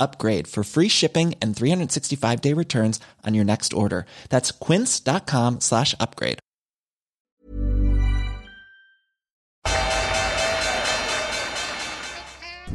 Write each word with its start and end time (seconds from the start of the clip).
upgrade 0.00 0.48
for 0.48 0.64
free 0.64 0.88
shipping 0.88 1.34
and 1.40 1.56
365 1.56 2.40
day 2.40 2.52
returns 2.52 3.00
on 3.24 3.34
your 3.34 3.44
next 3.44 3.72
order. 3.72 4.06
That's 4.28 4.50
quince.com 4.50 5.60
slash 5.60 5.94
upgrade. 6.00 6.38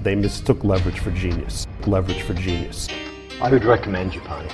They 0.04 0.16
mistook 0.16 0.64
leverage 0.66 1.00
for 1.00 1.12
genius. 1.12 1.66
Leverage 1.88 2.22
for 2.24 2.34
genius. 2.34 2.90
I 3.42 3.50
would 3.50 3.64
recommend 3.64 4.12
Japan. 4.12 4.50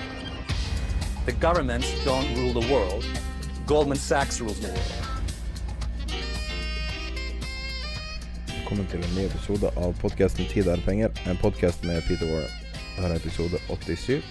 The 1.25 1.31
governments 1.31 1.91
don't 2.05 2.27
rule 2.37 2.53
the 2.53 2.71
world. 2.71 3.05
Goldman 3.65 3.97
Sachs 3.97 4.39
rules 4.39 4.59
the 4.59 4.67
world. 4.67 5.09
Velkommen 8.69 8.87
til 8.87 8.99
en 8.99 9.15
ny 9.15 9.25
episode 9.25 9.69
av 9.77 9.93
podkasten 10.01 10.45
'Tid 10.45 10.67
er 10.67 10.81
penger', 10.85 11.09
en 11.29 11.37
podkast 11.37 11.83
med 11.83 12.01
Peter 12.07 12.25
Warren. 12.33 12.68
Dette 12.99 13.13
er 13.15 13.21
episode 13.21 13.59
87. 13.71 14.23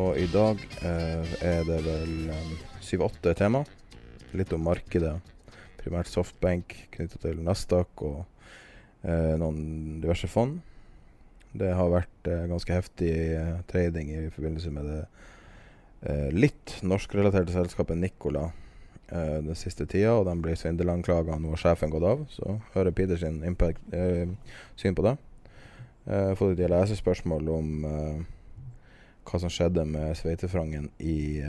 Og 0.00 0.14
i 0.16 0.24
dag 0.32 0.62
eh, 0.80 1.32
er 1.44 1.66
det 1.68 1.76
vel 1.84 2.30
syv-åtte 2.80 3.34
um, 3.34 3.36
tema. 3.36 3.60
Litt 4.32 4.54
om 4.56 4.64
markedet. 4.64 5.10
Primært 5.82 6.08
softbank 6.08 6.72
knytta 6.94 7.20
til 7.20 7.42
Nasdaq 7.44 8.00
og 8.06 8.22
eh, 9.04 9.36
noen 9.36 10.00
diverse 10.00 10.24
fond. 10.32 10.56
Det 11.52 11.74
har 11.76 11.92
vært 11.92 12.32
eh, 12.32 12.46
ganske 12.48 12.78
heftig 12.78 13.12
eh, 13.36 13.52
trading 13.68 14.14
i 14.22 14.24
forbindelse 14.32 14.72
med 14.72 14.88
det 14.94 14.98
eh, 15.04 16.32
litt 16.32 16.78
norskrelaterte 16.80 17.52
selskapet 17.58 18.00
Nicola 18.00 18.46
eh, 19.12 19.42
den 19.44 19.52
siste 19.52 19.84
tida, 19.84 20.16
og 20.16 20.24
de 20.30 20.38
blir 20.48 20.56
svindelanklaga. 20.56 21.36
Nå 21.36 21.52
har 21.52 21.66
sjefen 21.66 21.92
gått 21.92 22.08
av, 22.08 22.24
så 22.40 22.56
hører 22.72 22.96
eh, 23.92 24.36
syn 24.80 24.96
på 24.96 25.10
det. 25.10 25.18
Har 26.06 26.36
fått 26.38 26.54
et 26.54 26.60
del 26.62 26.72
om 26.72 27.48
om 27.50 27.86
hva 29.26 29.40
som 29.42 29.50
skjedde 29.50 29.82
med 29.90 30.14
sveitefrangen 30.14 30.86
i 31.02 31.42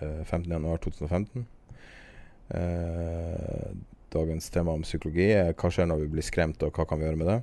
15.1.2015. 0.00 1.44
Uh, 2.54 3.72
dagens 4.12 4.50
tema 4.50 4.74
om 4.76 4.84
psykologi 4.84 5.30
er 5.32 5.54
hva 5.56 5.70
skjer 5.72 5.88
når 5.88 6.04
vi 6.04 6.12
blir 6.16 6.26
skremt, 6.26 6.62
og 6.62 6.76
hva 6.76 6.86
kan 6.88 7.00
vi 7.00 7.08
gjøre 7.08 7.20
med 7.20 7.30
det. 7.30 7.40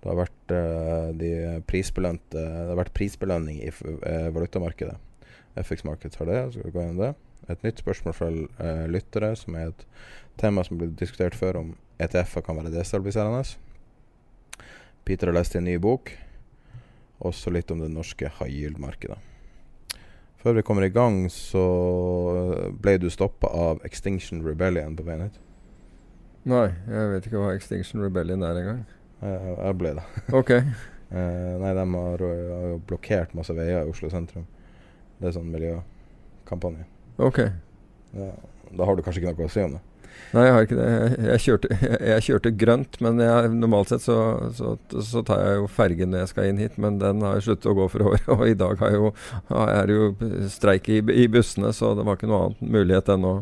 Det 0.00 0.10
har 0.12 0.20
vært, 0.20 0.54
uh, 0.54 1.10
de 1.18 1.32
prisbelønte, 1.68 2.38
det 2.38 2.70
har 2.70 2.80
vært 2.80 2.94
prisbelønning 2.96 3.60
i 3.64 3.72
uh, 3.72 4.28
valutamarkedet. 4.36 4.96
FX 5.56 5.86
Markets 5.88 6.20
har 6.20 6.28
det, 6.28 6.40
så 6.44 6.58
skal 6.58 6.68
vi 6.68 6.74
gå 6.76 6.84
gjennom 6.84 7.02
det. 7.02 7.12
Et 7.52 7.62
nytt 7.64 7.80
spørsmål 7.80 8.14
fra 8.16 8.26
lyttere, 8.90 9.30
som 9.38 9.54
er 9.56 9.70
et 9.70 9.84
tema 10.40 10.64
som 10.66 10.80
ble 10.80 10.90
diskutert 10.98 11.36
før, 11.38 11.60
om 11.62 11.70
ETF-er 12.02 12.44
kan 12.44 12.58
være 12.58 12.72
destabiliserende. 12.74 13.44
Peter 15.06 15.30
har 15.30 15.36
lest 15.38 15.54
en 15.54 15.64
ny 15.64 15.76
bok. 15.78 16.10
Også 17.22 17.52
litt 17.54 17.70
om 17.70 17.78
det 17.78 17.92
norske 17.94 18.26
high 18.40 18.50
yield-markedet. 18.50 19.18
Før 20.42 20.58
vi 20.58 20.64
kommer 20.66 20.82
i 20.82 20.90
gang, 20.90 21.28
så 21.30 21.62
ble 22.82 22.96
du 22.98 23.06
stoppa 23.10 23.46
av 23.54 23.84
Extinction 23.86 24.42
Rebellion 24.42 24.96
på 24.98 25.06
veien 25.06 25.22
hit. 25.28 25.38
Nei, 26.50 26.68
jeg 26.90 27.12
vet 27.12 27.28
ikke 27.30 27.40
hva 27.42 27.54
Extinction 27.54 28.02
Rebellion 28.02 28.42
er 28.46 28.58
engang. 28.60 28.82
Jeg, 29.22 29.54
jeg 29.54 29.78
ble 29.78 29.94
det. 30.00 30.04
Ok. 30.40 30.52
eh, 30.56 31.54
nei, 31.62 31.72
de 31.78 31.86
har, 31.94 32.26
har, 32.26 32.66
jo 32.72 32.82
blokkert 32.90 33.38
masse 33.38 33.54
veier 33.54 33.86
i 33.86 33.94
Oslo 33.94 34.10
sentrum. 34.10 34.50
Det 35.20 35.30
er 35.30 35.38
sånn 35.38 35.50
miljøkampanje. 35.54 36.88
Ok. 37.22 37.44
Ja, 38.14 38.32
da 38.74 38.90
har 38.90 38.98
du 38.98 39.06
kanskje 39.06 39.22
ikke 39.22 39.38
noe 39.38 39.46
å 39.46 39.54
si 39.54 39.62
om 39.62 39.78
det? 39.78 39.84
Nei, 40.34 40.44
jeg 40.44 40.54
har 40.54 40.66
ikke 40.66 40.76
det. 40.78 40.86
Jeg, 40.90 41.16
jeg, 41.26 41.42
kjørte, 41.44 41.70
jeg, 41.72 41.98
jeg 42.10 42.24
kjørte, 42.26 42.52
grønt, 42.60 42.98
men 43.04 43.22
normalt 43.60 43.92
sett 43.92 44.04
så, 44.04 44.18
så, 44.56 44.74
så, 44.92 45.22
tar 45.26 45.42
jeg 45.42 45.60
jo 45.60 45.68
fergen 45.70 46.12
når 46.12 46.24
jeg 46.24 46.32
skal 46.32 46.50
inn 46.50 46.62
hit. 46.62 46.78
Men 46.82 47.00
den 47.02 47.24
har 47.24 47.38
jeg 47.38 47.46
sluttet 47.48 47.70
å 47.72 47.76
gå 47.78 47.88
for 47.92 48.06
året, 48.10 48.30
og 48.32 48.46
i 48.48 48.56
dag 48.58 48.86
jo, 48.94 49.12
er 49.62 49.90
det 49.90 49.98
jo 49.98 50.08
streik 50.52 50.90
i, 50.92 51.00
i, 51.00 51.26
bussene, 51.32 51.72
så 51.76 51.94
det 51.96 52.06
var 52.06 52.18
ikke 52.18 52.30
noe 52.30 52.48
annet 52.48 52.72
mulighet 52.76 53.12
enn 53.14 53.28
å, 53.28 53.34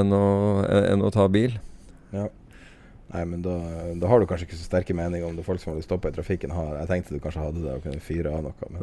enn 0.00 0.14
å, 0.16 0.26
enn 0.80 1.06
å 1.06 1.14
ta 1.14 1.28
bil. 1.32 1.58
Ja. 2.14 2.28
Nei, 3.08 3.22
men 3.24 3.40
da, 3.40 3.54
da, 3.96 4.08
har 4.10 4.20
du 4.20 4.28
kanskje 4.28 4.44
ikke 4.44 4.58
så 4.58 4.66
sterke 4.66 4.96
meninger 4.96 5.24
om 5.24 5.36
det 5.38 5.44
folk 5.46 5.62
som 5.62 5.72
hadde 5.72 5.86
stoppa 5.86 6.10
i 6.10 6.16
trafikken 6.16 6.52
har. 6.52 6.74
Jeg 6.82 6.90
tenkte 6.90 7.16
du 7.16 7.22
kanskje 7.24 7.44
hadde 7.46 7.62
det 7.64 7.76
og 7.78 7.86
kunne 7.86 8.04
fyre 8.04 8.34
av 8.36 8.44
noe. 8.44 8.52
Men, 8.74 8.82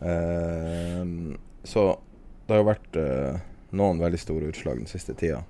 uh, 0.00 1.34
så 1.72 1.90
det 2.46 2.56
har 2.56 2.62
jo 2.62 2.68
vært 2.70 2.96
uh, 2.96 3.42
noen 3.76 4.00
veldig 4.02 4.20
store 4.20 4.50
utslag 4.52 4.80
den 4.82 4.90
siste 4.90 5.16
tida. 5.18 5.42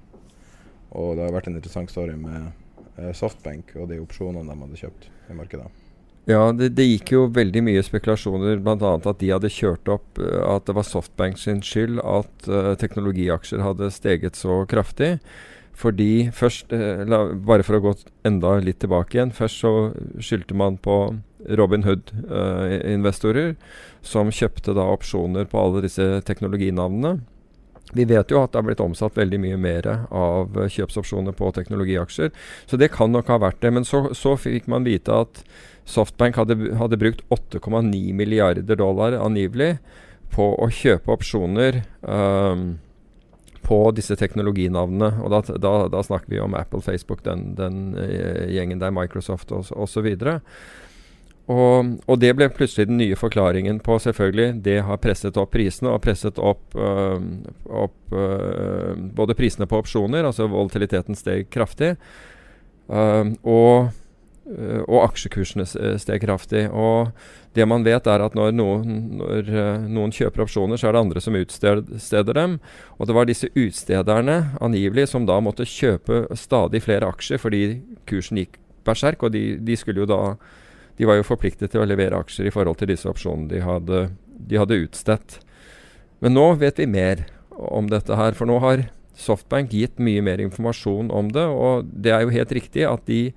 Og 0.94 1.16
det 1.16 1.26
har 1.26 1.34
vært 1.34 1.48
en 1.50 1.56
interessant 1.58 1.90
story 1.90 2.14
med 2.18 2.50
uh, 2.98 3.10
Softbank 3.16 3.74
og 3.78 3.88
de 3.90 4.02
opsjonene 4.02 4.46
de 4.50 4.66
hadde 4.66 4.82
kjøpt 4.84 5.08
i 5.30 5.38
markedet. 5.38 5.66
Ja, 6.30 6.46
det, 6.56 6.70
det, 6.78 6.86
gikk 6.88 7.10
jo 7.12 7.24
veldig 7.36 7.60
mye 7.66 7.82
spekulasjoner, 7.84 8.62
bl.a. 8.64 8.92
at 8.96 9.18
de 9.20 9.32
hadde 9.34 9.52
kjørt 9.52 9.90
opp 9.92 10.22
uh, 10.22 10.44
at 10.54 10.68
det 10.68 10.76
var 10.78 10.86
Softbank 10.88 11.40
sin 11.40 11.60
skyld 11.64 12.00
at 12.00 12.48
uh, 12.48 12.72
teknologiaksjer 12.80 13.64
hadde 13.64 13.90
steget 13.94 14.38
så 14.40 14.62
kraftig. 14.70 15.18
Fordi 15.74 16.28
først, 16.30 16.70
la, 17.10 17.18
Bare 17.34 17.64
for 17.66 17.74
å 17.74 17.82
gå 17.82 17.92
enda 18.22 18.52
litt 18.62 18.78
tilbake 18.84 19.16
igjen. 19.16 19.32
Først 19.34 19.58
så 19.64 19.72
skyldte 20.22 20.54
man 20.54 20.76
på 20.78 21.16
Robin 21.58 21.82
Hood-investorer, 21.82 23.56
som 23.98 24.30
kjøpte 24.30 24.76
da 24.78 24.86
opsjoner 24.92 25.48
på 25.50 25.58
alle 25.58 25.82
disse 25.82 26.06
teknologinavnene. 26.28 27.16
Vi 27.94 28.06
vet 28.10 28.32
jo 28.32 28.42
at 28.42 28.52
det 28.52 28.60
har 28.60 28.66
blitt 28.66 28.82
omsatt 28.82 29.16
veldig 29.18 29.38
mye 29.42 29.58
mer 29.60 29.88
av 30.10 30.56
kjøpsopsjoner 30.70 31.36
på 31.38 31.50
teknologiaksjer. 31.54 32.32
Så 32.66 32.78
det 32.80 32.90
kan 32.94 33.14
nok 33.14 33.30
ha 33.30 33.38
vært 33.42 33.60
det. 33.62 33.70
Men 33.76 33.86
så, 33.88 34.08
så 34.16 34.34
fikk 34.40 34.66
man 34.70 34.86
vite 34.86 35.14
at 35.24 35.44
Softbank 35.84 36.38
hadde, 36.40 36.56
hadde 36.80 36.98
brukt 37.00 37.22
8,9 37.34 38.14
milliarder 38.16 38.78
dollar 38.80 39.18
angivelig 39.20 39.76
på 40.34 40.46
å 40.56 40.70
kjøpe 40.72 41.12
opsjoner 41.14 41.82
um, 42.00 42.78
på 43.64 43.78
disse 43.96 44.16
teknologinavnene. 44.18 45.10
Og 45.22 45.32
da, 45.32 45.42
da, 45.60 45.74
da, 45.92 46.02
snakker 46.04 46.32
vi 46.32 46.40
om 46.42 46.56
Apple, 46.58 46.82
Facebook, 46.84 47.22
den, 47.26 47.52
den 47.58 47.92
uh, 47.98 48.48
gjengen 48.50 48.82
der, 48.82 48.94
Microsoft 48.96 49.52
osv. 49.54 49.76
Og, 49.76 50.24
og, 50.24 50.40
det 51.44 52.30
ble 52.38 52.46
plutselig 52.48 52.86
den 52.88 52.96
nye 52.96 53.16
forklaringen 53.16 53.80
på 53.84 53.98
selvfølgelig 54.00 54.62
Det 54.64 54.78
har 54.86 54.96
presset 54.96 55.36
opp 55.36 55.50
prisene 55.52 55.90
og 55.92 56.00
presset 56.00 56.38
opp, 56.40 56.62
øh, 56.72 57.20
opp 57.68 58.14
øh, 58.16 58.94
både 58.96 59.36
prisene 59.36 59.68
på 59.68 59.82
opsjoner, 59.82 60.24
altså 60.24 60.48
volatiliteten 60.48 61.14
steg 61.14 61.50
kraftig, 61.52 61.96
øh, 62.88 63.34
og, 63.44 63.92
og, 64.88 64.98
aksjekursene 65.04 65.66
steg 66.00 66.24
kraftig. 66.24 66.70
Og 66.72 67.12
det 67.54 67.68
man 67.68 67.84
vet, 67.84 68.06
er 68.06 68.24
at 68.24 68.34
når 68.34 68.56
noen, 68.56 69.20
når 69.20 69.52
noen 69.88 70.12
kjøper 70.12 70.46
opsjoner, 70.46 70.80
så 70.80 70.88
er 70.88 70.96
det 70.96 71.04
andre 71.04 71.20
som 71.20 71.36
utsteder 71.36 72.34
dem. 72.34 72.58
Og 72.96 73.06
det 73.06 73.14
var 73.14 73.28
disse 73.28 73.52
utstederne, 73.52 74.56
angivelig, 74.64 75.10
som 75.12 75.28
da 75.28 75.38
måtte 75.44 75.68
kjøpe 75.68 76.24
stadig 76.36 76.82
flere 76.84 77.12
aksjer 77.12 77.40
fordi 77.40 77.64
kursen 78.08 78.40
gikk 78.40 78.60
berserk, 78.84 79.22
og 79.22 79.32
de, 79.32 79.58
de 79.64 79.76
skulle 79.76 80.04
jo 80.04 80.08
da 80.08 80.36
de 80.98 81.08
var 81.08 81.18
jo 81.18 81.26
forpliktet 81.26 81.72
til 81.72 81.82
å 81.82 81.88
levere 81.88 82.18
aksjer 82.20 82.48
i 82.48 82.54
forhold 82.54 82.78
til 82.80 82.92
disse 82.92 83.08
opsjonene 83.10 83.50
de 83.50 83.62
hadde, 83.64 84.02
de 84.24 84.60
hadde 84.60 84.78
utstedt. 84.84 85.38
Men 86.22 86.36
nå 86.36 86.52
vet 86.60 86.78
vi 86.78 86.86
mer 86.90 87.26
om 87.54 87.88
dette 87.90 88.16
her, 88.18 88.36
for 88.38 88.50
nå 88.50 88.60
har 88.62 88.86
Softbank 89.14 89.70
gitt 89.70 90.00
mye 90.02 90.22
mer 90.26 90.40
informasjon 90.42 91.10
om 91.14 91.28
det. 91.34 91.44
Og 91.46 91.86
det 91.86 92.10
er 92.14 92.24
jo 92.24 92.34
helt 92.34 92.54
riktig 92.56 92.86
at 92.88 93.04
de, 93.06 93.28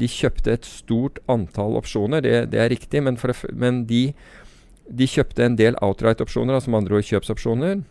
de 0.00 0.08
kjøpte 0.08 0.54
et 0.54 0.68
stort 0.68 1.20
antall 1.30 1.76
opsjoner, 1.80 2.24
det, 2.24 2.36
det 2.54 2.62
er 2.62 2.72
riktig. 2.72 3.02
Men, 3.04 3.18
for, 3.20 3.36
men 3.52 3.84
de, 3.90 4.06
de 4.88 5.08
kjøpte 5.08 5.44
en 5.44 5.58
del 5.60 5.76
outright-opsjoner, 5.84 6.56
altså 6.56 6.72
med 6.72 6.84
andre 6.84 7.00
ord 7.00 7.10
kjøpsopsjoner. 7.10 7.82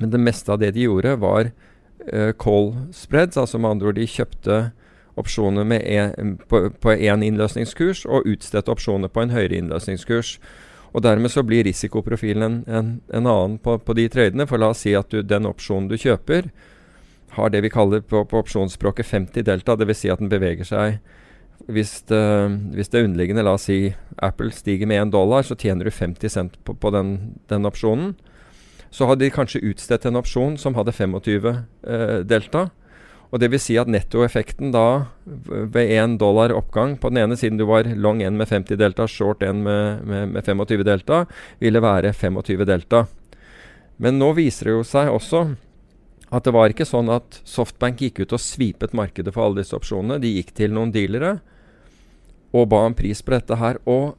Men 0.00 0.14
det 0.14 0.22
meste 0.22 0.54
av 0.54 0.62
det 0.62 0.72
de 0.76 0.88
gjorde, 0.88 1.18
var 1.22 1.52
uh, 1.52 2.32
call 2.40 2.72
spreads, 2.96 3.38
altså 3.40 3.60
med 3.60 3.76
andre 3.76 3.92
ord 3.92 4.00
de 4.00 4.08
kjøpte 4.08 4.58
opsjoner 5.20 5.72
en, 5.72 6.36
på 6.42 6.94
én 6.94 7.24
innløsningskurs 7.24 8.04
og 8.06 8.26
utstedte 8.26 8.72
opsjoner 8.72 9.08
på 9.08 9.22
en 9.22 9.34
høyere 9.34 9.58
innløsningskurs. 9.60 10.38
Og 10.94 11.02
Dermed 11.02 11.30
så 11.30 11.42
blir 11.42 11.66
risikoprofilen 11.66 12.42
en, 12.42 12.60
en, 12.66 12.92
en 13.10 13.26
annen 13.26 13.58
på, 13.58 13.78
på, 13.78 13.96
de 13.98 14.06
tradene. 14.08 14.46
For 14.46 14.62
la 14.62 14.70
oss 14.70 14.84
si 14.86 14.94
at 14.94 15.10
du, 15.10 15.22
den 15.22 15.46
opsjonen 15.50 15.88
du 15.90 15.96
kjøper, 15.98 16.50
har 17.34 17.50
det 17.50 17.64
vi 17.64 17.72
kaller 17.74 18.02
på, 18.06 18.22
på 18.30 18.42
opsjonsspråket 18.44 19.06
50 19.06 19.46
delta. 19.46 19.74
Dvs. 19.74 20.04
Si 20.04 20.12
at 20.12 20.22
den 20.22 20.30
beveger 20.30 20.68
seg 20.68 21.00
hvis 21.70 22.02
det, 22.10 22.24
hvis 22.74 22.90
det, 22.92 23.04
underliggende, 23.06 23.44
la 23.46 23.54
oss 23.56 23.68
si 23.70 23.94
Apple 24.22 24.50
stiger 24.52 24.88
med 24.90 25.00
1 25.00 25.12
dollar, 25.14 25.42
så 25.42 25.56
tjener 25.56 25.86
du 25.86 25.90
50 25.90 26.28
cent 26.28 26.58
på, 26.64 26.74
på 26.74 26.90
den, 26.92 27.38
den, 27.48 27.64
opsjonen. 27.64 28.14
Så 28.90 29.08
hadde 29.08 29.24
de 29.24 29.32
kanskje 29.32 29.62
utstedt 29.70 30.04
en 30.06 30.20
opsjon 30.20 30.58
som 30.60 30.76
hadde 30.76 30.92
25 30.92 31.46
eh, 31.48 32.18
delta. 32.28 32.68
Og 33.34 33.40
det 33.42 33.48
vil 33.50 33.58
si 33.58 33.74
at 33.80 33.90
nettoeffekten 33.90 34.70
da 34.70 35.10
ved 35.26 35.90
1 35.90 36.20
dollar 36.20 36.54
oppgang 36.54 36.94
på 37.02 37.10
den 37.10 37.24
ene 37.24 37.38
siden 37.38 37.58
du 37.58 37.64
var 37.66 37.88
long 37.98 38.22
N 38.22 38.38
med 38.38 38.46
50 38.46 38.78
delta, 38.78 39.08
short 39.10 39.42
N 39.42 39.64
med, 39.64 40.04
med, 40.06 40.28
med 40.36 40.46
25 40.46 40.84
delta, 40.86 41.24
ville 41.58 41.82
være 41.82 42.12
25 42.14 42.62
delta. 42.68 43.08
Men 43.98 44.20
nå 44.22 44.30
viser 44.38 44.70
det 44.70 44.76
jo 44.76 44.86
seg 44.86 45.10
også 45.10 45.42
at 46.34 46.46
det 46.46 46.54
var 46.54 46.70
ikke 46.70 46.86
sånn 46.86 47.10
at 47.10 47.40
Softbank 47.46 48.00
gikk 48.06 48.22
ut 48.22 48.36
og 48.36 48.42
svipet 48.42 48.94
markedet 48.94 49.34
for 49.34 49.48
alle 49.48 49.62
disse 49.62 49.74
opsjonene. 49.76 50.20
De 50.22 50.30
gikk 50.38 50.54
til 50.54 50.70
noen 50.74 50.94
dealere 50.94 51.40
og 52.54 52.70
ba 52.70 52.84
om 52.86 52.94
pris 52.94 53.18
på 53.22 53.34
dette 53.34 53.58
her. 53.58 53.82
Og 53.90 54.14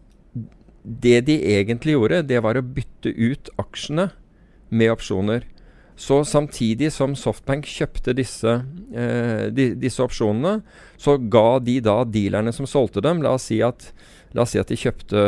det 0.84 1.24
de 1.32 1.40
egentlig 1.56 1.96
gjorde, 1.96 2.24
det 2.28 2.44
var 2.44 2.60
å 2.60 2.68
bytte 2.68 3.16
ut 3.16 3.52
aksjene 3.64 4.10
med 4.76 4.92
opsjoner. 4.92 5.48
Så 5.95 6.25
samtidig 6.27 6.89
som 6.92 7.13
Softbank 7.15 7.68
kjøpte 7.71 8.15
disse, 8.18 8.57
eh, 8.92 9.47
de, 9.56 9.69
disse 9.80 10.03
opsjonene, 10.03 10.59
så 11.00 11.15
ga 11.18 11.59
de 11.63 11.77
da 11.83 12.01
dealerne 12.03 12.51
som 12.56 12.68
solgte 12.68 13.03
dem 13.03 13.24
La 13.24 13.38
oss 13.38 13.47
si 13.47 13.62
at, 13.63 13.94
oss 14.36 14.51
si 14.51 14.59
at 14.59 14.71
de 14.71 14.75
kjøpte 14.80 15.21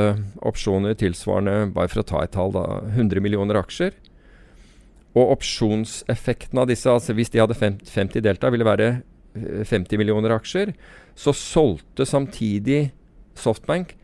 opsjoner 0.44 0.98
tilsvarende, 1.00 1.72
bare 1.76 1.92
for 1.94 2.04
å 2.04 2.08
ta 2.10 2.24
et 2.26 2.36
tall, 2.36 2.52
da, 2.56 2.82
100 2.98 3.24
millioner 3.24 3.62
aksjer. 3.62 3.96
Og 5.16 5.38
opsjonseffekten 5.38 6.60
av 6.60 6.68
disse, 6.68 6.92
altså 6.92 7.16
hvis 7.16 7.32
de 7.32 7.42
hadde 7.42 7.56
50 7.58 8.20
delta, 8.26 8.52
ville 8.52 8.68
være 8.68 8.90
50 9.40 9.96
eh, 9.96 10.02
millioner 10.02 10.36
aksjer. 10.36 10.76
Så 11.16 11.32
solgte 11.32 12.06
samtidig 12.06 12.90
Softbank 13.38 13.96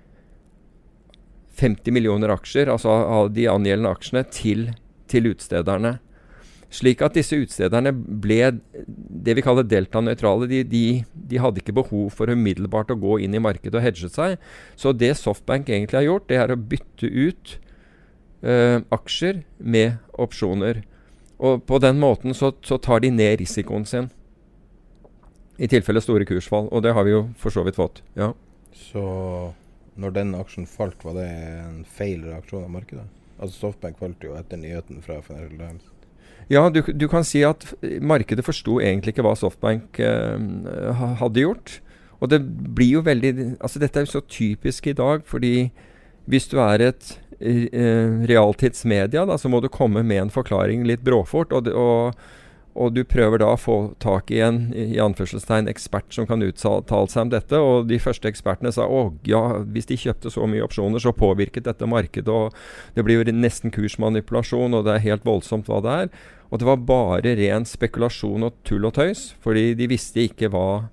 50 1.60 1.94
millioner 1.94 2.32
aksjer, 2.34 2.72
altså 2.72 2.90
av 2.90 3.30
de 3.34 3.50
angjeldende 3.52 3.92
aksjene, 3.94 4.24
til, 4.32 4.68
til 5.12 5.30
utstederne. 5.34 5.98
Slik 6.74 7.04
at 7.06 7.14
disse 7.14 7.38
utstederne 7.38 7.92
ble 7.94 8.40
det 9.24 9.36
vi 9.38 9.44
kaller 9.46 9.66
delta-nøytrale. 9.68 10.48
De, 10.50 10.64
de, 10.66 10.86
de, 11.14 11.42
hadde 11.42 11.62
ikke 11.62 11.76
behov 11.78 12.08
for 12.16 12.32
umiddelbart 12.34 12.94
å 12.94 12.98
gå 13.00 13.20
inn 13.22 13.38
i 13.38 13.42
markedet 13.44 13.78
og 13.78 13.86
hedge 13.86 14.10
seg. 14.10 14.40
Så 14.80 14.96
det 14.98 15.14
Softbank 15.20 15.70
egentlig 15.70 16.02
har 16.02 16.08
gjort, 16.08 16.28
det 16.32 16.42
er 16.42 16.54
å 16.54 16.58
bytte 16.58 17.10
ut 17.10 17.56
uh, 18.42 18.82
aksjer 18.96 19.44
med 19.60 20.02
opsjoner. 20.18 20.82
Og 21.44 21.62
på 21.70 21.78
den 21.84 22.02
måten 22.02 22.34
så, 22.38 22.54
så 22.66 22.80
tar 22.82 23.04
de 23.04 23.14
ned 23.14 23.38
risikoen 23.44 23.86
sin. 23.90 24.10
I 25.62 25.70
tilfelle 25.70 26.02
store 26.02 26.26
kursfall. 26.26 26.72
Og 26.74 26.82
det 26.86 26.96
har 26.98 27.06
vi 27.06 27.14
jo 27.14 27.28
for 27.38 27.54
så 27.54 27.66
vidt 27.68 27.78
fått. 27.78 28.02
ja. 28.18 28.34
Så 28.74 29.04
når 30.02 30.16
den 30.16 30.34
aksjen 30.34 30.66
falt, 30.66 31.04
var 31.06 31.20
det 31.20 31.28
en 31.30 31.84
feil 31.86 32.24
reaksjon 32.26 32.66
av 32.66 32.72
markedet? 32.74 33.06
Altså 33.38 33.68
Softbank 33.68 34.00
falt 34.02 34.24
jo 34.26 34.34
etter 34.38 34.58
nyheten 34.58 35.04
fra 35.06 35.20
Financial 35.22 35.60
Times. 35.60 35.93
Ja, 36.52 36.68
du, 36.70 36.82
du 36.82 37.08
kan 37.12 37.24
si 37.28 37.44
at 37.48 37.66
markedet 38.04 38.46
forsto 38.46 38.80
egentlig 38.84 39.14
ikke 39.14 39.26
hva 39.26 39.36
Softbank 39.40 40.00
eh, 40.04 41.04
hadde 41.22 41.46
gjort. 41.46 41.80
Og 42.24 42.32
det 42.32 42.40
blir 42.76 43.00
jo 43.00 43.04
veldig 43.04 43.34
Altså 43.60 43.82
dette 43.82 44.00
er 44.00 44.06
jo 44.06 44.16
så 44.16 44.24
typisk 44.24 44.88
i 44.88 44.96
dag, 44.96 45.26
fordi 45.28 45.72
hvis 46.32 46.48
du 46.48 46.56
er 46.64 46.80
et 46.80 47.10
eh, 47.44 48.24
realtidsmedia, 48.30 49.26
da, 49.28 49.36
så 49.38 49.52
må 49.52 49.60
du 49.60 49.68
komme 49.72 50.06
med 50.08 50.22
en 50.22 50.32
forklaring 50.32 50.86
litt 50.88 51.04
bråfort. 51.04 51.52
Og, 51.52 51.68
og, 51.68 52.16
og, 52.74 52.94
du 52.96 53.04
prøver 53.06 53.42
da 53.42 53.52
å 53.54 53.60
få 53.60 53.78
tak 54.02 54.32
i 54.34 54.40
en 54.42 54.72
i 54.74 54.98
anførselstegn 55.02 55.70
ekspert 55.70 56.14
som 56.16 56.28
kan 56.30 56.42
uttale 56.46 57.10
seg 57.12 57.22
om 57.22 57.32
dette. 57.34 57.60
Og 57.62 57.88
de 57.90 58.00
første 58.02 58.30
ekspertene 58.30 58.74
sa 58.74 58.88
å 58.90 59.04
ja, 59.30 59.42
hvis 59.64 59.90
de 59.92 60.00
kjøpte 60.00 60.32
så 60.34 60.48
mye 60.50 60.66
opsjoner, 60.66 61.04
så 61.04 61.14
påvirket 61.16 61.68
dette 61.68 61.90
markedet. 61.90 62.34
Og 62.34 62.98
det 62.98 63.06
blir 63.06 63.22
jo 63.22 63.36
nesten 63.38 63.74
kursmanipulasjon, 63.74 64.74
og 64.74 64.88
det 64.88 64.96
er 64.96 65.08
helt 65.08 65.28
voldsomt 65.28 65.70
hva 65.70 65.84
det 65.86 65.98
er. 66.06 66.12
Og 66.54 66.62
det 66.62 66.70
var 66.70 66.84
bare 66.90 67.36
ren 67.38 67.66
spekulasjon 67.66 68.46
og 68.50 68.58
tull 68.68 68.90
og 68.90 68.98
tøys, 68.98 69.32
fordi 69.42 69.72
de 69.78 69.90
visste 69.90 70.26
ikke 70.26 70.52
hva 70.54 70.90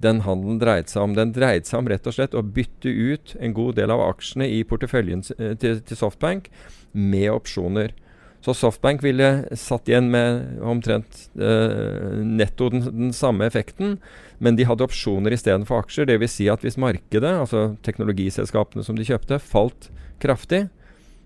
den 0.00 0.22
handelen 0.26 0.58
dreide 0.60 0.90
seg 0.90 1.04
om. 1.06 1.16
Den 1.16 1.32
dreide 1.36 1.68
seg 1.68 1.82
om 1.82 1.90
rett 1.90 2.08
og 2.08 2.16
slett 2.16 2.36
å 2.36 2.42
bytte 2.44 2.90
ut 2.90 3.36
en 3.40 3.54
god 3.56 3.78
del 3.78 3.92
av 3.94 4.02
aksjene 4.08 4.48
i 4.50 4.62
porteføljen 4.66 5.22
eh, 5.38 5.54
til, 5.60 5.78
til 5.86 6.00
Softbank 6.00 6.50
med 6.92 7.30
opsjoner. 7.32 7.94
Så 8.44 8.52
Softbank 8.54 9.00
ville 9.00 9.56
satt 9.56 9.88
igjen 9.88 10.10
med 10.12 10.58
omtrent 10.60 11.30
eh, 11.40 12.18
netto 12.20 12.68
den, 12.68 12.82
den, 12.92 13.12
samme 13.16 13.46
effekten, 13.48 13.96
men 14.36 14.58
de 14.58 14.66
hadde 14.68 14.84
opsjoner 14.84 15.32
istedenfor 15.32 15.80
aksjer. 15.80 16.10
Dvs. 16.10 16.34
Si 16.36 16.48
at 16.52 16.66
hvis 16.66 16.76
markedet, 16.76 17.30
altså 17.40 17.70
teknologiselskapene 17.86 18.84
som 18.84 18.98
de 18.98 19.06
kjøpte, 19.08 19.40
falt 19.40 19.88
kraftig, 20.20 20.66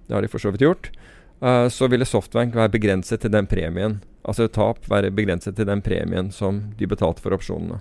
det 0.07 0.15
har 0.15 0.23
de 0.23 0.31
for 0.31 0.39
så 0.39 0.53
vidt 0.55 0.63
gjort, 0.63 0.93
uh, 1.43 1.67
så 1.67 1.91
ville 1.91 2.07
Softbank 2.07 2.55
være 2.55 2.77
begrenset 2.77 3.25
til 3.25 3.35
den 3.35 3.51
premien. 3.51 3.99
Altså 4.23 4.47
tap 4.47 4.87
være 4.87 5.11
begrenset 5.11 5.59
til 5.59 5.67
den 5.67 5.83
premien 5.83 6.31
som 6.31 6.69
de 6.79 6.87
betalte 6.87 7.25
for 7.25 7.35
opsjonene. 7.35 7.81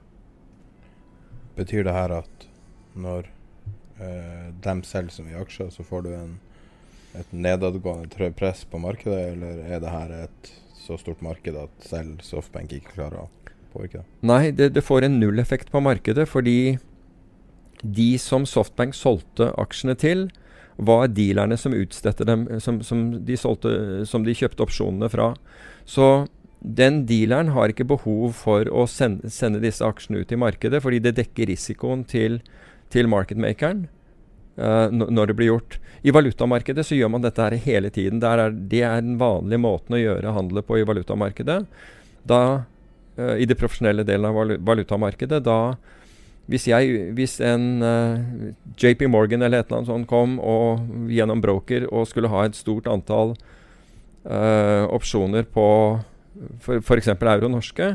Betyr 1.57 1.85
det 1.85 1.93
her 1.93 2.13
at 2.23 2.49
når 2.97 3.29
eh, 4.01 4.49
dem 4.65 4.81
selger 4.85 5.13
så 5.13 5.25
mye 5.25 5.41
aksjer, 5.41 5.69
så 5.73 5.85
får 5.85 6.05
du 6.05 6.11
en, 6.17 6.37
et 7.19 7.33
nedadgående 7.33 8.31
press 8.37 8.63
på 8.69 8.79
markedet, 8.81 9.33
eller 9.33 9.61
er 9.65 9.81
det 9.83 9.93
her 9.93 10.13
et 10.23 10.51
så 10.77 10.97
stort 10.99 11.23
marked 11.25 11.57
at 11.59 11.87
selv 11.87 12.21
Softbank 12.23 12.73
ikke 12.77 12.95
klarer 12.95 13.25
å 13.25 13.29
påvirke 13.73 14.01
det? 14.01 14.05
Nei, 14.27 14.43
det, 14.55 14.71
det 14.77 14.85
får 14.85 15.07
en 15.07 15.19
nulleffekt 15.21 15.71
på 15.73 15.81
markedet, 15.83 16.27
fordi 16.29 16.77
de 17.83 18.11
som 18.21 18.47
Softbank 18.49 18.95
solgte 18.97 19.51
aksjene 19.59 19.97
til, 19.99 20.27
var 20.77 21.09
dealerne 21.09 21.57
som 21.57 21.73
utstedte 21.73 22.25
dem, 22.27 22.45
som, 22.61 22.79
som, 22.85 23.07
de 23.25 23.37
solgte, 23.37 24.05
som 24.05 24.25
de 24.25 24.35
kjøpte 24.37 24.61
opsjonene 24.67 25.09
fra. 25.09 25.31
Så 25.89 26.27
den 26.61 27.03
dealeren 27.09 27.51
har 27.55 27.73
ikke 27.73 27.87
behov 27.89 28.35
for 28.37 28.69
å 28.69 28.85
sende, 28.89 29.31
sende, 29.33 29.61
disse 29.63 29.85
aksjene 29.85 30.21
ut 30.21 30.33
i 30.33 30.39
markedet, 30.39 30.81
fordi 30.83 31.01
det 31.01 31.15
dekker 31.17 31.49
risikoen 31.49 32.05
til, 32.09 32.39
til 32.93 33.09
marketmakeren 33.09 33.87
uh, 34.57 34.87
når 34.91 35.29
det 35.29 35.35
blir 35.37 35.51
gjort. 35.51 35.77
I 36.05 36.13
valutamarkedet 36.13 36.85
så 36.85 36.97
gjør 36.97 37.11
man 37.15 37.25
dette 37.25 37.43
her 37.43 37.57
hele 37.63 37.91
tiden. 37.93 38.21
Er, 38.23 38.49
det 38.51 38.83
er 38.85 39.03
den 39.03 39.17
vanlige 39.21 39.61
måten 39.61 39.97
å 39.97 40.01
gjøre 40.01 40.35
handler 40.35 40.65
på 40.65 40.79
i 40.79 40.87
valutamarkedet. 40.87 41.59
Da, 42.27 42.41
uh, 43.19 43.35
I 43.37 43.47
det 43.49 43.59
profesjonelle 43.59 44.05
delen 44.07 44.29
av 44.29 44.57
valutamarkedet, 44.67 45.43
da 45.45 45.77
hvis, 46.47 46.69
jeg, 46.69 47.09
hvis 47.17 47.41
en 47.43 47.81
uh, 47.83 47.89
eh, 48.15 48.51
JP 48.79 49.09
Morgan 49.11 49.43
eller 49.43 49.59
et 49.59 49.67
eller 49.67 49.81
annet 49.81 49.89
sånt 49.89 50.07
kom 50.07 50.37
og, 50.39 50.85
gjennom 51.11 51.41
broker 51.43 51.89
og 51.91 52.07
skulle 52.07 52.31
ha 52.31 52.45
et 52.47 52.55
stort 52.55 52.87
antall 52.91 53.35
opsjoner 54.27 55.45
på 55.47 55.65
f.eks. 56.59 57.07
euro 57.07 57.47
norske, 57.47 57.85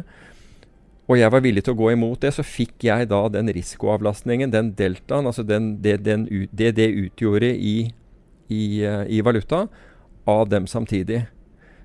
og 1.13 1.19
jeg 1.21 1.33
var 1.35 1.43
villig 1.45 1.63
til 1.67 1.75
å 1.75 1.77
gå 1.77 1.91
imot 1.93 2.23
det, 2.25 2.31
så 2.33 2.45
fikk 2.47 2.87
jeg 2.87 3.11
da 3.11 3.21
den 3.29 3.51
risikoavlastningen, 3.53 4.53
den 4.53 4.71
deltaen, 4.79 5.27
altså 5.29 5.45
den, 5.45 5.75
det, 5.85 5.99
den, 6.07 6.25
det, 6.49 6.71
det 6.79 6.89
utgjorde 6.89 7.51
i, 7.53 7.75
i, 8.49 8.63
uh, 8.81 9.05
i, 9.05 9.21
valuta, 9.25 9.67
av 10.25 10.47
dem 10.49 10.69
samtidig. 10.71 11.27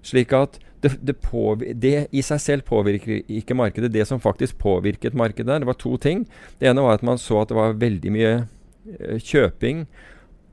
Slik 0.05 0.31
at 0.37 0.55
det, 0.79 0.93
det, 1.03 1.93
i 2.15 2.23
seg 2.23 2.39
selv 2.39 2.67
påvirker 2.69 3.25
ikke 3.27 3.57
markedet. 3.57 3.91
Det 3.91 4.05
som 4.07 4.21
faktisk 4.23 4.59
påvirket 4.61 5.17
markedet, 5.17 5.49
der, 5.49 5.65
det 5.65 5.71
var 5.73 5.79
to 5.81 5.97
ting. 5.99 6.23
Det 6.61 6.69
ene 6.69 6.85
var 6.85 6.95
at 6.95 7.03
man 7.03 7.19
så 7.19 7.41
at 7.41 7.51
det 7.51 7.57
var 7.57 7.75
veldig 7.81 8.13
mye 8.15 8.33
uh, 8.45 9.17
kjøping 9.19 9.83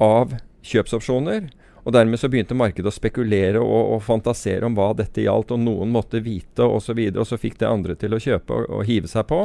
av 0.02 0.34
kjøpsopsjoner. 0.66 1.46
Og 1.84 1.92
Dermed 1.92 2.20
så 2.20 2.30
begynte 2.32 2.56
markedet 2.56 2.88
å 2.88 2.94
spekulere 2.94 3.60
og, 3.60 3.94
og 3.96 4.04
fantasere 4.04 4.64
om 4.64 4.76
hva 4.76 4.90
dette 4.96 5.24
gjaldt, 5.24 5.52
og 5.52 5.60
noen 5.60 5.92
måtte 5.92 6.22
vite 6.24 6.64
osv. 6.64 6.76
Og, 6.76 6.84
så 6.86 6.96
videre, 6.96 7.24
og 7.24 7.28
så 7.28 7.40
fikk 7.40 7.58
det 7.60 7.68
andre 7.68 7.96
til 8.00 8.16
å 8.16 8.20
kjøpe 8.20 8.56
og, 8.56 8.68
og, 8.70 8.84
hive 8.88 9.10
seg 9.10 9.26
på. 9.28 9.42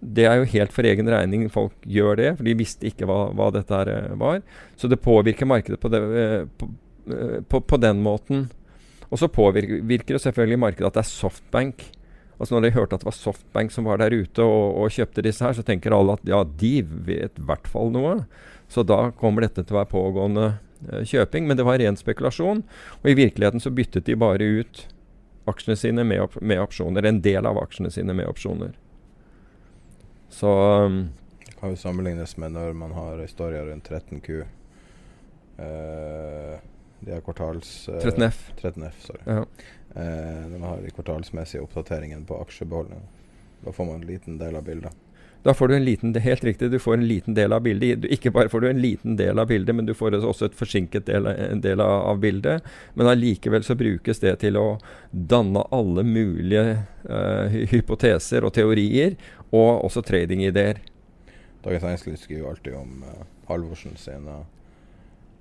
Det 0.00 0.24
er 0.24 0.40
jo 0.40 0.48
helt 0.54 0.72
for 0.72 0.88
egen 0.88 1.10
regning 1.12 1.50
folk 1.52 1.74
gjør 1.84 2.16
det, 2.16 2.30
for 2.38 2.48
de 2.48 2.56
visste 2.56 2.88
ikke 2.88 3.08
hva, 3.08 3.26
hva 3.36 3.50
dette 3.52 3.82
eh, 3.92 4.14
var. 4.20 4.40
Så 4.80 4.88
det 4.88 5.02
påvirker 5.04 5.48
markedet 5.48 5.76
på, 5.82 5.90
det, 5.92 6.00
eh, 6.22 6.46
på, 6.56 6.70
eh, 7.12 7.36
på, 7.44 7.60
på 7.60 7.80
den 7.82 8.00
måten. 8.04 8.48
Og 9.10 9.20
så 9.20 9.28
påvirker 9.28 10.14
det 10.14 10.22
selvfølgelig 10.24 10.62
markedet 10.64 10.88
at 10.88 10.96
det 10.96 11.04
er 11.04 11.12
Softbank. 11.12 11.84
Altså 12.40 12.56
Når 12.56 12.64
de 12.64 12.72
hørte 12.78 12.96
at 12.96 13.04
det 13.04 13.10
var 13.10 13.18
Softbank 13.18 13.74
som 13.74 13.84
var 13.84 14.00
der 14.00 14.16
ute 14.16 14.40
og, 14.40 14.80
og 14.80 14.96
kjøpte 14.96 15.26
disse 15.26 15.44
her, 15.44 15.52
så 15.52 15.66
tenker 15.66 15.92
alle 15.92 16.16
at 16.16 16.24
ja, 16.24 16.40
de 16.40 16.74
vet 16.80 17.36
i 17.36 17.46
hvert 17.50 17.68
fall 17.68 17.92
noe. 17.92 18.22
Så 18.72 18.86
da 18.86 19.10
kommer 19.20 19.44
dette 19.44 19.66
til 19.66 19.76
å 19.76 19.82
være 19.82 19.92
pågående 19.92 20.46
kjøping, 20.88 21.46
men 21.48 21.58
det 21.58 21.66
var 21.66 21.78
ren 21.80 21.98
spekulasjon. 21.98 22.62
Og 23.00 23.10
i 23.10 23.16
virkeligheten 23.18 23.62
så 23.62 23.72
byttet 23.74 24.06
de 24.08 24.16
bare 24.18 24.46
ut 24.60 24.86
aksjene 25.50 25.76
sine 25.76 26.04
med, 26.04 26.20
op 26.20 26.36
med 26.40 26.60
opsjoner. 26.60 27.06
En 27.06 27.20
del 27.24 27.46
av 27.46 27.58
aksjene 27.60 27.90
sine 27.90 28.14
med 28.16 28.28
opsjoner. 28.30 28.76
Så 30.30 30.50
um, 30.86 31.08
Det 31.46 31.56
kan 31.60 31.74
jo 31.74 31.76
sammenlignes 31.76 32.36
med 32.36 32.54
når 32.54 32.72
man 32.72 32.92
har 32.94 33.18
historier 33.18 33.66
rundt 33.66 33.90
13Q. 33.90 34.40
Uh, 35.60 36.56
de 37.00 37.12
har 37.12 37.20
kvartals... 37.24 37.88
Uh, 37.88 37.98
13F. 37.98 38.42
13F, 38.60 39.00
sorry. 39.06 39.22
Ja. 39.26 39.44
Uh, 39.96 40.50
når 40.50 40.58
man 40.58 40.68
har 40.68 40.84
de 40.84 40.94
kvartalsmessige 40.94 41.64
oppdateringene 41.64 42.24
på 42.26 42.38
aksjebeholdninga. 42.44 43.08
Da 43.64 43.72
får 43.72 43.84
man 43.84 44.00
en 44.00 44.08
liten 44.08 44.38
del 44.40 44.56
av 44.56 44.64
bildet. 44.64 44.96
Da 45.42 45.54
får 45.54 45.68
du 45.68 45.76
en 45.76 45.84
liten 45.84 46.12
del, 46.12 46.22
helt 46.22 46.44
riktig, 46.44 46.70
du 46.70 46.78
får 46.78 46.94
en 46.94 47.06
liten 47.08 47.34
del 47.34 47.52
av 47.52 47.62
bildet. 47.64 48.02
Du, 48.02 48.08
ikke 48.12 48.30
bare 48.30 48.48
får 48.52 48.60
du 48.60 48.68
en 48.70 48.80
liten 48.80 49.16
del 49.16 49.38
av 49.38 49.48
bildet, 49.48 49.74
men 49.74 49.86
du 49.88 49.94
får 49.96 50.18
også 50.18 50.50
et 50.50 50.56
forsinket 50.56 51.06
del, 51.08 51.26
en 51.26 51.62
del 51.64 51.80
av, 51.80 51.94
av 52.10 52.20
bildet. 52.20 52.66
Men 52.94 53.08
allikevel 53.08 53.64
så 53.64 53.76
brukes 53.80 54.20
det 54.20 54.34
til 54.42 54.58
å 54.60 54.66
danne 55.10 55.62
alle 55.72 56.04
mulige 56.04 56.64
uh, 57.08 57.56
hypoteser 57.72 58.44
og 58.44 58.52
teorier, 58.58 59.16
og 59.50 59.86
også 59.88 60.04
tradingideer. 60.04 60.82
Dagens 61.64 61.86
Næringsliv 61.88 62.18
skriver 62.20 62.42
jo 62.42 62.50
alltid 62.52 62.76
om 62.76 63.06
uh, 63.08 63.22
Halvorsen 63.48 63.96
sine 64.00 64.42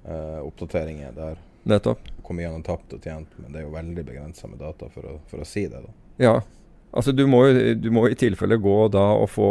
uh, 0.07 0.39
oppdateringer 0.45 1.11
der. 1.17 1.43
Nettopp. 1.67 2.07
Hvor 2.23 2.39
mye 2.39 2.47
han 2.47 2.61
har 2.61 2.69
tapt 2.71 2.95
og 2.95 3.03
tjent, 3.03 3.35
men 3.35 3.51
det 3.51 3.61
er 3.61 3.67
jo 3.67 3.75
veldig 3.75 4.07
begrensa 4.07 4.47
med 4.47 4.63
data 4.63 4.87
for 4.93 5.11
å, 5.11 5.17
for 5.27 5.43
å 5.43 5.47
si 5.47 5.67
det. 5.67 5.83
da. 5.83 5.93
Ja. 6.23 6.37
Altså 6.89 7.13
du 7.13 7.27
må, 7.29 7.43
du 7.77 7.91
må 7.93 8.07
i 8.09 8.17
tilfelle 8.17 8.57
gå 8.57 8.77
da 8.89 9.03
og 9.19 9.27
få, 9.29 9.49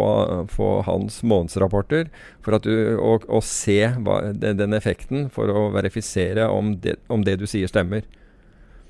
få 0.50 0.71
hans 0.88 1.21
månedsrapporter 1.23 2.09
for 2.42 2.59
du, 2.64 2.73
og, 2.99 3.28
og 3.30 3.45
se 3.47 3.78
hva, 4.02 4.33
den, 4.35 4.59
den 4.59 4.75
effekten 4.75 5.28
for 5.30 5.50
å 5.52 5.68
verifisere 5.76 6.49
om 6.50 6.75
det, 6.83 6.97
om 7.07 7.23
det 7.23 7.37
du 7.38 7.47
sier 7.47 7.71
stemmer. 7.71 8.02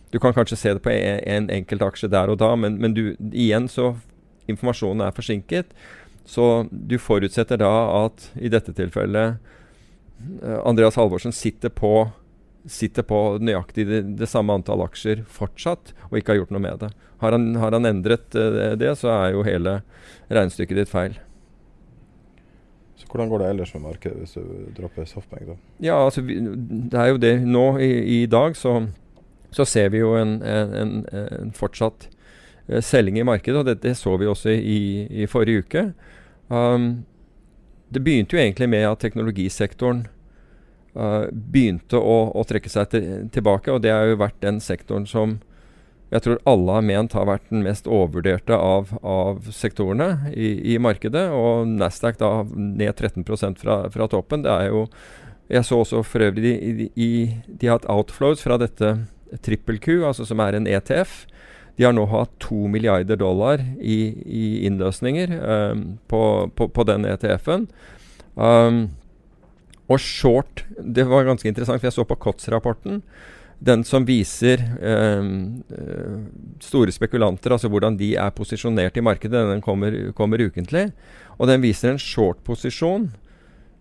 Du 0.09 0.17
kan 0.19 0.33
kanskje 0.33 0.57
se 0.57 0.73
det 0.73 0.85
på 0.85 0.95
en, 0.95 1.21
en 1.29 1.51
enkelt 1.59 1.85
aksje 1.85 2.09
der 2.09 2.33
og 2.33 2.41
da, 2.41 2.55
men, 2.57 2.79
men 2.81 2.97
du, 2.97 3.13
igjen 3.29 3.69
så 3.69 3.93
informasjonen 4.49 5.05
er 5.05 5.17
forsinket. 5.17 5.77
Så 6.29 6.69
du 6.71 6.97
forutsetter 7.01 7.61
da 7.61 7.73
at 8.05 8.31
i 8.41 8.51
dette 8.53 8.73
tilfellet 8.77 9.37
eh, 10.41 10.59
Andreas 10.65 10.97
Halvorsen 10.97 11.37
sitter 11.37 11.73
på, 11.73 12.09
sitter 12.71 13.05
på 13.07 13.21
nøyaktig 13.43 13.87
det, 13.89 14.03
det 14.21 14.29
samme 14.31 14.55
antall 14.57 14.85
aksjer 14.85 15.25
fortsatt, 15.33 15.95
og 16.11 16.19
ikke 16.19 16.35
har 16.35 16.43
gjort 16.43 16.53
noe 16.55 16.65
med 16.65 16.83
det. 16.83 16.91
Har 17.23 17.35
han, 17.35 17.49
har 17.59 17.75
han 17.75 17.89
endret 17.89 18.37
uh, 18.39 18.75
det, 18.79 18.93
så 19.01 19.11
er 19.15 19.33
jo 19.35 19.47
hele 19.47 19.81
regnestykket 20.29 20.83
ditt 20.83 20.93
feil. 20.93 21.19
Så 22.99 23.07
hvordan 23.11 23.31
går 23.31 23.43
det 23.43 23.51
ellers 23.53 23.73
med 23.77 23.85
markedet 23.87 24.21
hvis 24.21 24.37
du 24.39 24.71
dropper 24.77 25.07
Softbank? 25.07 25.53
da? 25.53 25.59
Ja, 25.83 25.99
altså 26.05 26.23
vi, 26.27 26.39
det 26.91 26.99
er 26.99 27.13
jo 27.13 27.21
det. 27.23 27.35
Nå 27.47 27.67
i, 27.83 27.91
i 28.19 28.21
dag 28.31 28.57
så, 28.59 28.81
så 29.55 29.67
ser 29.69 29.93
vi 29.95 30.03
jo 30.03 30.15
en, 30.19 30.39
en, 30.43 31.05
en, 31.13 31.53
fortsatt 31.57 32.09
uh, 32.71 32.81
selging 32.85 33.21
i 33.23 33.27
markedet, 33.27 33.61
og 33.63 33.71
det, 33.71 33.81
det 33.87 33.97
så 33.99 34.17
vi 34.19 34.31
også 34.31 34.55
i, 34.55 34.81
i 35.23 35.31
forrige 35.31 35.67
uke. 35.67 35.89
Um, 36.49 37.07
det 37.89 38.03
begynte 38.05 38.37
jo 38.37 38.43
egentlig 38.43 38.69
med 38.69 38.85
at 38.85 39.01
teknologisektoren 39.01 40.07
uh, 40.97 41.29
begynte 41.33 41.99
å, 42.01 42.19
å 42.33 42.45
trekke 42.49 42.71
seg 42.73 42.91
til, 42.95 43.07
tilbake, 43.35 43.73
og 43.75 43.85
det 43.85 43.93
har 43.95 44.09
jo 44.11 44.21
vært 44.23 44.41
den 44.45 44.63
sektoren 44.65 45.07
som 45.09 45.39
jeg 46.09 46.25
tror 46.25 46.39
alle 46.49 46.73
har 46.79 46.85
ment 46.89 47.13
har 47.17 47.27
vært 47.29 47.51
den 47.51 47.65
mest 47.67 47.89
overvurderte 47.89 48.57
av, 48.57 48.95
av 49.05 49.49
sektorene 49.53 50.31
i, 50.33 50.55
i 50.73 50.79
markedet. 50.81 51.27
Og 51.37 51.69
Nasdaq 51.69 52.17
da 52.21 52.31
ned 52.49 52.95
13% 52.95 53.61
fra, 53.61 53.83
fra 53.93 54.09
toppen. 54.09 54.45
Det 54.47 54.55
er 54.55 54.71
jo 54.73 54.87
Jeg 55.49 55.65
så 55.65 55.79
også 55.81 56.03
for 56.05 56.21
øvrig 56.21 56.43
de, 56.45 56.89
de, 56.93 57.09
de, 57.49 57.67
har 57.67 57.79
hatt 57.79 57.89
outflows 57.89 58.43
fra 58.45 58.59
dette 58.61 58.91
trippel 59.45 59.79
Q, 59.81 60.05
altså 60.05 60.27
som 60.29 60.41
er 60.45 60.57
en 60.57 60.67
ETF. 60.69 61.23
De 61.77 61.87
har 61.87 61.95
nå 61.97 62.05
hatt 62.11 62.33
to 62.43 62.69
milliarder 62.69 63.17
dollar 63.17 63.63
i, 63.81 64.13
i 64.25 64.67
innløsninger 64.69 65.33
um, 65.39 65.85
på, 66.09 66.23
på, 66.57 66.69
på 66.69 66.85
den 66.85 67.07
ETF-en. 67.09 67.69
Um, 68.35 68.81
og 69.89 70.01
short 70.01 70.65
Det 70.79 71.07
var 71.09 71.25
ganske 71.25 71.49
interessant, 71.49 71.81
for 71.81 71.89
jeg 71.89 71.97
så 71.97 72.05
på 72.05 72.17
COTS-rapporten. 72.21 73.03
Den 73.59 73.83
som 73.85 74.05
viser 74.07 74.61
eh, 74.79 75.29
eh, 75.75 76.19
store 76.63 76.93
spekulanter, 76.95 77.51
altså 77.57 77.71
hvordan 77.73 77.97
de 77.99 78.13
er 78.15 78.31
posisjonert 78.31 78.97
i 78.97 79.03
markedet. 79.03 79.49
Den 79.51 79.65
kommer, 79.65 79.97
kommer 80.15 80.45
ukentlig. 80.45 80.91
Og 81.39 81.49
den 81.51 81.65
viser 81.65 81.91
en 81.91 81.99
short-posisjon. 81.99 83.09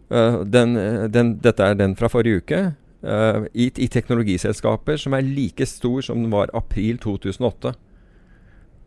Eh, 0.10 0.40
den, 0.48 0.74
den, 1.14 1.36
dette 1.44 1.64
er 1.64 1.78
den 1.78 1.96
fra 2.00 2.10
forrige 2.10 2.42
uke. 2.42 2.62
eh, 3.04 3.44
i, 3.54 3.70
I 3.78 3.88
teknologiselskaper 3.88 4.98
som 4.98 5.14
er 5.14 5.28
like 5.28 5.66
stor 5.66 6.02
som 6.02 6.24
den 6.24 6.32
var 6.32 6.50
april 6.58 6.98
2008. 6.98 7.76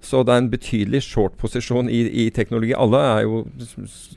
Så 0.00 0.23
det 0.25 0.33
er 0.33 0.40
en 0.40 0.50
betydelig 0.50 1.02
short-posisjon 1.04 1.90
i, 1.92 2.00
i, 2.25 2.30
teknologi. 2.33 2.73
Alle 2.73 3.00
er 3.04 3.23
jo, 3.26 3.42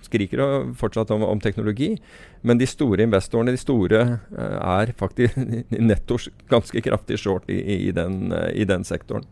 skriker 0.06 0.40
jo 0.40 0.48
fortsatt 0.80 1.12
om, 1.12 1.26
om, 1.28 1.42
teknologi, 1.44 1.98
men 2.42 2.60
de 2.60 2.68
store 2.68 3.04
investorene 3.04 3.52
de 3.52 3.60
store, 3.60 4.04
uh, 4.32 4.60
er 4.80 4.94
faktisk 5.00 5.36
netto 5.92 6.18
ganske 6.52 6.84
kraftig 6.86 7.20
short 7.20 7.52
i, 7.52 7.60
i, 7.90 7.92
den, 7.92 8.32
uh, 8.32 8.48
i, 8.56 8.64
den, 8.70 8.88
sektoren. 8.88 9.28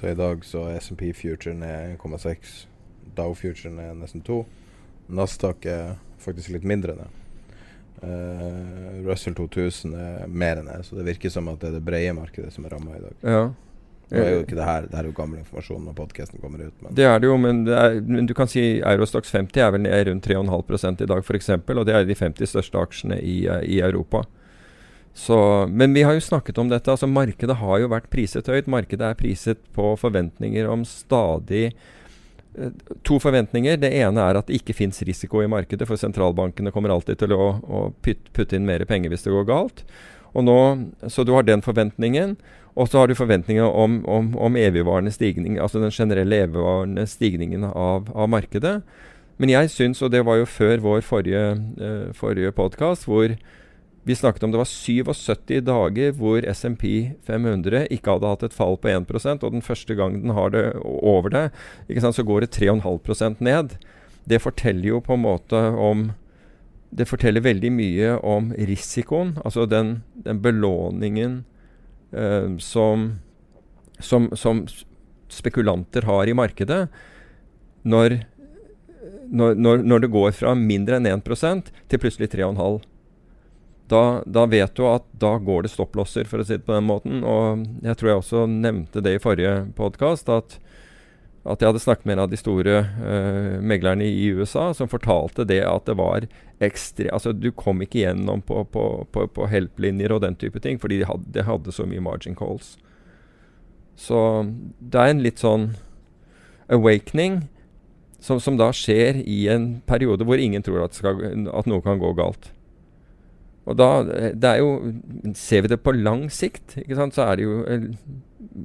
Så 0.00 0.14
i 0.14 0.18
dag 0.18 0.46
så 0.48 0.64
er 0.70 0.80
SMP 0.80 1.10
Future 1.14 1.54
ned 1.54 1.98
1,6. 2.00 2.64
Dow 3.16 3.34
Future 3.36 3.74
ned 3.74 4.00
nesten 4.00 4.24
2. 4.24 4.38
Nasdaq 5.12 5.68
er 5.68 5.98
faktisk 6.22 6.54
litt 6.54 6.64
mindre 6.64 6.96
ned. 6.96 7.18
Uh, 8.02 9.04
Russell 9.04 9.36
2000 9.36 9.92
er 9.94 10.24
mer 10.26 10.58
enn 10.58 10.72
det, 10.72 10.80
så 10.88 10.96
det 10.96 11.04
virker 11.06 11.30
som 11.30 11.52
at 11.52 11.60
det 11.60 11.68
er 11.68 11.76
det 11.76 11.84
brede 11.84 12.16
markedet 12.16 12.48
som 12.56 12.64
er 12.64 12.72
ramma 12.74 12.96
i 12.96 13.04
dag. 13.04 13.20
Ja. 13.28 13.44
Nå 14.10 14.20
er 14.20 14.34
jo 14.34 14.40
ikke 14.42 14.56
det 14.58 14.66
her 14.66 14.86
Det 14.90 14.98
er 14.98 15.06
jo 15.08 15.14
gammel 15.16 15.38
informasjon 15.40 15.86
når 15.86 15.94
podkasten 15.96 16.42
kommer 16.42 16.66
ut. 16.66 16.74
Men. 16.82 16.94
Det 16.98 17.06
er 17.08 17.22
det 17.22 17.30
jo, 17.30 17.38
men, 17.40 17.62
det 17.68 17.78
er, 17.78 17.96
men 18.04 18.28
du 18.28 18.34
kan 18.36 18.50
si 18.50 18.64
Eurostox 18.80 19.32
50 19.32 19.64
er 19.64 19.72
vel 19.72 19.84
ned 19.86 20.06
rundt 20.10 20.28
3,5 20.28 21.02
i 21.06 21.08
dag 21.08 21.24
f.eks. 21.24 21.50
Og 21.56 21.82
det 21.88 21.96
er 21.96 22.08
de 22.08 22.18
50 22.18 22.52
største 22.52 22.82
aksjene 22.82 23.18
i, 23.22 23.38
i 23.46 23.80
Europa. 23.80 24.26
Så, 25.14 25.38
men 25.68 25.94
vi 25.94 26.04
har 26.04 26.16
jo 26.16 26.24
snakket 26.24 26.58
om 26.58 26.68
dette. 26.68 26.90
altså 26.90 27.06
Markedet 27.06 27.56
har 27.60 27.80
jo 27.80 27.90
vært 27.92 28.10
priset 28.12 28.48
høyt. 28.48 28.70
Markedet 28.70 29.10
er 29.10 29.18
priset 29.18 29.60
på 29.76 29.94
forventninger 30.00 30.68
om 30.68 30.86
stadig 30.88 31.72
To 33.08 33.16
forventninger. 33.16 33.78
Det 33.80 33.88
ene 33.96 34.20
er 34.20 34.36
at 34.36 34.50
det 34.50 34.58
ikke 34.58 34.74
fins 34.76 34.98
risiko 35.08 35.40
i 35.40 35.48
markedet, 35.48 35.86
for 35.88 35.96
sentralbankene 35.96 36.72
kommer 36.74 36.92
alltid 36.92 37.22
til 37.22 37.32
å, 37.32 37.46
å 37.64 37.78
putte 38.04 38.58
inn 38.58 38.68
mer 38.68 38.84
penger 38.88 39.08
hvis 39.12 39.24
det 39.24 39.32
går 39.32 39.46
galt. 39.48 39.80
Og 40.36 40.44
nå, 40.44 40.58
så 41.08 41.24
du 41.24 41.32
har 41.32 41.46
den 41.48 41.64
forventningen. 41.64 42.36
Og 42.74 42.88
så 42.88 43.02
har 43.02 43.08
du 43.08 43.14
forventninger 43.14 43.64
om, 43.64 44.00
om, 44.08 44.32
om 44.38 44.56
evigvarende 44.56 45.12
stigning, 45.12 45.58
altså 45.60 45.82
den 45.82 45.92
generelle 45.92 46.44
evigvarende 46.46 47.04
stigningen 47.06 47.66
av, 47.68 48.08
av 48.16 48.30
markedet. 48.32 48.78
Men 49.36 49.52
jeg 49.52 49.72
syns, 49.72 50.00
og 50.02 50.12
det 50.14 50.22
var 50.24 50.38
jo 50.40 50.48
før 50.48 50.80
vår 50.84 51.02
forrige, 51.04 51.42
uh, 51.80 52.12
forrige 52.16 52.52
podkast, 52.56 53.04
hvor 53.08 53.34
vi 54.02 54.14
snakket 54.18 54.42
om 54.42 54.52
det 54.52 54.58
var 54.58 54.70
77 54.70 55.60
dager 55.62 56.16
hvor 56.18 56.42
SMP 56.50 57.12
500 57.26 57.84
ikke 57.94 58.16
hadde 58.16 58.32
hatt 58.32 58.42
et 58.48 58.56
fall 58.56 58.74
på 58.80 58.90
1% 58.90 59.44
og 59.46 59.52
den 59.54 59.62
første 59.62 59.94
gangen 59.94 60.24
den 60.24 60.34
har 60.34 60.50
det 60.50 60.64
over 60.82 61.30
det, 61.30 61.44
sant, 62.00 62.16
så 62.16 62.24
går 62.26 62.42
det 62.42 62.50
3,5% 62.56 63.38
ned. 63.44 63.76
Det 64.26 64.42
forteller 64.42 64.88
jo 64.88 65.00
på 65.04 65.14
en 65.14 65.24
måte 65.28 65.62
om 65.78 66.10
Det 66.92 67.06
forteller 67.08 67.40
veldig 67.40 67.70
mye 67.72 68.08
om 68.20 68.50
risikoen, 68.52 69.38
altså 69.46 69.64
den, 69.64 70.02
den 70.12 70.42
belåningen 70.44 71.38
Uh, 72.12 72.58
som, 72.60 73.06
som, 73.98 74.30
som, 74.36 74.66
spekulanter 75.32 76.04
har 76.04 76.28
i 76.28 76.36
markedet, 76.36 76.86
når, 77.88 78.18
når, 79.32 79.80
når 79.80 80.02
det 80.04 80.10
går 80.12 80.34
fra 80.36 80.52
mindre 80.58 80.98
enn 81.00 81.08
1% 81.08 81.70
til 81.88 82.02
plutselig 82.02 82.28
3,5 82.34 82.82
da, 83.92 84.22
da, 84.24 84.46
vet 84.46 84.74
du 84.76 84.86
at 84.88 85.04
da 85.20 85.34
går 85.42 85.66
det 85.66 85.72
stopplosser, 85.72 86.24
for 86.28 86.40
å 86.40 86.46
si 86.46 86.56
det 86.56 86.64
på 86.64 86.72
den 86.72 86.86
måten. 86.88 87.20
Og 87.28 87.64
jeg 87.84 87.98
tror 87.98 88.10
jeg 88.10 88.20
også 88.22 88.44
nevnte 88.48 89.02
det 89.04 89.16
i 89.16 89.20
forrige 89.22 89.66
podkast, 89.76 90.30
at, 90.32 90.56
at, 91.42 91.58
jeg 91.58 91.72
hadde 91.72 91.82
snakket 91.82 92.06
med 92.06 92.16
en 92.16 92.24
av 92.24 92.30
de 92.30 92.38
store 92.38 92.74
uh, 93.02 93.58
meglerne 93.58 94.06
i 94.06 94.28
USA 94.30 94.68
som 94.76 94.90
fortalte 94.90 95.46
det 95.48 95.62
at 95.66 95.88
det 95.88 95.96
var 95.98 96.28
ekstra 96.62 97.10
altså 97.16 97.32
Du 97.34 97.48
kom 97.50 97.82
ikke 97.82 98.04
gjennom 98.04 98.44
på, 98.46 98.62
på, 98.70 98.84
på, 99.10 99.26
på 99.26 99.48
help-linjer 99.50 100.14
og 100.14 100.22
den 100.22 100.38
type 100.38 100.62
ting, 100.62 100.78
fordi 100.78 101.00
de 101.00 101.08
hadde, 101.10 101.26
de 101.34 101.42
hadde, 101.42 101.74
så 101.74 101.86
mye 101.88 102.04
margin 102.04 102.38
calls. 102.38 102.76
Så 103.98 104.18
det 104.78 105.00
er 105.00 105.10
en 105.10 105.24
litt 105.24 105.42
sånn 105.42 105.72
awakening 106.72 107.48
som, 108.22 108.38
som 108.40 108.56
da 108.56 108.70
skjer 108.74 109.18
i 109.26 109.44
en 109.50 109.80
periode 109.86 110.26
hvor 110.28 110.38
ingen 110.38 110.62
tror 110.62 110.84
at, 110.86 110.94
skal, 110.94 111.18
at 111.50 111.66
noe 111.66 111.82
kan 111.82 111.98
gå 111.98 112.14
galt. 112.18 112.52
Og 113.62 113.78
da 113.78 114.56
jo 114.58 114.70
Ser 115.38 115.62
vi 115.62 115.70
det 115.70 115.82
på 115.84 115.94
lang 115.94 116.26
sikt, 116.34 116.74
så 116.74 117.26
er 117.26 117.38
det 117.38 117.44
jo 117.44 117.60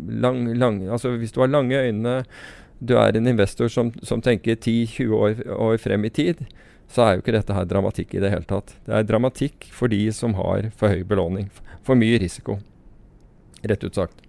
lang, 0.09 0.47
lang 0.57 0.79
Altså 0.89 1.13
hvis 1.17 1.35
du 1.35 1.41
har 1.43 1.51
lange 1.53 1.77
øyne, 1.77 2.23
du 2.79 2.93
er 2.97 3.17
en 3.17 3.27
investor 3.27 3.71
som, 3.73 3.91
som 4.05 4.21
tenker 4.21 4.55
10-20 4.55 5.13
år, 5.17 5.41
år, 5.57 5.77
frem 5.81 6.05
i 6.05 6.13
tid, 6.13 6.43
så 6.87 7.03
er 7.03 7.15
jo 7.15 7.23
ikke 7.23 7.35
dette 7.35 7.55
her 7.55 7.67
dramatikk 7.67 8.15
i 8.15 8.21
det 8.23 8.31
hele 8.31 8.47
tatt. 8.47 8.75
Det 8.85 8.95
er 8.95 9.07
dramatikk 9.07 9.67
for 9.75 9.91
de 9.91 10.01
som 10.15 10.37
har 10.37 10.69
for 10.77 10.93
høy 10.93 11.03
belåning. 11.07 11.49
For 11.87 11.99
mye 11.99 12.19
risiko, 12.21 12.59
rett 13.63 13.83
ut 13.83 13.97
sagt. 13.97 14.21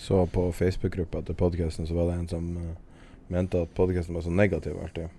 Så 0.00 0.24
på 0.32 0.46
Facebook-gruppa 0.56 1.22
til 1.26 1.36
podkasten 1.36 1.88
så 1.88 1.96
var 1.96 2.10
det 2.10 2.18
en 2.18 2.28
som 2.28 2.50
uh, 2.56 2.74
mente 3.32 3.60
at 3.60 3.72
podkasten 3.76 4.16
var 4.16 4.24
så 4.24 4.32
negativ 4.32 4.76
alltid. 4.80 5.12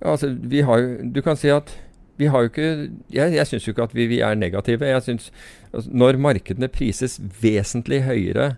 Ja, 0.00 0.12
altså, 0.12 0.28
vi 0.28 0.60
har 0.60 0.78
jo 0.78 0.88
Du 1.08 1.22
kan 1.24 1.38
si 1.40 1.48
at 1.48 1.72
vi 2.20 2.28
har 2.28 2.42
jo 2.44 2.50
ikke 2.50 2.90
Jeg, 3.12 3.32
jeg 3.32 3.46
syns 3.46 3.66
jo 3.66 3.72
ikke 3.72 3.86
at 3.88 3.94
vi, 3.96 4.06
vi, 4.06 4.20
er 4.20 4.34
negative. 4.34 4.84
Jeg 4.84 5.02
synes, 5.02 5.32
altså, 5.72 5.90
Når 5.92 6.18
markedene 6.20 6.68
prises 6.68 7.20
vesentlig 7.42 8.02
høyere 8.04 8.56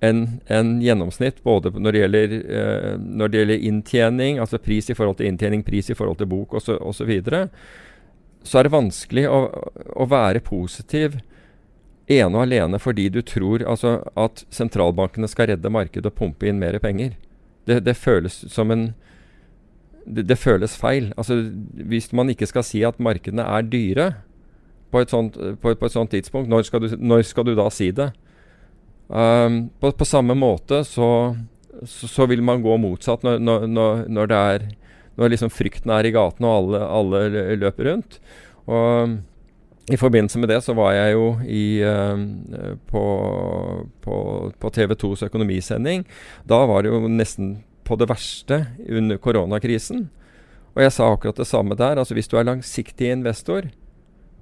enn 0.00 0.40
en 0.48 0.78
gjennomsnitt, 0.80 1.42
både 1.44 1.72
når 1.76 1.92
det, 1.92 2.02
gjelder, 2.02 2.34
eh, 2.58 2.92
når 3.00 3.28
det 3.28 3.40
gjelder 3.40 3.64
inntjening, 3.70 4.38
altså 4.40 4.60
pris 4.62 4.88
i 4.90 4.96
forhold 4.96 5.18
til 5.18 5.28
inntjening, 5.28 5.64
pris 5.66 5.90
i 5.92 5.96
forhold 5.96 6.20
til 6.20 6.30
bok 6.30 6.56
osv., 6.56 6.78
så, 6.80 6.92
så, 6.96 7.48
så 8.42 8.58
er 8.58 8.66
det 8.66 8.72
vanskelig 8.72 9.26
å, 9.28 9.40
å, 9.96 10.06
være 10.08 10.40
positiv 10.44 11.18
ene 12.10 12.32
og 12.32 12.46
alene 12.46 12.80
fordi 12.80 13.10
du 13.12 13.20
tror 13.22 13.62
altså, 13.68 13.98
at 14.18 14.44
sentralbankene 14.50 15.28
skal 15.30 15.52
redde 15.52 15.72
markedet 15.72 16.08
og 16.08 16.16
pumpe 16.16 16.48
inn 16.48 16.58
mer 16.62 16.78
penger. 16.82 17.14
Det, 17.68 17.82
det 17.84 17.96
føles 18.00 18.40
som 18.50 18.72
en 18.72 18.90
det, 20.06 20.24
det, 20.30 20.38
føles 20.40 20.72
feil. 20.80 21.12
Altså, 21.20 21.36
hvis 21.74 22.08
man 22.16 22.32
ikke 22.32 22.48
skal 22.48 22.64
si 22.66 22.80
at 22.86 22.98
markedene 23.02 23.44
er 23.44 23.68
dyre 23.68 24.08
på 24.90 25.04
et 25.04 25.12
sånt, 25.12 25.36
på, 25.60 25.74
på 25.74 25.86
et 25.86 25.94
sånt 25.94 26.10
tidspunkt, 26.10 26.48
når 26.50 26.64
skal, 26.66 26.82
du, 26.82 26.96
når 26.96 27.22
skal, 27.28 27.46
du, 27.46 27.54
da 27.54 27.68
si 27.70 27.90
det? 27.94 28.10
Um, 29.10 29.70
på, 29.80 29.90
på, 29.92 30.06
samme 30.06 30.36
måte 30.38 30.84
så, 30.86 31.34
så, 31.82 32.08
så, 32.08 32.26
vil 32.30 32.44
man 32.46 32.62
gå 32.62 32.76
motsatt 32.78 33.24
når, 33.26 33.40
når, 33.66 34.04
når 34.06 34.34
er 34.36 34.66
Når 35.18 35.32
liksom 35.32 35.50
frykten 35.50 35.90
er 35.90 36.06
i 36.06 36.12
gatene 36.14 36.46
og 36.46 36.54
alle, 36.60 36.82
alle, 36.86 37.56
løper 37.58 37.90
rundt. 37.90 38.20
Og 38.70 39.18
i 39.90 39.98
forbindelse 39.98 40.38
med 40.38 40.48
det 40.48 40.60
så 40.62 40.72
var 40.78 40.94
jeg 40.94 41.16
jo 41.16 41.26
i, 41.42 41.82
uh, 41.82 42.76
på, 42.88 43.02
på, 44.00 44.14
på 44.54 44.70
TV 44.70 44.94
2s 44.94 45.26
økonomisending. 45.26 46.06
Da 46.48 46.62
var 46.70 46.86
det 46.86 46.94
jo 46.94 47.02
nesten 47.10 47.58
på 47.84 47.98
det 47.98 48.08
verste 48.08 48.62
under 48.86 49.18
koronakrisen. 49.18 50.06
Og 50.76 50.84
jeg 50.84 50.94
sa 50.94 51.10
akkurat 51.10 51.42
det 51.42 51.48
samme 51.50 51.74
der. 51.74 51.98
altså 51.98 52.14
Hvis 52.14 52.30
du 52.30 52.38
er 52.38 52.46
langsiktig 52.46 53.10
investor, 53.10 53.66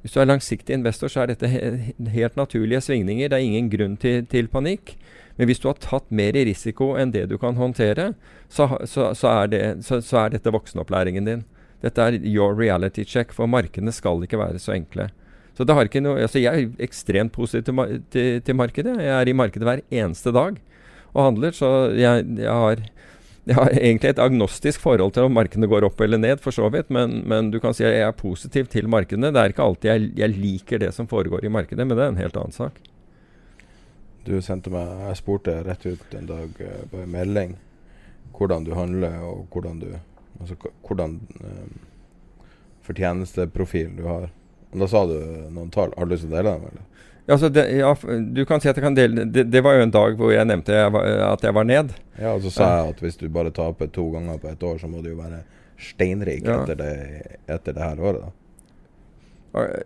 hvis 0.02 0.14
du 0.14 0.21
er 0.23 0.28
langsiktig 0.28 0.76
investor, 0.76 1.11
så 1.11 1.25
er 1.25 1.33
dette 1.33 1.49
helt 1.50 2.37
naturlige 2.38 2.81
svingninger. 2.87 3.31
Det 3.31 3.38
er 3.38 3.47
ingen 3.47 3.71
grunn 3.73 3.97
til, 4.00 4.26
til, 4.31 4.49
panikk. 4.52 4.95
Men 5.38 5.50
hvis 5.50 5.61
du 5.62 5.69
har 5.71 5.78
tatt 5.83 6.07
mer 6.14 6.37
i 6.38 6.45
risiko 6.49 6.93
enn 6.99 7.12
det 7.14 7.26
du 7.31 7.37
kan 7.38 7.59
håndtere, 7.59 8.12
så, 8.50 8.71
så, 8.87 9.12
så, 9.19 9.33
er, 9.35 9.50
det, 9.52 9.62
så 9.87 10.00
er, 10.25 10.35
dette 10.35 10.55
voksenopplæringen 10.55 11.26
din. 11.26 11.45
Dette 11.83 12.02
er 12.02 12.19
your 12.23 12.57
reality 12.59 13.05
check, 13.07 13.35
for 13.35 13.50
markedene 13.50 13.95
skal 13.95 14.23
ikke 14.26 14.40
være 14.40 14.62
så 14.62 14.75
enkle. 14.75 15.11
Så 15.59 15.67
det 15.67 15.75
har 15.75 15.90
ikke 15.90 16.02
noe, 16.02 16.23
altså 16.23 16.38
Jeg 16.38 16.55
er 16.55 16.83
ekstremt 16.87 17.35
positiv 17.35 17.67
til, 17.67 18.02
til, 18.14 18.43
til 18.47 18.59
markedet. 18.59 18.95
Jeg 19.02 19.14
er 19.14 19.31
i 19.31 19.35
markedet 19.35 19.67
hver 19.67 19.83
eneste 19.90 20.35
dag 20.35 20.59
og 21.14 21.25
handler, 21.25 21.55
så 21.57 21.90
jeg, 21.97 22.26
jeg 22.38 22.52
har 22.52 22.83
jeg 23.50 23.57
har 23.57 23.71
egentlig 23.73 24.11
et 24.12 24.21
agnostisk 24.21 24.83
forhold 24.85 25.14
til 25.17 25.25
om 25.25 25.33
markedene 25.33 25.69
går 25.71 25.87
opp 25.88 26.00
eller 26.05 26.21
ned, 26.21 26.43
for 26.45 26.52
så 26.52 26.69
vidt. 26.73 26.90
Men, 26.93 27.23
men, 27.28 27.49
du 27.55 27.57
kan 27.62 27.76
si 27.76 27.87
at 27.87 27.95
jeg 27.95 28.05
er 28.05 28.19
positiv 28.19 28.69
til 28.73 28.90
markedene. 28.93 29.33
Det 29.33 29.40
er 29.40 29.55
ikke 29.55 29.64
alltid 29.64 29.90
jeg, 29.90 30.11
jeg, 30.21 30.35
liker 30.37 30.83
det 30.83 30.93
som 30.97 31.09
foregår 31.09 31.47
i 31.47 31.52
markedet, 31.52 31.87
men 31.87 31.97
det 31.97 32.05
er 32.05 32.12
en 32.12 32.21
helt 32.21 32.37
annen 32.37 32.57
sak. 32.57 32.76
Du 34.26 34.35
sendte 34.45 34.69
meg 34.69 34.85
Jeg 35.07 35.21
spurte 35.23 35.55
rett 35.64 35.87
ut 35.88 36.17
en 36.19 36.28
dag 36.28 36.61
uh, 36.61 36.83
på 36.90 37.00
en 37.00 37.12
melding 37.14 37.57
hvordan 38.37 38.67
du 38.67 38.75
handler, 38.76 39.17
og 39.25 39.47
hvordan 39.55 39.81
du 39.83 39.90
Altså 40.38 40.55
hvordan 40.87 41.17
um, 41.43 41.78
fortjenesteprofilen 42.87 43.97
du 43.99 44.05
har. 44.07 44.28
Og 44.71 44.85
da 44.85 44.87
sa 44.87 45.00
du 45.09 45.17
noen 45.50 45.73
tall. 45.75 45.90
Har 45.97 46.07
du 46.07 46.12
lyst 46.12 46.23
til 46.23 46.31
å 46.31 46.37
dele 46.37 46.52
dem? 46.52 46.69
eller? 46.69 46.85
Altså 47.28 47.50
det, 47.52 47.66
ja, 47.76 47.92
du 48.32 48.44
kan 48.49 48.62
si 48.62 48.70
at 48.70 48.78
jeg 48.78 48.85
kan 48.87 48.97
dele 48.97 49.26
det, 49.28 49.42
det 49.52 49.61
var 49.64 49.76
jo 49.76 49.85
en 49.85 49.92
dag 49.92 50.14
hvor 50.16 50.32
jeg 50.32 50.49
nevnte 50.49 50.73
jeg 50.73 50.92
var, 50.94 51.08
at 51.28 51.44
jeg 51.44 51.56
var 51.58 51.66
ned. 51.68 51.92
Ja, 52.16 52.32
og 52.32 52.42
så 52.46 52.55
sa 52.55 52.68
jeg 52.79 52.94
at 52.94 53.03
hvis 53.05 53.20
du 53.20 53.29
bare 53.33 53.53
taper 53.53 53.90
to 53.92 54.07
ganger 54.14 54.40
på 54.40 54.48
et 54.48 54.64
år, 54.64 54.79
så 54.81 54.88
må 54.88 55.03
du 55.05 55.11
jo 55.12 55.18
være 55.20 55.42
steinrik 55.79 56.46
ja. 56.48 56.62
etter, 56.62 56.79
det, 56.81 57.38
etter 57.46 57.76
det 57.76 57.85
her 57.85 58.00
året. 58.00 58.24
da. 58.24 58.35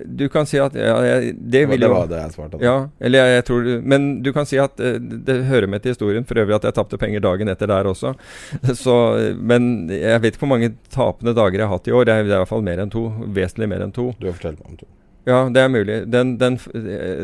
Du 0.05 0.25
kan 0.29 0.47
si 0.47 0.59
at 0.59 0.75
ja, 0.75 0.95
jeg, 1.07 1.35
det, 1.39 1.65
Det 1.67 1.89
var 1.89 2.09
det 2.11 2.19
jeg 2.19 2.35
svarte 2.35 2.59
på. 2.59 2.65
Ja, 2.65 2.89
eller 3.01 3.23
jeg, 3.23 3.35
jeg, 3.37 3.45
tror 3.49 3.69
Men 3.95 4.09
du 4.23 4.33
kan 4.35 4.49
si 4.49 4.59
at 4.61 4.81
uh, 4.83 4.97
det 4.99 5.39
hører 5.49 5.71
med 5.71 5.85
til 5.85 5.95
historien. 5.95 6.27
For 6.29 6.39
øvrig 6.43 6.59
at 6.59 6.67
jeg 6.69 6.77
tapte 6.79 6.99
penger 7.01 7.23
dagen 7.25 7.51
etter 7.53 7.71
der 7.71 7.89
også. 7.89 8.15
Så, 8.85 8.97
men 9.39 9.89
jeg 9.91 10.23
vet 10.23 10.35
ikke 10.35 10.47
hvor 10.47 10.55
mange 10.57 10.75
tapende 10.93 11.35
dager 11.39 11.63
jeg 11.63 11.69
har 11.69 11.79
hatt 11.79 11.89
i 11.89 11.95
år. 11.95 12.09
Det 12.09 12.19
det 12.23 12.35
er 12.35 12.41
i 12.41 12.43
hvert 12.43 12.55
fall 12.55 12.67
mer 12.67 12.83
enn 12.83 12.93
to. 12.93 13.07
Vesentlig 13.39 13.71
mer 13.71 13.87
enn 13.87 13.95
to. 13.95 14.11
Du 14.19 14.29
har 14.29 14.37
fortalt 14.37 14.61
meg 14.63 14.75
om 14.75 14.83
to. 14.83 14.91
Ja, 15.23 15.45
det 15.55 15.63
er 15.63 15.71
mulig. 15.71 15.97
Den, 16.11 16.35
den, 16.39 16.57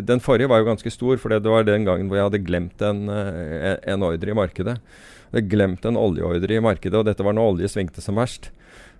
den, 0.06 0.20
forrige 0.22 0.50
var 0.50 0.62
jo 0.62 0.68
ganske 0.68 0.90
stor, 0.94 1.16
for 1.18 1.34
det 1.34 1.50
var 1.50 1.66
den 1.66 1.86
gangen 1.88 2.06
hvor 2.06 2.20
jeg 2.20 2.28
hadde 2.28 2.44
glemt 2.46 2.82
en, 2.86 3.08
eh, 3.10 3.74
en 3.90 4.04
ordre 4.06 4.30
i 4.30 4.36
markedet. 4.38 4.76
Jeg 4.78 5.32
hadde 5.32 5.50
glemt 5.50 5.88
en 5.88 5.98
oljeordre 5.98 6.60
i 6.60 6.62
markedet, 6.62 6.94
og 6.94 7.08
dette 7.08 7.26
var 7.26 7.34
når 7.34 7.56
olje 7.56 7.72
svingte 7.72 8.04
som 8.04 8.20
verst. 8.20 8.52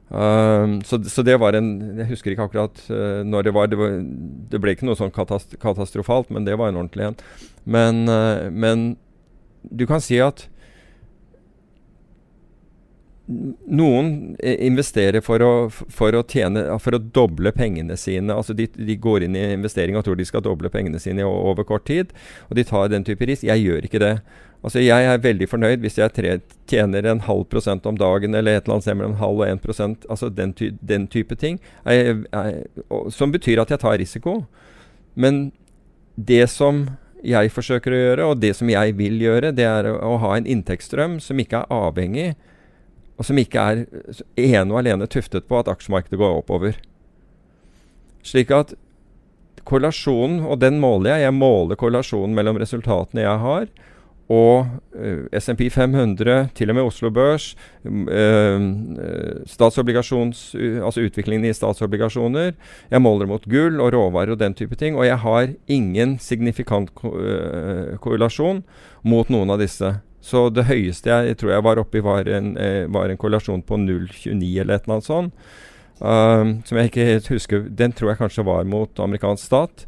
Um, 0.08 0.78
så, 0.88 0.96
så, 1.04 1.20
det 1.20 1.34
var 1.36 1.52
en 1.52 1.98
Jeg 1.98 2.08
husker 2.08 2.32
ikke 2.32 2.46
akkurat 2.48 2.78
uh, 2.88 3.20
når 3.28 3.44
det 3.44 3.52
var, 3.52 3.66
det 3.68 3.76
var. 3.76 3.98
Det 4.48 4.60
ble 4.62 4.72
ikke 4.72 4.86
noe 4.88 4.96
sånn 4.96 5.12
katast 5.12 5.52
katastrofalt, 5.60 6.32
men 6.32 6.46
det 6.48 6.56
var 6.56 6.72
en 6.72 6.80
ordentlig 6.80 7.10
en. 7.10 7.18
Men, 7.68 8.06
uh, 8.08 8.48
men 8.48 8.94
du 9.68 9.84
kan 9.86 10.00
si 10.00 10.16
at 10.24 10.46
noen 13.28 14.36
investerer 14.40 15.20
for 15.20 15.42
å, 15.44 15.52
for 15.70 16.16
å, 16.16 16.22
tjene, 16.24 16.62
for 16.80 16.96
å 16.96 17.00
doble 17.00 17.52
pengene 17.52 17.96
sine. 18.00 18.32
altså 18.32 18.56
de, 18.56 18.68
de, 18.72 18.96
går 18.96 19.26
inn 19.26 19.36
i 19.36 19.44
investering 19.52 19.98
og 19.98 20.06
tror 20.06 20.16
de 20.16 20.24
skal 20.28 20.44
doble 20.44 20.70
pengene 20.72 21.00
sine 21.02 21.26
over 21.28 21.66
kort 21.68 21.84
tid. 21.90 22.14
Og 22.48 22.56
de 22.56 22.64
tar 22.64 22.88
den 22.88 23.04
type 23.04 23.28
risk. 23.28 23.44
Jeg 23.44 23.66
gjør 23.66 23.84
ikke 23.84 24.00
det. 24.00 24.14
Altså 24.64 24.80
Jeg 24.82 25.06
er 25.06 25.20
veldig 25.22 25.46
fornøyd 25.46 25.84
hvis 25.84 26.00
jeg 26.00 26.14
tre, 26.16 26.38
tjener 26.66 27.06
en 27.06 27.22
halv 27.28 27.44
prosent 27.52 27.84
om 27.86 27.98
dagen 28.00 28.34
eller 28.34 28.56
et 28.56 28.64
eller 28.64 28.78
annet 28.78 28.88
sted 28.88 28.98
mellom 28.98 29.14
en 29.14 29.22
halv 29.22 29.44
og 29.44 29.46
en 29.50 29.62
prosent. 29.62 30.08
Altså 30.08 30.32
den, 30.32 30.56
ty, 30.56 30.72
den 30.80 31.06
type 31.06 31.36
ting. 31.36 31.60
Jeg, 31.84 32.24
jeg, 32.32 32.64
og, 32.88 33.12
som 33.12 33.34
betyr 33.34 33.60
at 33.62 33.76
jeg 33.76 33.84
tar 33.84 34.00
risiko. 34.00 34.40
Men 35.14 35.50
det 36.16 36.46
som 36.50 36.86
jeg 37.22 37.50
forsøker 37.52 37.92
å 37.92 38.04
gjøre, 38.06 38.26
og 38.32 38.40
det 38.40 38.56
som 38.56 38.70
jeg 38.70 38.94
vil 38.96 39.20
gjøre, 39.20 39.52
det 39.52 39.66
er 39.68 39.92
å, 39.92 39.98
å 40.14 40.20
ha 40.22 40.36
en 40.38 40.48
inntektsstrøm 40.48 41.18
som 41.20 41.38
ikke 41.42 41.66
er 41.66 41.74
avhengig 41.74 42.30
og 43.18 43.26
som 43.26 43.38
ikke 43.40 43.62
er 43.62 43.84
ene 44.38 44.70
og 44.72 44.80
alene 44.82 45.08
tuftet 45.10 45.48
på 45.50 45.58
at 45.58 45.70
aksjemarkedet 45.70 46.20
går 46.20 46.38
oppover. 46.38 46.78
Slik 48.22 48.52
at 48.54 48.76
korrelasjonen, 49.68 50.40
og 50.46 50.60
den 50.62 50.78
måler 50.80 51.16
jeg, 51.16 51.26
jeg 51.26 51.36
måler 51.36 51.78
korrelasjonen 51.78 52.36
mellom 52.36 52.60
resultatene 52.62 53.26
jeg 53.26 53.42
har, 53.44 53.68
og 54.28 54.66
uh, 54.92 55.24
SMP 55.40 55.70
500, 55.72 56.50
til 56.54 56.68
og 56.68 56.76
med 56.76 56.84
Oslo 56.84 57.08
Børs, 57.10 57.54
uh, 57.88 58.60
statsobligasjons, 59.48 60.42
uh, 60.54 60.82
altså 60.84 61.06
utviklingen 61.06 61.48
i 61.48 61.54
statsobligasjoner. 61.56 62.52
Jeg 62.92 63.02
måler 63.02 63.30
mot 63.30 63.48
gull 63.48 63.80
og 63.80 63.94
råvarer 63.96 64.34
og 64.36 64.42
den 64.42 64.54
type 64.54 64.76
ting. 64.76 64.98
Og 65.00 65.08
jeg 65.08 65.16
har 65.24 65.48
ingen 65.66 66.18
signifikant 66.20 66.92
ko 66.94 67.14
korrelasjon 68.04 68.60
mot 69.08 69.32
noen 69.32 69.56
av 69.56 69.64
disse. 69.64 69.94
Så 70.20 70.48
det 70.50 70.66
høyeste 70.68 71.10
jeg, 71.10 71.32
jeg 71.32 71.38
tror 71.40 71.54
jeg 71.54 71.64
var 71.64 71.80
oppe 71.80 72.00
i, 72.00 72.04
var 72.04 72.28
en, 72.28 72.52
eh, 72.58 72.84
var 72.90 73.08
en 73.08 73.20
korrelasjon 73.20 73.62
på 73.62 73.78
0,29 73.80 74.60
eller 74.60 74.78
et 74.78 74.86
eller 74.86 74.98
annet 74.98 75.08
sånt. 75.08 75.50
Um, 75.98 76.50
som 76.62 76.78
jeg 76.78 76.92
ikke 76.92 77.04
helt 77.08 77.26
husker 77.26 77.64
Den 77.74 77.90
tror 77.90 78.12
jeg 78.12 78.20
kanskje 78.20 78.44
var 78.46 78.66
mot 78.70 79.00
amerikansk 79.02 79.48
stat. 79.48 79.82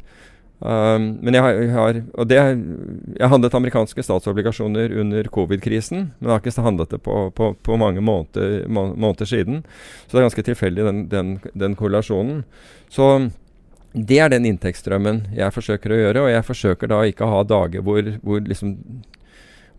Um, 0.59 1.05
men 1.23 1.33
jeg 1.33 1.41
har, 1.41 1.51
jeg 1.55 1.71
har, 1.71 1.99
Og 2.19 2.27
det 2.27 2.35
Jeg 2.35 3.29
handlet 3.31 3.55
amerikanske 3.55 4.03
statsobligasjoner 4.03 4.91
under 4.99 5.23
covid-krisen, 5.23 6.11
men 6.19 6.27
jeg 6.27 6.33
har 6.35 6.43
ikke 6.43 6.65
handlet 6.67 6.91
det 6.91 7.01
på, 7.01 7.31
på, 7.35 7.53
på 7.63 7.77
mange 7.77 8.01
måneder, 8.01 8.67
må, 8.67 8.91
måneder, 8.93 9.25
siden. 9.25 9.63
Så 10.05 10.17
det 10.17 10.19
er 10.19 10.27
ganske 10.27 10.45
tilfeldig, 10.51 10.85
den, 10.85 11.07
den, 11.09 11.39
den 11.53 11.75
korrelasjonen. 11.75 12.43
Så 12.89 13.31
det 13.93 14.19
er 14.19 14.29
den 14.29 14.45
inntektsstrømmen 14.47 15.25
jeg 15.35 15.51
forsøker 15.55 15.91
å 15.91 16.01
gjøre, 16.03 16.21
og 16.21 16.29
jeg 16.31 16.47
forsøker 16.47 16.91
da 16.91 17.01
ikke 17.07 17.25
å 17.25 17.33
ha 17.37 17.41
dager 17.43 17.83
hvor, 17.83 18.13
hvor 18.21 18.43
liksom 18.45 18.75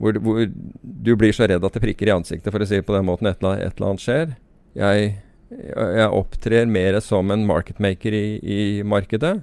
hvor, 0.00 0.16
hvor, 0.22 0.40
du 0.82 1.12
blir 1.18 1.34
så 1.36 1.48
redd 1.50 1.64
at 1.64 1.76
det 1.76 1.82
prikker 1.82 2.08
i 2.08 2.14
ansiktet, 2.14 2.50
for 2.52 2.62
å 2.62 2.68
si 2.68 2.80
det 2.80 2.86
på 2.88 2.96
den 2.96 3.06
måten, 3.08 3.28
et 3.30 3.42
eller, 3.42 3.62
et 3.62 3.76
eller 3.76 3.92
annet 3.92 4.04
skjer. 4.04 4.34
Jeg, 4.78 5.14
jeg, 5.52 6.08
opptrer 6.08 6.70
mer 6.70 6.98
som 7.04 7.32
en 7.34 7.46
marketmaker 7.48 8.16
i, 8.16 8.26
i 8.42 8.60
markedet, 8.86 9.34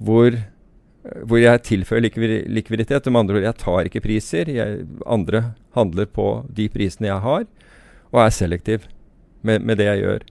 hvor, 0.00 0.36
hvor, 1.24 1.38
jeg 1.40 1.64
tilfører 1.68 2.06
likviditet. 2.48 3.08
Med 3.08 3.22
andre 3.24 3.40
ord, 3.40 3.48
jeg 3.48 3.60
tar 3.64 3.90
ikke 3.90 4.04
priser. 4.04 4.52
Jeg, 4.52 4.84
andre 5.06 5.44
handler 5.76 6.10
på 6.10 6.28
de 6.48 6.68
prisene 6.72 7.10
jeg 7.10 7.24
har, 7.24 7.46
og 8.10 8.24
er 8.24 8.34
selektiv 8.34 8.88
med, 9.46 9.64
med 9.64 9.80
det 9.80 9.88
jeg 9.88 10.04
gjør. 10.04 10.28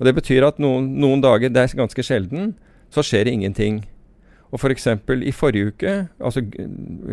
Og 0.00 0.06
Det 0.08 0.16
betyr 0.16 0.46
at 0.48 0.60
noen, 0.62 0.94
noen 1.00 1.20
dager, 1.20 1.52
det 1.52 1.60
er 1.60 1.76
ganske 1.76 2.04
sjelden, 2.04 2.54
så 2.90 3.04
skjer 3.04 3.26
det 3.28 3.34
ingenting. 3.36 3.82
Og 4.50 4.58
f.eks. 4.58 4.88
For 5.06 5.22
i 5.22 5.34
forrige 5.34 5.72
uke, 5.74 5.92
altså 6.18 6.42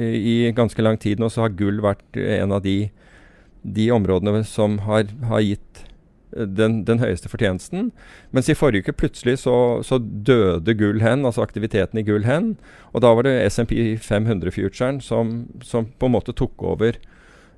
i 0.01 0.51
ganske 0.57 0.81
lang 0.81 0.97
tid 1.01 1.21
nå, 1.21 1.29
så 1.29 1.45
har 1.45 1.57
gull 1.57 1.81
vært 1.85 2.17
en 2.17 2.55
av 2.55 2.63
de, 2.65 2.89
de 3.61 3.91
områdene 3.93 4.41
som 4.47 4.79
har, 4.87 5.11
har 5.29 5.45
gitt 5.45 5.83
den, 6.31 6.81
den, 6.87 6.99
høyeste 6.99 7.29
fortjenesten. 7.31 7.91
Mens 8.35 8.49
i 8.49 8.55
forrige 8.57 8.85
uke 8.85 8.97
plutselig 9.03 9.39
så, 9.43 9.55
så, 9.85 9.99
døde 9.99 10.75
gull 10.77 11.01
hen, 11.03 11.25
altså 11.25 11.45
aktiviteten 11.45 12.01
i 12.01 12.05
gull 12.07 12.27
hen. 12.27 12.55
Og 12.93 13.03
da 13.05 13.13
var 13.15 13.27
det 13.27 13.37
SMP 13.51 13.77
500-futuren 14.03 15.01
som, 15.03 15.47
som, 15.63 15.91
på 15.97 16.09
en 16.09 16.15
måte 16.17 16.35
tok 16.37 16.65
over 16.73 16.99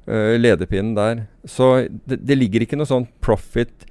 uh, 0.09 0.35
lederpinnen 0.37 0.95
der. 0.97 1.25
Så 1.45 1.89
det, 2.05 2.21
det, 2.21 2.37
ligger 2.37 2.65
ikke 2.65 2.79
noe 2.79 2.89
sånn 2.89 3.09
profit 3.23 3.87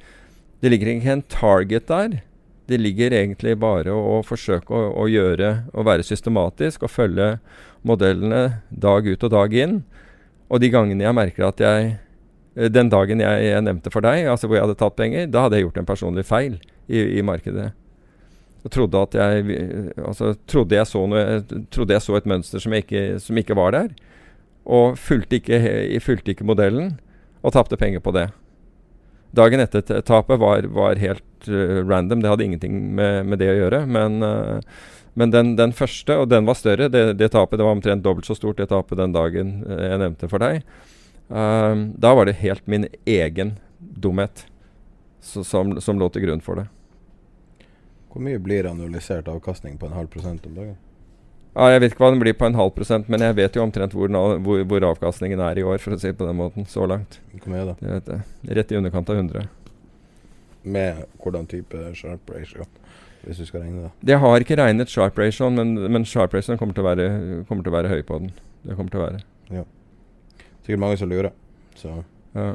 Det 0.63 0.71
ligger 0.73 0.91
ikke 0.91 1.15
en 1.17 1.29
target 1.31 1.91
der. 1.91 2.21
Det 2.69 2.77
ligger 2.81 3.15
egentlig 3.17 3.55
bare 3.61 3.95
å, 3.95 4.19
å 4.19 4.25
forsøke 4.27 4.75
å, 4.75 4.91
å, 5.01 5.07
gjøre 5.09 5.71
Å 5.73 5.85
være 5.87 6.05
systematisk 6.05 6.85
og 6.85 6.93
følge 6.93 7.31
modellene 7.87 8.61
dag 8.69 9.07
ut 9.09 9.25
og 9.25 9.33
dag 9.33 9.55
inn. 9.57 9.81
Og 10.53 10.61
de 10.61 10.71
gangene 10.73 11.07
jeg 11.07 11.17
merker 11.17 11.49
at 11.49 11.63
jeg 11.65 11.97
Eh, 12.59 12.71
den 12.73 12.91
dagen 12.91 13.23
jeg, 13.23 13.45
jeg, 13.47 13.65
nevnte 13.65 13.93
for 13.95 14.05
deg, 14.05 14.27
altså 14.31 14.49
hvor 14.49 14.59
jeg 14.59 14.67
hadde 14.67 14.79
tatt 14.81 14.97
penger, 14.99 15.29
da 15.31 15.47
hadde 15.47 15.59
jeg 15.59 15.69
gjort 15.69 15.83
en 15.83 15.89
personlig 15.89 16.27
feil 16.27 16.59
i, 16.89 17.05
i 17.21 17.25
markedet. 17.27 17.71
Og 18.67 18.73
trodde 18.75 19.05
at 19.07 19.15
jeg 19.15 19.61
altså, 20.03 20.33
trodde, 20.51 20.75
jeg 20.75 20.91
så 20.91 21.05
noe, 21.07 21.39
trodde 21.71 21.95
jeg 21.95 22.05
så 22.05 22.19
et 22.19 22.27
mønster 22.29 22.63
som 22.63 22.75
ikke, 22.75 23.05
som 23.23 23.39
ikke 23.39 23.57
var 23.59 23.77
der. 23.77 23.93
Og 24.69 24.99
fulgte 25.01 25.39
ikke, 25.39 25.61
fulgte 26.05 26.35
ikke 26.35 26.49
modellen, 26.49 26.97
og 27.47 27.55
tapte 27.55 27.79
penger 27.79 28.03
på 28.05 28.13
det. 28.17 28.27
Dagen 29.31 29.61
etter 29.61 30.01
tapet 30.01 30.41
var, 30.41 30.63
var 30.73 30.97
helt 30.97 31.49
uh, 31.49 31.83
random. 31.85 32.23
Det 32.23 32.31
hadde 32.33 32.45
ingenting 32.45 32.79
med, 32.97 33.27
med 33.27 33.43
det 33.43 33.51
å 33.53 33.59
gjøre. 33.59 33.83
Men, 33.87 34.23
uh, 34.23 34.61
men 35.19 35.35
den, 35.35 35.55
den, 35.59 35.75
første, 35.77 36.17
og 36.17 36.31
den 36.33 36.49
var 36.49 36.57
større, 36.57 36.89
det, 36.93 37.05
det 37.21 37.33
tapet 37.35 37.61
det 37.61 37.67
var 37.67 37.77
omtrent 37.77 38.05
dobbelt 38.05 38.29
så 38.29 38.37
stort 38.39 38.61
det 38.61 38.71
tapet 38.73 39.01
den 39.01 39.17
dagen 39.17 39.59
jeg 39.67 40.01
nevnte 40.01 40.31
for 40.31 40.43
deg. 40.43 40.63
Uh, 41.29 41.93
da 42.01 42.15
var 42.17 42.29
det 42.29 42.39
helt 42.41 42.65
min 42.71 42.89
egen 43.05 43.57
dumhet 43.79 44.47
så, 45.21 45.45
som, 45.45 45.81
som, 45.81 45.99
lå 46.01 46.09
til 46.09 46.25
grunn 46.25 46.45
for 46.45 46.63
det. 46.63 46.69
Hvor 48.09 48.25
mye 48.25 48.41
blir 48.41 48.67
analysert 48.71 49.29
avkastning 49.29 49.77
på 49.79 49.91
en 49.91 49.97
halv 49.99 50.09
prosent 50.13 50.47
om 50.49 50.57
dagen? 50.57 50.79
Ja, 51.59 51.73
jeg 51.75 51.83
vet 51.83 51.95
ikke 51.95 52.05
hva 52.05 52.11
den 52.15 52.23
blir 52.23 52.37
på 52.39 52.47
en 52.47 52.55
halv 52.55 52.71
prosent, 52.77 53.09
men 53.11 53.25
jeg 53.25 53.35
vet 53.35 53.57
jo 53.59 53.65
omtrent 53.65 53.95
hvor, 53.99 54.13
hvor, 54.47 54.61
hvor, 54.71 54.85
avkastningen 54.93 55.41
er 55.43 55.59
i 55.59 55.65
år, 55.67 55.81
for 55.83 55.97
å 55.97 55.99
si 55.99 56.13
det 56.13 56.19
på 56.21 56.29
den 56.29 56.39
måten. 56.39 56.69
Så 56.71 56.87
langt. 56.87 57.19
Hvor 57.35 57.51
mye 57.51 57.65
da? 57.67 58.21
Rett 58.59 58.71
i 58.71 58.79
underkant 58.79 59.11
av 59.11 59.19
100. 59.19 59.49
Med 60.69 61.03
hvordan 61.19 61.49
type 61.51 61.89
sharp 61.99 62.31
ratio? 62.31 62.69
Hvis 63.25 63.43
du 63.43 63.49
skal 63.49 63.65
regne 63.65 63.89
det. 63.89 63.91
Jeg 64.13 64.23
har 64.23 64.45
ikke 64.45 64.61
regnet 64.61 64.93
sharp 64.93 65.19
ratio, 65.19 65.51
men, 65.51 65.75
men 65.91 66.07
sharp 66.07 66.37
ratio 66.39 66.55
kommer 66.61 66.79
til, 66.79 66.87
være, 66.87 67.09
kommer 67.51 67.67
til 67.67 67.75
å 67.75 67.77
være 67.81 67.91
høy 67.97 68.07
på 68.07 68.23
den. 68.23 68.31
Det 68.63 68.79
kommer 68.79 68.95
til 68.95 69.03
å 69.03 69.09
være. 69.09 69.27
Ja 69.59 69.67
sikkert 70.69 70.81
mange 70.81 70.97
som 71.01 71.09
lurer. 71.09 71.31
Så 71.75 71.89
ja. 72.35 72.53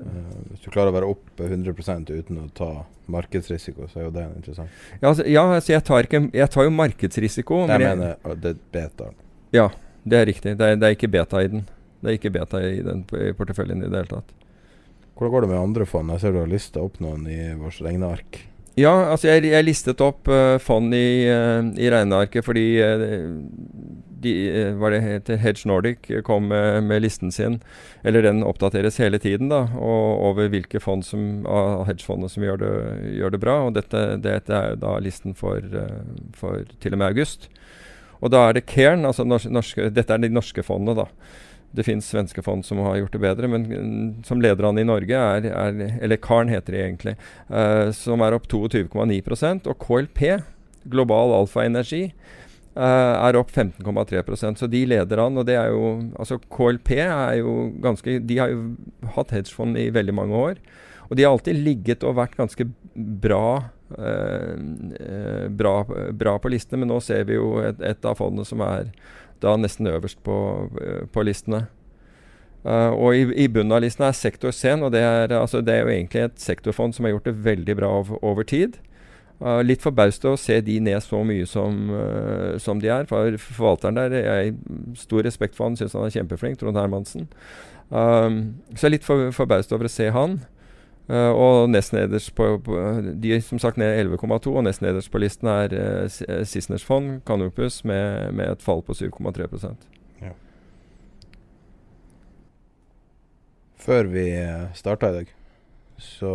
Uh, 0.00 0.34
hvis 0.50 0.64
du 0.64 0.68
klarer 0.70 0.92
å 0.92 0.96
være 0.96 1.08
oppe 1.14 1.48
100% 1.48 2.12
uten 2.14 2.40
å 2.42 2.48
ta 2.56 2.70
markedsrisiko, 3.12 3.88
så 3.90 4.00
er 4.00 4.06
jo 4.06 4.12
det 4.14 4.24
interessant. 4.30 4.78
Ja, 5.00 5.10
altså, 5.10 5.26
ja, 5.28 5.44
altså 5.58 5.74
jeg, 5.74 5.84
tar 5.86 6.08
ikke, 6.08 6.22
jeg, 6.32 6.50
tar 6.54 6.68
jo 6.68 6.74
markedsrisiko. 6.74 7.64
Jeg 7.68 7.82
men 7.82 7.84
mener 7.84 8.14
jeg, 8.14 8.38
det 8.44 8.54
er 8.54 8.62
beta. 8.76 9.10
Ja, 9.54 9.68
det 10.04 10.20
er 10.20 10.30
riktig. 10.30 10.56
Det 10.60 10.70
er, 10.70 10.80
det 10.80 10.88
er, 10.88 10.96
ikke 10.96 11.12
beta 11.12 11.42
i 11.44 11.50
den. 11.52 11.66
Det 12.00 12.10
er 12.10 12.18
ikke 12.18 12.32
beta 12.34 12.62
i 12.64 12.80
den 12.84 13.04
i 13.20 13.30
porteføljen 13.36 13.84
i 13.84 13.90
det 13.90 14.02
hele 14.02 14.12
tatt. 14.16 14.34
Hvordan 15.14 15.30
går 15.34 15.44
det 15.44 15.52
med 15.52 15.60
andre 15.60 15.86
fond? 15.86 16.10
Jeg 16.10 16.24
ser 16.24 16.34
du 16.34 16.40
har 16.42 16.50
lista 16.50 16.82
opp 16.82 16.98
noen 17.04 17.28
i 17.30 17.38
vårt 17.58 17.78
regneark. 17.84 18.40
Ja, 18.74 18.90
altså 19.12 19.28
jeg, 19.30 19.46
jeg 19.52 19.66
listet 19.68 20.00
opp 20.02 20.26
uh, 20.26 20.56
fond 20.62 20.94
i, 20.96 21.30
uh, 21.30 21.62
i 21.78 21.90
regnearket 21.92 22.42
fordi 22.42 22.64
uh, 22.82 23.28
de, 24.24 24.32
hva 24.80 24.90
det 24.92 25.00
heter, 25.04 25.38
Hedge 25.42 25.68
Nordic 25.70 26.08
kom 26.26 26.48
med, 26.50 26.82
med, 26.88 27.04
listen 27.04 27.32
sin. 27.34 27.60
Eller 28.02 28.24
den 28.26 28.42
oppdateres 28.46 28.98
hele 29.02 29.20
tiden 29.22 29.52
da, 29.52 29.64
og, 29.76 30.24
over 30.30 30.50
hvilke 30.52 30.82
fond 30.82 31.04
som, 31.06 31.44
av 31.46 31.86
hedgefondene 31.90 32.32
som 32.32 32.46
gjør 32.46 32.62
det, 32.64 32.74
gjør 33.20 33.36
det, 33.36 33.42
bra. 33.44 33.58
og 33.68 33.76
Dette, 33.78 34.04
dette 34.24 34.60
er 34.60 34.80
da 34.80 34.96
listen 35.02 35.36
for, 35.38 35.62
for, 36.36 36.64
til 36.80 36.96
og 36.96 37.02
med 37.02 37.12
august. 37.12 37.50
Og 38.24 38.32
da 38.32 38.46
er 38.48 38.56
det 38.56 38.68
Cairn, 38.70 39.04
altså 39.04 39.26
norske, 39.26 39.90
dette 39.92 40.14
er 40.14 40.22
de 40.22 40.32
norske 40.32 40.64
fondene. 40.64 41.04
da. 41.04 41.08
Det 41.74 41.82
fins 41.82 42.06
svenske 42.06 42.42
fond 42.46 42.62
som 42.64 42.78
har 42.86 43.00
gjort 43.00 43.16
det 43.16 43.22
bedre, 43.24 43.50
men 43.50 43.66
mm, 43.66 44.10
som 44.26 44.40
leder 44.42 44.68
han 44.68 44.78
i 44.78 44.86
Norge, 44.86 45.18
er, 45.18 45.48
er, 45.50 45.98
eller 46.06 46.20
Karn 46.22 46.52
heter 46.52 46.76
det 46.76 46.82
egentlig, 46.84 47.14
uh, 47.50 47.90
som 47.96 48.22
er 48.22 48.36
opp 48.36 48.46
22,9% 48.50 49.66
Og 49.72 49.78
KLP, 49.82 50.22
Global 50.92 51.34
Alfa 51.34 51.64
Energi, 51.66 52.06
er 52.74 53.36
opp 53.38 53.52
15,3% 53.54 54.58
Så 54.58 54.66
de 54.66 54.80
leder 54.90 55.20
an. 55.22 55.36
Og 55.38 55.46
det 55.46 55.54
er 55.54 55.68
jo 55.70 55.92
Altså 56.18 56.40
KLP 56.42 56.90
er 57.04 57.36
jo 57.38 57.70
ganske 57.84 58.16
De 58.18 58.38
har 58.40 58.50
jo 58.50 58.64
hatt 59.14 59.30
hedgefond 59.30 59.78
i 59.78 59.92
veldig 59.94 60.14
mange 60.16 60.34
år. 60.34 60.58
Og 61.08 61.16
de 61.16 61.22
har 61.22 61.34
alltid 61.34 61.60
ligget 61.62 62.04
og 62.04 62.16
vært 62.18 62.36
ganske 62.38 62.66
bra, 62.94 63.70
uh, 63.98 64.54
bra, 65.52 65.74
bra 66.16 66.36
på 66.40 66.50
listene, 66.50 66.80
men 66.82 66.90
nå 66.90 67.00
ser 67.04 67.26
vi 67.28 67.36
jo 67.36 67.58
et, 67.62 67.80
et 67.84 68.08
av 68.08 68.16
fondene 68.18 68.46
som 68.48 68.62
er 68.64 68.88
da 69.44 69.56
nesten 69.60 69.90
øverst 69.90 70.22
på, 70.24 70.36
eh, 70.80 71.04
på 71.12 71.24
listene. 71.26 71.66
Uh, 72.64 72.96
og 72.96 73.12
i, 73.12 73.24
i, 73.44 73.48
bunnen 73.52 73.74
av 73.76 73.82
listen 73.84 74.06
er 74.06 74.14
sektor 74.16 74.54
Sen, 74.56 74.80
og 74.86 74.94
det 74.94 75.02
er, 75.04 75.34
altså, 75.36 75.60
det 75.60 75.74
er, 75.74 75.82
jo 75.84 75.92
egentlig 75.92 76.22
et 76.24 76.38
sektorfond 76.40 76.96
som 76.96 77.04
har 77.04 77.12
gjort 77.12 77.26
det 77.28 77.34
veldig 77.44 77.76
bra 77.76 77.90
over, 77.98 78.22
over 78.24 78.46
tid. 78.48 78.78
Uh, 79.42 79.58
litt 79.66 79.82
forbauset 79.82 80.24
å 80.30 80.36
se 80.38 80.60
de 80.62 80.76
ned 80.80 81.02
så 81.02 81.18
mye 81.26 81.44
som, 81.50 81.88
uh, 81.90 82.54
som 82.62 82.78
de 82.80 82.90
er. 82.92 83.08
For 83.10 83.34
forvalteren 83.42 83.98
der 83.98 84.14
jeg 84.14 84.54
stor 85.00 85.26
respekt 85.26 85.58
for 85.58 85.68
han, 85.68 85.78
syns 85.78 85.96
han 85.98 86.06
er 86.06 86.14
kjempeflink, 86.14 86.60
Trond 86.60 86.78
Hermansen. 86.78 87.26
Um, 87.90 88.60
så 88.72 88.86
jeg 88.86 88.88
er 88.88 88.94
litt 88.94 89.06
for, 89.06 89.28
forbauset 89.34 89.74
over 89.74 89.90
å 89.90 89.92
se 89.92 90.08
han. 90.14 90.38
Uh, 91.04 91.34
og 91.36 91.68
nest 91.68 91.92
nederst 91.92 92.32
på, 92.32 92.46
på, 92.64 92.78
De 93.20 93.36
som 93.44 93.60
sagt 93.60 93.76
ned 93.76 93.98
11,2, 94.06 94.54
og 94.54 94.64
nest 94.64 94.80
nederst 94.80 95.10
på 95.12 95.20
listen 95.20 95.50
er 95.52 95.74
uh, 95.76 96.44
Sisners 96.48 96.86
fond, 96.86 97.18
Canopus, 97.28 97.82
med, 97.84 98.32
med, 98.32 98.54
et 98.54 98.64
fall 98.64 98.80
på 98.86 98.96
7,3 98.96 99.44
ja. 100.22 100.32
Før 103.84 104.08
vi 104.14 104.28
starta 104.78 105.10
i 105.10 105.18
dag, 105.18 105.34
så 106.00 106.34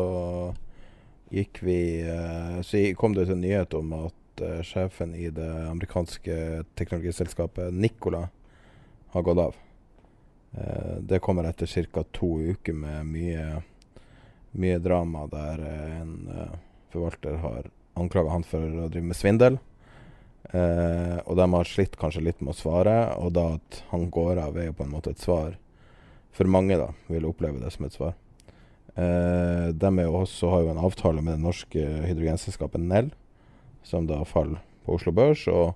gikk 1.30 1.64
vi 1.64 2.04
uh, 2.10 2.62
Så 2.62 2.96
kom 2.98 3.14
det 3.14 3.22
ut 3.22 3.30
en 3.30 3.42
nyhet 3.42 3.74
om 3.74 3.94
at 3.94 4.44
uh, 4.44 4.62
sjefen 4.64 5.16
i 5.16 5.30
det 5.30 5.50
amerikanske 5.70 6.64
teknologiselskapet 6.76 7.74
Nicola 7.74 8.28
har 9.10 9.22
gått 9.22 9.38
av. 9.38 9.58
Uh, 10.58 10.98
det 11.02 11.20
kommer 11.20 11.44
etter 11.44 11.86
ca. 11.94 12.04
to 12.12 12.40
uker 12.42 12.74
med 12.74 13.06
mye 13.06 13.64
mye 14.52 14.80
drama 14.82 15.28
der 15.30 15.60
eh, 15.62 15.98
en 16.02 16.14
forvalter 16.90 17.36
har 17.38 17.68
anklaga 17.94 18.32
han 18.34 18.44
for 18.44 18.64
å 18.66 18.88
drive 18.90 19.06
med 19.12 19.18
svindel. 19.18 19.60
Og 20.50 21.36
de 21.38 21.46
har 21.54 21.68
slitt 21.70 21.94
kanskje 22.02 22.24
litt 22.26 22.40
med 22.42 22.56
å 22.56 22.58
svare, 22.58 22.96
og 23.22 23.36
da 23.36 23.44
at 23.60 23.84
han 23.92 24.08
går 24.10 24.40
av, 24.42 24.58
er 24.58 24.72
jo 24.72 24.78
på 24.80 24.88
en 24.88 24.96
måte 24.96 25.14
et 25.14 25.22
svar. 25.22 25.54
For 26.34 26.50
mange 26.50 26.80
da, 26.80 26.88
vil 27.06 27.28
oppleve 27.30 27.62
det 27.62 27.70
som 27.76 27.86
et 27.86 27.94
svar. 27.94 28.16
Uh, 29.00 29.70
de 29.72 29.92
er 29.94 30.10
jo 30.10 30.18
også, 30.20 30.50
har 30.52 30.66
jo 30.66 30.74
en 30.74 30.84
avtale 30.84 31.24
med 31.24 31.38
det 31.38 31.46
norske 31.46 31.86
hydrogenselskapet 32.10 32.84
Nell, 32.84 33.14
som 33.88 34.10
da 34.10 34.20
faller 34.28 34.60
på 34.86 34.98
Oslo 34.98 35.14
Børs. 35.16 35.46
Og 35.48 35.74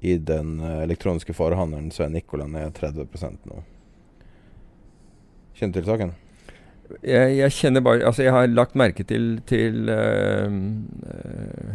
i 0.00 0.16
den 0.16 0.56
elektroniske 0.62 1.36
forhandelen 1.36 1.90
så 1.92 2.06
er 2.06 2.14
Nicola 2.14 2.46
ned 2.48 2.72
30 2.78 3.04
nå. 3.50 3.60
Kjenner 5.52 5.74
du 5.74 5.82
til 5.82 5.90
saken? 5.90 6.14
jeg, 7.00 7.36
jeg, 7.38 7.54
kjenner 7.56 7.84
bare 7.84 8.04
Altså, 8.06 8.24
jeg 8.26 8.34
har 8.34 8.50
lagt 8.50 8.76
merke 8.78 9.04
til, 9.06 9.36
til 9.48 9.88
uh, 9.88 10.52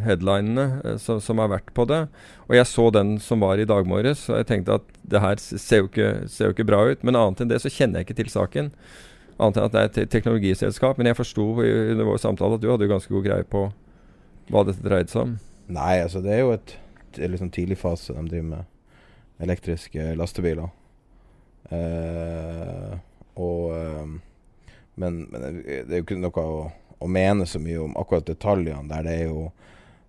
headlinene 0.05 0.67
uh, 0.83 0.95
som, 1.01 1.21
som, 1.23 1.41
har 1.41 1.51
vært 1.51 1.73
på 1.77 1.88
det. 1.89 2.05
Og 2.47 2.57
jeg 2.57 2.69
så 2.69 2.89
den 2.93 3.17
som 3.23 3.43
var 3.43 3.60
i 3.60 3.67
dag 3.69 3.88
morges, 3.89 4.27
og 4.29 4.41
jeg 4.41 4.49
tenkte 4.51 4.79
at 4.79 4.88
det 5.07 5.23
her 5.23 5.41
ser 5.41 5.83
jo, 5.83 5.91
ikke, 5.91 6.12
ser 6.31 6.49
jo 6.49 6.57
ikke 6.57 6.67
bra 6.67 6.83
ut. 6.91 7.05
Men 7.07 7.19
annet 7.19 7.43
enn 7.43 7.53
det 7.53 7.62
så 7.63 7.73
kjenner 7.73 8.01
jeg 8.01 8.10
ikke 8.10 8.19
til 8.21 8.33
saken. 8.33 8.71
Annet 9.38 9.60
enn 9.60 9.67
at 9.67 9.76
det 9.76 9.82
er 9.82 9.91
et 9.91 10.12
teknologiselskap. 10.13 10.97
Men 10.97 11.12
jeg 11.12 11.19
forsto 11.19 11.45
under 11.62 12.08
vår 12.08 12.21
samtale 12.23 12.58
at 12.58 12.63
du 12.63 12.71
hadde 12.71 12.89
ganske 12.89 13.13
god 13.13 13.26
greie 13.26 13.47
på 13.47 13.67
hva 14.52 14.63
dette 14.67 14.86
dreide 14.86 15.12
seg 15.12 15.26
om. 15.26 15.38
Nei, 15.67 15.97
altså 16.02 16.23
det 16.23 16.34
er 16.34 16.43
jo 16.45 16.54
et, 16.56 16.78
et 17.17 17.30
liksom 17.30 17.52
tidlig 17.54 17.78
fase 17.82 18.15
de 18.15 18.23
driver 18.32 18.50
med 18.56 19.43
elektriske 19.43 20.13
lastebiler. 20.17 20.71
Uh, 21.67 22.95
og 23.38 23.73
men, 24.97 25.28
men, 25.30 25.62
det 25.63 25.93
er 25.93 26.00
jo 26.00 26.06
ikke 26.08 26.17
noe 26.17 26.41
å, 26.41 26.62
å, 26.97 27.08
mene 27.12 27.45
så 27.45 27.62
mye 27.62 27.84
om 27.84 27.93
akkurat 28.02 28.26
detaljene 28.26 28.89
der. 28.89 29.06
Det 29.06 29.13
er, 29.13 29.28
jo, 29.30 29.43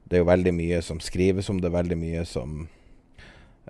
det 0.09 0.17
er 0.17 0.23
jo 0.23 0.31
veldig 0.31 0.55
mye 0.57 0.81
som 0.85 1.03
skrives 1.05 1.51
om 1.53 1.61
det, 1.61 1.69
er 1.69 1.77
veldig 1.77 1.99
mye 2.01 2.23
som 2.29 2.63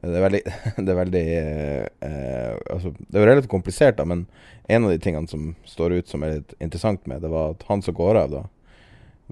Det 0.03 0.15
er 0.15 0.25
veldig, 0.25 0.41
det 0.85 0.93
er 0.93 0.99
veldig 0.99 1.25
eh, 1.39 2.53
altså, 2.71 2.93
Det 2.99 3.17
er 3.17 3.25
jo 3.25 3.31
relativt 3.31 3.51
komplisert, 3.51 3.99
da, 3.99 4.07
men 4.09 4.27
en 4.69 4.87
av 4.87 4.93
de 4.93 5.01
tingene 5.03 5.31
som 5.31 5.51
står 5.67 5.99
ut 5.99 6.11
som 6.11 6.23
er 6.23 6.39
litt 6.39 6.55
interessant 6.63 7.07
med 7.11 7.25
det, 7.25 7.33
var 7.33 7.55
at 7.55 7.65
han 7.71 7.83
som 7.83 7.97
går 7.99 8.21
av, 8.23 8.35
da, 8.35 8.43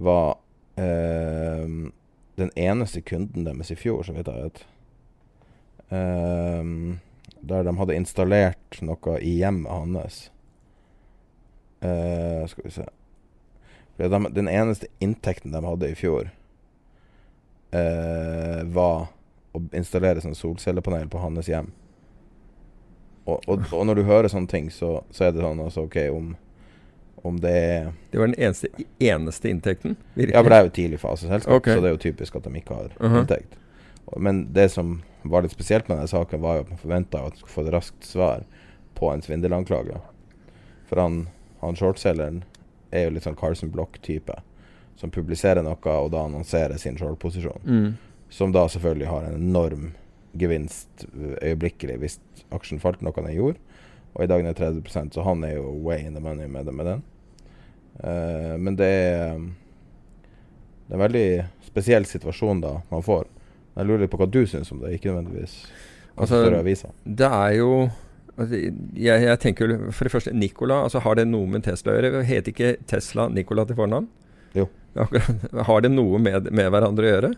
var 0.07 0.31
eh, 0.83 1.66
den 2.37 2.55
eneste 2.57 3.02
kunden 3.07 3.46
deres 3.46 3.72
i 3.72 3.79
fjor, 3.79 4.02
så 4.05 4.16
vidt 4.16 4.31
jeg 4.33 4.48
vet. 4.48 4.64
Eh, 5.94 6.72
der 7.46 7.68
de 7.68 7.76
hadde 7.79 7.98
installert 8.00 8.81
noe 8.83 9.20
i 9.20 9.37
hjemmet 9.42 9.72
hans 9.72 10.26
Uh, 11.85 12.46
skal 12.48 12.64
vi 12.64 12.70
se 12.72 12.85
de, 13.96 14.09
den 14.33 14.48
eneste 14.48 14.88
inntekten 14.98 15.52
de 15.52 15.61
hadde 15.64 15.90
i 15.90 15.96
fjor, 15.96 16.31
eh, 17.70 18.62
var 18.64 19.07
å 19.57 19.62
installere 19.77 20.21
sånn 20.25 20.37
solcellepanel 20.37 21.09
på 21.12 21.21
hans 21.23 21.49
hjem. 21.51 21.71
Og, 23.27 23.40
og, 23.51 23.64
og 23.75 23.87
når 23.88 23.99
du 23.99 24.05
hører 24.07 24.31
sånne 24.31 24.51
ting, 24.51 24.69
så, 24.71 25.01
så 25.11 25.27
er 25.27 25.33
det 25.35 25.42
sånn 25.42 25.62
altså 25.64 25.87
OK, 25.88 25.97
om, 26.14 26.35
om 27.27 27.38
det 27.42 27.51
er 27.59 27.88
Det 28.12 28.21
var 28.21 28.31
den 28.31 28.37
eneste, 28.38 28.71
eneste 29.03 29.51
inntekten? 29.51 29.97
Virkelig? 30.14 30.37
Ja, 30.37 30.42
for 30.47 30.53
det 30.55 30.59
er 30.61 30.69
jo 30.69 30.75
tidlig 30.79 31.01
faseselskap, 31.03 31.57
okay. 31.59 31.75
så 31.75 31.83
det 31.83 31.90
er 31.90 31.97
jo 31.97 32.03
typisk 32.07 32.37
at 32.38 32.47
de 32.47 32.61
ikke 32.61 32.77
har 32.79 32.92
Mhm. 33.01 33.16
inntekt. 33.25 33.57
Men 34.16 34.45
det 34.55 34.69
som 34.71 35.01
var 35.27 35.42
litt 35.42 35.51
spesielt 35.57 35.88
med 35.88 35.99
denne 35.99 36.09
saken, 36.12 36.40
var 36.40 36.61
jo 36.61 36.61
at 36.61 36.69
man 36.71 36.79
forventa 36.79 37.19
at 37.19 37.33
man 37.33 37.38
skulle 37.40 37.55
få 37.57 37.64
et 37.66 37.73
raskt 37.75 38.05
svar 38.07 38.45
på 38.95 39.11
en 39.11 39.23
svindelanklage. 39.27 39.99
For 40.87 41.03
han, 41.03 41.25
han 41.61 41.75
shortselgeren 41.75 42.45
er 42.95 43.09
jo 43.09 43.16
litt 43.16 43.27
sånn 43.27 43.35
Carson 43.37 43.73
Block-type, 43.75 44.37
som 44.97 45.11
publiserer 45.11 45.66
noe 45.66 45.97
og 45.99 46.12
da 46.14 46.23
annonserer 46.29 46.79
sin 46.79 46.95
shortposisjon. 46.97 47.59
Mm. 47.66 47.97
Som 48.33 48.53
da 48.53 48.67
selvfølgelig 48.69 49.09
har 49.11 49.29
en 49.29 49.39
enorm 49.39 49.93
gevinst 50.37 51.07
øh, 51.15 51.37
øyeblikkelig 51.43 51.97
hvis 52.03 52.19
aksjen 52.55 52.81
falt 52.83 53.03
noe 53.05 53.15
den 53.17 53.35
gjorde. 53.37 53.61
Og 54.17 54.25
i 54.25 54.31
dag 54.31 54.43
er 54.43 54.53
det 54.53 54.62
30% 54.62 55.15
så 55.15 55.25
han 55.27 55.45
er 55.45 55.57
jo 55.59 55.71
way 55.85 56.01
in 56.05 56.17
the 56.17 56.23
money 56.25 56.49
med, 56.49 56.73
med 56.73 56.89
den. 56.89 57.05
Uh, 57.97 58.57
men 58.61 58.77
det 58.77 58.87
er 58.87 59.39
Det 60.87 60.93
er 60.93 60.99
en 60.99 61.03
veldig 61.03 61.29
spesiell 61.67 62.05
situasjon 62.07 62.61
da 62.61 62.77
man 62.91 63.03
får. 63.03 63.25
Jeg 63.77 63.87
lurer 63.87 64.05
litt 64.05 64.12
på 64.12 64.21
hva 64.21 64.29
du 64.31 64.45
syns 64.47 64.71
om 64.73 64.81
det, 64.81 64.95
ikke 64.97 65.11
nødvendigvis 65.11 65.57
Altså, 66.17 66.39
altså. 66.49 66.91
Det 67.05 67.27
er 67.27 67.51
jo 67.59 67.91
altså, 68.37 68.57
jeg, 68.57 69.23
jeg 69.27 69.39
tenker 69.43 69.69
jo 69.69 69.91
For 69.91 70.09
det 70.09 70.12
første, 70.12 70.33
Nicola. 70.33 70.83
Altså, 70.87 71.03
har 71.05 71.19
det 71.19 71.27
noe 71.29 71.47
med 71.51 71.67
Tesla 71.67 71.93
å 71.93 71.99
gjøre? 71.99 72.23
Heter 72.25 72.55
ikke 72.55 72.71
Tesla 72.89 73.29
Nicola 73.29 73.67
til 73.69 73.77
fornavn? 73.77 74.09
Jo. 74.57 74.69
Akkurat. 74.97 75.45
Har 75.69 75.83
det 75.85 75.91
noe 75.93 76.19
med, 76.23 76.49
med 76.57 76.71
hverandre 76.73 77.05
å 77.05 77.11
gjøre? 77.11 77.31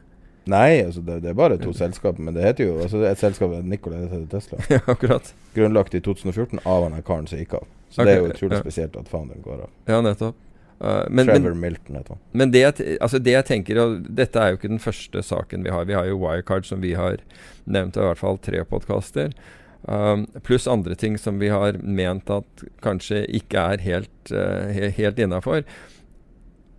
Nei, 0.48 0.80
altså 0.80 1.02
det, 1.04 1.18
det 1.24 1.32
er 1.32 1.36
bare 1.36 1.58
to 1.60 1.74
selskaper, 1.76 2.22
men 2.24 2.36
det 2.36 2.44
heter 2.46 2.68
jo 2.70 2.76
altså 2.80 3.02
Et 3.04 3.20
selskap 3.20 3.52
er 3.52 3.64
Nikola, 3.68 4.00
heter 4.06 4.26
Tesla. 4.32 4.60
Ja, 4.74 4.80
akkurat. 4.86 5.32
Grunnlagt 5.54 5.94
i 5.94 6.00
2014 6.04 6.62
av 6.64 6.86
han 6.86 7.02
karen 7.02 7.28
som 7.28 7.40
gikk 7.40 7.58
av. 7.60 7.66
Så 7.92 8.04
det 8.04 8.14
er 8.14 8.22
jo 8.22 8.30
utrolig 8.32 8.58
ja. 8.58 8.62
spesielt 8.64 8.96
at 9.00 9.08
founderen 9.10 9.42
går 9.44 9.64
av. 9.66 9.72
Ja, 9.88 10.00
nettopp. 10.04 10.36
Uh, 10.78 11.04
men, 11.10 11.26
Trevor 11.26 11.56
men, 11.56 11.60
Milton 11.60 11.96
heter 11.98 12.14
han. 12.14 12.20
men 12.38 12.52
det, 12.54 12.60
jeg 12.62 12.98
altså 13.02 13.18
det 13.18 13.32
jeg 13.32 13.46
tenker 13.48 13.80
og 13.82 14.04
Dette 14.14 14.38
er 14.38 14.52
jo 14.52 14.58
ikke 14.60 14.70
den 14.70 14.82
første 14.82 15.22
saken 15.26 15.66
vi 15.66 15.72
har. 15.74 15.88
Vi 15.90 15.96
har 15.98 16.06
jo 16.06 16.20
Wirecard, 16.22 16.68
som 16.68 16.84
vi 16.84 16.92
har 16.94 17.18
nevnt 17.66 17.98
i 17.98 18.04
hvert 18.04 18.20
fall 18.20 18.38
tre 18.38 18.62
podkaster. 18.68 19.34
Um, 19.82 20.26
pluss 20.46 20.68
andre 20.70 20.94
ting 20.98 21.18
som 21.18 21.42
vi 21.42 21.50
har 21.50 21.80
ment 21.82 22.30
at 22.30 22.64
kanskje 22.84 23.24
ikke 23.40 23.66
er 23.74 23.82
helt, 23.82 24.32
uh, 24.32 24.70
helt 24.96 25.18
innafor. 25.18 25.66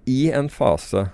I 0.09 0.31
en 0.33 0.49
fase 0.49 1.09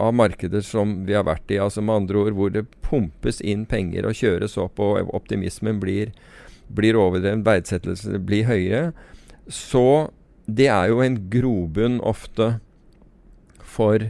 av 0.00 0.14
markeder 0.16 0.64
som 0.64 1.00
vi 1.08 1.14
har 1.16 1.26
vært 1.28 1.52
i, 1.52 1.60
altså 1.60 1.84
med 1.84 2.02
andre 2.02 2.24
ord 2.24 2.38
hvor 2.38 2.52
det 2.54 2.66
pumpes 2.86 3.40
inn 3.44 3.66
penger 3.68 4.08
og 4.08 4.16
kjøres 4.16 4.56
opp 4.60 4.80
og 4.82 5.12
optimismen 5.16 5.80
blir, 5.82 6.14
blir 6.72 6.98
overdreven, 6.98 7.44
verdsettelsen 7.46 8.18
blir 8.26 8.48
høyere, 8.48 8.90
så 9.50 10.10
det 10.50 10.68
er 10.72 10.90
jo 10.90 11.02
en 11.04 11.18
grobunn 11.30 12.00
ofte 12.06 12.56
for 13.70 14.08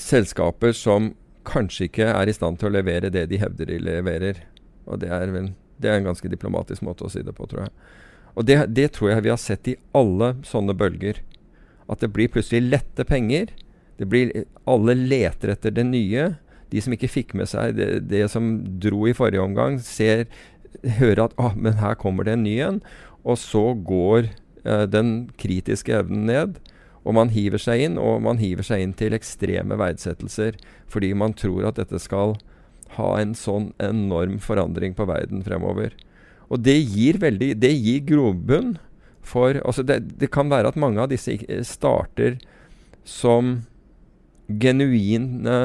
selskaper 0.00 0.74
som 0.76 1.12
kanskje 1.46 1.88
ikke 1.88 2.10
er 2.10 2.30
i 2.30 2.34
stand 2.34 2.60
til 2.60 2.70
å 2.70 2.76
levere 2.78 3.10
det 3.12 3.26
de 3.30 3.40
hevder 3.40 3.70
de 3.70 3.78
leverer. 3.82 4.44
Og 4.90 5.00
det 5.02 5.10
er, 5.12 5.32
vel, 5.34 5.52
det 5.80 5.90
er 5.90 6.00
en 6.00 6.10
ganske 6.10 6.30
diplomatisk 6.30 6.84
måte 6.86 7.06
å 7.06 7.12
si 7.12 7.22
det 7.26 7.34
på, 7.36 7.46
tror 7.50 7.66
jeg. 7.66 7.74
Og 8.38 8.46
det, 8.46 8.58
det 8.76 8.90
tror 8.96 9.12
jeg 9.12 9.26
vi 9.26 9.32
har 9.32 9.40
sett 9.40 9.70
i 9.70 9.78
alle 9.96 10.34
sånne 10.46 10.76
bølger. 10.78 11.20
At 11.90 12.02
det 12.04 12.12
blir 12.14 12.30
plutselig 12.32 12.62
lette 12.68 13.06
penger. 13.06 13.50
Det 14.00 14.08
blir, 14.08 14.32
alle 14.64 14.96
leter 14.96 15.52
etter 15.52 15.74
det 15.76 15.84
nye. 15.84 16.30
De 16.72 16.80
som 16.80 16.94
ikke 16.94 17.10
fikk 17.10 17.34
med 17.36 17.50
seg 17.50 17.76
det, 17.76 17.88
det 18.08 18.24
som 18.32 18.54
dro 18.80 19.04
i 19.10 19.14
forrige 19.16 19.44
omgang, 19.44 19.76
ser, 19.84 20.24
hører 20.96 21.26
at 21.26 21.36
ah, 21.42 21.52
men 21.52 21.76
her 21.82 21.98
kommer 22.00 22.24
det 22.24 22.38
en 22.38 22.46
ny 22.46 22.56
en. 22.64 22.80
Og 23.28 23.36
så 23.42 23.74
går 23.76 24.30
eh, 24.64 24.86
den 24.88 25.28
kritiske 25.40 25.98
evnen 26.00 26.24
ned. 26.30 26.60
Og 27.04 27.16
man 27.16 27.32
hiver 27.32 27.60
seg 27.60 27.84
inn, 27.84 28.00
og 28.00 28.22
man 28.24 28.40
hiver 28.40 28.64
seg 28.66 28.84
inn 28.84 28.96
til 28.96 29.16
ekstreme 29.16 29.78
verdsettelser 29.80 30.58
fordi 30.90 31.12
man 31.14 31.36
tror 31.38 31.68
at 31.68 31.78
dette 31.78 32.00
skal 32.02 32.34
ha 32.96 33.10
en 33.20 33.36
sånn 33.38 33.70
enorm 33.82 34.40
forandring 34.42 34.96
på 34.98 35.06
verden 35.08 35.44
fremover. 35.46 35.94
Og 36.50 36.64
det 36.66 36.80
gir 36.82 37.20
veldig 37.22 37.52
Det 37.62 37.70
gir 37.70 38.00
grobunn 38.08 38.78
for 39.22 39.60
altså 39.60 39.84
det, 39.86 40.00
det 40.18 40.30
kan 40.32 40.50
være 40.50 40.72
at 40.72 40.80
mange 40.80 40.98
av 41.02 41.10
disse 41.12 41.36
starter 41.68 42.40
som 43.06 43.60
genuine 44.58 45.56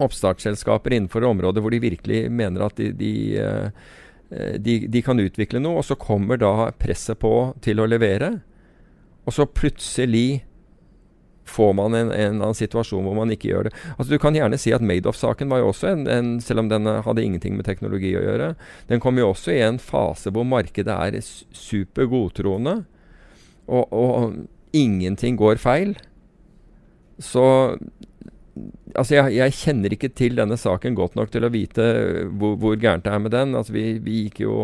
oppstartsselskaper 0.00 0.94
innenfor 0.96 1.24
områder 1.28 1.60
hvor 1.62 1.74
de 1.74 1.82
virkelig 1.82 2.22
mener 2.32 2.64
at 2.66 2.78
de, 2.80 2.90
de, 2.96 3.12
eh, 3.36 4.54
de, 4.56 4.76
de 4.88 5.02
kan 5.04 5.20
utvikle 5.20 5.60
noe, 5.60 5.80
og 5.80 5.86
så 5.86 5.98
kommer 6.00 6.40
da 6.40 6.70
presset 6.80 7.20
på 7.20 7.34
til 7.64 7.82
å 7.82 7.88
levere. 7.90 8.38
Og 9.28 9.36
så 9.36 9.46
plutselig 9.46 10.42
får 11.50 11.72
man 11.74 11.94
en, 11.94 12.12
en 12.12 12.38
annen 12.38 12.56
situasjon 12.56 13.04
hvor 13.04 13.16
man 13.18 13.32
ikke 13.34 13.50
gjør 13.50 13.68
det. 13.68 13.74
Altså 13.96 14.14
Du 14.14 14.20
kan 14.22 14.36
gjerne 14.36 14.58
si 14.60 14.72
at 14.74 14.84
Madoff-saken 14.86 15.50
var 15.50 15.62
jo 15.62 15.72
også 15.72 15.90
en, 15.90 16.04
en 16.06 16.30
Selv 16.44 16.64
om 16.64 16.70
den 16.70 16.86
eh, 16.86 17.02
hadde 17.06 17.24
ingenting 17.24 17.56
med 17.58 17.66
teknologi 17.68 18.14
å 18.16 18.24
gjøre. 18.24 18.52
Den 18.90 19.02
kom 19.02 19.18
jo 19.18 19.32
også 19.32 19.54
i 19.54 19.62
en 19.66 19.80
fase 19.82 20.32
hvor 20.34 20.46
markedet 20.48 20.94
er 20.94 21.18
super 21.20 22.08
godtroende, 22.10 22.80
og, 23.70 23.92
og 23.92 24.76
ingenting 24.76 25.36
går 25.38 25.60
feil. 25.62 25.96
Så 27.20 27.46
Altså, 28.90 29.14
jeg, 29.14 29.36
jeg 29.36 29.54
kjenner 29.54 29.92
ikke 29.94 30.08
til 30.18 30.34
denne 30.34 30.56
saken 30.58 30.96
godt 30.98 31.14
nok 31.14 31.30
til 31.30 31.46
å 31.46 31.52
vite 31.54 31.84
hvor, 32.34 32.56
hvor 32.58 32.74
gærent 32.74 33.04
det 33.06 33.12
er 33.14 33.20
med 33.22 33.30
den. 33.32 33.54
Altså, 33.54 33.72
vi, 33.72 33.84
vi 34.02 34.24
gikk 34.24 34.40
jo 34.42 34.56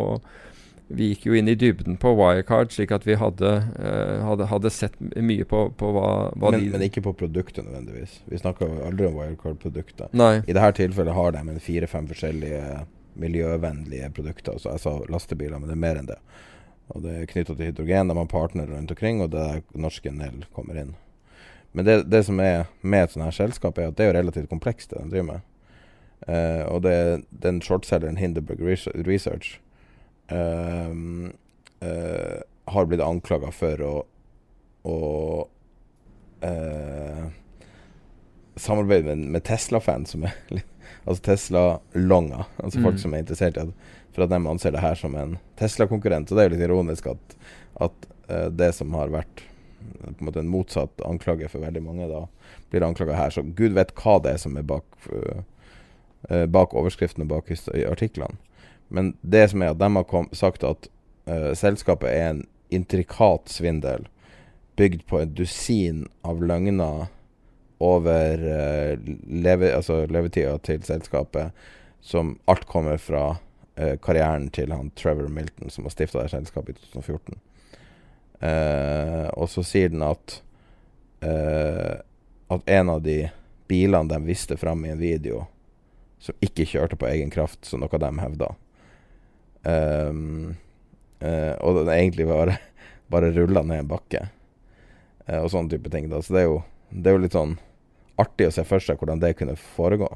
vi 0.87 1.09
gikk 1.11 1.25
jo 1.27 1.35
inn 1.35 1.51
i 1.51 1.57
dybden 1.59 1.97
på 1.99 2.13
Wirecard, 2.15 2.71
slik 2.75 2.93
at 2.95 3.07
vi 3.07 3.17
hadde, 3.19 3.53
uh, 3.75 4.27
hadde, 4.27 4.47
hadde 4.53 4.71
sett 4.71 4.99
mye 5.01 5.47
på, 5.49 5.65
på 5.79 5.93
hva, 5.95 6.11
hva 6.35 6.53
Men, 6.55 6.63
de 6.63 6.75
men 6.77 6.85
ikke 6.87 7.03
på 7.09 7.15
produktet 7.23 7.67
nødvendigvis. 7.67 8.21
Vi 8.31 8.39
snakker 8.39 8.71
aldri 8.87 9.09
om 9.09 9.17
Wirecard-produkter. 9.19 10.13
I 10.47 10.55
dette 10.55 10.77
tilfellet 10.79 11.17
har 11.17 11.35
de 11.35 11.57
fire-fem 11.63 12.07
forskjellige 12.11 12.85
miljøvennlige 13.19 14.13
produkter. 14.15 14.55
Altså 14.55 14.77
jeg 14.77 14.85
sa 14.85 14.95
lastebiler, 15.11 15.59
men 15.59 15.71
det 15.71 15.75
er 15.75 15.83
mer 15.87 16.03
enn 16.03 16.13
det. 16.13 16.21
Og 16.95 17.03
det 17.03 17.17
er 17.19 17.31
knytta 17.33 17.57
til 17.57 17.73
hydrogen. 17.73 18.13
De 18.13 18.19
har 18.21 18.31
partnere 18.31 18.71
rundt 18.71 18.95
omkring, 18.95 19.25
og 19.25 19.33
det 19.35 19.43
er 19.43 19.65
norske 19.75 20.13
Nell 20.15 20.45
kommer 20.55 20.79
inn. 20.79 20.95
Men 21.77 21.85
det, 21.85 21.97
det 22.09 22.23
som 22.25 22.39
er 22.41 22.65
med 22.81 23.05
et 23.05 23.13
sånt 23.13 23.27
her 23.27 23.35
selskap, 23.37 23.77
er 23.79 23.91
at 23.91 23.97
det 23.99 24.07
er 24.07 24.11
jo 24.13 24.17
relativt 24.19 24.49
komplekst, 24.51 24.91
det 24.95 25.03
de 25.05 25.11
driver 25.13 25.27
med. 25.35 25.41
Uh, 26.27 26.63
og 26.73 26.81
det, 26.87 26.95
den 27.45 27.59
shortselgeren 27.63 28.17
Hinderberg 28.17 28.63
Res- 28.65 28.89
Research 29.07 29.59
uh, 30.33 30.89
uh, 31.85 32.39
har 32.73 32.89
blitt 32.89 33.05
anklaga 33.05 33.53
for 33.55 33.83
å, 33.85 33.91
å 34.89 34.97
eh, 36.43 37.27
samarbeide 38.57 39.05
med, 39.13 39.29
med 39.37 39.45
Tesla-fans, 39.47 40.11
som 40.17 40.25
er 40.27 40.35
Altså 41.07 41.23
Tesla-longa. 41.23 42.45
Altså 42.63 42.81
folk 42.83 42.97
Mm. 42.97 43.03
som 43.05 43.15
er 43.15 43.23
interessert 43.23 43.57
i 43.59 43.63
at 43.63 43.71
For 44.17 44.25
at 44.25 44.31
de 44.33 44.39
anser 44.51 44.73
det 44.75 44.81
her 44.83 44.95
som 44.99 45.15
en 45.19 45.37
Tesla-konkurrent. 45.61 46.31
Og 46.33 46.37
det 46.39 46.43
er 46.43 46.49
jo 46.49 46.55
litt 46.57 46.65
ironisk 46.67 47.07
at, 47.13 47.35
at 47.87 48.07
det 48.59 48.73
som 48.75 48.95
har 48.97 49.11
vært 49.13 49.43
på 50.03 50.09
en 50.19 50.27
måte 50.29 50.41
en 50.41 50.51
motsatt 50.51 51.01
anklage 51.05 51.49
for 51.53 51.65
veldig 51.65 51.83
mange, 51.83 52.09
da 52.11 52.25
blir 52.71 52.87
anklaga 52.87 53.17
her. 53.19 53.31
Så 53.31 53.43
gud 53.43 53.77
vet 53.77 53.95
hva 53.99 54.19
det 54.23 54.35
er 54.35 54.43
som 54.43 54.57
er 54.59 54.67
bak, 54.67 54.85
uh, 55.13 56.45
bak 56.51 56.75
overskriftene 56.75 57.29
bak 57.29 57.51
artiklene. 57.87 58.39
Men 58.89 59.15
det 59.23 59.49
som 59.51 59.63
er 59.63 59.75
at 59.75 59.81
de 59.83 59.91
har 59.97 60.07
kom, 60.11 60.29
sagt 60.33 60.65
at 60.67 60.89
uh, 61.31 61.53
selskapet 61.59 62.11
er 62.13 62.29
en 62.31 62.45
intrikat 62.75 63.51
svindel 63.51 64.07
bygd 64.77 65.07
på 65.09 65.23
et 65.23 65.35
dusin 65.37 66.05
av 66.27 66.43
løgner 66.45 67.07
over 67.83 68.43
uh, 68.43 68.95
leve, 69.27 69.73
altså 69.73 70.05
levetida 70.11 70.59
til 70.65 70.85
selskapet, 70.87 71.53
som 72.01 72.37
alt 72.47 72.69
kommer 72.71 73.01
fra 73.03 73.37
karrieren 73.77 74.47
til 74.57 74.71
han 74.73 74.87
Trevor 74.97 75.27
Milton, 75.29 75.69
som 75.69 75.85
har 75.85 75.93
stifta 75.93 76.23
det 76.23 76.31
selskapet 76.33 76.79
i 76.79 76.87
2014. 76.95 77.37
Eh, 78.41 79.29
og 79.33 79.49
så 79.49 79.65
sier 79.65 79.93
den 79.93 80.05
at 80.05 80.41
eh, 81.25 81.97
at 82.49 82.69
en 82.69 82.91
av 82.91 83.03
de 83.03 83.31
bilene 83.67 84.09
de 84.09 84.21
viste 84.25 84.57
fram 84.57 84.85
i 84.85 84.91
en 84.91 84.99
video, 84.99 85.47
som 86.19 86.35
ikke 86.41 86.67
kjørte 86.67 86.99
på 86.99 87.09
egen 87.11 87.31
kraft, 87.31 87.65
som 87.67 87.83
noe 87.83 88.01
de 88.01 88.11
hevda, 88.21 88.53
um, 89.63 90.55
eh, 91.21 91.55
og 91.59 91.81
den 91.83 91.93
egentlig 91.97 92.29
bare, 92.31 92.59
bare 93.13 93.33
rulla 93.35 93.65
ned 93.67 93.85
en 93.85 93.91
bakke, 93.91 94.29
eh, 95.27 95.41
og 95.41 95.51
sånne 95.53 95.75
type 95.75 95.91
ting. 95.93 96.09
da 96.11 96.23
Så 96.23 96.37
det 96.37 96.45
er 96.45 96.49
jo, 96.51 96.61
det 96.91 97.11
er 97.11 97.19
jo 97.19 97.25
litt 97.25 97.37
sånn 97.37 97.59
artig 98.17 98.49
å 98.49 98.55
se 98.55 98.65
for 98.65 98.83
seg 98.83 99.01
hvordan 99.01 99.21
det 99.21 99.35
kunne 99.41 99.59
foregå. 99.59 100.09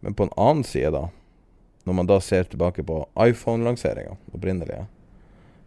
Men 0.00 0.14
på 0.18 0.26
en 0.26 0.36
annen 0.38 0.64
side, 0.66 0.94
da, 0.94 1.08
når 1.84 1.98
man 1.98 2.08
da 2.08 2.20
ser 2.22 2.46
tilbake 2.46 2.86
på 2.86 3.02
iPhone-lanseringa, 3.18 4.14
opprinnelige, 4.32 4.86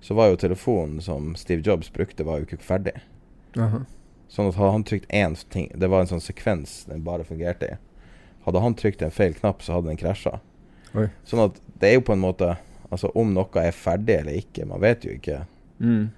så 0.02 0.14
var 0.18 0.30
jo 0.30 0.40
telefonen 0.40 1.02
som 1.02 1.34
Steve 1.40 1.64
Jobs 1.66 1.92
brukte, 1.94 2.24
var 2.24 2.40
jo 2.40 2.48
ikke 2.48 2.62
ferdig. 2.64 2.96
Aha. 3.58 3.84
Sånn 4.30 4.50
at 4.50 4.58
hadde 4.60 4.74
han 4.74 4.84
trykt 4.84 5.12
én 5.14 5.36
ting 5.54 5.70
Det 5.80 5.88
var 5.88 6.02
en 6.02 6.10
sånn 6.10 6.24
sekvens 6.24 6.82
den 6.90 7.06
bare 7.06 7.24
fungerte 7.24 7.70
i. 7.70 7.78
Hadde 8.44 8.62
han 8.62 8.76
trykt 8.76 9.04
en 9.06 9.14
feil 9.14 9.34
knapp, 9.38 9.64
så 9.64 9.78
hadde 9.78 9.90
den 9.92 10.02
krasja. 10.02 10.40
Sånn 11.28 11.44
at 11.46 11.60
det 11.80 11.90
er 11.90 12.00
jo 12.00 12.08
på 12.08 12.16
en 12.16 12.24
måte 12.24 12.56
Altså 12.94 13.10
om 13.18 13.32
noe 13.34 13.60
er 13.60 13.74
ferdig 13.76 14.20
eller 14.22 14.38
ikke, 14.38 14.68
man 14.70 14.80
vet 14.84 15.04
jo 15.04 15.16
ikke 15.16 15.42
Mm. 15.80 16.10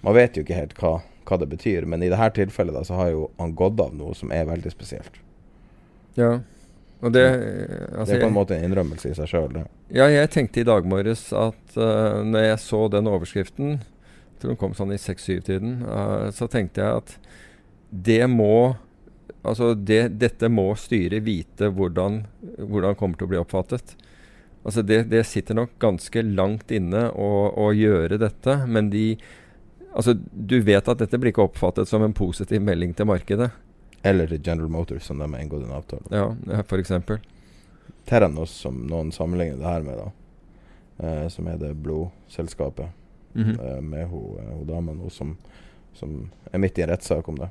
Man 0.00 0.14
vet 0.14 0.36
jo 0.36 0.44
ikke 0.44 0.56
helt 0.56 0.74
hva, 0.80 0.94
hva 1.28 1.36
det 1.40 1.48
betyr, 1.50 1.84
men 1.84 2.02
i 2.02 2.08
dette 2.12 2.30
tilfellet 2.38 2.72
da, 2.76 2.84
så 2.88 2.96
har 2.96 3.10
jo 3.12 3.26
han 3.36 3.54
gått 3.56 3.80
av 3.80 3.94
noe 3.96 4.14
som 4.16 4.32
er 4.32 4.46
veldig 4.48 4.72
spesielt. 4.72 5.18
Ja. 6.16 6.38
Det 7.12 7.24
altså, 7.26 8.12
det 8.12 8.16
er 8.16 8.22
på 8.22 8.30
en 8.30 8.36
måte 8.36 8.56
en 8.56 8.68
innrømmelse 8.68 9.10
i 9.10 9.16
seg 9.18 9.28
sjøl, 9.28 9.50
det. 9.56 9.64
Ja, 9.92 10.06
jeg 10.12 10.30
tenkte 10.32 10.62
i 10.62 10.68
dag 10.68 10.86
morges 10.88 11.26
at 11.36 11.76
uh, 11.76 12.22
når 12.24 12.48
jeg 12.48 12.62
så 12.64 12.80
den 12.92 13.10
overskriften, 13.10 13.74
jeg 13.82 14.40
tror 14.40 14.54
den 14.54 14.60
kom 14.60 14.76
sånn 14.78 14.94
i 14.94 15.00
6-7-tiden, 15.00 15.82
uh, 15.84 16.30
så 16.34 16.48
tenkte 16.50 16.84
jeg 16.84 17.02
at 17.02 17.16
det 17.90 18.24
må 18.30 18.76
Altså 19.44 19.74
det, 19.76 20.14
dette 20.16 20.48
må 20.48 20.70
styret 20.80 21.20
vite 21.24 21.68
hvordan, 21.68 22.22
hvordan 22.64 22.94
kommer 22.96 23.20
til 23.20 23.26
å 23.26 23.28
bli 23.28 23.40
oppfattet. 23.42 23.92
Altså 24.64 24.80
det, 24.80 25.02
det 25.12 25.20
sitter 25.28 25.58
nok 25.58 25.74
ganske 25.80 26.22
langt 26.24 26.72
inne 26.72 27.10
å, 27.12 27.28
å 27.52 27.66
gjøre 27.76 28.20
dette, 28.20 28.62
men 28.64 28.92
de 28.94 29.06
Altså 29.94 30.16
du 30.16 30.56
vet 30.66 30.88
at 30.90 30.98
dette 30.98 31.18
blir 31.22 31.30
ikke 31.30 31.44
oppfattet 31.44 31.86
som 31.86 32.02
en 32.02 32.16
positiv 32.16 32.58
melding 32.66 32.96
til 32.98 33.06
markedet. 33.06 33.52
Eller 34.04 34.26
General 34.44 34.68
Motors, 34.68 35.02
som 35.08 35.18
de 35.18 35.26
har 35.32 35.40
inngått 35.40 35.64
en 35.64 35.72
avtale. 35.72 36.02
Ja, 36.12 36.26
ja, 36.50 36.62
for 36.68 36.78
eksempel. 36.82 37.18
Terranos, 38.04 38.50
som 38.50 38.82
noen 38.90 39.12
sammenligner 39.16 39.56
det 39.62 39.64
her 39.70 39.82
med, 39.86 39.96
da. 39.98 40.10
Eh, 41.06 41.28
som 41.32 41.48
er 41.48 41.56
det 41.58 41.72
blodselskapet 41.82 42.88
Mhm. 43.34 43.56
eh, 43.60 43.80
med 43.80 44.06
hun, 44.08 44.36
eh, 44.38 44.64
damen 44.68 45.10
som, 45.10 45.36
som 45.94 46.30
er 46.52 46.58
midt 46.58 46.78
i 46.78 46.82
en 46.82 46.88
rettssak 46.92 47.28
om 47.28 47.38
det. 47.40 47.48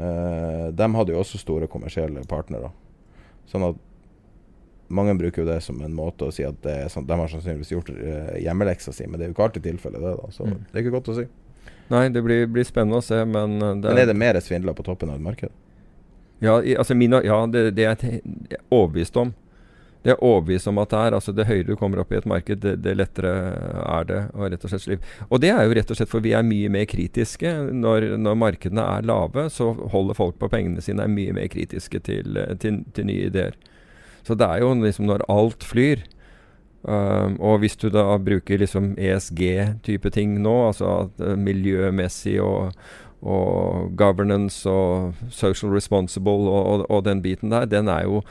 Eh, 0.00 0.70
de 0.72 0.88
hadde 0.94 1.12
jo 1.12 1.20
også 1.20 1.38
store 1.38 1.66
kommersielle 1.68 2.24
partnere. 2.26 2.70
Sånn 3.46 3.68
at 3.68 3.76
mange 4.88 5.14
bruker 5.18 5.42
jo 5.44 5.46
det 5.48 5.60
som 5.62 5.80
en 5.82 5.94
måte 5.94 6.26
å 6.26 6.32
si 6.32 6.42
at 6.46 6.58
det 6.62 6.74
er 6.84 6.88
sånn, 6.88 7.06
de 7.06 7.12
har 7.20 7.28
sannsynligvis 7.28 7.70
gjort 7.74 7.90
eh, 7.90 8.40
hjemmeleksa 8.42 8.92
si, 8.94 9.06
men 9.06 9.18
det 9.20 9.26
er 9.26 9.30
jo 9.30 9.34
ikke 9.36 9.46
alltid 9.50 9.62
tilfellet, 9.62 10.00
det. 10.00 10.16
da 10.16 10.30
Så 10.32 10.46
Mm. 10.46 10.58
det 10.72 10.74
er 10.74 10.82
ikke 10.84 10.96
godt 11.00 11.08
å 11.14 11.16
si. 11.20 11.26
Nei, 11.90 12.08
det 12.08 12.22
blir, 12.24 12.46
blir 12.50 12.64
spennende 12.64 12.98
å 12.98 13.02
se, 13.04 13.24
men 13.24 13.62
uh, 13.62 13.74
det 13.74 13.90
Men 13.94 13.98
er 13.98 14.06
det 14.06 14.16
mer 14.16 14.34
svindler 14.42 14.74
på 14.74 14.82
toppen 14.82 15.08
av 15.08 15.16
et 15.16 15.22
marked? 15.22 15.50
Ja, 16.44 16.60
i, 16.62 16.76
altså 16.76 16.94
min, 16.94 17.16
ja 17.24 17.40
det, 17.48 17.70
det 17.76 17.84
er 17.88 17.96
jeg 18.02 18.22
er 18.58 18.64
overbevist 18.70 19.16
om. 19.16 19.32
Det 20.06 20.12
er 20.12 20.22
overbevist 20.22 20.68
om 20.70 20.78
at 20.78 20.92
det 20.92 20.98
er. 21.02 21.14
altså 21.18 21.32
Det 21.34 21.46
høyere 21.48 21.66
du 21.66 21.76
kommer 21.76 21.98
opp 21.98 22.12
i 22.12 22.18
et 22.20 22.28
marked, 22.30 22.60
det, 22.62 22.76
det 22.84 22.92
lettere 22.94 23.32
er 23.82 24.04
det 24.06 24.18
å 24.36 24.46
rett 24.46 24.66
og 24.66 24.70
slett 24.70 24.84
slippe. 24.84 25.14
Og 25.26 25.40
det 25.42 25.50
er 25.50 25.64
jo 25.66 25.74
rett 25.74 25.90
og 25.90 25.98
slett 25.98 26.12
for 26.12 26.22
vi 26.22 26.34
er 26.36 26.46
mye 26.46 26.70
mer 26.70 26.84
kritiske. 26.86 27.54
Når, 27.74 28.12
når 28.22 28.36
markedene 28.38 28.84
er 28.86 29.08
lave, 29.08 29.48
så 29.50 29.72
holder 29.74 30.18
folk 30.18 30.38
på 30.38 30.50
pengene 30.52 30.84
sine 30.84 31.02
er 31.02 31.10
mye 31.10 31.34
mer 31.34 31.48
kritiske 31.50 32.02
til, 32.06 32.38
til, 32.62 32.84
til 32.94 33.08
nye 33.08 33.32
ideer. 33.32 33.56
Så 34.26 34.38
det 34.38 34.46
er 34.46 34.62
jo 34.62 34.70
liksom 34.78 35.08
når 35.10 35.26
alt 35.30 35.62
flyr 35.62 36.00
um, 36.82 37.36
Og 37.38 37.60
hvis 37.62 37.76
du 37.78 37.86
da 37.94 38.08
bruker 38.18 38.58
liksom 38.58 38.94
ESG-type 38.98 40.10
ting 40.14 40.38
nå, 40.42 40.54
altså 40.68 40.92
at, 41.04 41.18
uh, 41.22 41.34
miljømessig 41.38 42.40
og, 42.42 42.74
og 43.22 43.94
governance 43.96 44.68
og 44.68 45.14
social 45.32 45.72
responsible 45.72 46.50
og, 46.50 46.66
og, 46.66 46.84
og 46.90 47.04
den 47.06 47.22
biten 47.24 47.50
der, 47.50 47.64
den 47.64 47.88
er 47.88 48.04
jo 48.04 48.22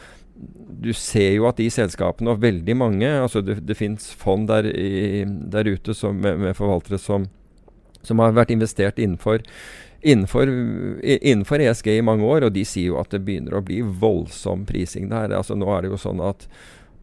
Du 0.83 0.93
ser 0.93 1.31
jo 1.31 1.47
at 1.47 1.57
de 1.57 1.69
selskapene, 1.71 2.29
og 2.29 2.41
veldig 2.41 2.75
mange 2.75 3.07
altså 3.07 3.41
Det, 3.41 3.67
det 3.67 3.77
fins 3.77 4.13
fond 4.13 4.47
der, 4.47 4.65
i, 4.65 5.23
der 5.25 5.65
ute 5.65 5.93
som, 5.93 6.15
med, 6.15 6.37
med 6.37 6.53
forvaltere 6.53 6.97
som, 6.97 7.27
som 8.03 8.19
har 8.19 8.35
vært 8.35 8.51
investert 8.51 8.99
innenfor 8.99 9.41
Innenfor, 10.05 10.45
innenfor 11.01 11.61
ESG 11.65 11.87
i 11.95 12.01
mange 12.05 12.27
år, 12.29 12.43
og 12.45 12.51
de 12.53 12.61
sier 12.61 12.91
jo 12.91 12.99
at 12.99 13.09
det 13.09 13.23
begynner 13.25 13.55
å 13.57 13.63
bli 13.65 13.79
voldsom 13.81 14.67
prising 14.69 15.07
der. 15.09 15.33
Altså 15.33 15.55
Nå 15.57 15.65
er 15.73 15.81
det 15.81 15.89
jo 15.89 15.97
sånn 15.97 16.21
at, 16.21 16.45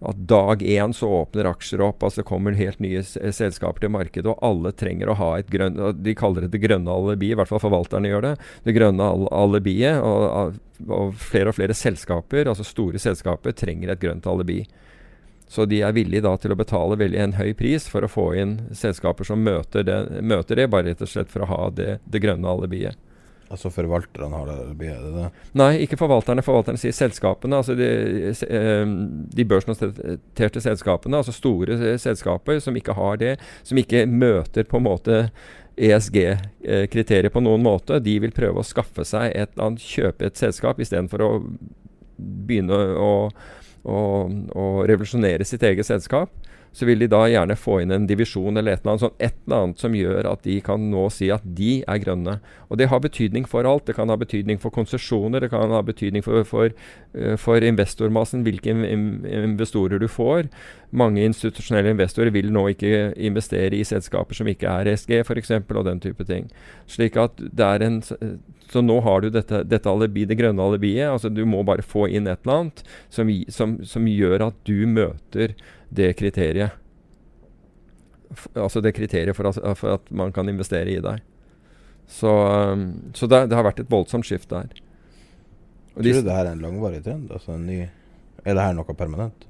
at 0.08 0.18
dag 0.28 0.62
én 0.62 0.92
så 0.96 1.08
åpner 1.08 1.48
aksjer 1.50 1.82
opp, 1.84 2.02
altså 2.02 2.24
kommer 2.26 2.56
helt 2.58 2.80
nye 2.82 3.02
selskaper 3.04 3.84
til 3.84 3.92
markedet, 3.94 4.28
og 4.30 4.42
alle 4.42 4.72
trenger 4.74 5.12
å 5.12 5.16
ha 5.20 5.30
et 5.38 5.50
grønt 5.52 5.78
De 6.02 6.14
kaller 6.18 6.46
det 6.46 6.52
det 6.56 6.62
grønne 6.64 6.90
alibi, 6.90 7.32
i 7.32 7.38
hvert 7.38 7.50
fall 7.50 7.62
forvalterne 7.62 8.10
gjør 8.10 8.26
det. 8.26 8.32
Det 8.66 8.76
grønne 8.76 9.08
al 9.14 9.28
alibiet. 9.30 10.02
Og, 10.02 10.58
og 10.88 11.14
flere 11.14 11.52
og 11.52 11.58
flere 11.58 11.76
selskaper, 11.76 12.48
altså 12.50 12.66
store 12.66 13.00
selskaper, 13.02 13.54
trenger 13.54 13.92
et 13.92 14.02
grønt 14.02 14.26
alibi. 14.26 14.62
Så 15.52 15.66
de 15.68 15.82
er 15.84 15.92
villige 15.92 16.24
da 16.24 16.32
til 16.40 16.54
å 16.54 16.56
betale 16.56 16.96
veldig 16.96 17.18
en 17.20 17.34
høy 17.36 17.52
pris 17.54 17.84
for 17.92 18.04
å 18.04 18.10
få 18.10 18.30
inn 18.40 18.54
selskaper 18.72 19.28
som 19.28 19.42
møter 19.44 19.84
det, 19.84 19.98
møter 20.24 20.56
det 20.56 20.70
bare 20.72 20.88
rett 20.88 21.02
og 21.04 21.10
slett 21.12 21.32
for 21.32 21.44
å 21.44 21.50
ha 21.50 21.64
det, 21.76 21.98
det 22.08 22.22
grønne 22.24 22.48
alibiet. 22.48 22.96
Altså 23.52 23.68
forvalterne 23.68 24.32
har 24.32 24.48
det, 24.48 24.58
det 24.80 24.92
det? 25.12 25.26
Nei, 25.60 25.72
ikke 25.84 25.98
forvalterne. 26.00 26.44
Forvalterne 26.44 26.80
sier 26.80 26.94
selskapene. 26.96 27.58
Altså 27.60 27.76
de, 27.76 27.88
eh, 28.48 28.92
de 29.36 29.46
børsnoterte 29.48 30.62
selskapene, 30.64 31.20
altså 31.20 31.34
store 31.36 31.98
selskaper 32.00 32.62
som 32.64 32.78
ikke 32.80 32.96
har 32.96 33.20
det, 33.20 33.34
som 33.68 33.80
ikke 33.80 34.06
møter 34.08 34.64
på 34.68 34.80
en 34.80 34.88
måte 34.88 35.18
ESG-kriterier 35.76 37.32
på 37.32 37.42
noen 37.44 37.64
måte, 37.64 38.00
de 38.04 38.18
vil 38.24 38.32
prøve 38.34 38.60
å 38.60 38.66
skaffe 38.66 39.04
seg 39.08 39.32
et 39.32 39.52
eller 39.54 39.70
annet, 39.70 39.84
kjøpe 39.84 40.28
et 40.28 40.40
selskap 40.40 40.80
istedenfor 40.80 41.24
å 41.24 41.30
begynne 42.16 42.76
å, 42.76 43.12
å, 43.84 44.00
å 44.52 44.66
revolusjonere 44.88 45.46
sitt 45.48 45.64
eget 45.68 45.88
selskap. 45.88 46.32
Så 46.72 46.86
vil 46.88 47.02
de 47.02 47.06
da 47.12 47.26
gjerne 47.28 47.52
få 47.58 47.82
inn 47.82 47.90
en 47.92 48.06
divisjon 48.08 48.56
eller 48.56 48.72
et 48.72 48.80
eller 48.80 48.94
annet, 48.94 49.02
sånn, 49.04 49.16
et 49.20 49.34
eller 49.46 49.56
annet 49.66 49.78
som 49.82 49.92
gjør 49.92 50.28
at 50.30 50.42
de 50.46 50.54
kan 50.64 50.86
nå 50.90 51.02
si 51.12 51.28
at 51.34 51.42
de 51.44 51.82
er 51.84 51.98
grønne. 52.00 52.38
Og 52.72 52.78
det 52.80 52.86
har 52.88 53.02
betydning 53.04 53.44
for 53.44 53.68
alt. 53.68 53.84
Det 53.90 53.94
kan 53.98 54.08
ha 54.08 54.16
betydning 54.16 54.56
for 54.62 54.72
konsesjoner, 54.72 55.44
det 55.44 55.50
kan 55.52 55.68
ha 55.70 55.82
betydning 55.84 56.24
for, 56.24 56.40
for, 56.48 56.72
eh, 57.14 57.36
for 57.36 57.60
investormassen, 57.60 58.40
hvilke 58.46 58.72
in- 58.72 58.86
in- 58.88 59.26
investorer 59.52 60.00
du 60.00 60.08
får. 60.08 60.48
Mange 60.92 61.20
institusjonelle 61.28 61.92
investorer 61.92 62.32
vil 62.32 62.48
nå 62.52 62.64
ikke 62.72 63.12
investere 63.20 63.76
i 63.76 63.84
selskaper 63.84 64.34
som 64.34 64.48
ikke 64.48 64.64
er 64.72 64.94
SG 64.96 65.20
f.eks., 65.20 65.50
og 65.76 65.84
den 65.84 66.00
type 66.00 66.24
ting. 66.24 66.48
Slik 66.88 67.16
at 67.20 67.36
det 67.36 67.68
er 67.68 67.82
en 67.84 68.00
Så 68.72 68.80
nå 68.80 69.02
har 69.04 69.20
du 69.20 69.28
dette, 69.28 69.58
dette 69.68 69.84
alibi, 69.90 70.24
det 70.24 70.38
grønne 70.38 70.56
alibiet. 70.64 71.04
altså 71.12 71.28
Du 71.28 71.44
må 71.44 71.62
bare 71.62 71.82
få 71.84 72.06
inn 72.08 72.26
et 72.26 72.38
eller 72.46 72.56
annet 72.62 72.82
som, 73.10 73.28
som, 73.52 73.74
som 73.84 74.06
gjør 74.08 74.46
at 74.46 74.54
du 74.64 74.86
møter 74.86 75.52
det 75.92 76.14
kriteriet. 76.18 76.78
Altså 78.56 78.80
det 78.80 78.94
kriteriet 78.96 79.36
for 79.36 79.50
at, 79.50 79.60
for 79.78 79.98
at 79.98 80.10
man 80.10 80.32
kan 80.32 80.48
investere 80.48 80.90
i 80.94 81.02
deg. 81.04 81.20
Så, 82.08 82.32
um, 82.72 83.12
så 83.14 83.28
det, 83.30 83.46
det 83.50 83.56
har 83.56 83.66
vært 83.66 83.84
et 83.84 83.92
voldsomt 83.92 84.26
skift 84.26 84.50
der. 84.52 84.72
Og 85.92 86.00
Tror 86.00 86.20
du 86.20 86.26
det 86.26 86.36
her 86.36 86.46
er 86.48 86.54
en 86.56 86.64
langvarig 86.64 87.02
trend? 87.04 87.28
Altså 87.32 87.54
en 87.56 87.66
ny 87.68 87.82
Er 88.42 88.56
det 88.56 88.62
her 88.64 88.72
noe 88.74 88.94
permanent? 88.96 89.44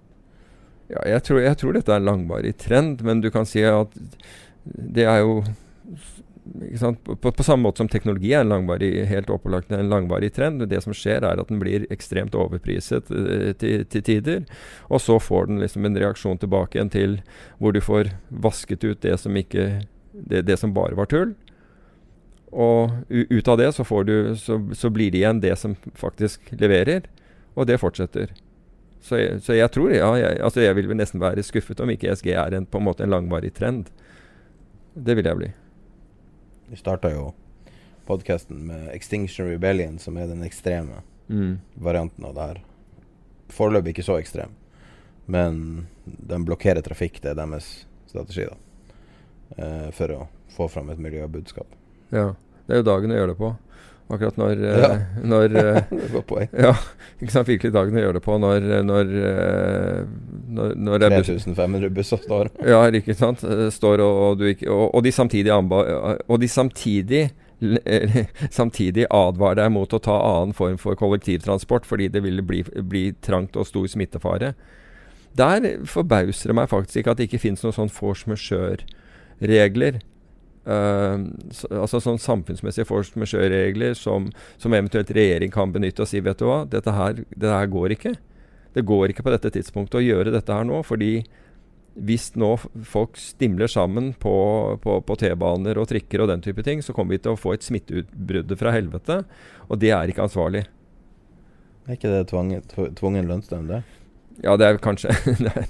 Ja, 0.90 1.00
jeg 1.14 1.22
tror, 1.24 1.38
jeg 1.40 1.56
tror 1.56 1.76
dette 1.76 1.92
er 1.94 2.02
en 2.02 2.08
langvarig 2.08 2.52
trend, 2.60 3.00
men 3.06 3.22
du 3.22 3.30
kan 3.32 3.46
si 3.48 3.62
at 3.64 3.94
det 4.64 5.06
er 5.08 5.22
jo? 5.22 5.38
På, 6.42 7.16
på, 7.16 7.30
på 7.32 7.44
samme 7.46 7.68
måte 7.68 7.78
som 7.78 7.88
teknologi 7.88 8.32
er 8.34 8.42
en 8.42 8.50
langvarig, 8.50 8.90
helt 9.06 9.30
opplagt 9.30 9.70
en 9.70 9.90
langvarig 9.90 10.32
trend. 10.34 10.64
Det 10.66 10.80
som 10.82 10.94
skjer, 10.96 11.22
er 11.22 11.38
at 11.38 11.52
den 11.52 11.60
blir 11.62 11.86
ekstremt 11.94 12.34
overpriset 12.34 13.12
eh, 13.14 13.52
til, 13.58 13.86
tider. 14.02 14.42
Og 14.90 15.04
så 15.04 15.20
får 15.22 15.46
den 15.50 15.62
liksom 15.62 15.86
en 15.86 16.00
reaksjon 16.02 16.42
tilbake 16.42 16.78
igjen 16.78 16.90
til 16.90 17.16
hvor 17.62 17.76
du 17.76 17.80
får 17.84 18.10
vasket 18.28 18.82
ut 18.84 19.02
det 19.06 19.18
som 19.22 19.36
ikke 19.38 19.86
Det, 20.12 20.42
det 20.44 20.58
som 20.60 20.74
bare 20.76 20.92
var 20.92 21.06
tull. 21.08 21.30
Og 22.52 22.90
ut 23.08 23.48
av 23.48 23.56
det 23.56 23.70
så, 23.72 23.84
du, 24.04 24.36
så, 24.36 24.58
så 24.76 24.90
blir 24.92 25.10
det 25.10 25.22
igjen 25.22 25.40
det 25.40 25.54
som 25.56 25.76
faktisk 25.96 26.52
leverer, 26.52 27.06
og 27.56 27.66
det 27.66 27.80
fortsetter. 27.80 28.34
Så 29.00 29.16
jeg, 29.16 29.40
så 29.40 29.56
jeg 29.56 29.72
tror, 29.72 29.90
ja, 29.90 30.12
jeg, 30.20 30.36
altså 30.44 30.60
jeg 30.60 30.76
vil 30.76 30.92
nesten 30.94 31.22
være 31.22 31.42
skuffet 31.42 31.80
om 31.80 31.90
ikke 31.90 32.12
ESG 32.12 32.28
er 32.36 32.58
en, 32.58 32.68
på 32.68 32.78
en 32.78 32.86
måte 32.86 33.06
en 33.06 33.10
langvarig 33.10 33.54
trend. 33.56 33.88
Det 34.92 35.16
vil 35.16 35.26
jeg 35.26 35.40
bli. 35.40 35.50
Vi 36.72 36.78
starta 36.80 37.10
jo 37.12 37.34
podkasten 38.08 38.62
med 38.66 38.86
Extinction 38.94 39.46
Rebellion, 39.50 39.98
som 40.00 40.16
er 40.16 40.26
den 40.30 40.40
ekstreme 40.46 41.02
Mm. 41.28 41.58
varianten 41.74 42.24
av 42.24 42.34
det 42.34 42.40
her. 42.46 42.60
Foreløpig 43.48 43.92
ikke 43.92 44.04
så 44.04 44.16
ekstrem, 44.18 44.50
men 45.26 45.86
de 46.06 46.38
blokkerer 46.44 46.82
trafikk. 46.82 47.20
Det 47.22 47.30
er 47.30 47.34
deres 47.38 47.86
strategi, 48.08 48.46
da. 48.48 48.56
Eh, 49.56 49.90
for 49.90 50.08
å 50.16 50.28
få 50.56 50.68
fram 50.70 50.88
et 50.90 50.98
miljøbudskap. 50.98 51.66
Ja. 52.10 52.34
Det 52.66 52.74
er 52.74 52.80
jo 52.82 52.88
dagen 52.88 53.10
å 53.12 53.16
gjøre 53.20 53.28
det 53.34 53.38
på. 53.38 53.52
Akkurat 54.12 54.36
når, 54.36 54.60
eh, 54.60 54.80
Ja. 54.82 54.90
når 55.32 55.56
eh. 55.62 56.48
Ja, 56.66 56.72
ikke 57.22 57.32
sant. 57.34 57.48
Virkelig 57.48 57.72
dagen 57.74 57.96
å 57.96 58.02
gjøre 58.04 58.18
det 58.18 58.24
på 58.26 58.38
når 58.42 58.66
Når, 58.86 59.12
eh, 59.26 60.02
når, 60.52 60.74
når 60.76 61.06
buss- 61.08 61.30
3500 61.32 61.92
busser 61.96 62.20
står. 62.20 62.50
Ja, 62.68 62.82
ikke 62.92 63.16
sant. 63.16 63.44
Står 63.72 64.02
og, 64.04 64.18
og, 64.26 64.42
du 64.42 64.50
og, 64.68 64.84
og 64.94 65.02
de 65.06 65.12
samtidig, 65.14 65.52
anba, 65.54 65.84
og 66.28 66.42
de 66.42 66.48
samtidig 66.50 67.30
samtidig 68.50 69.04
advarer 69.14 69.60
deg 69.60 69.68
mot 69.70 69.92
å 69.94 70.00
ta 70.02 70.16
annen 70.18 70.50
form 70.56 70.74
for 70.82 70.98
kollektivtransport 70.98 71.84
fordi 71.86 72.08
det 72.10 72.24
ville 72.24 72.42
bli, 72.42 72.64
bli 72.82 73.02
trangt 73.22 73.54
og 73.54 73.68
stor 73.68 73.86
smittefare. 73.86 74.48
Der 75.38 75.68
forbauser 75.86 76.50
det 76.50 76.56
meg 76.58 76.72
faktisk 76.72 76.98
ikke 77.04 77.14
at 77.14 77.20
det 77.20 77.28
ikke 77.30 77.38
finnes 77.44 77.62
noen 77.62 77.76
sånn 77.76 77.92
force 77.92 78.26
majeure-regler. 78.28 80.00
Så, 80.62 81.68
altså 81.74 81.98
sånn 81.98 82.20
samfunnsmessige 82.22 82.86
force 82.86 83.16
som, 83.98 84.28
som 84.58 84.74
eventuelt 84.76 85.10
regjering 85.10 85.50
kan 85.50 85.72
benytte 85.74 86.04
og 86.04 86.10
si 86.10 86.20
vet 86.22 86.38
du 86.38 86.46
hva, 86.46 86.62
dette 86.70 86.92
her, 86.94 87.24
dette 87.34 87.54
her 87.56 87.66
går 87.66 87.96
ikke. 87.96 88.14
Det 88.72 88.84
går 88.86 89.10
ikke 89.10 89.24
på 89.26 89.32
dette 89.34 89.50
tidspunktet 89.52 89.98
å 89.98 90.04
gjøre 90.04 90.32
dette 90.32 90.54
her 90.54 90.64
nå, 90.64 90.82
fordi 90.86 91.24
hvis 91.92 92.30
nå 92.40 92.54
folk 92.88 93.18
stimler 93.20 93.68
sammen 93.68 94.12
på, 94.16 94.34
på, 94.80 95.00
på 95.04 95.16
T-baner 95.20 95.80
og 95.80 95.90
trikker 95.90 96.22
og 96.24 96.30
den 96.30 96.44
type 96.44 96.64
ting, 96.64 96.80
så 96.80 96.94
kommer 96.96 97.16
vi 97.16 97.24
til 97.24 97.34
å 97.34 97.40
få 97.40 97.52
et 97.56 97.66
smitteutbrudd 97.66 98.54
fra 98.60 98.72
helvete. 98.72 99.18
Og 99.68 99.82
det 99.82 99.92
er 99.92 100.08
ikke 100.08 100.24
ansvarlig. 100.24 100.64
Er 101.84 101.98
ikke 101.98 102.14
det 102.14 102.22
tvungen, 102.30 102.62
tvungen 102.96 103.28
lønnsnemnd, 103.28 103.74
det? 103.74 103.82
Ja, 104.40 104.54
det 104.56 104.66
er 104.66 104.78
kanskje 104.82 105.12
Det 105.42 105.52
er, 105.52 105.66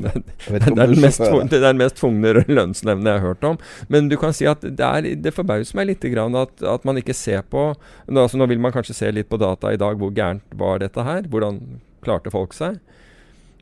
det 0.00 0.10
er, 0.10 0.22
det 0.48 0.70
er 0.70 0.92
den 0.92 1.02
mest, 1.02 1.20
det 1.20 1.58
er 1.58 1.64
den 1.66 1.80
mest 1.80 1.98
tvungne 2.00 2.44
lønnsnemnden 2.48 3.10
jeg 3.10 3.20
har 3.20 3.26
hørt 3.26 3.44
om. 3.46 3.58
Men 3.92 4.08
du 4.10 4.16
kan 4.20 4.34
si 4.36 4.48
at 4.48 4.64
det, 4.64 4.86
er, 4.86 5.34
forbauser 5.36 5.78
meg 5.78 5.90
litt 5.90 6.06
at, 6.06 6.62
at, 6.62 6.86
man 6.88 7.00
ikke 7.00 7.16
ser 7.16 7.44
på 7.50 7.68
nå, 7.74 8.22
altså 8.22 8.40
nå 8.40 8.48
vil 8.50 8.62
man 8.62 8.74
kanskje 8.74 8.96
se 8.96 9.12
litt 9.12 9.28
på 9.28 9.40
data 9.40 9.72
i 9.74 9.80
dag. 9.80 9.98
Hvor 10.00 10.14
gærent 10.14 10.44
var 10.56 10.80
dette 10.82 11.04
her? 11.06 11.28
Hvordan 11.28 11.60
klarte 12.06 12.32
folk 12.32 12.56
seg? 12.56 12.80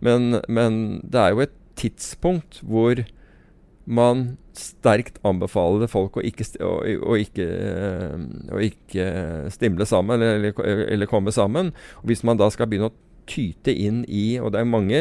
Men, 0.04 0.40
men 0.48 1.00
det 1.02 1.20
er 1.20 1.34
jo 1.34 1.44
et 1.46 1.54
tidspunkt 1.80 2.60
hvor 2.62 3.02
man 3.84 4.36
sterkt 4.56 5.18
anbefaler 5.26 5.90
folk 5.90 6.18
å 6.18 6.24
ikke, 6.24 6.46
å, 6.64 6.76
å 6.84 7.16
ikke, 7.20 7.46
å 8.54 8.60
ikke 8.62 9.06
stimle 9.52 9.86
sammen, 9.88 10.22
eller, 10.22 10.54
eller, 10.86 11.10
komme 11.10 11.34
sammen. 11.34 11.72
Og 12.02 12.12
hvis 12.12 12.24
man 12.26 12.40
da 12.40 12.48
skal 12.54 12.70
begynne 12.70 12.92
å 12.92 12.96
tyte 13.30 13.72
inn 13.72 14.02
i 14.08 14.38
Og 14.40 14.52
det 14.54 14.60
er 14.60 14.68
mange 14.68 15.00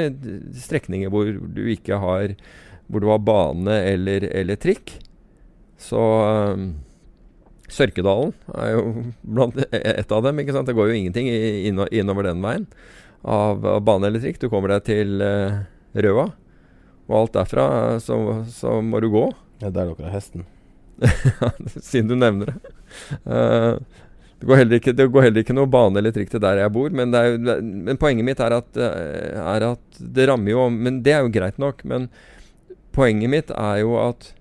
strekninger 0.59 1.11
hvor 1.13 1.27
du 1.27 1.63
ikke 1.73 1.99
har 2.01 2.35
Hvor 2.87 3.03
du 3.03 3.09
har 3.11 3.21
bane 3.23 3.75
eller, 3.93 4.27
eller 4.31 4.59
trikk. 4.59 4.97
Så 5.81 5.99
um, 5.99 6.73
Sørkedalen 7.73 8.33
er 8.53 8.73
jo 8.75 8.81
blant 9.23 9.57
et 9.71 10.11
av 10.11 10.25
dem. 10.25 10.39
ikke 10.39 10.53
sant? 10.53 10.67
Det 10.69 10.75
går 10.77 10.91
jo 10.91 10.97
ingenting 10.99 11.29
innover 11.31 12.27
den 12.27 12.43
veien 12.43 12.67
av, 13.23 13.63
av 13.65 13.81
bane 13.87 14.07
eller 14.07 14.21
trikk. 14.21 14.39
Du 14.41 14.49
kommer 14.51 14.75
deg 14.75 14.85
til 14.91 15.23
uh, 15.23 15.63
Røa. 15.95 16.27
Og 17.09 17.15
alt 17.17 17.33
derfra 17.35 17.65
eh, 17.79 17.97
så, 18.03 18.17
så 18.51 18.77
må 18.83 19.01
du 19.03 19.09
gå. 19.11 19.25
Er 19.63 19.71
der 19.73 19.89
dere 19.89 20.07
har 20.07 20.15
hesten? 20.15 20.45
Siden 21.89 22.11
du 22.11 22.15
nevner 22.19 22.53
det. 22.53 22.73
Uh, 23.25 23.81
det, 24.43 24.49
går 24.49 24.75
ikke, 24.75 24.93
det 24.97 25.07
går 25.07 25.25
heller 25.27 25.43
ikke, 25.43 25.55
noe 25.55 25.69
bane 25.71 25.99
eller 25.99 26.13
trikk 26.15 26.31
til 26.33 26.41
der 26.43 26.59
jeg 26.59 26.73
bor. 26.75 26.93
Men, 26.95 27.15
er, 27.15 27.37
men 27.63 27.99
poenget 27.99 28.27
mitt 28.27 28.41
er 28.43 28.57
at, 28.57 28.69
eh, 28.75 29.39
er 29.39 29.67
at, 29.71 29.99
det 29.99 30.27
rammer 30.27 30.51
jo 30.51 30.69
Men 30.73 31.01
det 31.05 31.13
er 31.15 31.23
jo 31.23 31.31
greit 31.31 31.59
nok. 31.61 31.83
Men 31.87 32.09
poenget 32.95 33.31
mitt 33.31 33.53
er 33.55 33.83
jo 33.83 33.97
at 34.03 34.33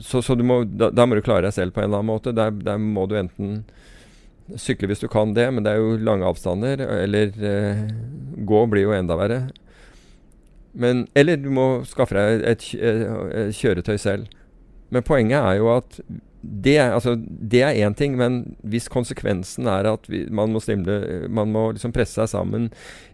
Så, 0.00 0.22
så 0.24 0.34
må, 0.40 0.62
da, 0.64 0.88
da, 0.88 1.04
må 1.04 1.18
du 1.18 1.20
klare 1.20 1.44
deg 1.44 1.52
selv 1.52 1.74
på 1.76 1.82
en 1.82 1.90
eller 1.90 2.00
annen 2.00 2.08
måte. 2.14 2.32
Der, 2.32 2.50
der, 2.50 2.78
må 2.80 3.04
du 3.06 3.18
enten 3.20 3.64
sykle 4.56 4.88
hvis 4.88 5.02
du 5.02 5.06
kan 5.12 5.34
det, 5.36 5.44
men 5.52 5.62
det 5.62 5.74
er 5.74 5.82
jo 5.82 5.98
lange 6.00 6.24
avstander. 6.24 6.80
Eller 6.80 7.34
eh, 7.44 7.82
gå 8.48 8.62
blir 8.72 8.88
jo 8.88 8.96
enda 8.96 9.18
verre. 9.20 9.42
Men, 10.72 11.04
eller 11.14 11.36
du 11.36 11.50
må 11.52 11.66
skaffe 11.84 12.16
deg 12.16 12.46
et, 12.48 12.72
et, 12.80 13.04
et 13.36 13.54
kjøretøy 13.60 13.98
selv. 14.00 14.32
Men 14.90 15.06
poenget 15.06 15.38
er 15.38 15.60
jo 15.60 15.70
at 15.76 16.00
det, 16.40 16.78
altså, 16.80 17.14
det 17.20 17.60
er 17.66 17.78
én 17.84 17.94
ting, 17.96 18.14
men 18.16 18.40
hvis 18.64 18.88
konsekvensen 18.92 19.68
er 19.68 19.90
at 19.90 20.06
vi, 20.08 20.22
man 20.32 20.54
må, 20.54 20.62
stimle, 20.64 21.26
man 21.28 21.52
må 21.52 21.66
liksom 21.74 21.92
presse 21.92 22.16
seg 22.16 22.30
sammen 22.32 22.70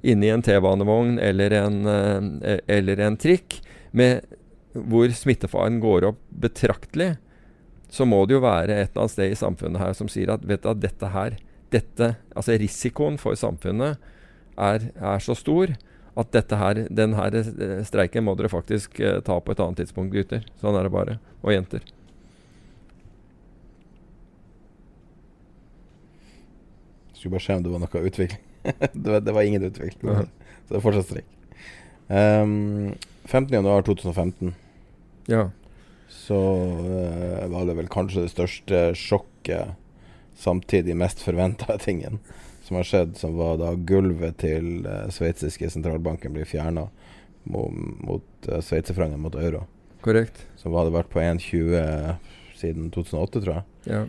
inne 0.07 0.29
i 0.29 0.31
en 0.31 0.45
T-banevogn 0.47 1.19
eller, 1.23 1.57
uh, 1.67 2.59
eller, 2.71 3.03
en 3.03 3.19
trikk, 3.19 3.59
med, 3.97 4.23
hvor 4.77 5.11
smittefaren 5.11 5.81
går 5.83 6.11
opp 6.13 6.21
betraktelig, 6.31 7.17
så 7.91 8.07
må 8.07 8.23
det 8.27 8.37
jo 8.37 8.45
være 8.45 8.77
et 8.77 8.93
eller 8.93 9.07
annet 9.07 9.15
sted 9.15 9.33
i 9.33 9.41
samfunnet 9.41 9.83
her 9.83 9.97
som 9.97 10.11
sier 10.13 10.31
at 10.35 10.47
vet 10.47 10.63
du, 10.63 10.71
dette 10.79 11.11
her, 11.11 11.39
dette, 11.75 12.13
altså 12.37 12.59
risikoen 12.61 13.19
for 13.19 13.39
samfunnet 13.39 13.99
er, 14.55 14.91
er 14.95 15.23
så 15.25 15.35
stor 15.39 15.75
at 16.17 16.33
dette 16.33 16.57
her, 16.57 16.87
den 16.89 17.13
eh, 17.19 17.83
streiken 17.85 18.25
må 18.25 18.37
dere 18.39 18.53
faktisk 18.53 19.01
uh, 19.03 19.19
ta 19.25 19.37
på 19.41 19.53
et 19.53 19.61
annet 19.61 19.83
tidspunkt, 19.83 20.15
gutter. 20.15 20.47
Sånn 20.63 20.79
er 20.79 20.87
det 20.87 20.95
bare. 20.95 21.19
Og 21.43 21.53
jenter. 21.53 21.83
Skulle 27.17 27.33
bare 27.33 27.47
se 27.47 27.57
om 27.57 27.65
det 27.65 27.73
var 27.73 27.81
noe 27.81 28.05
utvikling. 28.11 28.43
det, 28.93 29.09
var, 29.11 29.21
det, 29.25 29.33
var, 29.33 29.43
ingen 29.43 29.63
utvikling. 29.65 30.13
Uh 30.13 30.19
-huh. 30.19 30.29
Så 30.67 30.75
det 30.75 30.77
er 30.77 30.85
fortsatt 30.85 31.07
streik. 31.07 31.25
Um, 32.09 32.95
15.1.2015 33.25 34.53
ja. 35.27 35.51
så 36.09 36.39
uh, 36.39 37.49
var 37.51 37.67
det 37.67 37.75
vel 37.75 37.89
kanskje 37.89 38.23
det 38.23 38.31
største 38.31 38.95
sjokket, 38.95 39.75
samtidig 40.37 40.97
mest 40.97 41.23
forventa 41.23 41.79
tingen 41.79 42.19
som 42.63 42.77
har 42.77 42.85
skjedd, 42.85 43.17
som 43.17 43.37
var 43.37 43.57
da 43.59 43.75
gulvet 43.75 44.39
til 44.43 44.87
uh, 44.87 45.09
sveitsiske 45.11 45.71
sentralbanken 45.71 46.35
blir 46.35 46.45
fjerna 46.45 46.89
mot, 47.43 47.73
mot 48.03 48.49
uh, 48.49 48.61
sveitserfrangen 48.61 49.21
mot 49.21 49.35
euro. 49.35 49.67
Korrekt. 50.03 50.47
Som 50.57 50.75
hadde 50.75 50.95
vært 50.95 51.11
på 51.11 51.23
1,20 51.23 52.17
siden 52.59 52.91
2008, 52.95 53.43
tror 53.43 53.55
jeg. 53.55 53.65
Ja. 53.87 54.03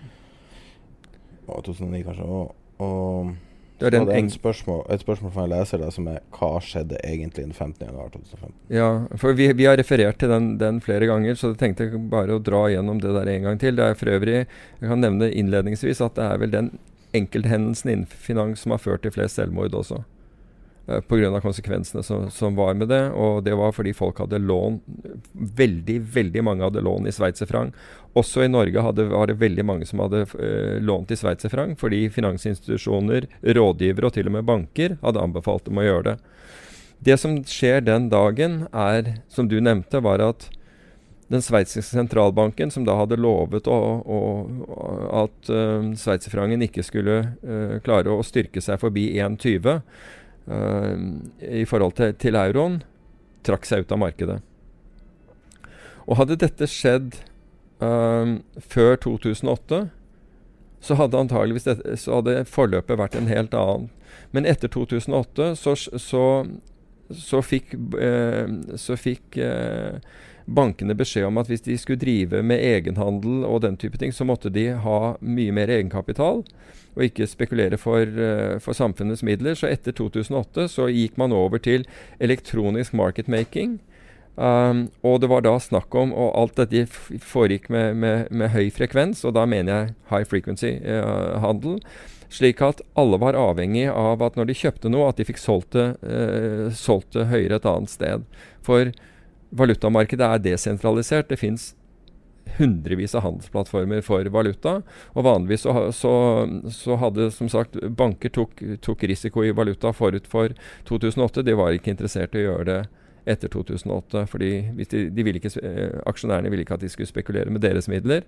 Og 1.48 1.64
2009, 1.66 2.04
kanskje. 2.08 2.26
Og, 2.26 2.57
og 2.84 3.36
det 3.78 3.94
er 3.94 4.08
et 4.10 4.32
spørsmål, 4.34 4.80
et 4.90 5.04
spørsmål 5.04 5.32
fra 5.36 5.44
en 5.46 5.52
leser 5.52 5.82
da, 5.82 5.92
som 5.94 6.08
er 6.10 6.24
hva 6.34 6.50
skjedde 6.66 6.98
egentlig 7.06 7.44
den 7.46 7.54
15.1.2015? 7.54 8.56
Ja, 8.74 8.88
for 9.22 9.38
vi, 9.38 9.52
vi, 9.54 9.68
har 9.70 9.78
referert 9.78 10.18
til 10.18 10.34
den, 10.34 10.56
den, 10.58 10.80
flere 10.82 11.06
ganger, 11.06 11.38
så 11.38 11.52
jeg 11.52 11.60
tenkte 11.62 11.92
bare 12.10 12.40
å 12.40 12.42
dra 12.42 12.64
gjennom 12.74 12.98
det 13.04 13.14
der 13.14 13.30
en 13.36 13.46
gang 13.46 13.62
til. 13.62 13.78
Det 13.78 13.86
er 13.86 14.00
for 14.00 14.10
øvrig, 14.10 14.46
Jeg 14.82 14.90
kan 14.90 15.06
nevne 15.06 15.30
innledningsvis 15.30 16.02
at 16.02 16.18
det 16.18 16.26
er 16.26 16.42
vel 16.42 16.56
den 16.56 16.72
enkelthendelsen 17.18 17.94
innen 17.94 18.10
finans 18.10 18.66
som 18.66 18.74
har 18.74 18.82
ført 18.82 19.06
til 19.06 19.14
flest 19.14 19.38
selvmord 19.38 19.78
også. 19.78 20.02
Eh, 20.88 21.02
Pga. 21.02 21.42
konsekvensene 21.42 22.04
som, 22.04 22.32
som, 22.32 22.56
var 22.56 22.74
med 22.74 22.88
det. 22.88 23.12
Og 23.12 23.44
det 23.44 23.56
var 23.56 23.72
fordi 23.76 23.94
folk 23.94 24.20
hadde 24.24 24.40
lån 24.40 24.80
Veldig, 25.58 26.00
veldig 26.02 26.44
mange 26.44 26.64
hadde 26.64 26.82
lån 26.82 27.08
i 27.08 27.12
sveitserfranc. 27.12 27.76
Også 28.18 28.46
i 28.46 28.48
Norge 28.48 28.82
hadde, 28.82 29.10
var 29.12 29.28
det 29.28 29.40
veldig 29.42 29.66
mange 29.68 29.86
som 29.86 30.00
hadde 30.02 30.24
uh, 30.32 30.80
lånt 30.82 31.12
i 31.12 31.18
sveitserfranc, 31.20 31.78
fordi 31.78 32.08
finansinstitusjoner, 32.10 33.28
rådgivere 33.44 34.10
og 34.10 34.16
til 34.16 34.30
og 34.30 34.34
med 34.34 34.48
banker 34.48 34.96
hadde 35.04 35.22
anbefalt 35.22 35.68
dem 35.68 35.78
å 35.78 35.86
gjøre 35.86 36.06
det. 36.08 36.16
Det 37.06 37.18
som 37.22 37.36
skjer 37.46 37.84
den 37.86 38.08
dagen, 38.10 38.64
er, 38.74 39.20
som 39.30 39.50
du 39.52 39.60
nevnte, 39.62 40.02
var 40.02 40.24
at 40.26 40.48
den 41.30 41.44
sveitsiske 41.46 41.92
sentralbanken, 41.92 42.72
som 42.74 42.88
da 42.88 42.96
hadde 42.98 43.20
lovet 43.20 43.68
å, 43.70 43.78
å, 44.02 44.20
at 45.22 45.52
uh, 45.52 45.92
sveitserfrangen 46.00 46.64
ikke 46.66 46.86
skulle 46.88 47.20
uh, 47.44 47.78
klare 47.86 48.16
å 48.16 48.26
styrke 48.26 48.64
seg 48.64 48.80
forbi 48.82 49.12
1,20 49.20 49.68
uh, 49.68 49.82
i 50.48 51.66
forhold 51.68 51.98
til, 51.98 52.14
til, 52.16 52.38
euroen, 52.40 52.82
trakk 53.44 53.68
seg 53.68 53.84
ut 53.84 53.92
av 53.92 54.00
markedet. 54.00 54.38
Og 56.08 56.16
hadde 56.22 56.38
dette 56.40 56.70
skjedd 56.72 57.18
uh, 57.84 58.38
før 58.64 58.96
2008, 59.04 59.82
så 60.88 60.96
hadde 60.96 61.20
antageligvis 61.20 61.68
dette, 61.68 61.98
så 62.00 62.22
hadde 62.22 62.46
forløpet 62.48 63.00
vært 63.00 63.18
en 63.20 63.28
helt 63.28 63.58
annen. 63.58 63.90
Men 64.32 64.48
etter 64.48 64.72
2008 64.72 65.50
så, 65.60 65.74
så, 65.76 66.24
så 67.12 67.42
fikk, 67.44 67.74
så 68.80 68.96
fikk 69.00 69.38
bankene 70.48 70.96
beskjed 70.96 71.28
om 71.28 71.40
at 71.42 71.50
hvis 71.52 71.66
de 71.66 71.76
skulle 71.80 72.00
drive 72.02 72.42
med 72.46 72.64
egenhandel 72.64 73.44
og 73.48 73.62
den 73.66 73.78
type 73.80 74.00
ting, 74.00 74.14
så 74.16 74.28
måtte 74.28 74.52
de 74.54 74.70
ha 74.80 75.00
mye 75.20 75.56
mer 75.56 75.72
egenkapital 75.74 76.44
og 76.98 77.06
ikke 77.06 77.30
spekulere 77.30 77.78
for, 77.80 78.04
uh, 78.04 78.58
for 78.64 78.78
samfunnets 78.78 79.24
midler. 79.26 79.58
Så 79.58 79.70
etter 79.70 79.96
2008 79.96 80.68
så 80.74 80.90
gikk 80.90 81.18
man 81.22 81.36
over 81.36 81.62
til 81.62 81.86
elektronisk 82.20 82.98
market 82.98 83.30
making. 83.30 83.78
Um, 84.38 84.88
og 85.06 85.22
det 85.24 85.32
var 85.32 85.42
da 85.42 85.56
snakk 85.58 85.96
om 85.98 86.12
Og 86.14 86.28
alt 86.38 86.60
dette 86.60 86.84
foregikk 87.26 87.72
med, 87.74 87.96
med, 87.98 88.28
med 88.30 88.52
høy 88.54 88.70
frekvens, 88.70 89.24
og 89.26 89.34
da 89.34 89.48
mener 89.50 89.74
jeg 89.74 89.96
high 90.12 90.28
frequency-handel. 90.30 91.80
Uh, 91.82 92.14
slik 92.30 92.62
at 92.62 92.84
alle 93.00 93.18
var 93.22 93.40
avhengig 93.40 93.88
av 93.90 94.22
at 94.22 94.36
når 94.38 94.50
de 94.50 94.58
kjøpte 94.60 94.92
noe, 94.92 95.10
at 95.10 95.18
de 95.18 95.26
fikk 95.26 95.42
solgt 95.42 95.78
det, 95.78 95.88
uh, 96.04 96.68
solgt 96.76 97.16
det 97.18 97.30
høyere 97.32 97.58
et 97.58 97.70
annet 97.70 97.94
sted. 97.94 98.28
For 98.66 98.92
valutamarkedet 99.58 100.28
er 100.28 100.44
desentralisert. 100.44 101.30
Det 101.32 101.40
fins 101.40 101.72
hundrevis 102.58 103.16
av 103.16 103.26
handelsplattformer 103.26 104.04
for 104.06 104.28
valuta. 104.34 104.80
Og 105.16 105.26
vanligvis 105.28 105.66
så, 105.66 105.88
så, 105.96 106.14
så, 106.74 106.98
hadde 107.02 107.30
som 107.36 107.50
sagt 107.52 107.78
banker 107.98 108.34
tok, 108.34 108.62
tok, 108.84 109.08
risiko 109.10 109.46
i 109.46 109.54
valuta 109.56 109.94
forut 109.96 110.28
for 110.30 110.56
2008. 110.90 111.46
De 111.46 111.58
var 111.58 111.76
ikke 111.76 111.94
interessert 111.94 112.36
i 112.36 112.44
å 112.44 112.50
gjøre 112.50 112.70
det 112.72 112.80
etter 113.28 113.52
2008. 113.52 114.26
fordi 114.32 114.52
de, 114.78 115.02
de 115.12 115.26
ville 115.26 115.42
ikke, 115.42 115.52
eh, 115.60 116.00
Aksjonærene 116.08 116.52
ville 116.52 116.64
ikke 116.64 116.78
at 116.78 116.86
de 116.86 116.92
skulle 116.92 117.10
spekulere 117.10 117.52
med 117.52 117.64
deres 117.66 117.90
midler. 117.92 118.24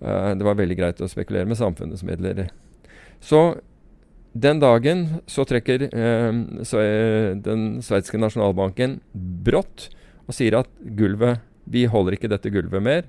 Uh, 0.00 0.32
det 0.32 0.46
var 0.46 0.56
veldig 0.56 0.78
greit 0.78 1.02
å 1.04 1.10
spekulere 1.10 1.48
med 1.48 1.60
samfunnets 1.60 2.04
midler. 2.06 2.48
Så 3.20 3.60
den 4.32 4.62
dagen 4.62 5.20
så 5.28 5.44
trekker 5.44 5.88
uh, 5.92 6.64
så, 6.64 6.80
uh, 6.80 7.36
den 7.36 7.82
sveitsiske 7.84 8.20
nasjonalbanken 8.20 9.00
brått 9.12 9.90
og 10.26 10.36
sier 10.36 10.60
at 10.60 10.70
gulvet 10.96 11.46
Vi 11.70 11.84
holder 11.86 12.16
ikke 12.16 12.30
dette 12.30 12.50
gulvet 12.50 12.82
mer. 12.82 13.04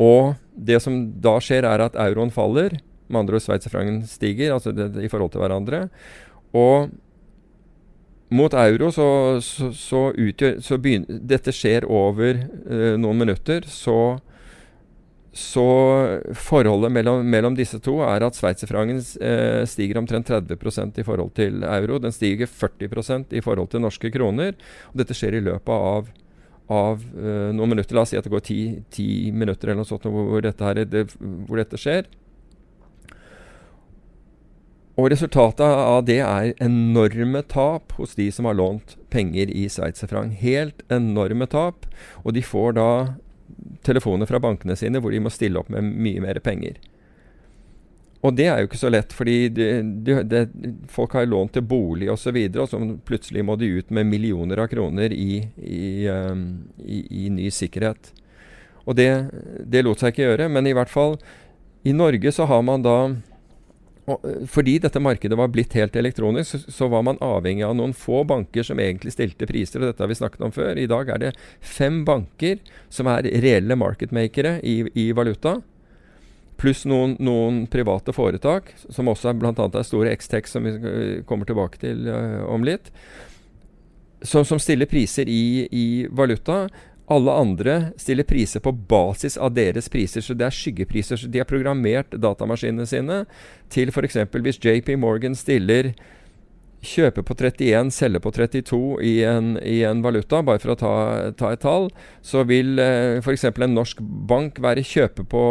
Og 0.00 0.34
det 0.52 0.80
som 0.84 0.98
da 1.22 1.36
skjer, 1.42 1.66
er 1.68 1.84
at 1.84 1.98
euroen 2.08 2.32
faller. 2.32 2.78
Med 3.12 3.24
andre 3.24 3.38
ord 3.38 3.44
sveitserfrangen 3.44 4.02
stiger 4.08 4.54
altså 4.54 4.72
det, 4.72 4.92
i 5.04 5.10
forhold 5.12 5.34
til 5.34 5.42
hverandre. 5.42 5.86
Og 6.56 6.92
mot 8.32 8.54
euro 8.56 8.90
så, 8.92 9.06
så, 9.44 9.70
så 9.76 10.02
utgjør 10.16 10.60
så 10.64 10.78
begynner, 10.80 11.20
Dette 11.32 11.52
skjer 11.54 11.84
over 11.88 12.44
uh, 12.64 12.94
noen 13.00 13.24
minutter. 13.24 13.66
Så, 13.68 13.96
forholdet 16.36 16.92
mellom, 16.92 17.22
mellom, 17.24 17.54
disse 17.56 17.78
to 17.80 17.98
er 18.04 18.24
at 18.24 18.36
sveitserfrangen 18.36 18.98
uh, 19.00 19.62
stiger 19.68 20.00
omtrent 20.00 20.28
30% 20.28 21.00
i 21.00 21.06
forhold 21.06 21.32
til 21.36 21.64
euro. 21.64 22.00
Den 22.00 22.12
stiger 22.12 22.48
40% 22.48 23.32
i 23.36 23.44
forhold 23.44 23.72
til 23.72 23.84
norske 23.84 24.12
kroner. 24.12 24.56
Og 24.92 25.00
dette 25.00 25.16
skjer 25.16 25.38
i 25.38 25.44
løpet 25.44 25.72
av, 25.72 26.12
av 26.72 27.04
uh, 27.14 27.52
noen 27.54 27.74
minutter. 27.74 27.96
La 27.96 28.06
oss 28.06 28.12
si 28.14 28.18
at 28.18 28.26
det 28.26 28.32
går 28.32 28.44
ti, 28.46 28.58
ti 28.92 29.06
minutter 29.34 29.70
eller 29.70 29.82
noe 29.82 29.88
sånt 29.88 30.08
hvor 30.08 30.42
dette, 30.44 30.64
her, 30.64 30.82
det, 30.88 31.06
hvor 31.20 31.60
dette 31.60 31.80
skjer. 31.80 32.08
Og 35.00 35.08
resultatet 35.08 35.64
av 35.64 36.02
det 36.04 36.18
er 36.20 36.52
enorme 36.60 37.40
tap 37.48 37.94
hos 37.96 38.12
de 38.18 38.28
som 38.34 38.48
har 38.48 38.58
lånt 38.58 38.98
penger 39.12 39.48
i 39.48 39.64
sveitserfranc. 39.72 40.36
Helt 40.42 40.84
enorme 40.92 41.48
tap. 41.48 41.86
Og 42.26 42.36
de 42.36 42.44
får 42.44 42.76
da 42.76 42.88
telefoner 43.86 44.28
fra 44.28 44.40
bankene 44.42 44.76
sine 44.76 45.00
hvor 45.00 45.14
de 45.14 45.22
må 45.24 45.32
stille 45.32 45.60
opp 45.60 45.72
med 45.72 45.86
mye 45.96 46.20
mer 46.24 46.40
penger. 46.44 46.76
Og 48.22 48.34
det 48.38 48.46
er 48.46 48.60
jo 48.62 48.68
ikke 48.68 48.78
så 48.78 48.90
lett, 48.92 49.12
fordi 49.16 49.36
de, 49.50 49.68
de, 50.06 50.18
de, 50.30 50.42
folk 50.90 51.16
har 51.18 51.26
lånt 51.26 51.56
til 51.56 51.64
bolig 51.66 52.06
osv., 52.06 52.14
og, 52.14 52.20
så 52.22 52.34
videre, 52.36 52.62
og 52.62 52.70
så 52.70 52.78
plutselig 53.08 53.42
må 53.44 53.56
de 53.58 53.72
ut 53.80 53.90
med 53.90 54.06
millioner 54.06 54.62
av 54.62 54.70
kroner 54.70 55.10
i, 55.10 55.42
i, 55.58 56.06
um, 56.06 56.44
i, 56.78 57.02
i 57.24 57.32
ny 57.34 57.50
sikkerhet. 57.50 58.12
Og 58.86 58.94
det, 58.98 59.10
det 59.66 59.82
lot 59.82 59.98
seg 60.02 60.14
ikke 60.14 60.28
gjøre. 60.28 60.48
Men 60.54 60.70
i 60.70 60.74
hvert 60.76 60.90
fall 60.90 61.18
i 61.82 61.94
Norge 61.94 62.30
så 62.34 62.46
har 62.50 62.62
man 62.66 62.86
da 62.86 62.96
og 64.10 64.24
fordi 64.50 64.80
dette 64.82 64.98
markedet 64.98 65.36
var 65.38 65.50
blitt 65.54 65.76
helt 65.78 65.94
elektronisk, 65.94 66.50
så, 66.50 66.72
så, 66.74 66.88
var 66.90 67.04
man 67.06 67.20
avhengig 67.22 67.62
av 67.62 67.76
noen 67.78 67.92
få 67.94 68.24
banker 68.26 68.66
som 68.66 68.80
egentlig 68.82 69.12
stilte 69.14 69.46
priser. 69.46 69.78
og 69.78 69.92
Dette 69.92 70.02
har 70.02 70.10
vi 70.10 70.16
snakket 70.18 70.42
om 70.42 70.54
før. 70.54 70.74
I 70.74 70.88
dag 70.90 71.12
er 71.14 71.20
det 71.22 71.30
fem 71.62 72.00
banker 72.06 72.58
som 72.90 73.06
er 73.12 73.28
reelle 73.44 73.78
marketmakere 73.78 74.56
i, 74.66 74.80
i 74.98 75.12
valuta. 75.14 75.60
Pluss 76.62 76.84
noen, 76.86 77.16
noen, 77.18 77.64
private 77.66 78.14
foretak, 78.14 78.70
som 78.86 79.10
også 79.10 79.32
er 79.32 79.38
bl.a. 79.40 79.52
er 79.66 79.86
store 79.86 80.14
Xtex, 80.14 80.54
som 80.54 80.68
vi 80.68 80.76
kommer 81.26 81.48
tilbake 81.48 81.80
til 81.82 82.06
uh, 82.06 82.44
om 82.46 82.62
litt. 82.62 82.92
Som, 84.22 84.46
som, 84.46 84.60
stiller 84.62 84.86
priser 84.86 85.26
i, 85.26 85.66
i 85.66 85.86
valuta. 86.06 86.68
Alle 87.10 87.34
andre 87.34 87.74
stiller 87.98 88.24
priser 88.24 88.62
på 88.62 88.70
basis 88.72 89.34
av 89.34 89.56
deres 89.56 89.90
priser, 89.90 90.22
så 90.22 90.38
det 90.38 90.46
er 90.46 90.54
skyggepriser. 90.54 91.18
Så 91.18 91.26
de 91.26 91.42
har 91.42 91.50
programmert 91.50 92.14
datamaskinene 92.14 92.86
sine 92.86 93.24
til 93.72 93.90
f.eks. 93.90 94.20
hvis 94.30 94.62
JP 94.62 94.94
Morgan 95.02 95.34
stiller 95.34 95.90
kjøpe 96.82 97.22
på 97.22 97.36
31, 97.38 97.92
selge 97.94 98.20
på 98.22 98.32
32 98.34 98.78
i 99.06 99.12
en, 99.26 99.54
i 99.62 99.82
en 99.86 100.02
valuta, 100.02 100.42
bare 100.42 100.58
for 100.62 100.74
å 100.74 100.78
ta, 100.78 100.94
ta 101.38 101.52
et 101.54 101.62
tall, 101.62 101.88
så 102.26 102.42
vil 102.48 102.74
eh, 102.82 103.20
f.eks. 103.22 103.46
en 103.52 103.76
norsk 103.76 104.02
bank 104.02 104.58
være 104.62 104.82
kjøpe 104.86 105.24
på 105.30 105.44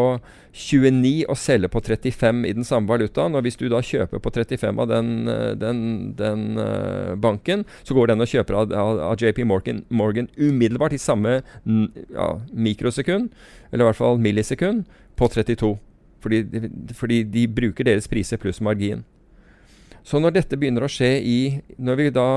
29 0.52 1.30
og 1.32 1.38
selge 1.40 1.70
på 1.72 1.80
35 1.80 2.42
i 2.50 2.56
den 2.58 2.68
samme 2.68 2.92
valutaen. 2.92 3.38
Og 3.38 3.46
hvis 3.46 3.56
du 3.60 3.70
da 3.72 3.80
kjøper 3.86 4.20
på 4.20 4.34
35 4.36 4.82
av 4.84 4.90
den, 4.92 5.14
eh, 5.32 5.54
den, 5.60 5.86
den 6.20 6.60
uh, 6.60 7.16
banken, 7.16 7.64
så 7.88 7.96
går 7.96 8.12
den 8.12 8.26
og 8.26 8.32
kjøper 8.32 8.60
av, 8.64 8.76
av, 8.76 9.16
JP 9.16 9.46
Morgan, 9.48 9.86
Morgan, 9.90 10.28
umiddelbart 10.36 10.98
i 10.98 11.02
samme 11.02 11.40
ja, 11.64 12.28
mikrosekund, 12.52 13.32
eller 13.72 13.86
i 13.86 13.90
hvert 13.92 14.02
fall 14.02 14.20
millisekund, 14.20 14.84
på 15.16 15.32
32. 15.32 15.78
Fordi, 16.22 16.44
fordi 16.94 17.24
de 17.24 17.48
bruker 17.50 17.88
deres 17.88 18.12
priser 18.12 18.38
pluss 18.42 18.60
margin. 18.62 19.06
Så 20.04 20.18
når 20.18 20.34
dette 20.34 20.58
begynner 20.58 20.86
å 20.86 20.90
skje 20.90 21.10
i 21.22 21.38
når 21.78 22.08
da, 22.16 22.28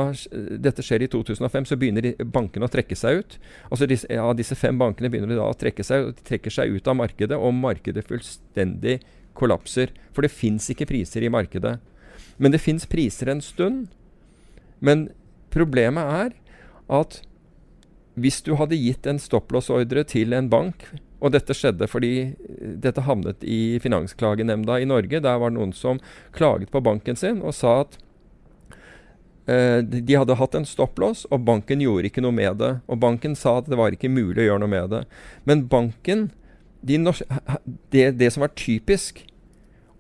dette 0.61 0.85
skjer 0.85 1.07
i 1.07 1.09
2005, 1.11 1.69
så 1.71 1.79
begynner 1.81 2.11
bankene 2.25 2.69
å 2.69 2.73
trekke 2.73 2.97
seg 2.99 3.23
ut. 3.23 3.37
Altså 3.71 3.89
disse, 3.89 4.09
ja, 4.13 4.27
disse 4.37 4.57
fem 4.59 4.79
bankene 4.81 5.11
begynner 5.13 5.39
da 5.39 5.49
å 5.49 5.57
trekke 5.59 5.87
seg, 5.87 6.13
trekker 6.29 6.53
seg 6.53 6.77
ut 6.77 6.91
av 6.91 6.99
markedet, 7.01 7.39
og 7.39 7.57
markedet 7.57 8.05
fullstendig 8.05 8.99
kollapser. 9.39 9.95
For 10.13 10.27
det 10.27 10.35
fins 10.35 10.69
ikke 10.73 10.89
priser 10.91 11.25
i 11.25 11.33
markedet. 11.33 11.79
Men 12.37 12.53
det 12.53 12.63
fins 12.63 12.85
priser 12.91 13.33
en 13.33 13.43
stund. 13.45 13.89
Men 14.85 15.09
problemet 15.55 16.05
er 16.05 16.37
at 16.93 17.23
hvis 18.21 18.43
du 18.47 18.53
hadde 18.61 18.79
gitt 18.79 19.09
en 19.11 19.19
stopplåsordre 19.19 20.05
til 20.07 20.37
en 20.37 20.51
bank 20.53 20.85
og 21.25 21.33
dette 21.33 21.57
skjedde 21.57 21.89
fordi 21.89 22.15
eh, 22.21 22.73
dette 22.85 23.05
havnet 23.07 23.45
i 23.49 23.81
Finansklagenemnda 23.83 24.79
i 24.81 24.89
Norge. 24.89 25.23
Der 25.25 25.41
var 25.41 25.53
det 25.53 25.59
noen 25.59 25.73
som 25.77 26.01
klaget 26.37 26.73
på 26.75 26.83
banken 26.85 27.17
sin 27.17 27.41
og 27.43 27.57
sa 27.57 27.81
at 27.87 27.97
uh, 29.49 29.81
de 29.81 30.17
hadde 30.17 30.37
hatt 30.41 30.57
en 30.59 30.69
stopplås, 30.69 31.25
og 31.33 31.47
banken 31.49 31.83
gjorde 31.85 32.11
ikke 32.11 32.25
noe 32.25 32.37
med 32.37 32.61
det. 32.61 32.73
Og 32.89 33.01
banken 33.01 33.37
sa 33.39 33.59
at 33.61 33.71
det 33.71 33.81
var 33.81 33.97
ikke 33.97 34.13
mulig 34.13 34.45
å 34.45 34.49
gjøre 34.51 34.65
noe 34.65 34.75
med 34.77 34.93
det. 34.93 35.05
Men 35.49 35.67
banken 35.73 36.29
de 36.85 36.99
det, 37.89 38.11
det 38.21 38.31
som 38.33 38.45
var 38.45 38.53
typisk 38.61 39.25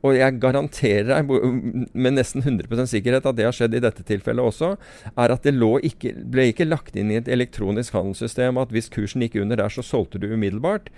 og 0.05 0.19
jeg 0.19 0.37
garanterer 0.37 1.09
deg 1.09 1.31
med 1.97 2.19
nesten 2.19 2.45
100% 2.45 2.91
sikkerhet 2.93 3.25
at 3.25 3.37
det 3.39 3.47
har 3.49 3.57
skjedd 3.57 3.79
i 3.79 3.83
dette 3.83 4.05
tilfellet 4.05 4.45
også, 4.45 4.75
er 5.17 5.33
at 5.33 5.47
det 5.47 5.55
ikke, 5.89 6.13
ble 6.29 6.51
ikke 6.51 6.69
lagt 6.69 6.97
inn 6.97 7.13
i 7.13 7.19
et 7.23 7.29
elektronisk 7.29 7.97
handelssystem 7.97 8.61
at 8.61 8.75
hvis 8.75 8.93
kursen 8.93 9.25
gikk 9.25 9.39
under 9.41 9.63
der, 9.63 9.73
så 9.73 9.83
solgte 9.83 10.21
du 10.21 10.29
umiddelbart. 10.29 10.91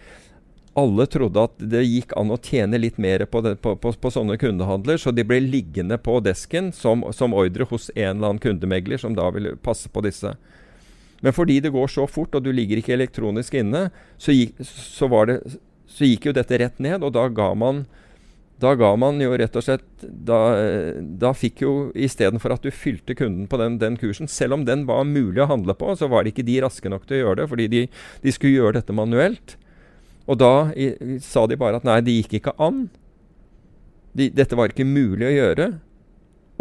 Alle 0.76 1.06
trodde 1.08 1.44
at 1.46 1.54
det 1.56 1.84
gikk 1.86 2.10
an 2.18 2.34
å 2.34 2.40
tjene 2.42 2.80
litt 2.82 2.98
mer 3.00 3.22
på, 3.30 3.40
det, 3.46 3.54
på, 3.62 3.76
på, 3.80 3.92
på 3.94 4.12
sånne 4.12 4.36
kundehandler, 4.42 4.98
så 5.00 5.14
de 5.14 5.24
ble 5.24 5.38
liggende 5.44 5.96
på 6.02 6.18
desken 6.26 6.72
som, 6.74 7.06
som 7.16 7.36
ordre 7.36 7.64
hos 7.70 7.88
en 7.94 8.18
eller 8.18 8.34
annen 8.34 8.42
kundemegler 8.42 9.00
som 9.00 9.14
da 9.16 9.30
ville 9.32 9.54
passe 9.56 9.88
på 9.88 10.02
disse. 10.04 10.34
Men 11.24 11.32
fordi 11.32 11.60
det 11.64 11.72
går 11.72 11.88
så 11.94 12.04
fort, 12.10 12.34
og 12.34 12.44
du 12.44 12.50
ligger 12.52 12.82
ikke 12.82 12.96
elektronisk 12.98 13.54
inne, 13.56 13.86
så 14.18 14.34
gikk, 14.34 14.58
så 14.66 15.08
det, 15.30 15.38
så 15.88 16.10
gikk 16.10 16.28
jo 16.28 16.34
dette 16.36 16.60
rett 16.60 16.82
ned, 16.82 17.06
og 17.06 17.14
da 17.16 17.24
ga 17.32 17.52
man 17.56 17.86
da 18.62 18.72
ga 18.78 18.88
man 18.96 19.20
jo 19.20 19.34
rett 19.36 19.56
og 19.58 19.64
slett 19.64 19.84
Da, 20.00 20.38
da 21.20 21.32
fikk 21.36 21.60
jo 21.60 21.72
istedenfor 21.92 22.54
at 22.54 22.64
du 22.64 22.72
fylte 22.72 23.16
kunden 23.18 23.44
på 23.50 23.58
den, 23.60 23.76
den, 23.82 23.98
kursen 24.00 24.30
Selv 24.32 24.56
om 24.56 24.64
den 24.64 24.86
var 24.88 25.04
mulig 25.04 25.42
å 25.44 25.50
handle 25.50 25.76
på, 25.76 25.92
så 25.98 26.08
var 26.08 26.24
det 26.24 26.32
ikke 26.32 26.46
de 26.48 26.60
raske 26.64 26.92
nok 26.92 27.04
til 27.04 27.18
å 27.18 27.22
gjøre 27.22 27.42
det, 27.42 27.48
fordi 27.52 27.68
de, 27.72 27.82
de 28.24 28.32
skulle 28.34 28.56
gjøre 28.56 28.78
dette 28.78 28.96
manuelt. 28.96 29.58
Og 30.26 30.38
da 30.40 30.70
i, 30.74 30.90
sa 31.22 31.44
de 31.46 31.58
bare 31.60 31.80
at 31.80 31.86
nei, 31.86 32.00
det 32.04 32.16
gikk 32.16 32.38
ikke 32.40 32.56
an. 32.62 32.86
De, 34.16 34.30
dette 34.32 34.56
var 34.58 34.72
ikke 34.72 34.88
mulig 34.88 35.28
å 35.28 35.34
gjøre. 35.34 35.68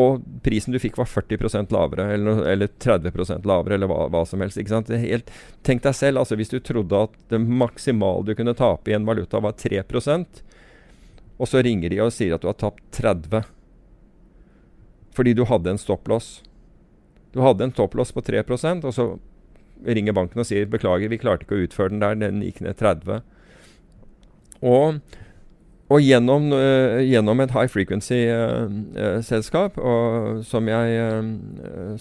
Og 0.01 0.25
prisen 0.43 0.75
du 0.75 0.79
fikk, 0.83 0.99
var 0.99 1.07
40% 1.07 1.71
lavere, 1.71 2.09
eller, 2.17 2.41
eller 2.51 2.71
30% 2.83 3.47
lavere, 3.47 3.77
eller 3.77 3.89
hva, 3.89 4.01
hva, 4.11 4.25
som 4.27 4.43
helst. 4.43 4.59
ikke 4.59 4.73
sant? 4.73 4.91
Helt, 4.91 5.31
tenk 5.63 5.85
deg 5.85 5.95
selv, 5.95 6.19
altså 6.21 6.35
hvis 6.35 6.51
du 6.51 6.59
trodde 6.59 7.05
at 7.07 7.15
det 7.31 7.39
maksimale 7.39 8.27
du 8.27 8.35
kunne 8.35 8.57
tape 8.59 8.91
i 8.91 8.97
en 8.97 9.07
valuta, 9.07 9.39
var 9.43 9.55
3 9.55 9.85
og 11.36 11.49
så 11.51 11.61
ringer 11.65 11.91
de 11.91 12.01
og 12.03 12.13
sier 12.15 12.36
at 12.36 12.43
du 12.43 12.49
har 12.49 12.57
tapt 12.59 12.83
30 12.95 13.43
fordi 15.15 15.31
du 15.31 15.45
hadde 15.47 15.71
en 15.71 15.79
stopplås. 15.79 16.43
Du 17.31 17.39
hadde 17.39 17.63
en 17.63 17.71
stopplås 17.71 18.11
på 18.11 18.19
3% 18.19 18.83
og 18.83 18.95
så 18.95 19.05
ringer 19.88 20.15
banken 20.15 20.41
og 20.43 20.47
sier 20.47 20.67
beklager, 20.67 21.07
vi 21.11 21.19
klarte 21.21 21.45
ikke 21.45 21.55
å 21.55 21.67
utføre 21.67 21.93
den 21.93 22.03
der, 22.03 22.17
den 22.19 22.43
gikk 22.43 22.59
ned 22.63 22.75
30. 22.79 23.21
Og 24.65 24.99
og 25.86 26.01
gjennom, 26.01 26.47
uh, 26.49 26.97
gjennom, 27.05 27.38
et 27.43 27.51
high 27.53 27.69
frequency-selskap 27.69 29.75
uh, 29.77 29.86
uh, 29.86 30.41
som, 30.41 30.65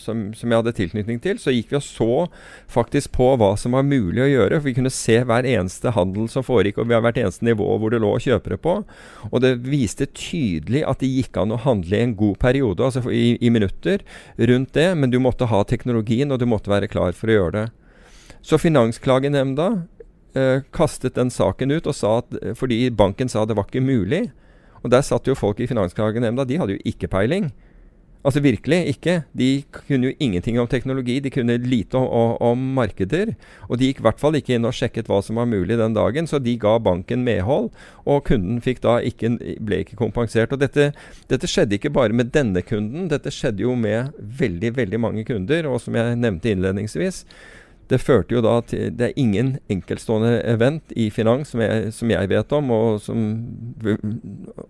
som, 0.01 0.33
som, 0.33 0.49
jeg 0.49 0.63
hadde 0.63 0.73
tilknytning 0.79 1.21
til, 1.21 1.37
så 1.41 1.53
gikk 1.53 1.75
vi 1.75 1.77
og 1.77 1.85
så 1.85 2.29
faktisk 2.73 3.13
på 3.19 3.37
hva 3.41 3.51
som 3.61 3.77
var 3.77 3.85
mulig 3.85 4.23
å 4.25 4.31
gjøre. 4.31 4.57
For 4.57 4.69
vi 4.71 4.77
kunne 4.79 4.95
se 4.95 5.19
hver 5.29 5.45
eneste 5.45 5.93
handel 5.93 6.31
som 6.33 6.47
foregikk, 6.47 6.81
og 6.81 6.89
vi 6.89 6.97
har 6.97 7.05
hvert 7.05 7.21
eneste 7.21 7.45
nivå 7.45 7.77
hvor 7.77 7.93
det 7.93 8.01
lå 8.01 8.17
kjøpere 8.25 8.57
på. 8.65 8.79
Og 9.29 9.39
det 9.45 9.53
viste 9.69 10.09
tydelig 10.17 10.81
at 10.89 11.05
det 11.05 11.13
gikk 11.13 11.37
an 11.43 11.53
å 11.53 11.61
handle 11.67 12.01
i 12.01 12.07
en 12.09 12.17
god 12.17 12.41
periode, 12.41 12.89
altså 12.89 13.05
i, 13.13 13.37
i 13.37 13.53
minutter, 13.53 14.01
rundt 14.41 14.73
det. 14.73 14.97
Men 14.97 15.13
du 15.13 15.21
måtte 15.21 15.53
ha 15.53 15.61
teknologien, 15.69 16.33
og 16.33 16.41
du 16.41 16.49
måtte 16.49 16.73
være 16.73 16.89
klar 16.89 17.13
for 17.13 17.29
å 17.29 17.37
gjøre 17.37 17.57
det. 17.61 17.69
Så 18.45 18.59
Finansklagenemnda 18.61 19.67
eh, 19.73 19.81
kastet 20.75 21.15
den 21.19 21.31
saken 21.31 21.75
ut 21.77 21.87
og 21.87 21.95
sa 21.95 22.19
at 22.23 22.39
eh, 22.41 22.57
fordi 22.59 22.89
banken 22.91 23.31
sa 23.31 23.45
det 23.47 23.57
var 23.59 23.69
ikke 23.69 23.85
mulig. 23.85 24.27
Og 24.85 24.91
der 24.93 25.05
satt 25.07 25.29
jo 25.29 25.37
folk 25.39 25.61
i 25.61 25.69
Finansklagenemnda, 25.71 26.45
de 26.45 26.59
hadde 26.61 26.77
jo 26.77 26.85
ikke 26.85 27.09
peiling. 27.09 27.53
Altså 28.25 28.41
virkelig 28.41 28.79
ikke. 28.89 29.19
De 29.37 29.49
kunne 29.73 30.09
jo 30.09 30.17
ingenting 30.21 30.57
om 30.61 30.69
teknologi. 30.69 31.19
De 31.21 31.31
kunne 31.31 31.59
lite 31.61 32.01
om, 32.01 32.37
om, 32.41 32.63
markeder. 32.77 33.35
Og 33.69 33.79
de 33.79 33.91
gikk 33.91 34.01
i 34.01 34.05
hvert 34.07 34.21
fall 34.21 34.39
ikke 34.39 34.57
inn 34.57 34.65
og 34.65 34.73
sjekket 34.77 35.11
hva 35.13 35.19
som 35.25 35.37
var 35.37 35.49
mulig 35.51 35.77
den 35.77 35.97
dagen, 35.97 36.29
så 36.29 36.41
de 36.41 36.57
ga 36.61 36.79
banken 36.81 37.25
medhold. 37.25 37.69
Og 38.09 38.25
kunden 38.25 38.63
ikke, 38.65 39.35
ble 39.61 39.83
ikke 39.85 40.01
kompensert. 40.01 40.57
Og 40.57 40.63
dette, 40.65 40.95
dette, 41.29 41.51
skjedde 41.51 41.77
ikke 41.77 41.93
bare 41.93 42.17
med 42.17 42.33
denne 42.33 42.65
kunden, 42.65 43.11
dette 43.13 43.33
skjedde 43.33 43.63
jo 43.63 43.77
med 43.77 44.17
veldig, 44.17 44.73
veldig 44.77 45.01
mange 45.01 45.25
kunder. 45.29 45.69
Og 45.69 45.83
som 45.85 45.95
jeg 45.95 46.17
nevnte 46.17 46.49
innledningsvis, 46.49 47.27
Det 47.91 48.01
førte 48.01 48.33
jo 48.33 48.41
da 48.45 48.55
til 48.65 48.95
Det 48.97 49.11
er 49.11 49.19
ingen 49.21 49.59
enkeltstående 49.73 50.39
event 50.49 50.95
i 50.97 51.11
finans 51.13 51.53
som 51.53 51.61
jeg, 51.61 51.93
som 51.93 52.11
jeg 52.11 52.31
vet 52.31 52.55
om, 52.57 52.71
og 52.73 53.01
som 53.05 53.25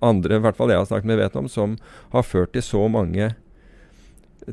andre, 0.03 0.39
i 0.39 0.43
hvert 0.43 0.59
fall 0.59 0.73
jeg 0.73 0.83
har 0.83 0.89
snakket 0.91 1.11
med, 1.13 1.21
vet 1.23 1.39
om, 1.39 1.49
som 1.49 1.77
har 2.15 2.27
ført 2.27 2.55
til 2.57 2.65
så 2.67 2.89
mange 2.91 3.31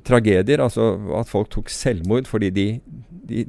tragedier. 0.06 0.62
Altså 0.62 0.94
at 1.18 1.32
folk 1.32 1.50
tok 1.54 1.74
selvmord 1.74 2.30
fordi 2.30 2.52
de, 2.54 2.68
de 3.30 3.46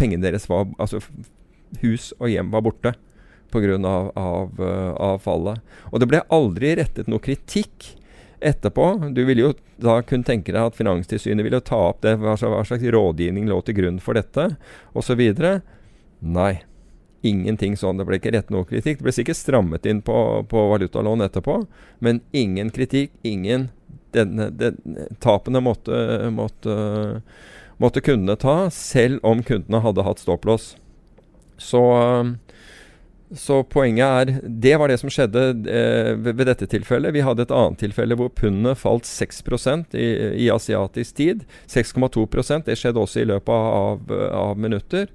pengene 0.00 0.26
deres 0.26 0.48
var 0.50 0.66
Altså 0.80 1.02
hus 1.84 2.10
og 2.18 2.32
hjem 2.32 2.50
var 2.50 2.66
borte 2.66 2.94
pga. 3.50 3.78
Av, 3.86 4.10
av, 4.14 4.60
uh, 4.62 4.92
av 4.94 5.22
fallet. 5.22 5.62
Og 5.90 6.02
det 6.02 6.10
ble 6.10 6.22
aldri 6.34 6.74
rettet 6.78 7.10
noe 7.10 7.22
kritikk 7.22 7.94
etterpå. 8.40 9.12
Du 9.14 9.22
ville 9.24 9.44
jo 9.44 9.52
da 9.80 10.00
kunne 10.04 10.26
tenke 10.26 10.52
deg 10.52 10.70
at 10.70 10.76
Finanstilsynet 10.76 11.44
ville 11.46 11.60
ta 11.64 11.78
opp 11.90 12.02
det, 12.04 12.16
hva 12.20 12.36
slags 12.36 12.84
rådgivning 12.84 13.48
lå 13.48 13.60
til 13.64 13.78
grunn 13.78 14.00
for 14.02 14.18
dette, 14.18 14.50
osv. 14.96 15.22
Nei. 16.20 16.52
Ingenting 17.22 17.76
sånn. 17.76 17.98
Det 18.00 18.06
ble 18.08 18.16
ikke 18.16 18.32
rett 18.32 18.52
noe 18.52 18.64
kritikk. 18.68 19.00
Det 19.00 19.06
ble 19.08 19.12
sikkert 19.12 19.36
strammet 19.36 19.86
inn 19.88 20.00
på, 20.04 20.16
på 20.48 20.64
valutalån 20.72 21.26
etterpå, 21.26 21.58
men 22.00 22.22
ingen 22.32 22.72
kritikk. 22.72 23.12
Ingen 23.28 23.68
denne, 24.16 24.48
denne, 24.50 25.08
Tapene 25.20 25.60
måtte, 25.60 26.30
måtte, 26.32 26.76
måtte, 27.76 28.04
kundene 28.04 28.36
ta, 28.40 28.56
selv 28.72 29.20
om 29.26 29.44
kundene 29.44 29.82
hadde 29.84 30.06
hatt 30.06 30.22
stopplås. 30.22 30.74
Så 31.60 31.82
så 33.36 33.60
poenget 33.62 34.06
er 34.06 34.40
Det 34.42 34.72
var 34.80 34.90
det 34.90 34.98
som 34.98 35.10
skjedde 35.12 35.42
eh, 35.70 36.14
ved, 36.18 36.34
ved, 36.34 36.46
dette 36.48 36.66
tilfellet. 36.66 37.14
Vi 37.14 37.22
hadde 37.22 37.44
et 37.46 37.54
annet 37.54 37.78
tilfelle 37.78 38.16
hvor 38.18 38.32
pundene 38.34 38.74
falt 38.74 39.06
6 39.06 39.42
i, 39.94 40.06
i 40.46 40.50
asiatisk 40.50 41.16
tid. 41.16 41.44
6,2% 41.70 42.66
Det 42.66 42.78
skjedde 42.78 42.98
også 42.98 43.22
i 43.22 43.28
løpet 43.30 43.54
av, 43.54 44.12
av, 44.34 44.58
minutter. 44.58 45.06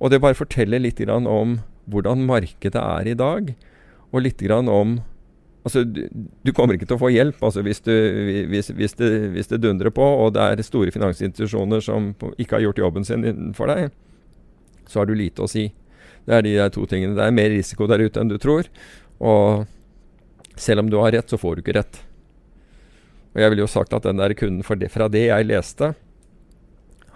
Og 0.00 0.10
det 0.10 0.20
bare 0.20 0.34
forteller 0.34 0.82
litt 0.82 1.00
om 1.06 1.60
hvordan 1.86 2.26
markedet 2.26 2.80
er 2.80 3.06
i 3.06 3.14
dag. 3.14 3.54
Og 4.10 4.22
litt 4.22 4.42
om 4.50 5.00
Altså, 5.64 5.80
du, 5.88 6.02
du, 6.44 6.50
kommer 6.52 6.76
ikke 6.76 6.84
til 6.84 6.98
å 6.98 7.00
få 7.00 7.08
hjelp 7.08 7.38
altså, 7.40 7.62
hvis, 7.64 7.78
du, 7.80 7.92
hvis, 8.50 8.66
hvis, 8.68 8.92
det, 8.98 9.06
hvis, 9.32 9.46
det, 9.48 9.62
dundrer 9.64 9.88
på, 9.88 10.04
og 10.04 10.34
det 10.36 10.42
er 10.44 10.60
store 10.60 10.92
finansinstitusjoner 10.92 11.80
som 11.80 12.10
ikke 12.36 12.58
har 12.58 12.66
gjort 12.66 12.82
jobben 12.82 13.08
sin 13.08 13.24
for 13.56 13.72
deg. 13.72 13.88
Så 14.84 15.00
har 15.00 15.08
du 15.08 15.14
lite 15.16 15.40
å 15.40 15.48
si. 15.48 15.70
Det 16.24 16.36
er 16.36 16.44
de 16.46 16.54
der 16.56 16.72
to 16.72 16.86
tingene. 16.88 17.16
Det 17.16 17.24
er 17.24 17.36
mer 17.36 17.50
risiko 17.52 17.88
der 17.90 18.04
ute 18.04 18.20
enn 18.20 18.32
du 18.32 18.38
tror. 18.40 18.68
Og 19.20 19.66
selv 20.56 20.84
om 20.84 20.90
du 20.90 20.98
har 21.02 21.12
rett, 21.14 21.30
så 21.30 21.40
får 21.40 21.56
du 21.56 21.64
ikke 21.64 21.76
rett. 21.78 22.00
Og 23.34 23.42
jeg 23.42 23.50
ville 23.50 23.64
jo 23.64 23.70
sagt 23.70 23.94
at 23.96 24.06
den 24.06 24.20
der 24.20 24.34
kunden 24.38 24.62
det, 24.80 24.90
fra 24.94 25.08
det 25.10 25.26
jeg 25.26 25.48
leste, 25.48 25.92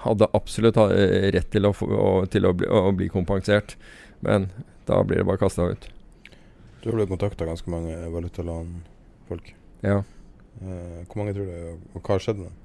hadde 0.02 0.28
absolutt 0.34 0.78
eh, 0.88 1.30
rett 1.34 1.50
til 1.50 1.66
å, 1.66 1.72
til 2.30 2.46
å, 2.46 2.52
bli, 2.54 2.68
å 2.68 2.90
bli, 2.94 3.08
kompensert. 3.10 3.76
Men 4.20 4.50
da 4.86 5.00
blir 5.06 5.22
det 5.22 5.28
bare 5.28 5.40
kasta 5.40 5.70
ut. 5.70 5.88
Du 6.82 6.90
har 6.90 6.98
blitt 6.98 7.10
kontakta 7.10 7.46
ganske 7.46 7.70
mange 7.70 7.96
valutalandfolk. 8.12 9.52
Ja. 9.86 10.02
Eh, 10.58 11.04
hvor 11.06 11.22
mange 11.22 11.34
tror 11.36 11.46
du, 11.50 11.84
og 11.94 12.02
hva 12.02 12.16
har 12.16 12.24
skjedd 12.24 12.42
med 12.42 12.50
dem? 12.50 12.64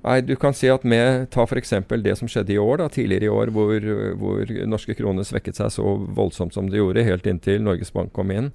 Nei, 0.00 0.20
du 0.24 0.32
kan 0.40 0.54
si 0.56 0.70
at 0.72 0.84
med 0.88 1.26
Ta 1.34 1.44
f.eks. 1.44 1.74
det 2.00 2.16
som 2.16 2.28
skjedde 2.30 2.54
i 2.54 2.60
år, 2.60 2.78
da, 2.80 2.88
tidligere 2.88 3.28
i 3.28 3.32
år, 3.32 3.52
hvor, 3.52 3.88
hvor 4.16 4.52
norske 4.64 4.96
kroner 4.96 5.26
svekket 5.28 5.60
seg 5.60 5.74
så 5.74 5.96
voldsomt 6.16 6.56
som 6.56 6.70
det 6.70 6.80
gjorde, 6.80 7.04
helt 7.04 7.28
inntil 7.28 7.60
Norges 7.66 7.92
Bank 7.92 8.14
kom 8.16 8.32
inn 8.32 8.48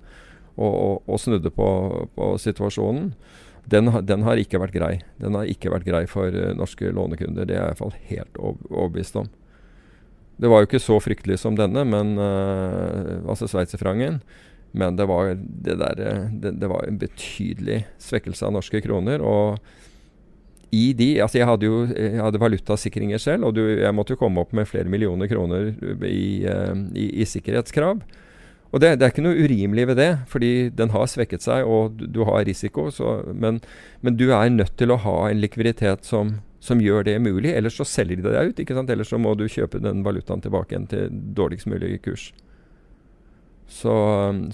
og, 0.55 0.73
og, 0.73 0.95
og 1.05 1.21
snudde 1.21 1.51
på, 1.53 1.67
på 2.15 2.31
situasjonen. 2.41 3.11
Den, 3.69 3.89
den, 4.05 4.25
har 4.25 4.39
ikke 4.39 4.61
vært 4.61 4.75
grei. 4.75 4.93
Den 5.21 5.37
har 5.37 5.49
ikke 5.49 5.71
vært 5.73 5.87
grei 5.87 6.03
for 6.09 6.33
uh, 6.33 6.51
norske 6.57 6.91
lånekunder. 6.93 7.47
Det 7.47 7.55
er 7.55 7.61
jeg 7.61 7.65
i 7.65 7.73
hvert 7.73 7.81
fall 7.81 7.95
helt 8.11 8.41
overbevist 8.41 9.17
om. 9.21 9.29
Det 10.35 10.51
var 10.51 10.61
jo 10.61 10.69
ikke 10.69 10.83
så 10.83 10.99
fryktelig 11.01 11.39
som 11.41 11.57
denne, 11.57 11.85
men 11.87 12.17
uh, 12.19 13.25
altså 13.25 13.49
sveitserfrangen. 13.49 14.21
Men 14.75 14.97
det 14.99 15.07
var, 15.07 15.31
det, 15.39 15.77
der, 15.79 15.99
eh, 16.03 16.23
det, 16.35 16.57
det 16.59 16.67
var 16.67 16.83
en 16.83 16.97
betydelig 16.99 17.85
svekkelse 18.03 18.43
av 18.43 18.57
norske 18.57 18.81
kroner. 18.83 19.21
og 19.23 19.61
i 20.73 20.93
de 20.97 21.09
Altså, 21.23 21.39
jeg 21.39 21.47
hadde 21.49 21.67
jo 21.67 21.81
jeg 21.91 22.21
hadde 22.21 22.41
valutasikringer 22.41 23.21
selv, 23.21 23.49
og 23.49 23.55
du, 23.57 23.63
jeg 23.67 23.95
måtte 23.95 24.15
jo 24.15 24.21
komme 24.21 24.41
opp 24.41 24.53
med 24.55 24.67
flere 24.69 24.89
millioner 24.89 25.29
kroner 25.31 25.73
i, 26.07 26.45
uh, 26.47 26.73
i, 26.95 27.09
i 27.21 27.27
sikkerhetskrav. 27.29 28.01
Og 28.75 28.81
det, 28.81 28.97
det, 28.99 29.05
er 29.05 29.13
ikke 29.13 29.23
noe 29.23 29.39
urimelig 29.39 29.85
ved 29.87 29.99
det, 30.01 30.09
fordi 30.27 30.51
den 30.75 30.91
har 30.91 31.05
svekket 31.07 31.45
seg, 31.45 31.63
og 31.63 31.95
du, 31.95 32.07
du 32.11 32.23
har 32.27 32.43
risiko. 32.43 32.89
Så, 32.91 33.21
men, 33.31 33.61
men, 34.03 34.17
du 34.19 34.27
er 34.35 34.49
nødt 34.51 34.75
til 34.79 34.91
å 34.91 34.99
ha 34.99 35.15
en 35.29 35.39
likviditet 35.39 36.03
som, 36.03 36.39
som 36.59 36.81
gjør 36.83 37.07
det 37.07 37.19
mulig. 37.23 37.53
Ellers 37.55 37.79
så 37.79 37.87
selger 37.87 38.19
de 38.19 38.33
deg 38.33 38.51
ut. 38.51 38.89
Ellers 38.89 39.13
så 39.13 39.21
må 39.21 39.31
du 39.39 39.45
kjøpe 39.47 39.79
den 39.79 40.03
valutaen 40.03 40.43
tilbake 40.43 40.75
igjen 40.75 40.89
til 40.91 41.21
dårligst 41.37 41.71
mulig 41.71 42.01
kurs. 42.03 42.33
Så, 43.67 43.91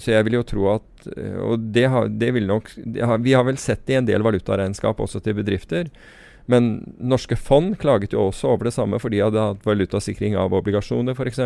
så, 0.00 0.10
jeg 0.14 0.24
vil 0.24 0.38
jo 0.38 0.46
tro 0.48 0.62
at 0.72 1.06
Og 1.44 1.60
det 1.74 1.82
har, 1.92 2.06
det 2.08 2.30
vil 2.32 2.46
nok 2.48 2.70
har, 2.96 3.18
Vi 3.20 3.34
har 3.36 3.44
vel 3.44 3.58
sett 3.60 3.82
det 3.84 3.92
i 3.92 3.98
en 4.00 4.08
del 4.08 4.24
valutaregnskap 4.24 5.00
også 5.04 5.20
til 5.20 5.36
bedrifter. 5.36 5.90
Men 6.50 6.94
norske 6.98 7.36
fond 7.36 7.76
klaget 7.78 8.16
jo 8.16 8.26
også 8.28 8.48
over 8.54 8.66
det 8.66 8.74
samme, 8.74 8.98
for 8.98 9.14
de 9.14 9.20
hadde 9.22 9.42
hatt 9.42 9.66
valutasikring 9.66 10.34
av 10.38 10.54
obligasjoner 10.56 11.14
f.eks. 11.14 11.38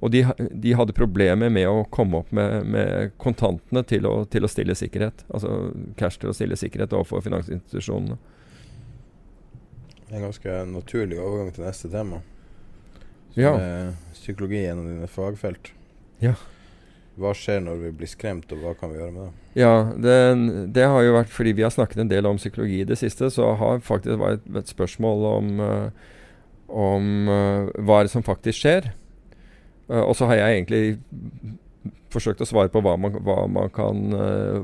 Og 0.00 0.12
de, 0.12 0.22
de, 0.52 0.72
hadde 0.76 0.96
problemer 0.96 1.52
med 1.52 1.68
å 1.68 1.84
komme 1.92 2.22
opp 2.22 2.32
med, 2.36 2.68
med 2.68 3.12
kontantene 3.20 3.82
til 3.88 4.08
å, 4.08 4.14
til 4.30 4.44
å, 4.44 4.50
stille 4.50 4.76
sikkerhet. 4.76 5.24
Altså 5.28 5.70
cash 6.00 6.20
til 6.20 6.32
å 6.32 6.36
stille 6.36 6.56
sikkerhet 6.56 6.96
overfor 6.96 7.24
finansinstitusjonene. 7.24 8.18
En 10.12 10.22
ganske 10.22 10.58
naturlig 10.70 11.18
overgang 11.20 11.52
til 11.52 11.66
neste 11.66 11.90
tema. 11.92 12.20
Som 13.34 13.42
ja. 13.42 13.54
er 13.60 13.88
psykologi 14.16 14.62
gjennom 14.62 14.88
dine 14.88 15.08
fagfelt. 15.10 15.72
Ja. 16.22 16.36
Hva 17.16 17.32
skjer 17.32 17.62
når 17.64 17.78
vi 17.80 17.90
blir 17.96 18.08
skremt, 18.10 18.50
og 18.52 18.60
hva 18.60 18.74
kan 18.76 18.90
vi 18.92 18.98
gjøre 18.98 19.14
med 19.14 19.22
det? 19.24 19.46
Ja, 19.56 19.72
det, 20.04 20.16
det 20.76 20.84
har 20.84 21.00
jo 21.00 21.14
vært 21.14 21.32
fordi 21.32 21.54
vi 21.56 21.64
har 21.64 21.72
snakket 21.72 22.02
en 22.02 22.10
del 22.10 22.28
om 22.28 22.36
psykologi 22.36 22.82
i 22.82 22.88
det 22.88 22.98
siste, 23.00 23.30
så 23.32 23.54
har 23.56 23.80
faktisk 23.84 24.20
vært 24.20 24.44
et, 24.52 24.72
spørsmål 24.72 25.24
om, 25.30 25.62
uh, 25.64 26.10
om 26.68 27.30
uh, 27.30 27.70
hva 27.80 28.00
er 28.02 28.08
det 28.08 28.12
som 28.12 28.26
faktisk 28.26 28.60
skjer. 28.60 28.90
Uh, 29.88 30.02
og 30.02 30.12
så 30.18 30.28
har 30.28 30.42
jeg 30.42 30.58
egentlig 30.58 30.82
forsøkt 32.12 32.44
å 32.44 32.48
svare 32.48 32.72
på 32.72 32.82
hva 32.84 32.98
man, 33.00 33.16
hva, 33.24 33.38
man 33.48 33.72
kan, 33.72 34.04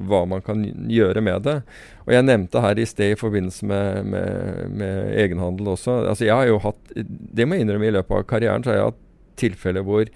hva 0.09 0.22
man, 0.28 0.44
kan, 0.44 0.62
gjøre 0.92 1.24
med 1.24 1.42
det. 1.48 1.57
Og 2.05 2.12
jeg 2.14 2.28
nevnte 2.28 2.62
her 2.64 2.78
i 2.80 2.86
sted 2.88 3.16
i 3.16 3.18
forbindelse 3.18 3.66
med, 3.68 4.12
med, 4.12 4.76
med 4.76 5.16
egenhandel 5.24 5.72
også 5.74 5.98
altså 6.12 6.28
jeg 6.28 6.36
har 6.38 6.48
jo 6.48 6.61
hatt, 6.62 6.94
Det 6.94 7.44
må 7.44 7.59
jeg 7.59 7.66
innrømme, 7.66 7.90
i 7.90 7.96
løpet 7.98 8.20
av 8.20 8.28
karrieren 8.30 8.64
så 8.64 8.72
har 8.72 8.78
jeg 8.78 8.88
hatt 8.92 9.03
tilfeller 9.42 9.84
hvor 9.84 10.09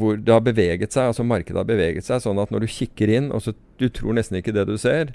hvor 0.00 0.16
det 0.18 0.32
har 0.32 0.44
beveget 0.44 0.94
seg, 0.94 1.10
altså 1.10 1.26
markedet 1.26 1.60
har 1.60 1.68
beveget 1.68 2.06
seg, 2.06 2.22
sånn 2.24 2.40
at 2.42 2.52
når 2.52 2.64
du 2.64 2.72
kikker 2.72 3.12
inn, 3.12 3.28
og 3.34 3.44
så 3.44 3.54
du 3.80 3.88
tror 3.92 4.16
nesten 4.16 4.40
ikke 4.40 4.54
det 4.56 4.66
du 4.68 4.76
ser 4.80 5.12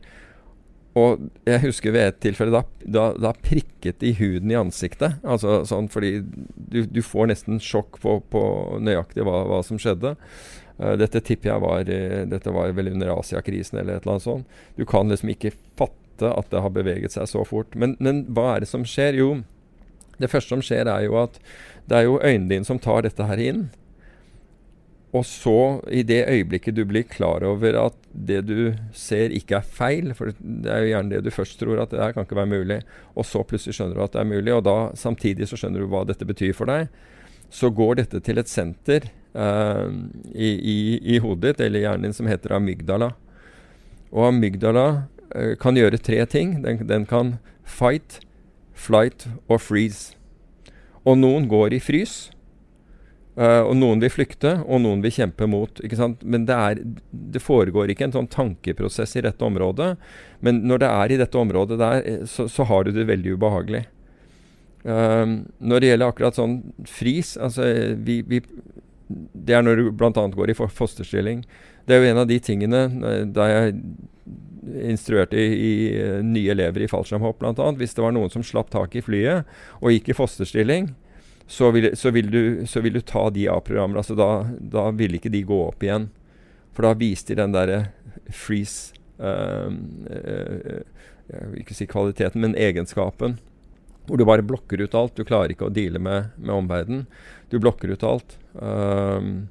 Og 0.97 1.25
jeg 1.45 1.63
husker 1.65 1.93
ved 1.93 2.09
et 2.09 2.19
tilfelle 2.23 2.53
da, 2.55 2.61
da, 2.81 3.05
da 3.19 3.33
prikket 3.35 4.03
i 4.05 4.13
huden 4.15 4.53
i 4.53 4.59
ansiktet. 4.59 5.17
altså 5.23 5.63
sånn 5.67 5.89
Fordi 5.91 6.21
du, 6.23 6.85
du 6.87 7.01
får 7.03 7.31
nesten 7.33 7.59
sjokk 7.59 7.99
på, 8.03 8.19
på 8.31 8.43
nøyaktig 8.79 9.25
hva, 9.27 9.41
hva, 9.49 9.59
som 9.65 9.81
skjedde. 9.81 10.15
Uh, 10.79 10.95
dette 10.99 11.19
tipper 11.23 11.51
jeg 11.51 11.63
var, 11.65 11.91
uh, 11.91 12.21
dette 12.31 12.55
var 12.55 12.71
vel 12.77 12.93
under 12.93 13.11
Asiakrisen 13.17 13.81
eller 13.81 13.97
et 13.97 14.05
eller 14.05 14.15
annet 14.15 14.27
sånt. 14.29 14.57
Du 14.79 14.85
kan 14.87 15.11
liksom 15.11 15.33
ikke 15.35 15.51
fatte 15.75 16.31
at 16.31 16.47
det 16.53 16.63
har 16.63 16.71
beveget 16.71 17.17
seg 17.17 17.27
så 17.27 17.43
fort. 17.47 17.75
Men, 17.75 17.97
men 17.99 18.23
hva 18.31 18.53
er 18.53 18.63
det 18.63 18.71
som 18.71 18.87
skjer? 18.87 19.19
Jo, 19.19 19.29
det 20.21 20.31
første 20.31 20.55
som 20.55 20.63
skjer, 20.63 20.87
er 20.87 21.09
jo 21.09 21.17
at 21.19 21.41
det 21.89 21.99
er 21.99 22.07
jo 22.07 22.21
øynene 22.21 22.49
dine 22.53 22.67
som 22.67 22.79
tar 22.81 23.03
dette 23.05 23.27
her 23.27 23.41
inn. 23.41 23.65
Og 25.15 25.23
så, 25.23 25.79
i 25.87 26.03
det 26.03 26.25
øyeblikket 26.27 26.75
du 26.75 26.81
blir 26.87 27.05
klar 27.07 27.43
over 27.47 27.77
at 27.85 27.97
det 28.11 28.41
du 28.49 28.73
ser 28.95 29.31
ikke 29.31 29.61
er 29.61 29.67
feil, 29.77 30.11
for 30.17 30.33
det 30.35 30.71
er 30.71 30.81
jo 30.83 30.89
gjerne 30.91 31.13
det 31.13 31.21
du 31.23 31.31
først 31.31 31.59
tror 31.61 31.79
at 31.83 31.93
det 31.93 32.01
her 32.01 32.15
kan 32.15 32.25
ikke 32.27 32.39
være 32.39 32.51
mulig, 32.51 32.79
og 33.15 33.27
så 33.27 33.43
plutselig 33.47 33.77
skjønner 33.77 33.95
du 33.95 34.03
at 34.03 34.15
det 34.15 34.23
er 34.23 34.31
mulig, 34.33 34.51
og 34.55 34.65
da 34.67 34.77
samtidig 34.99 35.47
så 35.47 35.59
skjønner 35.59 35.83
du 35.83 35.87
hva 35.91 36.03
dette 36.09 36.27
betyr 36.27 36.51
for 36.57 36.71
deg, 36.71 36.89
så 37.53 37.71
går 37.71 38.01
dette 38.01 38.19
til 38.25 38.41
et 38.41 38.51
senter 38.51 39.07
uh, 39.37 39.87
i, 40.33 40.49
i, 40.51 40.77
i, 41.15 41.19
hodet 41.23 41.55
ditt, 41.55 41.65
eller 41.67 41.85
hjernen 41.85 42.09
din, 42.09 42.17
som 42.17 42.27
heter 42.27 42.57
amygdala. 42.57 43.13
Og 44.11 44.29
amygdala 44.33 44.85
uh, 45.31 45.53
kan 45.61 45.79
gjøre 45.79 46.01
tre 46.01 46.23
ting. 46.27 46.57
Den, 46.65 46.81
den 46.89 47.05
kan 47.07 47.37
fight, 47.63 48.19
flight 48.73 49.29
og 49.47 49.61
freeze. 49.63 50.17
Og 51.05 51.19
noen 51.21 51.47
går 51.51 51.77
i 51.77 51.83
frys. 51.83 52.17
Uh, 53.35 53.67
og 53.67 53.73
Noen 53.75 53.99
vil 53.99 54.13
flykte, 54.13 54.53
og 54.63 54.79
noen 54.85 55.01
vil 55.03 55.11
kjempe 55.11 55.47
mot. 55.51 55.81
ikke 55.83 55.97
sant? 55.99 56.21
Men 56.23 56.45
det, 56.47 56.55
er, 56.55 56.79
det, 57.11 57.41
foregår 57.43 57.91
ikke 57.91 58.07
en 58.07 58.15
sånn 58.15 58.31
tankeprosess 58.31 59.17
i 59.19 59.25
dette 59.25 59.43
området. 59.43 59.95
Men 60.39 60.61
når 60.69 60.85
det 60.85 60.91
er 60.91 61.11
i 61.11 61.19
dette 61.19 61.41
området 61.41 61.79
der, 61.81 61.99
eh, 62.07 62.23
så, 62.31 62.47
så 62.51 62.63
har 62.69 62.87
du 62.87 62.93
det 62.95 63.09
veldig 63.11 63.35
ubehagelig. 63.35 63.83
Uh, 64.87 65.43
når 65.59 65.83
det 65.83 65.91
gjelder 65.91 66.13
akkurat 66.13 66.37
sånn 66.37 66.59
fris 66.85 67.31
altså 67.41 67.65
vi, 68.05 68.19
vi, 68.29 68.37
Det 69.09 69.55
er 69.57 69.63
når 69.65 69.79
du 69.79 69.87
bl.a. 69.89 70.11
går 70.13 70.53
i 70.53 70.57
fosterstilling. 70.61 71.43
Det 71.85 71.95
er 71.95 72.03
jo 72.03 72.11
en 72.13 72.23
av 72.23 72.29
de 72.31 72.39
tingene 72.39 72.85
da 73.35 73.49
jeg 73.51 73.79
instruerte 74.95 75.37
i, 75.37 75.49
i 75.51 76.03
nye 76.25 76.53
elever 76.55 76.85
i 76.85 76.89
fallskjermhopp 76.89 77.43
bl.a. 77.43 77.71
Hvis 77.77 77.97
det 77.97 78.05
var 78.05 78.15
noen 78.15 78.31
som 78.33 78.45
slapp 78.45 78.71
tak 78.73 78.95
i 78.95 79.03
flyet 79.03 79.43
og 79.81 79.91
gikk 79.91 80.13
i 80.13 80.17
fosterstilling, 80.17 80.93
så 81.47 81.71
vil, 81.71 81.91
så 81.97 82.11
vil, 82.11 82.31
du, 82.31 82.65
så 82.67 82.81
vil 82.81 82.97
du, 82.97 83.01
ta 83.05 83.29
de 83.29 83.47
A-programmene. 83.51 84.01
Altså 84.01 84.17
da, 84.17 84.29
da, 84.59 84.89
vil 84.97 85.17
ikke 85.17 85.33
de 85.33 85.43
gå 85.45 85.59
opp 85.67 85.83
igjen. 85.85 86.09
For 86.75 86.87
da 86.87 86.95
viste 86.97 87.35
de 87.35 87.41
den 87.41 87.53
derre 87.53 87.79
freeze 88.33 88.95
um, 89.21 89.77
uh, 90.09 90.81
Jeg 91.29 91.51
vil 91.51 91.61
ikke 91.61 91.77
si 91.77 91.87
kvaliteten, 91.89 92.41
men 92.41 92.57
egenskapen. 92.57 93.37
Hvor 94.05 94.17
du 94.21 94.25
bare 94.25 94.45
blokker 94.45 94.81
ut 94.81 94.97
alt. 94.97 95.15
Du 95.17 95.25
klarer 95.25 95.53
ikke 95.53 95.69
å 95.69 95.73
deale 95.73 96.01
med, 96.01 96.33
med 96.37 96.53
omverdenen. 96.57 97.05
Du 97.53 97.59
blokker 97.61 97.93
ut 97.93 98.05
alt. 98.05 98.37
Um, 98.53 99.47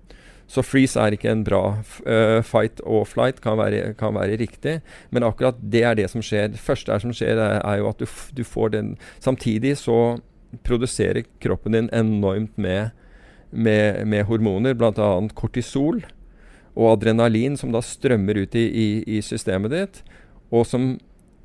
så 0.51 0.63
freeze 0.63 1.01
er 1.01 1.15
ikke 1.17 1.31
en 1.33 1.43
bra 1.47 1.63
uh, 2.05 2.41
fight 2.45 2.83
og 2.85 3.09
flight, 3.09 3.41
kan 3.43 3.57
være, 3.59 3.95
kan 3.99 4.15
være, 4.15 4.37
riktig. 4.43 4.81
Men 5.11 5.27
akkurat 5.27 5.59
det 5.59 5.83
er 5.87 5.99
det 5.99 6.11
som 6.13 6.23
skjer. 6.23 6.53
Det 6.53 6.63
første 6.63 6.99
som 7.03 7.15
skjer, 7.17 7.39
er, 7.39 7.63
er 7.63 7.81
jo 7.81 7.91
at 7.91 8.03
du, 8.03 8.07
du, 8.37 8.45
får 8.45 8.75
den 8.77 8.95
Samtidig 9.25 9.79
så 9.81 10.19
produserer 10.63 11.25
kroppen 11.43 11.77
din 11.77 11.89
enormt 11.93 12.57
med, 12.57 12.91
med, 13.51 14.05
med 14.07 14.27
hormoner, 14.29 14.77
bl.a. 14.79 15.09
kortisol 15.35 16.05
og 16.75 16.93
adrenalin, 16.97 17.57
som 17.57 17.73
da 17.75 17.83
strømmer 17.85 18.45
ut 18.45 18.55
i, 18.59 18.67
i, 18.67 18.87
i 19.19 19.23
systemet 19.23 19.75
ditt, 19.75 20.01
og 20.55 20.67
som 20.67 20.95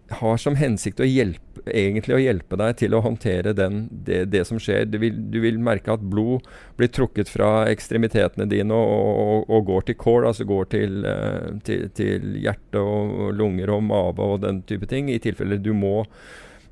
har 0.10 0.39
som 0.41 0.55
hensikt 0.57 1.01
å 1.03 1.07
hjelpe, 1.07 1.62
å 1.70 2.20
hjelpe 2.22 2.57
deg 2.60 2.78
til 2.80 2.95
å 2.97 3.01
håndtere 3.05 3.53
den, 3.53 3.84
det, 3.91 4.24
det, 4.34 4.41
som 4.47 4.60
skjer. 4.62 4.88
Du 4.89 4.97
vil, 5.01 5.16
du 5.32 5.39
vil, 5.43 5.60
merke 5.62 5.93
at 5.93 6.01
blod 6.01 6.47
blir 6.80 6.89
trukket 6.93 7.30
fra 7.30 7.68
ekstremitetene 7.70 8.47
dine 8.49 8.76
og, 8.76 8.89
og, 8.89 9.49
og 9.53 9.66
går 9.70 9.88
til 9.89 9.99
core, 10.01 10.32
altså 10.32 10.47
går 10.49 10.70
til, 10.74 10.99
uh, 11.05 11.49
til, 11.66 11.88
til 11.95 12.38
hjerte 12.41 12.82
og 12.82 13.34
lunger 13.38 13.76
og 13.76 13.86
mage 13.89 14.26
og 14.26 14.43
den 14.45 14.64
type 14.70 14.89
ting, 14.89 15.12
i 15.12 15.22
tilfelle 15.22 15.62
du 15.62 15.74
må 15.78 16.03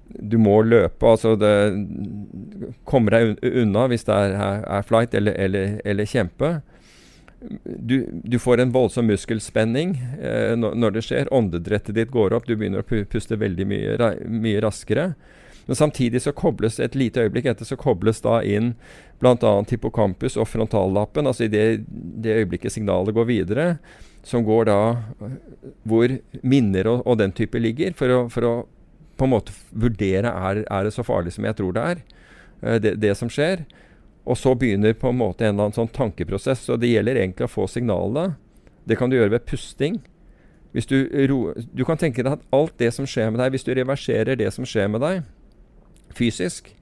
du 0.07 0.37
må 0.39 0.61
løpe, 0.63 1.03
altså 1.05 1.35
det, 1.39 1.51
komme 2.87 3.11
deg 3.11 3.43
unna 3.63 3.87
hvis 3.91 4.07
det 4.07 4.15
er, 4.15 4.63
er 4.63 4.87
flight 4.87 5.15
eller, 5.17 5.35
eller, 5.35 5.77
eller 5.85 6.09
kjempe 6.09 6.57
du, 7.63 8.09
du, 8.23 8.39
får 8.39 8.57
en 8.57 8.71
voldsom 8.71 9.05
muskelspenning 9.05 9.97
eh, 10.21 10.55
når, 10.57 10.91
det 10.91 11.03
skjer. 11.05 11.33
Åndedrettet 11.33 11.95
ditt 11.95 12.11
går 12.11 12.33
opp. 12.33 12.47
Du 12.47 12.55
begynner 12.55 12.81
å 12.81 13.03
puste 13.09 13.37
veldig 13.37 13.67
mye, 13.69 14.13
mye, 14.25 14.61
raskere. 14.63 15.11
Men 15.67 15.75
samtidig 15.77 16.23
så 16.23 16.33
kobles 16.35 16.79
et 16.79 16.95
lite 16.95 17.25
øyeblikk 17.25 17.49
etter 17.51 17.67
så 17.67 17.77
kobles 17.79 18.23
da 18.23 18.39
inn 18.41 18.73
bl.a. 19.21 19.53
hippocampus 19.69 20.37
og 20.39 20.47
frontallappen. 20.49 21.27
Altså 21.27 21.45
i 21.45 21.51
det, 21.51 21.83
det, 21.87 22.39
øyeblikket 22.41 22.73
signalet 22.73 23.15
går 23.15 23.29
videre, 23.29 23.67
som 24.25 24.45
går 24.47 24.69
da 24.71 24.79
hvor 25.87 26.17
minner 26.41 26.89
og, 26.89 27.05
og 27.05 27.19
den 27.21 27.35
type 27.35 27.59
ligger, 27.61 27.93
for 27.99 28.15
å, 28.15 28.21
for 28.33 28.47
å, 28.47 28.55
på 29.17 29.27
en 29.27 29.33
måte 29.33 29.55
vurdere 29.71 30.31
er, 30.31 30.63
er 30.63 30.87
det 30.87 30.93
så 30.95 31.05
farlig 31.05 31.33
som 31.35 31.47
jeg 31.47 31.57
tror 31.57 31.75
det 31.75 31.85
er, 31.91 32.03
eh, 32.61 32.79
det, 32.83 32.95
det 33.03 33.15
som 33.19 33.31
skjer. 33.31 33.65
Og 34.27 34.37
så 34.37 34.53
begynner 34.59 34.97
på 34.97 35.09
en 35.11 35.19
måte 35.19 35.45
en 35.45 35.55
eller 35.55 35.69
annen 35.69 35.77
sånn 35.77 35.93
tankeprosess. 35.95 36.65
Så 36.67 36.77
det 36.79 36.91
gjelder 36.91 37.19
egentlig 37.21 37.47
å 37.47 37.51
få 37.51 37.67
signalene. 37.71 38.35
Det 38.87 38.97
kan 38.99 39.11
du 39.11 39.17
gjøre 39.17 39.37
ved 39.37 39.47
pusting. 39.47 40.01
Hvis 40.75 40.89
du, 40.89 40.97
du 41.73 41.83
kan 41.87 41.99
tenke 41.99 42.23
deg 42.23 42.35
at 42.35 42.47
alt 42.53 42.75
det 42.77 42.91
som 42.95 43.07
skjer 43.07 43.31
med 43.31 43.39
deg, 43.41 43.53
hvis 43.55 43.65
du 43.65 43.71
reverserer 43.73 44.37
det 44.39 44.51
som 44.53 44.67
skjer 44.67 44.91
med 44.91 45.01
deg 45.01 45.23
fysisk, 46.17 46.73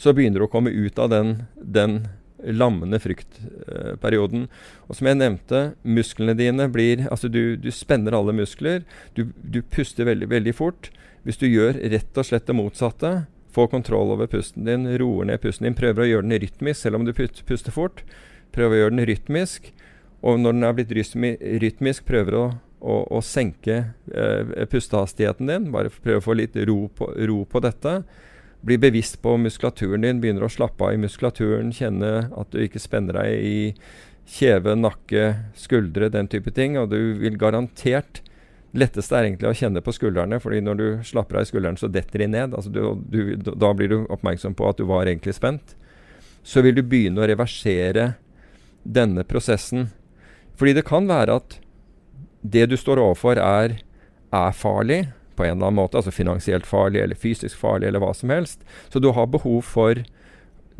så 0.00 0.14
begynner 0.16 0.42
du 0.42 0.48
å 0.48 0.50
komme 0.50 0.72
ut 0.72 0.98
av 0.98 1.10
den, 1.12 1.34
den 1.56 2.02
lammende 2.40 3.00
fryktperioden. 3.02 4.46
Og 4.88 4.98
som 4.98 5.10
jeg 5.10 5.18
nevnte, 5.20 5.62
musklene 5.84 6.34
dine 6.38 6.68
blir 6.72 7.06
Altså, 7.10 7.28
du, 7.28 7.56
du 7.60 7.70
spenner 7.74 8.16
alle 8.16 8.34
muskler. 8.36 8.82
Du, 9.14 9.28
du 9.36 9.60
puster 9.62 10.08
veldig, 10.08 10.30
veldig 10.32 10.56
fort. 10.56 10.90
Hvis 11.26 11.40
du 11.40 11.46
gjør 11.50 11.76
rett 11.92 12.18
og 12.18 12.26
slett 12.26 12.48
det 12.48 12.56
motsatte, 12.56 13.12
få 13.52 13.66
kontroll 13.66 14.14
over 14.14 14.30
pusten 14.30 14.64
din, 14.64 14.86
roer 15.00 15.28
ned 15.28 15.42
pusten 15.42 15.66
din, 15.66 15.76
prøver 15.76 16.04
å 16.04 16.08
gjøre 16.08 16.28
den 16.28 16.40
rytmisk 16.40 16.84
selv 16.84 17.00
om 17.00 17.06
du 17.06 17.12
puster 17.12 17.74
fort. 17.74 18.04
Prøver 18.54 18.76
å 18.76 18.80
gjøre 18.84 18.94
den 18.96 19.06
rytmisk. 19.10 19.70
Og 20.26 20.40
når 20.40 20.56
den 20.56 20.66
er 20.68 20.76
blitt 20.76 20.94
rytmisk, 21.64 22.04
prøver 22.08 22.36
å, 22.36 22.46
å, 22.80 22.96
å 23.18 23.20
senke 23.24 23.78
eh, 24.12 24.66
pustehastigheten 24.70 25.50
din. 25.50 25.70
Bare 25.74 25.92
prøve 25.92 26.20
å 26.20 26.26
få 26.28 26.36
litt 26.38 26.58
ro 26.68 26.84
på, 26.94 27.10
ro 27.30 27.42
på, 27.48 27.62
dette. 27.64 28.00
Bli 28.66 28.76
bevisst 28.80 29.20
på 29.24 29.36
muskulaturen 29.40 30.04
din, 30.04 30.20
begynner 30.22 30.46
å 30.46 30.52
slappe 30.52 30.86
av 30.86 30.96
i 30.96 31.00
muskulaturen. 31.00 31.72
Kjenne 31.74 32.30
at 32.30 32.52
du 32.52 32.60
ikke 32.62 32.82
spenner 32.82 33.20
deg 33.20 33.46
i 33.50 33.60
kjeve, 34.30 34.76
nakke, 34.78 35.30
skuldre, 35.58 36.10
den 36.12 36.28
type 36.30 36.52
ting. 36.54 36.78
Og 36.80 36.92
du 36.92 37.00
vil 37.22 37.40
garantert 37.40 38.22
letteste 38.76 39.16
er 39.16 39.26
egentlig 39.26 39.50
å 39.50 39.56
kjenne 39.56 39.82
på 39.82 39.94
skuldrene, 39.94 40.38
fordi 40.42 40.60
når 40.64 40.78
du 40.78 40.86
slapper 41.06 41.40
av 41.40 41.46
i 41.46 41.50
skulderen, 41.50 41.78
så 41.80 41.90
detter 41.90 42.22
de 42.22 42.28
ned. 42.30 42.54
Altså 42.54 42.70
du, 42.70 42.82
du, 43.10 43.50
da 43.50 43.72
blir 43.76 43.90
du 43.90 43.98
oppmerksom 44.06 44.54
på 44.58 44.68
at 44.70 44.80
du 44.80 44.86
var 44.90 45.10
egentlig 45.10 45.34
spent. 45.36 45.74
Så 46.42 46.62
vil 46.64 46.76
du 46.78 46.84
begynne 46.86 47.22
å 47.22 47.28
reversere 47.28 48.12
denne 48.82 49.24
prosessen. 49.28 49.90
Fordi 50.56 50.76
det 50.76 50.86
kan 50.88 51.08
være 51.10 51.40
at 51.40 51.58
det 52.40 52.68
du 52.70 52.76
står 52.80 53.02
overfor, 53.02 53.40
er, 53.40 53.80
er 54.32 54.56
farlig 54.56 55.02
på 55.36 55.44
en 55.44 55.56
eller 55.56 55.70
annen 55.70 55.80
måte. 55.82 55.98
Altså 56.00 56.14
finansielt 56.14 56.68
farlig 56.68 57.02
eller 57.02 57.18
fysisk 57.18 57.58
farlig 57.60 57.90
eller 57.90 58.02
hva 58.02 58.14
som 58.16 58.32
helst. 58.32 58.64
Så 58.88 59.02
du 59.02 59.10
har 59.16 59.30
behov 59.32 59.62
for 59.66 60.02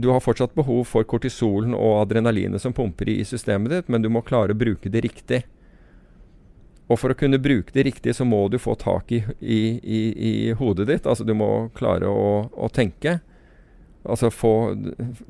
du 0.01 0.09
har 0.09 0.23
fortsatt 0.25 0.55
behov 0.57 0.87
for 0.89 1.05
kortisolen 1.05 1.75
og 1.77 1.99
adrenalinet 2.07 2.63
som 2.63 2.73
pumper 2.73 3.11
i 3.13 3.19
systemet 3.29 3.73
ditt, 3.75 3.91
men 3.93 4.01
du 4.01 4.09
må 4.09 4.23
klare 4.25 4.55
å 4.55 4.57
bruke 4.57 4.89
det 4.89 5.03
riktig. 5.05 5.43
Og 6.91 6.99
for 6.99 7.13
å 7.13 7.19
kunne 7.19 7.39
bruke 7.39 7.71
det 7.75 7.87
riktig, 7.87 8.17
så 8.19 8.27
må 8.27 8.49
du 8.51 8.59
få 8.59 8.75
tak 8.79 9.13
i, 9.15 9.23
i, 9.39 9.61
i, 9.79 10.01
i 10.27 10.55
hodet 10.59 10.89
ditt. 10.91 11.07
Altså 11.07 11.27
du 11.27 11.37
må 11.39 11.69
klare 11.77 12.11
å, 12.11 12.49
å, 12.51 12.71
tenke. 12.75 13.21
Altså 14.03 14.33
få 14.35 14.55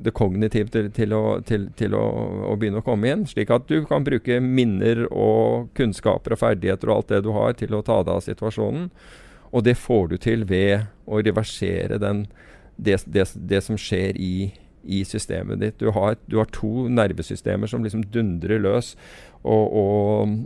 det 0.01 0.13
kognitive 0.17 0.71
til, 0.73 0.87
til, 0.95 1.13
å, 1.13 1.37
til, 1.45 1.67
til 1.77 1.93
å, 1.97 2.05
å, 2.49 2.55
begynne 2.57 2.81
å 2.81 2.85
komme 2.85 3.11
inn. 3.13 3.27
Slik 3.29 3.53
at 3.53 3.67
du 3.69 3.83
kan 3.85 4.07
bruke 4.07 4.39
minner 4.41 5.03
og 5.11 5.69
kunnskaper 5.77 6.33
og 6.33 6.41
ferdigheter 6.41 6.89
og 6.89 6.95
alt 6.95 7.13
det 7.13 7.21
du 7.27 7.33
har, 7.35 7.53
til 7.59 7.77
å 7.77 7.83
ta 7.85 7.99
deg 8.01 8.15
av 8.15 8.25
situasjonen. 8.25 8.89
Og 9.51 9.67
det 9.67 9.75
får 9.77 10.09
du 10.09 10.17
til 10.23 10.47
ved 10.49 10.87
å 11.05 11.21
reversere 11.21 11.99
den, 12.01 12.23
det, 12.77 13.03
det, 13.05 13.27
det 13.35 13.61
som 13.67 13.77
skjer 13.77 14.17
i, 14.17 14.49
i 14.81 15.03
systemet 15.05 15.61
ditt. 15.61 15.77
Du 15.77 15.91
har, 15.93 16.17
du 16.25 16.39
har, 16.39 16.49
to 16.55 16.87
nervesystemer 16.89 17.69
som 17.69 17.85
liksom 17.85 18.07
dundrer 18.09 18.63
løs. 18.63 18.95
Og, 19.43 19.77
og, 19.83 20.39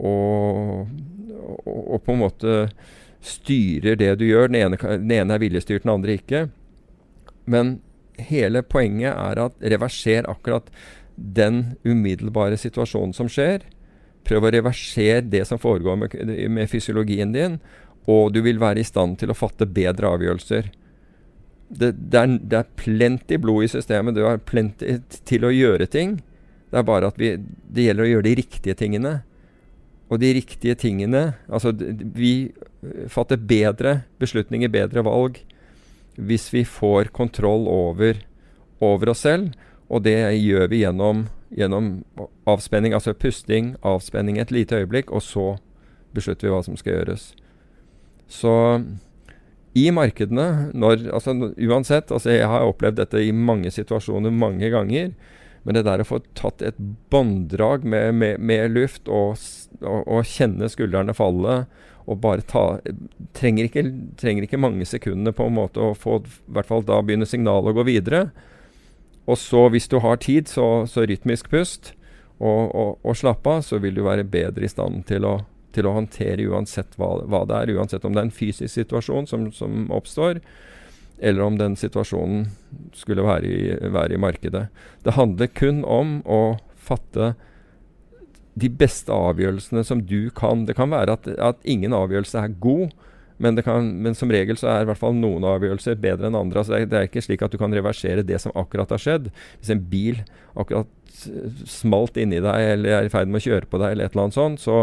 og, 0.00 0.88
og, 1.66 1.98
på 2.04 2.14
en 2.14 2.22
måte 2.22 2.56
styrer 3.24 3.98
det 4.00 4.14
du 4.20 4.26
gjør. 4.28 4.48
Den 4.48 4.60
ene, 4.62 4.80
den 4.80 5.12
ene 5.12 5.36
er 5.36 5.42
viljestyrt, 5.42 5.84
den 5.84 5.92
andre 5.92 6.16
ikke. 6.16 6.46
Men 7.50 7.78
hele 8.20 8.62
poenget 8.66 9.12
er 9.12 9.44
at 9.46 9.68
reverser 9.74 10.28
akkurat 10.30 10.70
den 11.16 11.76
umiddelbare 11.84 12.56
situasjonen 12.60 13.14
som 13.16 13.28
skjer. 13.30 13.66
Prøv 14.24 14.46
å 14.46 14.52
reversere 14.52 15.24
det 15.28 15.46
som 15.48 15.60
foregår 15.60 15.98
med, 16.00 16.16
med 16.52 16.70
fysiologien 16.70 17.32
din, 17.34 17.58
og 18.08 18.32
du 18.34 18.40
vil 18.44 18.60
være 18.60 18.80
i 18.80 18.88
stand 18.88 19.18
til 19.20 19.32
å 19.32 19.36
fatte 19.36 19.68
bedre 19.68 20.08
avgjørelser. 20.16 20.70
Det, 21.70 21.92
det, 21.92 22.18
er, 22.18 22.38
det 22.40 22.58
er 22.58 22.76
plenty 22.80 23.38
blod 23.40 23.68
i 23.68 23.70
systemet. 23.70 24.16
Du 24.16 24.24
har 24.26 24.40
plenty 24.42 24.98
til 25.28 25.46
å 25.46 25.52
gjøre 25.54 25.86
ting. 25.90 26.18
Det 26.70 26.80
er 26.80 26.86
bare 26.86 27.10
at 27.12 27.20
vi, 27.20 27.34
det 27.38 27.84
gjelder 27.84 28.06
å 28.06 28.10
gjøre 28.14 28.26
de 28.26 28.38
riktige 28.40 28.78
tingene 28.78 29.20
og 30.10 30.18
de 30.18 30.32
riktige 30.34 30.74
tingene 30.74 31.34
Altså, 31.48 31.72
vi 32.14 32.52
fatter 33.08 33.36
bedre 33.36 34.02
beslutninger, 34.18 34.68
bedre 34.68 35.04
valg, 35.06 35.38
hvis 36.16 36.48
vi 36.52 36.64
får 36.64 37.12
kontroll 37.14 37.68
over, 37.68 38.18
over 38.80 39.12
oss 39.12 39.22
selv. 39.26 39.52
Og 39.90 40.04
det 40.04 40.16
gjør 40.38 40.68
vi 40.70 40.82
gjennom, 40.84 41.26
gjennom, 41.56 42.04
avspenning, 42.46 42.94
altså 42.94 43.12
pusting, 43.12 43.74
avspenning 43.82 44.38
et 44.38 44.52
lite 44.54 44.78
øyeblikk, 44.78 45.10
og 45.10 45.22
så 45.22 45.46
beslutter 46.14 46.48
vi 46.48 46.54
hva 46.54 46.62
som 46.66 46.78
skal 46.78 47.00
gjøres. 47.00 47.32
Så 48.30 48.54
i 49.74 49.90
markedene, 49.94 50.70
når, 50.74 51.04
altså 51.14 51.34
uansett 51.54 52.10
altså 52.10 52.30
Jeg 52.30 52.48
har 52.50 52.66
opplevd 52.66 52.98
dette 52.98 53.22
i 53.22 53.30
mange 53.34 53.70
situasjoner 53.70 54.30
mange 54.30 54.70
ganger. 54.70 55.12
Men 55.62 55.76
det 55.76 55.84
der 55.84 56.02
å 56.02 56.08
få 56.08 56.20
tatt 56.38 56.62
et 56.64 56.78
bånddrag 57.12 57.84
med, 57.84 58.14
med, 58.16 58.40
med, 58.40 58.70
luft 58.72 59.08
og, 59.12 59.36
og, 59.82 60.02
og, 60.06 60.22
kjenne 60.28 60.70
skuldrene 60.72 61.14
falle 61.16 61.64
og 62.10 62.22
bare 62.22 62.42
ta 62.48 62.64
trenger 63.36 63.68
ikke, 63.68 63.84
trenger 64.18 64.46
ikke, 64.46 64.60
mange 64.60 64.86
sekundene 64.88 65.34
på 65.36 65.46
en 65.46 65.58
måte 65.58 65.82
å 65.84 65.92
få 65.94 66.22
i 66.24 66.54
hvert 66.56 66.70
fall 66.70 66.86
da 66.88 67.02
begynner 67.04 67.28
signalet 67.28 67.70
å 67.70 67.76
gå 67.76 67.84
videre. 67.86 68.22
Og 69.30 69.38
så, 69.38 69.66
hvis 69.70 69.86
du 69.92 70.00
har 70.02 70.18
tid, 70.24 70.48
så, 70.50 70.88
så 70.90 71.04
rytmisk 71.06 71.52
pust 71.52 71.92
og, 72.40 72.72
og, 72.72 72.96
og 73.04 73.18
slapp 73.20 73.46
av, 73.46 73.60
så 73.62 73.78
vil 73.82 73.94
du 73.94 74.02
være 74.06 74.24
bedre 74.26 74.64
i 74.64 74.72
stand 74.72 75.04
til 75.10 75.28
å, 75.28 75.36
til 75.76 75.86
å 75.86 75.94
håndtere 75.98 76.48
uansett 76.50 76.96
hva, 76.98 77.12
hva, 77.28 77.44
det 77.46 77.60
er. 77.60 77.74
Uansett 77.76 78.08
om 78.08 78.16
det 78.16 78.24
er 78.24 78.30
en 78.30 78.34
fysisk 78.34 78.72
situasjon 78.74 79.28
som, 79.30 79.50
som 79.54 79.86
oppstår, 79.94 80.40
eller 81.20 81.44
om 81.44 81.58
den 81.60 81.76
situasjonen 81.76 82.48
skulle 82.96 83.24
være 83.26 83.46
i, 83.46 83.60
være 83.92 84.16
i, 84.16 84.20
markedet. 84.20 84.66
Det 85.04 85.16
handler 85.16 85.52
kun 85.52 85.84
om 85.84 86.18
å 86.24 86.58
fatte 86.80 87.34
de 88.60 88.70
beste 88.72 89.12
avgjørelsene 89.14 89.84
som 89.86 90.02
du 90.04 90.32
kan. 90.36 90.66
Det 90.66 90.76
kan 90.78 90.92
være 90.92 91.16
at, 91.18 91.28
at 91.38 91.62
ingen 91.68 91.94
avgjørelse 91.96 92.40
er 92.40 92.58
god, 92.60 92.90
Men, 93.40 93.56
kan, 93.64 93.86
men, 94.04 94.12
som 94.12 94.28
regel 94.28 94.58
så 94.60 94.66
er 94.68 94.82
i 94.82 94.88
hvert 94.90 95.00
fall 95.00 95.14
noen 95.16 95.46
avgjørelser 95.48 95.94
bedre 95.96 96.28
enn 96.28 96.36
andre. 96.36 96.60
Altså 96.60 96.74
det, 96.74 96.80
er, 96.80 96.88
det, 96.90 96.98
er, 96.98 97.06
ikke 97.08 97.22
slik 97.24 97.40
at 97.40 97.54
du 97.54 97.56
kan 97.56 97.72
reversere 97.72 98.20
det 98.20 98.36
som 98.42 98.52
akkurat 98.52 98.90
har 98.92 99.00
skjedd. 99.00 99.30
Hvis 99.56 99.70
en 99.72 99.80
bil 99.80 100.18
akkurat 100.52 100.90
smalt 101.64 102.20
inni 102.20 102.42
deg 102.44 102.66
eller 102.74 102.98
er 102.98 103.08
i 103.08 103.12
ferd 103.12 103.32
med 103.32 103.40
å 103.40 103.46
kjøre 103.46 103.70
på 103.70 103.80
deg, 103.80 103.94
eller 103.94 104.10
et 104.10 104.12
eller 104.12 104.26
annet 104.26 104.36
sånt, 104.36 104.60
så, 104.60 104.82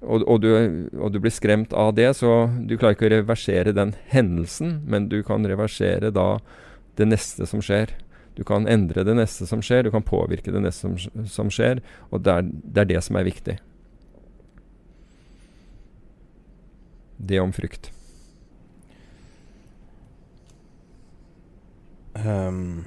og, 0.00 0.22
og, 0.28 0.40
du, 0.40 0.50
og, 0.98 1.12
du, 1.12 1.18
blir 1.22 1.32
skremt 1.34 1.72
av 1.74 1.94
det, 1.98 2.10
så 2.20 2.48
du 2.66 2.76
klarer 2.78 2.94
ikke 2.94 3.08
å 3.08 3.14
reversere 3.16 3.74
den 3.74 3.94
hendelsen, 4.12 4.80
men 4.86 5.08
du 5.10 5.20
kan 5.26 5.46
reversere 5.46 6.12
da 6.14 6.36
det 6.98 7.08
neste 7.08 7.48
som 7.50 7.62
skjer. 7.64 7.96
Du 8.38 8.44
kan 8.46 8.68
endre 8.70 9.02
det 9.02 9.16
neste 9.18 9.48
som 9.50 9.62
skjer, 9.64 9.88
du 9.88 9.90
kan 9.94 10.06
påvirke 10.06 10.54
det 10.54 10.62
neste 10.62 10.86
som, 10.86 11.24
som 11.26 11.50
skjer, 11.50 11.82
og 12.12 12.22
det 12.22 12.36
er, 12.36 12.52
det 12.62 12.84
er 12.84 12.90
det 12.92 13.02
som 13.06 13.18
er 13.18 13.26
viktig. 13.26 13.56
Det 17.18 17.40
om 17.42 17.50
frykt. 17.52 17.90
Um, 22.18 22.86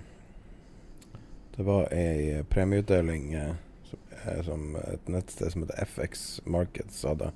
det 1.55 1.67
var 1.67 1.91
ei 1.91 2.39
premieutdeling 2.51 3.33
eh, 3.35 3.51
som, 4.45 4.75
eh, 4.75 4.93
et 4.93 5.09
nettsted 5.09 5.51
som 5.53 5.63
heter 5.63 5.85
FX 5.85 6.41
Markets 6.45 7.03
hadde. 7.07 7.31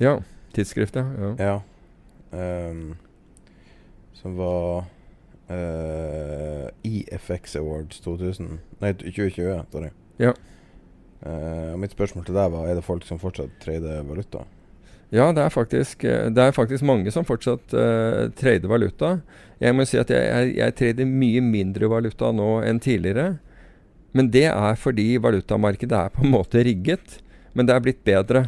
Ja. 0.00 0.18
Tidsskriftet. 0.54 1.06
Ja. 1.18 1.34
ja. 1.38 1.60
Um, 2.32 2.96
som 4.16 4.36
var 4.36 4.84
uh, 5.50 6.68
EFX 6.82 7.56
Awards 7.56 8.00
2000 8.00 8.58
Nei, 8.80 8.92
2020, 8.92 9.64
sorry. 9.72 9.90
Ja. 10.18 10.32
Uh, 11.26 11.76
mitt 11.78 11.92
spørsmål 11.92 12.24
til 12.26 12.34
deg 12.34 12.50
var 12.50 12.66
Er 12.66 12.78
det 12.78 12.84
folk 12.86 13.04
som 13.06 13.20
fortsatt 13.20 13.52
trader 13.62 14.02
valuta. 14.08 14.46
Ja, 15.12 15.28
det 15.36 15.42
er 15.44 15.52
faktisk, 15.52 16.04
eh, 16.08 16.30
det 16.32 16.40
er 16.40 16.54
faktisk 16.56 16.84
mange 16.88 17.10
som 17.12 17.26
fortsatt 17.28 17.74
uh, 17.76 18.30
trader 18.32 18.68
valuta. 18.68 19.18
Jeg 19.60 19.76
må 19.76 19.84
si 19.84 19.98
at 20.00 20.10
jeg, 20.10 20.24
jeg, 20.24 20.54
jeg 20.56 20.74
trader 20.78 21.10
mye 21.10 21.42
mindre 21.44 21.90
valuta 21.92 22.30
nå 22.32 22.62
enn 22.64 22.80
tidligere. 22.80 23.34
Men 24.16 24.30
det 24.32 24.48
er 24.50 24.80
fordi 24.80 25.14
valutamarkedet 25.22 25.98
er 25.98 26.12
på 26.12 26.24
en 26.24 26.34
måte 26.34 26.64
rigget. 26.64 27.20
Men 27.56 27.68
det 27.68 27.76
er 27.76 27.84
blitt 27.84 28.02
bedre. 28.04 28.46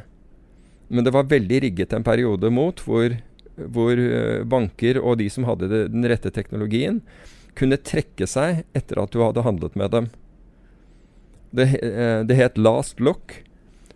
Men 0.88 1.06
det 1.06 1.14
var 1.14 1.30
veldig 1.30 1.62
rigget 1.64 1.94
en 1.96 2.04
periode 2.04 2.50
mot 2.52 2.80
hvor, 2.84 3.16
hvor 3.56 3.96
uh, 3.96 4.44
banker 4.48 5.00
og 5.00 5.18
de 5.20 5.30
som 5.32 5.46
hadde 5.48 5.70
den 5.70 6.04
rette 6.08 6.32
teknologien, 6.34 7.00
kunne 7.56 7.80
trekke 7.80 8.26
seg 8.28 8.64
etter 8.76 9.00
at 9.00 9.14
du 9.14 9.22
hadde 9.22 9.44
handlet 9.46 9.78
med 9.78 9.94
dem. 9.94 10.10
Det, 11.54 11.70
uh, 11.80 12.20
det 12.28 12.38
het 12.38 12.60
last 12.60 13.00
lock. 13.00 13.40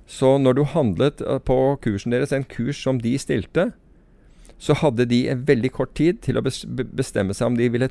Så 0.09 0.39
når 0.41 0.57
du 0.57 0.62
handlet 0.64 1.21
eh, 1.21 1.37
på 1.45 1.77
kursen 1.85 2.14
deres, 2.14 2.33
en 2.33 2.47
kurs 2.49 2.79
som 2.81 2.97
de 3.03 3.12
stilte, 3.21 3.66
så 4.59 4.75
hadde 4.81 5.05
de 5.11 5.27
en 5.29 5.43
veldig 5.47 5.71
kort 5.77 5.93
tid 5.99 6.23
til 6.25 6.41
å 6.41 6.43
bestemme 6.43 7.37
seg 7.37 7.51
om 7.51 7.59
de 7.59 7.69
ville 7.71 7.91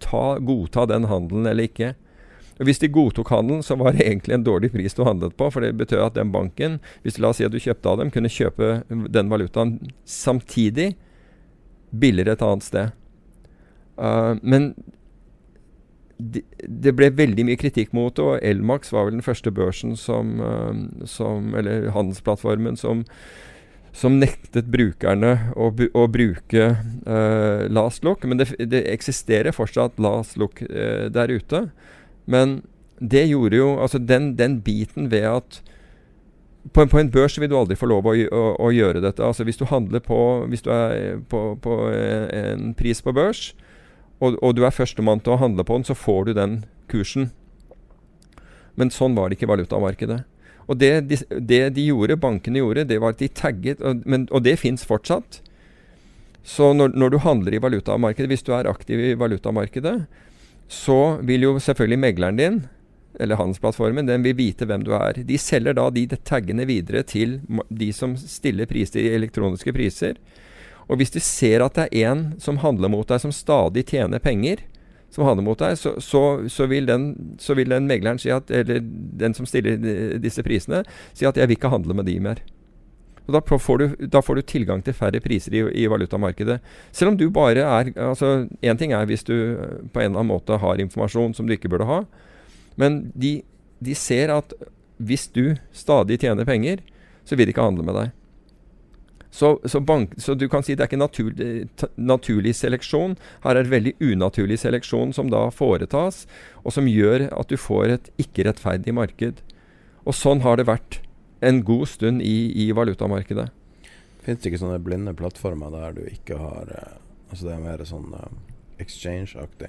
ta, 0.00 0.38
godta 0.40 0.86
den 0.88 1.04
handelen 1.10 1.50
eller 1.50 1.68
ikke. 1.68 1.92
Hvis 2.60 2.80
de 2.82 2.90
godtok 2.92 3.30
handelen, 3.32 3.62
så 3.64 3.76
var 3.80 3.94
det 3.96 4.04
egentlig 4.04 4.34
en 4.36 4.44
dårlig 4.44 4.72
pris 4.74 4.96
du 4.96 5.04
handlet 5.06 5.36
på. 5.36 5.48
For 5.52 5.64
det 5.64 5.72
betød 5.80 6.02
at 6.04 6.18
den 6.18 6.32
banken, 6.34 6.78
hvis 7.04 7.16
la 7.18 7.32
oss 7.32 7.40
si 7.40 7.46
at 7.46 7.54
du 7.54 7.60
kjøpte 7.62 7.88
av 7.88 8.00
dem, 8.02 8.12
kunne 8.12 8.32
kjøpe 8.32 8.82
den 8.88 9.32
valutaen 9.32 9.78
samtidig 10.04 10.92
billigere 11.90 12.36
et 12.36 12.44
annet 12.44 12.66
sted. 12.66 12.96
Uh, 14.00 14.36
men 14.42 14.72
det, 16.20 16.92
ble 16.96 17.08
veldig 17.16 17.46
mye 17.48 17.60
kritikk 17.60 17.94
mot 17.96 18.12
det, 18.16 18.24
og 18.24 18.42
Elmax 18.44 18.92
var 18.92 19.08
vel 19.08 19.18
den 19.18 19.24
første 19.24 19.52
børsen 19.52 19.94
som, 19.96 20.36
uh, 20.40 21.06
som 21.08 21.54
Eller 21.56 21.88
handelsplattformen 21.94 22.76
som, 22.80 23.06
som 23.96 24.18
nektet 24.20 24.68
brukerne 24.72 25.52
å, 25.56 25.70
å 25.72 26.04
bruke 26.12 26.68
uh, 27.08 27.64
last 27.72 28.04
look. 28.04 28.24
Men 28.24 28.40
det, 28.40 28.52
det, 28.60 28.84
eksisterer 28.92 29.56
fortsatt 29.56 30.00
last 30.00 30.36
look 30.40 30.60
der 30.60 31.32
ute. 31.32 31.70
Men 32.26 32.60
det 33.00 33.28
gjorde 33.30 33.56
jo 33.56 33.68
Altså 33.80 33.98
den, 33.98 34.34
den 34.36 34.60
biten 34.60 35.10
ved 35.10 35.24
at 35.24 35.62
på 36.72 36.82
en, 36.82 36.90
på 36.92 36.98
en, 36.98 37.10
børs 37.10 37.38
vil 37.40 37.48
du 37.48 37.56
aldri 37.56 37.76
få 37.78 37.88
lov 37.88 38.04
å, 38.04 38.12
å, 38.12 38.42
å, 38.60 38.68
gjøre 38.68 39.00
dette. 39.00 39.24
Altså 39.24 39.46
Hvis 39.48 39.56
du 39.56 39.64
handler 39.64 40.02
på 40.04 40.18
Hvis 40.52 40.62
du 40.66 40.68
er 40.74 41.22
på, 41.28 41.54
på 41.56 41.76
en 41.88 42.74
pris 42.76 43.00
på 43.00 43.14
børs, 43.16 43.54
og, 44.20 44.36
og 44.44 44.52
du 44.56 44.66
er 44.66 44.74
førstemann 44.74 45.22
til 45.24 45.34
å 45.34 45.40
handle 45.40 45.64
på 45.64 45.78
den, 45.78 45.86
så 45.88 45.96
får 45.96 46.28
du 46.28 46.34
den 46.36 46.58
kursen. 46.92 47.30
Men 48.76 48.92
sånn 48.92 49.16
var 49.16 49.28
det 49.28 49.38
ikke 49.38 49.48
i 49.48 49.54
valutamarkedet. 49.54 50.18
Og 50.70 50.78
det 50.78 50.90
de, 51.10 51.18
det 51.40 51.62
de, 51.74 51.86
gjorde, 51.88 52.20
bankene 52.20 52.60
gjorde, 52.60 52.84
det 52.86 53.00
var 53.02 53.14
at 53.14 53.22
de 53.22 53.30
tagget, 53.32 53.80
og, 53.80 54.04
men, 54.04 54.28
og 54.30 54.44
det 54.44 54.58
fins 54.60 54.84
fortsatt. 54.86 55.40
Så 56.46 56.70
når, 56.76 56.94
når, 56.96 57.14
du 57.14 57.18
handler 57.24 57.56
i 57.56 57.62
valutamarkedet, 57.62 58.28
hvis 58.30 58.44
du 58.46 58.52
er 58.56 58.68
aktiv 58.70 59.00
i 59.02 59.16
valutamarkedet, 59.18 59.96
så 60.70 61.18
vil 61.26 61.48
jo 61.48 61.56
selvfølgelig 61.58 61.98
megleren 61.98 62.38
din, 62.38 62.60
eller 63.20 63.36
handelsplattformen, 63.36 64.06
den 64.06 64.22
vil 64.22 64.36
vite 64.38 64.68
hvem 64.70 64.84
du 64.86 64.92
er. 64.94 65.18
De 65.26 65.38
selger 65.38 65.74
da 65.74 65.88
de 65.90 66.06
taggene 66.14 66.64
videre 66.68 67.02
til 67.02 67.40
de 67.68 67.90
som 67.92 68.14
stiller 68.16 68.70
priser 68.70 69.02
i 69.02 69.14
elektroniske 69.16 69.74
priser. 69.74 70.20
Og 70.86 71.00
hvis 71.00 71.10
du 71.10 71.18
ser 71.22 71.64
at 71.64 71.74
det 71.74 71.88
er 71.90 72.12
en 72.12 72.22
som 72.42 72.62
handler 72.62 72.92
mot 72.92 73.08
deg, 73.08 73.18
som 73.22 73.34
stadig 73.34 73.84
tjener 73.90 74.22
penger, 74.22 74.62
som 75.10 75.26
handler 75.26 75.48
mot 75.48 75.58
deg, 75.58 75.74
så, 75.78 75.96
så, 75.98 76.22
så, 76.46 76.68
vil, 76.70 76.86
den, 76.86 77.36
så 77.42 77.58
vil, 77.58 77.74
den, 77.74 77.90
megleren 77.90 78.22
si 78.22 78.30
at, 78.30 78.50
eller 78.54 78.78
den 79.20 79.34
som 79.34 79.48
stiller 79.50 79.74
disse 80.22 80.42
prisene, 80.46 80.84
si 81.12 81.26
at 81.26 81.36
'jeg 81.36 81.50
vil 81.50 81.58
ikke 81.58 81.74
handle 81.74 81.98
med 81.98 82.06
de 82.06 82.18
mer'. 82.22 82.46
Og 83.30 83.36
da 83.36 83.58
får, 83.62 83.78
du, 83.78 84.06
da 84.10 84.22
får 84.24 84.40
du 84.40 84.42
tilgang 84.42 84.82
til 84.82 84.96
færre 84.96 85.22
priser 85.22 85.54
i, 85.54 85.62
i 85.84 85.86
valutamarkedet. 85.90 86.58
Selv 86.90 87.12
om 87.12 87.18
du 87.20 87.28
bare 87.30 87.62
er 87.62 87.92
altså 87.94 88.48
Én 88.58 88.78
ting 88.80 88.92
er 88.96 89.06
hvis 89.06 89.22
du 89.26 89.34
på 89.94 90.02
en 90.02 90.10
eller 90.10 90.18
annen 90.18 90.32
måte 90.32 90.58
har 90.58 90.82
informasjon 90.82 91.36
som 91.38 91.46
du 91.46 91.54
ikke 91.54 91.70
burde 91.70 91.88
ha, 91.88 92.02
men 92.80 93.04
de, 93.14 93.40
de 93.78 93.94
ser 93.94 94.32
at 94.34 94.54
hvis 95.00 95.28
du 95.32 95.54
stadig 95.72 96.18
tjener 96.20 96.48
penger, 96.48 96.82
så 97.24 97.36
vil 97.36 97.48
de 97.48 97.54
ikke 97.54 97.64
handle 97.64 97.86
med 97.86 97.96
deg. 97.96 98.16
Så, 99.30 99.60
så, 99.64 99.78
bank, 99.80 100.16
så, 100.18 100.34
du 100.34 100.48
kan 100.50 100.64
si 100.66 100.74
det 100.74 100.84
er 100.84 100.90
ikke 100.90 100.98
naturlig, 100.98 101.68
naturlig 101.94 102.54
seleksjon. 102.58 103.14
Her 103.44 103.54
er 103.54 103.66
det 103.66 103.72
veldig 103.72 103.92
unaturlig 104.02 104.58
seleksjon 104.58 105.14
som 105.14 105.30
da 105.30 105.46
foretas, 105.54 106.24
og 106.64 106.74
som 106.74 106.90
gjør 106.90 107.28
at 107.30 107.52
du 107.52 107.54
får 107.60 107.94
et 107.94 108.10
ikke-rettferdig 108.24 108.94
marked. 108.96 109.38
Og 110.02 110.16
sånn 110.18 110.42
har 110.42 110.58
det 110.58 110.66
vært 110.66 110.98
en 111.40 111.62
god 111.64 111.88
stund 111.88 112.22
i, 112.22 112.52
i 112.66 112.70
valutamarkedet. 112.76 113.48
Fins 114.24 114.40
det 114.40 114.50
ikke 114.50 114.60
sånne 114.60 114.80
blinde 114.84 115.14
plattformer 115.16 115.72
der 115.72 115.96
du 115.96 116.02
ikke 116.08 116.38
har 116.40 116.72
uh, 116.74 116.96
Altså 117.30 117.46
det 117.46 117.52
er 117.54 117.60
mer 117.62 117.82
sånn 117.86 118.08
uh, 118.10 118.24
exchange-aktig? 118.82 119.68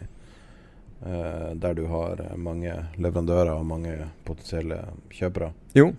Uh, 1.01 1.53
der 1.61 1.76
du 1.78 1.84
har 1.89 2.24
mange 2.38 2.74
leverandører 2.97 3.53
og 3.53 3.67
mange 3.69 3.93
potensielle 4.26 4.80
kjøpere? 5.13 5.51
Jo, 5.78 5.91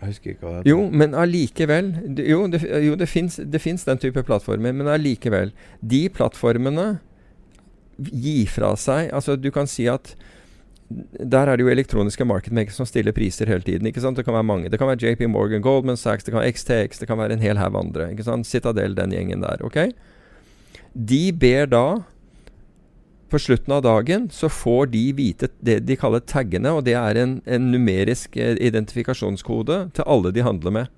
jeg 0.00 0.14
husker 0.14 0.32
ikke 0.32 0.46
hva 0.46 0.52
det 0.54 0.60
heter. 0.62 0.70
Jo, 0.70 0.86
men 1.02 1.14
allikevel 1.16 1.90
Jo, 2.24 2.40
det, 2.48 2.62
jo, 2.86 2.96
det 2.96 3.60
fins 3.60 3.84
den 3.84 4.00
type 4.00 4.24
plattformer, 4.24 4.72
men 4.72 4.88
allikevel. 4.88 5.52
De 5.84 6.06
plattformene 6.08 6.88
gir 8.00 8.48
fra 8.48 8.72
seg 8.80 9.10
Altså, 9.12 9.36
du 9.36 9.50
kan 9.52 9.68
si 9.68 9.84
at 9.92 10.14
der 10.90 11.46
er 11.46 11.56
det 11.56 11.62
jo 11.62 11.70
elektroniske 11.70 12.24
marketmakers 12.26 12.74
som 12.80 12.86
stiller 12.88 13.14
priser 13.14 13.46
hele 13.46 13.62
tiden. 13.62 13.86
ikke 13.86 14.02
sant? 14.02 14.16
Det 14.18 14.24
kan 14.26 14.34
være 14.34 14.46
mange. 14.46 14.70
Det 14.70 14.78
kan 14.78 14.88
være 14.90 15.12
JP 15.12 15.28
Morgan, 15.30 15.62
Goldman 15.62 15.96
Sachs, 15.96 16.24
det 16.24 16.32
kan 16.34 16.42
være 16.42 16.52
XTX, 16.52 16.98
det 16.98 17.06
kan 17.06 17.18
være 17.18 17.32
en 17.32 17.44
hel 17.44 17.58
haug 17.58 17.76
andre. 17.78 18.10
ikke 18.10 18.26
sant? 18.26 18.46
Citadel, 18.46 18.96
den 18.96 19.14
gjengen 19.14 19.42
der. 19.42 19.62
ok? 19.62 19.92
De 20.94 21.32
ber 21.32 21.70
da 21.70 22.02
på 23.30 23.38
slutten 23.38 23.72
av 23.76 23.84
dagen 23.86 24.26
så 24.34 24.48
får 24.50 24.90
de 24.90 25.04
vite 25.14 25.48
det 25.62 25.84
de 25.86 25.96
kaller 25.96 26.22
taggene, 26.26 26.72
og 26.74 26.84
det 26.88 26.96
er 26.98 27.14
en, 27.20 27.38
en 27.46 27.70
numerisk 27.70 28.34
eh, 28.36 28.56
identifikasjonskode 28.58 29.78
til 29.94 30.06
alle 30.06 30.32
de 30.34 30.42
handler 30.42 30.74
med. 30.74 30.90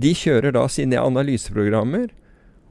De 0.00 0.14
kjører 0.16 0.56
da 0.56 0.64
sine 0.72 0.96
analyseprogrammer, 0.96 2.08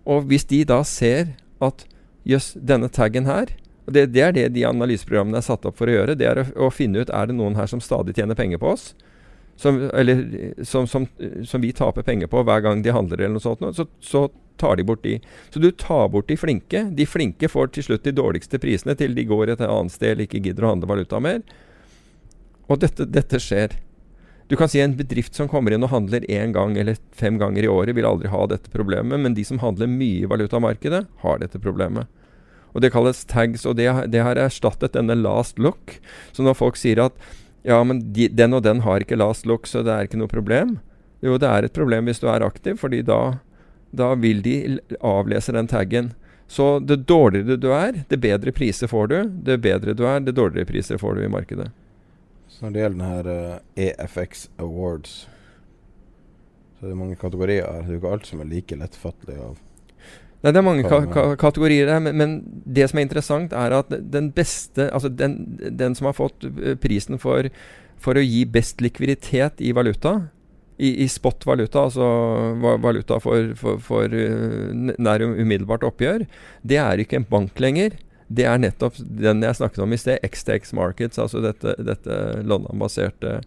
og 0.10 0.26
hvis 0.32 0.48
de 0.50 0.64
da 0.66 0.82
ser 0.82 1.36
at 1.62 1.86
jøss, 2.26 2.56
denne 2.58 2.90
taggen 2.90 3.30
her 3.30 3.54
og 3.90 3.96
det, 3.96 4.06
det, 4.14 4.22
er 4.22 4.36
det 4.36 4.48
de 4.54 4.66
analyseprogrammene 4.70 5.40
er 5.42 5.46
satt 5.46 5.64
opp 5.66 5.80
for 5.80 5.90
å 5.90 5.96
gjøre. 5.96 6.14
Det 6.20 6.28
er 6.30 6.44
å, 6.44 6.44
å 6.68 6.74
finne 6.74 7.02
ut 7.02 7.10
er 7.10 7.30
det 7.30 7.38
noen 7.40 7.58
her 7.58 7.70
som 7.72 7.82
stadig 7.82 8.14
tjener 8.14 8.38
penger 8.38 8.62
på 8.62 8.76
oss. 8.76 8.92
Som, 9.60 9.82
eller 9.90 10.22
som, 10.64 10.86
som, 10.88 11.08
som, 11.44 11.64
vi 11.64 11.74
taper 11.76 12.06
penger 12.06 12.30
på 12.32 12.44
hver 12.46 12.62
gang 12.64 12.84
de 12.86 12.94
handler, 12.94 13.24
eller 13.24 13.40
noe 13.40 13.44
sånt. 13.44 13.66
Så, 13.76 13.88
så 14.00 14.28
tar 14.62 14.78
de 14.78 14.86
bort 14.86 15.02
de. 15.04 15.18
Så 15.50 15.60
du 15.60 15.72
tar 15.72 16.08
bort 16.14 16.30
de 16.30 16.38
flinke. 16.38 16.86
De 16.96 17.10
flinke 17.10 17.50
får 17.50 17.74
til 17.74 17.90
slutt 17.90 18.06
de 18.06 18.14
dårligste 18.16 18.62
prisene 18.62 18.96
til 19.00 19.18
de 19.18 19.26
går 19.28 19.56
et 19.56 19.66
annet 19.66 19.96
sted 19.96 20.14
eller 20.14 20.30
ikke 20.30 20.44
gidder 20.46 20.68
å 20.68 20.76
handle 20.76 20.92
valuta 20.94 21.24
mer. 21.24 21.42
Og 22.70 22.78
dette, 22.84 23.10
dette 23.10 23.42
skjer. 23.42 23.80
Du 24.50 24.56
kan 24.60 24.70
si 24.70 24.80
en 24.86 24.96
bedrift 24.98 25.34
som 25.38 25.50
kommer 25.50 25.74
inn 25.74 25.84
og 25.86 25.92
handler 25.96 26.30
én 26.30 26.54
gang 26.54 26.78
eller 26.78 27.02
fem 27.18 27.42
ganger 27.42 27.66
i 27.66 27.74
året, 27.74 27.98
vil 27.98 28.08
aldri 28.10 28.30
ha 28.30 28.46
dette 28.50 28.72
problemet, 28.74 29.20
men 29.22 29.36
de 29.38 29.44
som 29.46 29.60
handler 29.62 29.90
mye 29.92 30.24
i 30.24 30.30
valutamarkedet, 30.30 31.04
har 31.26 31.42
dette 31.42 31.62
problemet. 31.62 32.10
Og 32.74 32.82
Det 32.82 32.92
kalles 32.94 33.26
tags, 33.26 33.66
og 33.66 33.78
det, 33.80 33.88
det 34.14 34.22
har 34.26 34.40
erstattet 34.40 34.94
denne 34.94 35.18
last 35.18 35.60
look. 35.60 35.98
Så 36.32 36.46
når 36.46 36.58
folk 36.60 36.78
sier 36.78 37.02
at 37.08 37.18
ja, 37.68 37.82
men 37.84 38.02
de, 38.14 38.30
den 38.32 38.56
og 38.56 38.64
den 38.64 38.84
har 38.86 39.04
ikke 39.04 39.20
last 39.20 39.46
look, 39.50 39.68
så 39.68 39.84
det 39.84 39.92
er 39.94 40.08
ikke 40.08 40.22
noe 40.22 40.32
problem. 40.32 40.78
Jo, 41.26 41.36
det 41.42 41.50
er 41.50 41.68
et 41.68 41.76
problem 41.76 42.08
hvis 42.08 42.22
du 42.22 42.30
er 42.32 42.46
aktiv, 42.46 42.80
fordi 42.80 43.04
da 43.06 43.40
Da 43.90 44.14
vil 44.14 44.44
de 44.46 44.78
avlese 45.02 45.50
den 45.52 45.66
taggen. 45.66 46.12
Så 46.46 46.80
det 46.80 47.08
dårligere 47.10 47.58
du 47.58 47.72
er, 47.74 48.04
det 48.10 48.20
bedre 48.22 48.52
priser 48.54 48.88
får 48.88 49.08
du. 49.10 49.16
Det 49.50 49.56
bedre 49.62 49.96
du 49.98 50.04
er, 50.06 50.20
det 50.22 50.36
dårligere 50.38 50.70
priser 50.70 50.98
får 51.02 51.16
du 51.16 51.24
i 51.24 51.30
markedet. 51.30 51.72
Så 52.48 52.66
når 52.66 52.76
det 52.76 52.84
gjelder 52.84 53.00
denne 53.00 53.10
her 53.10 53.30
eh, 53.34 53.88
EFX 53.88 54.48
Awards, 54.62 55.28
så 56.78 56.86
er 56.86 56.94
det 56.94 57.00
mange 57.02 57.18
kategorier 57.18 57.66
her. 57.66 57.82
Det 57.82 57.90
er 57.90 57.98
jo 57.98 58.02
ikke 58.04 58.14
alt 58.14 58.30
som 58.30 58.42
er 58.42 58.50
like 58.50 58.78
lettfattelig 58.78 59.38
av 59.42 59.58
Nei, 60.40 60.54
det 60.56 60.60
er 60.62 60.64
mange 60.64 60.88
ka 60.88 61.02
ka 61.12 61.24
kategorier 61.40 61.90
her, 61.92 62.00
men, 62.04 62.16
men 62.16 62.34
det 62.64 62.88
som 62.90 63.00
er 63.00 63.08
interessant, 63.08 63.54
er 63.56 63.76
at 63.76 63.92
den 63.92 64.30
beste 64.32 64.88
Altså 64.88 65.12
den, 65.12 65.36
den 65.60 65.98
som 65.98 66.08
har 66.08 66.16
fått 66.16 66.48
eh, 66.48 66.78
prisen 66.80 67.20
for, 67.20 67.50
for 68.00 68.16
å 68.16 68.24
gi 68.24 68.46
best 68.48 68.80
likviditet 68.84 69.60
i 69.60 69.74
valuta, 69.76 70.30
i, 70.80 70.94
i 71.04 71.08
spot-valuta, 71.12 71.90
altså 71.90 72.06
valuta 72.80 73.18
for, 73.20 73.52
for, 73.60 73.82
for 73.84 74.16
eh, 74.16 74.70
nær 74.96 75.26
um- 75.26 75.36
umiddelbart 75.36 75.84
oppgjør, 75.84 76.24
det 76.64 76.80
er 76.80 77.04
ikke 77.04 77.20
en 77.20 77.28
bank 77.28 77.60
lenger. 77.60 78.00
Det 78.30 78.46
er 78.46 78.62
nettopp 78.62 78.96
den 79.02 79.44
jeg 79.44 79.58
snakket 79.58 79.84
om 79.84 79.92
i 79.92 80.00
sted, 80.00 80.24
XTX 80.24 80.72
Markets, 80.78 81.20
altså 81.20 81.42
dette, 81.44 81.76
dette 81.84 82.22
London-baserte 82.48 83.40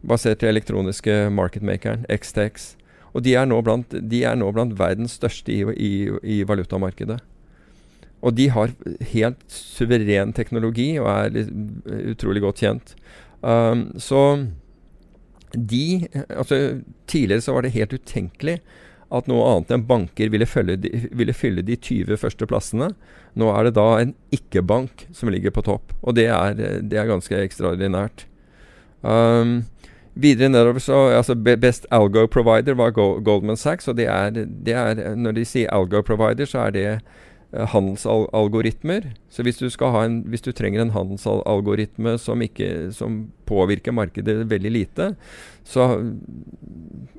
baserte 0.00 0.48
elektroniske 0.48 1.28
marketmakeren, 1.32 2.06
XTX. 2.08 2.74
Og 3.14 3.24
de 3.26 3.34
er 3.34 3.48
nå 3.48 3.58
blant, 3.66 3.94
er 3.94 4.38
nå 4.38 4.50
blant 4.54 4.76
verdens 4.78 5.16
største 5.18 5.52
i, 5.52 5.62
i, 5.74 5.92
i 6.38 6.40
valutamarkedet. 6.46 7.18
Og 8.20 8.36
de 8.36 8.50
har 8.52 8.72
helt 9.14 9.44
suveren 9.48 10.34
teknologi 10.36 10.92
og 11.00 11.08
er 11.08 11.50
utrolig 12.12 12.44
godt 12.44 12.62
kjent. 12.62 12.94
Um, 13.40 13.88
så 13.96 14.46
de 15.50 16.06
altså 16.28 16.82
Tidligere 17.08 17.42
så 17.42 17.54
var 17.56 17.64
det 17.64 17.72
helt 17.74 17.94
utenkelig 17.96 18.60
at 19.10 19.26
noe 19.26 19.46
annet 19.50 19.72
enn 19.74 19.86
banker 19.88 20.30
ville, 20.30 20.46
de, 20.78 20.90
ville 21.10 21.34
fylle 21.34 21.64
de 21.66 21.74
20 21.74 22.20
første 22.20 22.46
plassene. 22.46 22.92
Nå 23.34 23.48
er 23.50 23.66
det 23.66 23.72
da 23.74 23.86
en 23.98 24.12
ikke-bank 24.30 25.08
som 25.16 25.32
ligger 25.34 25.50
på 25.54 25.64
topp, 25.66 25.96
og 26.04 26.14
det 26.14 26.28
er, 26.30 26.54
det 26.54 26.94
er 26.94 27.10
ganske 27.10 27.40
ekstraordinært. 27.48 28.28
Um, 29.02 29.64
videre 30.14 30.50
nedover 30.50 30.82
så 30.82 30.98
altså 31.14 31.34
Best 31.34 31.86
algo 31.90 32.26
provider 32.26 32.74
var 32.74 32.94
Goldman 32.94 33.56
Sachs. 33.56 33.88
Og 33.88 33.96
det 33.96 34.06
er, 34.06 34.30
det 34.30 34.74
er 34.74 35.16
Når 35.16 35.32
de 35.38 35.44
sier 35.44 35.72
algo 35.74 36.02
provider, 36.02 36.46
så 36.46 36.66
er 36.66 36.70
det 36.70 36.86
eh, 36.90 37.66
handelsalgoritmer. 37.74 39.12
Så 39.30 39.42
hvis 39.42 39.58
du, 39.58 39.68
en, 39.68 40.22
hvis 40.26 40.42
du 40.42 40.52
trenger 40.52 40.82
en 40.82 40.94
handelsalgoritme 40.94 42.18
som, 42.18 42.42
ikke, 42.42 42.92
som 42.92 43.30
påvirker 43.46 43.92
markedet 43.92 44.50
veldig 44.50 44.70
lite, 44.70 45.14
så 45.64 45.90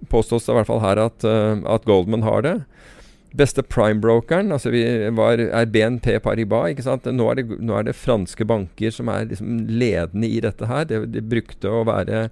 påstås 0.10 0.46
det 0.46 0.52
i 0.52 0.60
hvert 0.60 0.68
fall 0.68 0.84
her 0.84 1.06
at, 1.08 1.24
eh, 1.24 1.62
at 1.66 1.86
Goldman 1.86 2.28
har 2.28 2.42
det. 2.42 2.58
Beste 3.32 3.64
prime-brokeren 3.64 4.52
altså 4.52 4.74
vi 4.74 4.84
var, 5.16 5.40
er 5.40 5.70
BNP 5.72 6.18
Paribas. 6.20 6.74
ikke 6.74 6.84
sant? 6.84 7.06
Nå 7.08 7.30
er, 7.32 7.40
det, 7.40 7.62
nå 7.64 7.78
er 7.78 7.86
det 7.88 7.96
franske 7.96 8.44
banker 8.44 8.92
som 8.92 9.08
er 9.08 9.30
liksom 9.30 9.70
ledende 9.72 10.28
i 10.28 10.42
dette 10.44 10.68
her. 10.68 10.84
Det, 10.90 11.06
det 11.14 11.24
brukte 11.32 11.72
å 11.72 11.86
være 11.88 12.26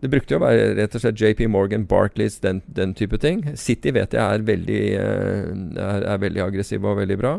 det 0.00 0.10
brukte 0.12 0.34
jo 0.34 0.40
å 0.40 0.44
være 0.46 0.74
rett 0.78 0.94
og 0.96 1.02
slett 1.02 1.20
JP 1.20 1.46
Morgan, 1.52 1.86
Barclays, 1.88 2.38
den, 2.40 2.62
den 2.66 2.94
type 2.96 3.18
ting. 3.20 3.42
City 3.60 3.92
vet 3.92 4.14
jeg 4.16 4.22
er 4.22 4.44
veldig, 4.48 4.82
eh, 4.96 5.50
er, 5.76 6.06
er 6.14 6.22
veldig 6.22 6.44
aggressiv 6.46 6.86
og 6.88 7.00
veldig 7.02 7.18
bra. 7.20 7.34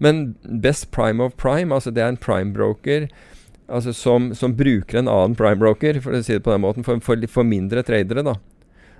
Men 0.00 0.22
best 0.64 0.90
prime 0.94 1.22
of 1.24 1.36
prime, 1.36 1.74
altså 1.74 1.92
det 1.92 2.04
er 2.04 2.14
en 2.14 2.20
prime-broker 2.20 3.10
altså 3.68 3.92
som, 3.92 4.30
som 4.32 4.54
bruker 4.56 4.96
en 4.96 5.10
annen 5.12 5.34
prime-broker, 5.36 6.00
for 6.00 6.16
å 6.16 6.22
si 6.24 6.32
det 6.38 6.44
på 6.46 6.54
den 6.54 6.64
måten, 6.64 6.86
for, 6.86 7.00
for, 7.04 7.20
for 7.28 7.44
mindre 7.44 7.82
tradere. 7.84 8.24
da. 8.24 8.38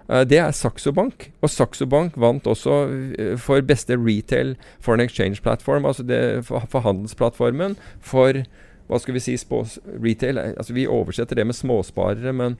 Eh, 0.08 0.24
Det 0.28 0.38
er 0.38 0.52
Saxo 0.52 0.92
Bank. 0.92 1.30
Og 1.40 1.50
Saxo 1.52 1.86
Bank 1.88 2.16
vant 2.20 2.46
også 2.46 2.76
eh, 3.18 3.34
for 3.40 3.64
beste 3.64 3.96
retail 3.96 4.56
foreign 4.80 5.04
exchange 5.04 5.42
platform, 5.42 5.88
altså 5.88 6.04
det 6.04 6.44
for, 6.48 6.68
for 6.68 6.84
handelsplattformen 6.84 7.78
for 8.00 8.42
hva 8.88 9.00
skal 9.00 9.18
vi 9.18 9.20
si 9.20 9.34
spås, 9.36 9.78
retail. 10.00 10.38
Altså 10.40 10.72
Vi 10.72 10.86
oversetter 10.88 11.36
det 11.36 11.44
med 11.46 11.56
småsparere, 11.56 12.32
men 12.32 12.56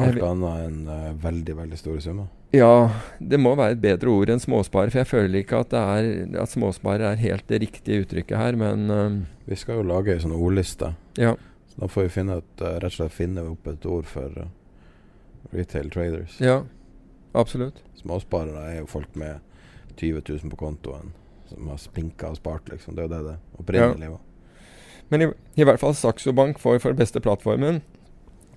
alt 0.00 0.22
annet 0.26 0.64
enn 0.66 0.80
uh, 0.88 1.12
veldig, 1.22 1.56
veldig 1.60 1.78
store 1.78 2.02
summer. 2.02 2.26
ja, 2.54 2.90
det 3.18 3.38
må 3.40 3.54
være 3.58 3.76
et 3.76 3.82
bedre 3.82 4.12
ord 4.12 4.32
enn 4.34 4.42
småsparer, 4.42 4.92
for 4.92 5.02
jeg 5.02 5.10
føler 5.10 5.40
ikke 5.40 5.62
at, 5.64 5.72
det 5.74 5.80
er, 5.80 7.08
er 7.10 7.22
helt 7.22 7.48
det 7.48 7.60
riktige 7.62 8.04
uttrykket 8.04 8.38
her, 8.38 8.58
men 8.58 8.90
eh, 8.90 9.16
Vi 9.50 9.58
skal 9.58 9.80
jo 9.80 9.88
lage 9.88 10.14
ei 10.14 10.22
sånn 10.22 10.36
ordliste. 10.36 10.94
ja. 11.18 11.36
Så 11.74 11.80
da 11.80 11.88
får 11.90 12.06
vi 12.06 12.14
finne 12.14 12.36
et, 12.38 12.60
eh, 12.62 12.76
rett 12.78 12.92
og 12.92 12.94
slett 12.94 13.16
finne 13.16 13.42
opp 13.50 13.66
et 13.66 13.86
ord 13.90 14.06
for 14.06 14.30
uh, 14.38 14.46
retail 15.50 15.90
traders. 15.90 16.36
Ja, 16.38 16.60
absolutt. 17.34 17.82
Småsparere 17.98 18.68
er 18.70 18.76
jo 18.78 18.86
folk 18.86 19.16
med 19.18 19.42
20 19.96 20.22
000 20.28 20.52
på 20.52 20.60
kontoen 20.60 21.10
som 21.48 21.66
har 21.68 21.80
spinka 21.82 22.30
og 22.30 22.38
spart, 22.38 22.68
liksom. 22.70 22.94
Det 22.94 23.04
er 23.04 23.08
jo 23.08 23.14
det 23.14 23.24
det 23.26 23.36
opprinnelig 23.58 24.12
var. 24.14 24.22
Men 25.10 25.22
i, 25.22 25.28
i 25.60 25.66
hvert 25.66 25.82
fall 25.82 25.94
Saxo 25.98 26.32
Bank 26.32 26.58
får 26.62 26.80
for 26.82 26.96
beste 26.96 27.20
plattformen. 27.20 27.82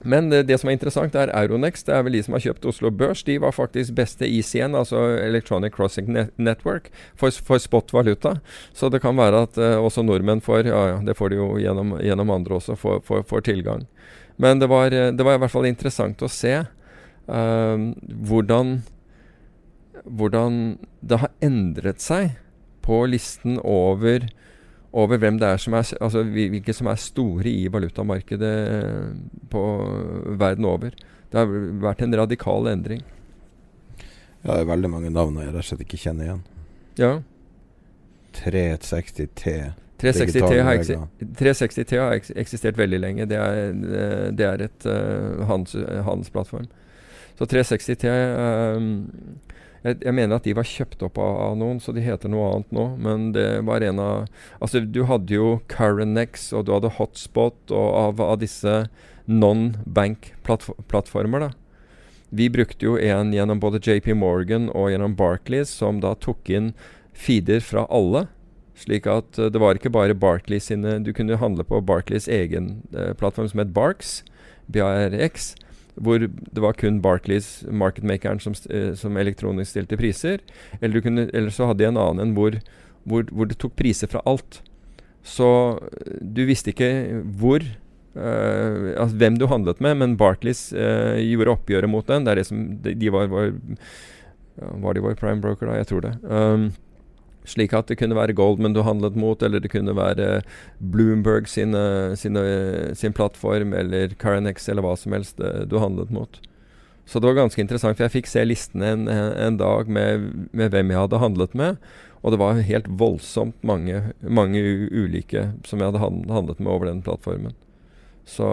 Men 0.04 0.30
det, 0.30 0.44
det 0.50 0.60
som 0.62 0.70
er 0.70 0.78
interessant, 0.78 1.16
er 1.16 1.32
Euronex. 1.34 1.86
Det 1.88 1.96
er 1.96 2.04
vel 2.06 2.18
de 2.18 2.24
som 2.26 2.36
har 2.38 2.44
kjøpt 2.44 2.68
Oslo 2.70 2.92
Børs. 2.94 3.24
De 3.28 3.38
var 3.42 3.56
faktisk 3.56 3.96
beste 3.98 4.28
ICN, 4.28 4.76
altså 4.78 5.02
Electronic 5.22 5.76
Crossing 5.76 6.12
Net 6.14 6.34
Network, 6.38 6.92
for, 7.16 7.32
for 7.32 7.62
spot-valuta. 7.62 8.38
Så 8.78 8.92
det 8.94 9.02
kan 9.04 9.18
være 9.18 9.46
at 9.48 9.60
uh, 9.62 9.78
også 9.84 10.06
nordmenn 10.06 10.44
får 10.44 10.68
Ja, 10.68 10.84
ja, 10.94 10.98
det 11.06 11.18
får 11.18 11.32
de 11.32 11.40
jo 11.40 11.50
gjennom, 11.62 11.96
gjennom 12.04 12.34
andre 12.34 12.60
også, 12.60 12.76
får, 12.80 13.02
får, 13.08 13.24
får 13.30 13.46
tilgang. 13.48 13.88
Men 14.38 14.62
det 14.62 14.70
var, 14.70 14.94
eh, 14.94 15.10
det 15.16 15.26
var 15.26 15.38
i 15.38 15.42
hvert 15.42 15.54
fall 15.54 15.66
interessant 15.66 16.22
å 16.22 16.30
se 16.30 16.54
uh, 16.62 17.78
hvordan 18.30 18.78
hvordan 20.08 20.78
det 21.02 21.20
har 21.20 21.34
endret 21.44 22.00
seg 22.04 22.38
på 22.86 23.02
listen 23.12 23.58
over 23.60 24.28
over 24.94 25.20
hvem 25.20 25.40
det 25.40 25.48
er 25.48 25.62
som 25.62 25.76
er 25.78 25.90
altså 26.02 26.24
hvilke 26.24 26.74
som 26.74 26.88
er 26.88 27.00
store 27.02 27.52
i 27.52 27.68
valutamarkedet 27.72 28.54
eh, 28.74 29.10
på 29.52 29.64
verden 30.40 30.66
over. 30.66 30.96
Det 31.32 31.40
har 31.40 31.50
vært 31.84 32.04
en 32.06 32.16
radikal 32.16 32.70
endring. 32.72 33.04
Ja, 34.44 34.54
det 34.54 34.62
er 34.62 34.70
veldig 34.70 34.92
mange 34.94 35.12
navn 35.12 35.42
jeg 35.42 35.52
rett 35.52 35.66
og 35.66 35.68
slett 35.68 35.84
ikke 35.84 36.00
kjenner 36.00 36.30
igjen. 36.30 36.46
Ja. 36.98 37.12
360T. 38.38 39.58
360T 39.98 40.60
har, 40.62 40.76
eksi 40.78 40.96
360T 41.42 41.98
har 41.98 42.14
eks 42.20 42.32
eksistert 42.38 42.78
veldig 42.78 43.00
lenge. 43.02 43.26
Det 43.30 43.38
er, 43.38 43.62
eh, 43.74 44.28
det 44.38 44.46
er 44.46 44.64
et 44.68 44.86
uh, 44.86 45.46
handels 45.50 45.74
handelsplattform. 46.06 46.68
Så 47.38 47.46
360T 47.46 48.06
eh, 48.10 48.88
jeg, 49.84 49.98
jeg 50.04 50.14
mener 50.16 50.36
at 50.38 50.46
de 50.48 50.54
var 50.58 50.66
kjøpt 50.68 51.04
opp 51.08 51.18
av, 51.22 51.34
av 51.50 51.54
noen, 51.60 51.80
så 51.84 51.90
de 51.96 52.06
heter 52.06 52.30
noe 52.32 52.46
annet 52.54 52.72
nå. 52.76 52.86
Men 53.04 53.18
det 53.36 53.50
var 53.68 53.80
en 53.86 54.00
av 54.04 54.16
Altså, 54.64 54.78
du 54.82 55.02
hadde 55.10 55.32
jo 55.36 55.48
Currenex, 55.72 56.32
og 56.54 56.62
du 56.68 56.72
hadde 56.76 56.96
Hotspot, 56.98 57.60
og 57.72 57.88
av, 58.02 58.14
av 58.24 58.38
disse 58.44 58.74
non-bank-plattformer, 59.28 61.40
da. 61.48 61.52
Vi 62.30 62.50
brukte 62.52 62.84
jo 62.84 62.98
en 63.00 63.32
gjennom 63.32 63.60
både 63.64 63.80
JP 63.80 64.12
Morgan 64.20 64.68
og 64.76 64.92
gjennom 64.92 65.16
Barclays, 65.16 65.72
som 65.72 66.02
da 66.04 66.12
tok 66.20 66.50
inn 66.52 66.74
feeder 67.16 67.64
fra 67.64 67.88
alle. 67.94 68.28
Slik 68.78 69.08
at 69.10 69.40
eh, 69.40 69.52
det 69.52 69.62
var 69.62 69.78
ikke 69.78 69.94
bare 69.94 70.18
Barclays 70.18 70.70
sine 70.70 71.00
Du 71.02 71.10
kunne 71.16 71.40
handle 71.42 71.66
på 71.66 71.82
Barclays 71.82 72.28
egen 72.30 72.84
eh, 72.94 73.14
plattform 73.18 73.50
som 73.50 73.64
het 73.64 73.74
Barks, 73.74 74.22
BARX, 74.68 75.56
hvor 76.04 76.22
det 76.22 76.64
var 76.64 76.78
kun 76.78 77.02
Barclays, 77.02 77.66
marketmakeren, 77.70 78.42
som, 78.44 78.56
eh, 78.70 78.94
som 78.98 79.18
elektronisk 79.18 79.72
stilte 79.72 79.98
priser. 80.00 80.44
Eller, 80.82 81.02
kunne, 81.02 81.28
eller 81.34 81.54
så 81.54 81.70
hadde 81.70 81.84
de 81.84 81.90
en 81.90 82.00
annen 82.02 82.28
en 82.28 82.36
hvor, 82.38 82.60
hvor, 83.08 83.28
hvor 83.32 83.50
det 83.50 83.60
tok 83.62 83.76
priser 83.80 84.10
fra 84.12 84.22
alt. 84.30 84.62
Så 85.28 85.50
eh, 85.78 86.22
du 86.22 86.46
visste 86.50 86.74
ikke 86.76 87.24
hvor 87.40 87.66
Uh, 88.18 88.98
altså 88.98 89.14
hvem 89.22 89.36
du 89.38 89.44
handlet 89.46 89.78
med, 89.78 90.00
men 90.00 90.16
Barclays 90.18 90.72
uh, 90.74 91.20
gjorde 91.22 91.52
oppgjøret 91.54 91.92
mot 91.92 92.08
den. 92.10 92.24
Det 92.26 92.32
er 92.32 92.40
det 92.40 92.46
som, 92.48 92.64
de, 92.82 92.96
de 92.98 93.12
var, 93.14 93.28
var, 93.30 93.52
var 94.82 94.98
de 94.98 95.04
vår 95.06 95.20
prime 95.20 95.38
broker 95.44 95.70
da? 95.70 95.76
Jeg 95.78 95.90
tror 95.92 96.02
det. 96.02 96.14
Um, 96.26 96.64
slik 97.48 97.74
at 97.76 97.88
det 97.90 97.98
kunne 98.02 98.18
være 98.18 98.36
Goldman 98.38 98.76
du 98.76 98.84
handlet 98.86 99.16
mot, 99.20 99.42
eller 99.44 99.64
det 99.64 99.72
kunne 99.72 99.96
være 99.96 100.42
Bloomberg 100.80 101.48
sine, 101.50 102.16
sine, 102.20 102.44
sin 102.98 103.16
plattform, 103.16 103.74
eller 103.74 104.14
Caranex, 104.20 104.68
eller 104.70 104.86
hva 104.86 104.96
som 105.00 105.16
helst 105.16 105.40
eh, 105.40 105.64
du 105.70 105.80
handlet 105.82 106.12
mot. 106.14 106.42
Så 107.08 107.22
det 107.24 107.30
var 107.30 107.38
ganske 107.40 107.62
interessant, 107.64 107.96
for 107.96 108.04
jeg 108.04 108.18
fikk 108.18 108.28
se 108.28 108.44
listene 108.44 108.92
en, 108.92 109.08
en, 109.08 109.58
dag 109.60 109.88
med, 109.88 110.28
med 110.52 110.74
hvem 110.74 110.92
jeg 110.92 111.06
hadde 111.06 111.22
handlet 111.24 111.56
med. 111.56 111.78
Og 112.20 112.34
det 112.34 112.40
var 112.42 112.60
helt 112.68 112.90
voldsomt 113.00 113.56
mange, 113.64 114.10
mange 114.20 114.60
ulike 114.92 115.46
som 115.64 115.80
jeg 115.80 115.94
hadde 115.94 116.04
handlet 116.04 116.60
med 116.60 116.72
over 116.74 116.90
den 116.90 117.00
plattformen. 117.06 117.56
Så 118.28 118.44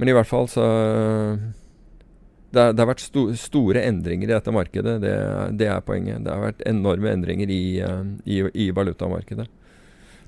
Men 0.00 0.08
i 0.08 0.16
hvert 0.16 0.26
fall 0.26 0.48
så 0.50 0.66
det, 2.50 2.64
det 2.74 2.82
har 2.82 2.90
vært 2.90 3.04
sto, 3.04 3.28
store 3.38 3.84
endringer 3.86 4.28
i 4.28 4.32
dette 4.32 4.54
markedet. 4.54 4.96
Det, 5.04 5.14
det 5.58 5.68
er 5.70 5.82
poenget. 5.86 6.24
Det 6.26 6.32
har 6.34 6.48
vært 6.48 6.64
enorme 6.66 7.12
endringer 7.14 7.50
i, 7.54 7.62
eh, 7.84 8.00
i, 8.26 8.40
i 8.66 8.70
valutamarkedet. 8.74 9.46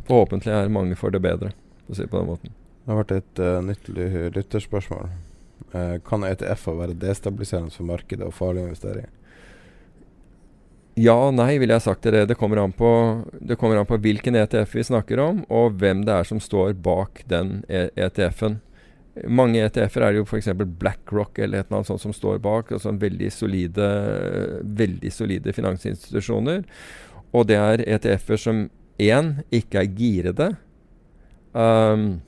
Forhåpentlig 0.07 0.55
er 0.55 0.71
mange 0.73 0.99
for 0.99 1.15
det 1.15 1.23
bedre, 1.23 1.53
for 1.87 1.95
å 1.95 1.99
si 1.99 2.07
det 2.07 2.13
på 2.13 2.21
den 2.21 2.31
måten. 2.31 2.55
Det 2.83 2.91
har 2.91 2.99
vært 2.99 3.13
et 3.15 3.43
uh, 3.43 3.59
nytt 3.63 3.91
lytterspørsmål. 4.35 5.11
Uh, 5.71 5.99
kan 6.07 6.27
ETF-er 6.27 6.79
være 6.81 6.97
destabiliserende 6.99 7.75
for 7.75 7.87
markedet 7.87 8.27
og 8.27 8.35
farlig 8.35 8.65
investering? 8.67 9.07
Ja 10.99 11.15
og 11.29 11.37
nei, 11.39 11.55
ville 11.63 11.79
jeg 11.79 11.87
sagt 11.87 12.03
til 12.05 12.13
det. 12.17 12.27
Det 12.29 12.37
kommer, 12.37 12.61
an 12.61 12.75
på, 12.77 12.91
det 13.41 13.57
kommer 13.61 13.79
an 13.81 13.89
på 13.89 14.01
hvilken 14.03 14.37
ETF 14.37 14.75
vi 14.77 14.85
snakker 14.91 15.23
om, 15.23 15.45
og 15.49 15.79
hvem 15.81 16.03
det 16.05 16.19
er 16.19 16.29
som 16.29 16.43
står 16.43 16.75
bak 16.85 17.23
den 17.31 17.63
e 17.71 17.87
ETF-en. 17.97 18.59
Mange 19.29 19.61
ETF-er 19.61 20.07
er 20.07 20.17
jo 20.17 20.25
f.eks. 20.25 20.49
BlackRock 20.81 21.39
eller 21.39 21.61
et 21.61 21.67
eller 21.67 21.83
annet 21.83 21.91
sånt 21.91 22.05
som 22.05 22.15
står 22.17 22.39
bak. 22.45 22.73
altså 22.73 22.95
veldig 22.97 23.33
solide, 23.33 23.89
veldig 24.65 25.13
solide 25.13 25.53
finansinstitusjoner. 25.53 26.63
Og 27.33 27.49
det 27.49 27.59
er 27.61 27.85
ETF-er 27.97 28.41
som 28.41 28.67
én 29.01 29.35
ikke 29.53 29.83
er 29.83 29.97
girede. 29.99 30.49
Um, 31.53 32.23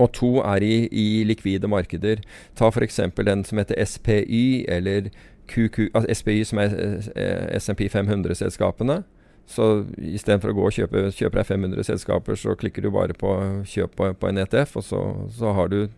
og 0.00 0.12
to 0.16 0.40
er 0.40 0.64
i, 0.64 0.88
i 0.88 1.24
likvide 1.24 1.68
markeder. 1.68 2.20
Ta 2.56 2.68
f.eks. 2.68 3.00
den 3.16 3.44
som 3.44 3.58
heter 3.58 3.84
SPY, 3.84 4.64
eller 4.68 5.10
QQ, 5.48 5.90
altså 5.94 6.14
SPY, 6.14 6.44
som 6.44 6.58
er 6.58 6.76
eh, 7.16 7.58
SMP 7.60 7.88
500-selskapene. 7.92 9.02
Så 9.46 9.84
istedenfor 9.98 10.52
å 10.52 10.56
gå 10.56 10.66
og 10.68 10.76
kjøpe, 10.76 11.08
kjøper 11.12 11.42
deg 11.42 11.48
500 11.48 11.88
selskaper, 11.90 12.38
så 12.38 12.54
klikker 12.56 12.84
du 12.84 12.92
bare 12.94 13.16
på 13.18 13.32
kjøp 13.68 13.96
på, 13.98 14.12
på 14.16 14.30
en 14.30 14.40
ETF, 14.44 14.78
og 14.80 14.86
så, 14.86 15.00
så 15.34 15.52
har, 15.56 15.72
du, 15.72 15.90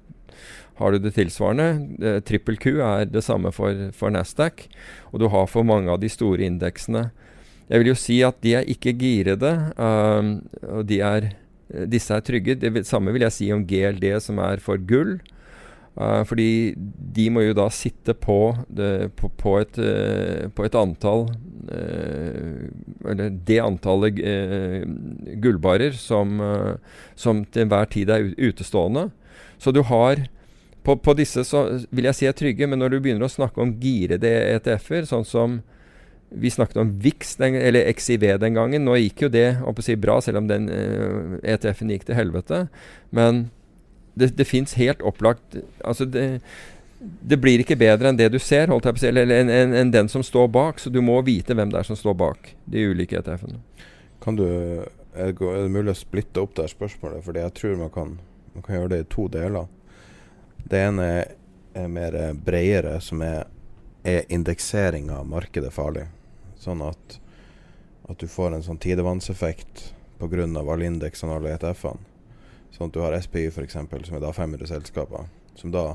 har, 0.80 0.92
du, 0.92 0.98
det 0.98 1.14
tilsvarende. 1.14 1.68
Eh, 2.02 2.20
Trippel 2.26 2.58
Q 2.58 2.80
er 2.82 3.06
det 3.10 3.24
samme 3.24 3.52
for, 3.54 3.88
for 3.94 4.14
Nasdaq, 4.14 4.66
og 5.12 5.22
du 5.22 5.28
har 5.30 5.46
for 5.50 5.66
mange 5.66 5.92
av 5.92 6.00
de 6.02 6.10
store 6.10 6.46
indeksene. 6.46 7.08
Jeg 7.70 7.80
vil 7.80 7.92
jo 7.92 7.96
si 7.96 8.18
at 8.26 8.40
de 8.44 8.56
er 8.58 8.66
ikke 8.68 8.92
girede, 9.00 9.52
um, 9.80 10.34
og 10.68 10.90
er, 10.92 11.30
disse 11.88 12.12
er 12.12 12.24
trygge. 12.24 12.58
Det 12.60 12.84
samme 12.84 13.14
vil 13.14 13.24
jeg 13.24 13.36
si 13.38 13.48
om 13.54 13.62
GLD, 13.64 14.04
som 14.20 14.40
er 14.44 14.60
for 14.62 14.82
gull. 14.90 15.16
Uh, 15.94 16.26
fordi 16.26 16.74
de 17.14 17.28
må 17.30 17.44
jo 17.44 17.54
da 17.56 17.68
sitte 17.72 18.16
på, 18.18 18.52
det, 18.66 19.14
på, 19.16 19.30
på, 19.38 19.56
et, 19.62 19.78
uh, 19.78 20.50
på 20.50 20.64
et, 20.66 20.74
antall 20.74 21.28
uh, 21.70 22.64
Eller 23.06 23.30
det 23.46 23.60
antallet 23.62 24.18
gullbarer 25.38 25.94
som, 25.94 26.42
som, 27.14 27.44
til 27.46 27.64
enhver 27.64 27.86
tid 27.94 28.10
er 28.10 28.32
utestående. 28.34 29.08
Så 29.62 29.72
du 29.72 29.84
har 29.86 30.26
på, 30.84 30.96
på, 31.00 31.14
disse 31.16 31.44
så 31.48 31.64
vil 31.90 32.08
jeg 32.10 32.18
si 32.18 32.28
er 32.28 32.36
trygge, 32.36 32.68
men 32.68 32.82
når 32.82 32.94
du 32.94 32.98
begynner 33.04 33.26
å 33.26 33.32
snakke 33.32 33.62
om 33.62 33.72
girede 33.80 34.30
ETF-er, 34.56 35.08
sånn 35.08 35.24
som 35.28 35.62
vi 36.34 36.50
snakket 36.50 36.80
om 36.82 36.90
VIX, 36.98 37.36
den, 37.40 37.56
eller 37.56 37.86
XIV 37.92 38.24
den 38.42 38.56
gangen 38.56 38.82
Nå 38.82 38.96
gikk 38.98 39.26
jo 39.26 39.28
det 39.30 39.48
si, 39.86 39.94
bra, 40.00 40.18
selv 40.24 40.40
om 40.42 40.48
den 40.50 40.66
ETF-en 41.46 41.92
gikk 41.94 42.08
til 42.08 42.18
helvete. 42.18 42.64
Men 43.14 43.46
det, 44.18 44.32
det 44.38 44.46
fins 44.48 44.74
helt 44.78 45.02
opplagt 45.02 45.58
Altså, 45.84 46.04
det, 46.04 46.40
det, 46.98 47.38
blir 47.42 47.62
ikke 47.62 47.78
bedre 47.78 48.10
enn 48.10 48.18
det 48.18 48.30
du 48.34 48.40
ser, 48.42 48.70
holdt 48.72 48.88
jeg 48.88 48.96
på 48.96 49.02
å 49.02 49.04
si, 49.04 49.10
eller 49.12 49.30
enn 49.36 49.52
en, 49.52 49.76
en 49.78 49.94
den 49.94 50.10
som 50.10 50.24
står 50.26 50.50
bak. 50.54 50.82
Så 50.82 50.90
du 50.90 51.00
må 51.04 51.20
vite 51.26 51.56
hvem 51.56 51.72
det 51.72 51.82
er 51.82 51.88
som 51.90 51.98
står 51.98 52.18
bak 52.18 52.52
de 52.70 52.86
ulike 52.90 53.20
ETF-ene. 53.20 53.60
Kan 54.24 54.38
du, 54.40 54.46
er 55.14 55.34
det 55.36 55.70
mulig 55.70 55.92
å 55.92 55.98
splitte 55.98 56.42
opp 56.42 56.56
det 56.58 56.70
spørsmålet? 56.72 57.24
Fordi 57.26 57.44
jeg 57.44 57.56
tror 57.60 57.80
man 57.82 57.94
kan, 57.94 58.18
man 58.54 58.66
kan, 58.66 58.78
gjøre 58.78 58.94
det 58.94 59.02
i 59.04 59.10
to 59.12 59.28
deler. 59.32 59.68
Det 60.70 60.80
ene 60.80 61.08
er, 61.18 61.34
er 61.74 61.90
mer 61.92 62.16
bredere, 62.34 62.96
som 63.04 63.22
er, 63.24 63.44
er 64.02 64.24
indeksering 64.32 65.10
av 65.12 65.26
markedet 65.28 65.72
farlig. 65.74 66.06
Sånn 66.60 66.82
at, 66.84 67.18
at 68.08 68.20
du 68.20 68.28
får 68.30 68.56
en 68.56 68.64
sånn 68.64 68.80
tidevannseffekt 68.80 69.90
pga. 70.18 70.46
alle 70.46 70.86
indeksene 70.86 71.32
og 71.32 71.42
alle 71.42 71.54
ETF-ene. 71.58 72.10
Sånn 72.74 72.90
at 72.90 72.94
du 72.96 73.02
har 73.04 73.14
SPY 73.20 73.46
f.eks., 73.52 73.76
som 73.76 74.16
er 74.16 74.24
da 74.24 74.32
500 74.32 74.66
selskaper, 74.66 75.28
som 75.54 75.70
da 75.74 75.94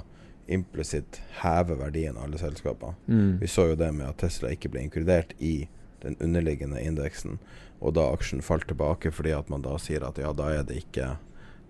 implisitt 0.50 1.20
hever 1.42 1.76
verdien 1.76 2.18
av 2.18 2.24
alle 2.24 2.38
selskaper. 2.38 2.96
Mm. 3.08 3.38
Vi 3.42 3.48
så 3.48 3.68
jo 3.70 3.76
det 3.76 3.92
med 3.94 4.08
at 4.08 4.22
Tesla 4.24 4.54
ikke 4.54 4.72
ble 4.74 4.86
inkludert 4.88 5.36
i 5.38 5.68
den 6.02 6.16
underliggende 6.24 6.82
indeksen, 6.82 7.38
og 7.80 7.94
da 7.98 8.08
aksjen 8.14 8.42
falt 8.44 8.68
tilbake 8.68 9.12
fordi 9.12 9.34
at 9.36 9.52
man 9.52 9.64
da 9.66 9.76
sier 9.80 10.06
at 10.08 10.18
ja, 10.20 10.32
da 10.34 10.50
er 10.56 10.64
det 10.68 10.80
ikke 10.82 11.18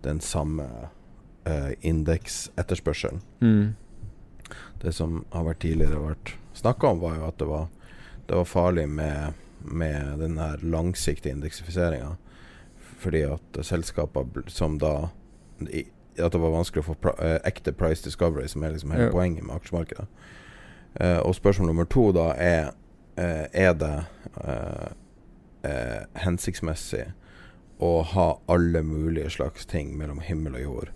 den 0.05 0.21
samme 0.23 0.89
uh, 1.49 1.71
indeksetterspørselen. 1.81 3.21
Mm. 3.41 3.75
Det 4.81 4.93
som 4.95 5.23
har 5.33 5.45
vært 5.49 5.61
tidligere 5.65 5.99
vært 6.01 6.33
snakka 6.57 6.93
om, 6.93 7.03
var 7.03 7.17
jo 7.17 7.27
at 7.27 7.37
det 7.41 7.49
var, 7.49 7.67
det 8.29 8.39
var 8.39 8.47
farlig 8.47 8.87
med, 8.89 9.39
med 9.65 10.19
den 10.21 10.37
her 10.39 10.61
langsiktige 10.63 11.35
indeksifiseringa 11.35 12.15
fordi 12.99 13.21
at 13.23 13.59
selskaper 13.63 14.25
som 14.47 14.77
da 14.79 15.09
At 16.19 16.31
det 16.33 16.39
var 16.39 16.51
vanskelig 16.51 16.81
å 16.83 16.87
få 16.89 16.93
pra, 16.99 17.13
eh, 17.23 17.37
ekte 17.47 17.71
price 17.71 18.03
discovery, 18.03 18.47
som 18.47 18.63
er 18.63 18.73
liksom 18.73 18.91
hele 18.91 19.05
ja. 19.05 19.11
poenget 19.11 19.43
med 19.43 19.55
aksjemarkedet. 19.55 20.07
Eh, 20.99 21.19
og 21.19 21.35
spørsmål 21.35 21.67
nummer 21.67 21.85
to 21.85 22.11
da 22.11 22.33
er 22.35 22.71
eh, 23.15 23.47
Er 23.53 23.73
det 23.73 24.03
eh, 24.43 24.89
eh, 25.63 26.03
hensiktsmessig 26.15 27.05
å 27.79 28.01
ha 28.03 28.39
alle 28.47 28.83
mulige 28.83 29.29
slags 29.29 29.65
ting 29.65 29.97
mellom 29.97 30.19
himmel 30.19 30.55
og 30.55 30.61
jord 30.61 30.91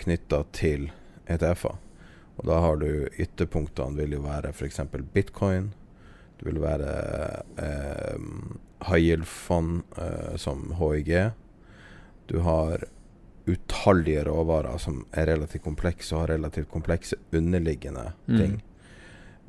knytta 0.00 0.44
til 0.56 0.88
ETF-er? 1.30 1.78
Og 2.40 2.46
da 2.48 2.60
har 2.64 2.78
du 2.80 2.88
ytterpunktene 3.20 4.00
vil 4.00 4.16
jo 4.16 4.22
være 4.24 4.54
f.eks. 4.54 4.80
bitcoin. 5.12 5.72
Det 6.40 6.46
vil 6.48 6.60
være 6.62 6.94
eh, 7.60 8.22
high 8.88 9.02
yield-fond 9.04 9.82
eh, 10.00 10.36
som 10.40 10.70
HIG. 10.78 11.12
Du 12.32 12.38
har 12.46 12.86
utallige 13.50 14.24
råvarer 14.24 14.78
som 14.80 15.02
er 15.12 15.28
relativt 15.34 15.64
komplekse 15.64 16.14
og 16.14 16.24
har 16.24 16.34
relativt 16.36 16.70
komplekse 16.72 17.18
underliggende 17.36 18.12
mm. 18.26 18.38
ting. 18.38 18.56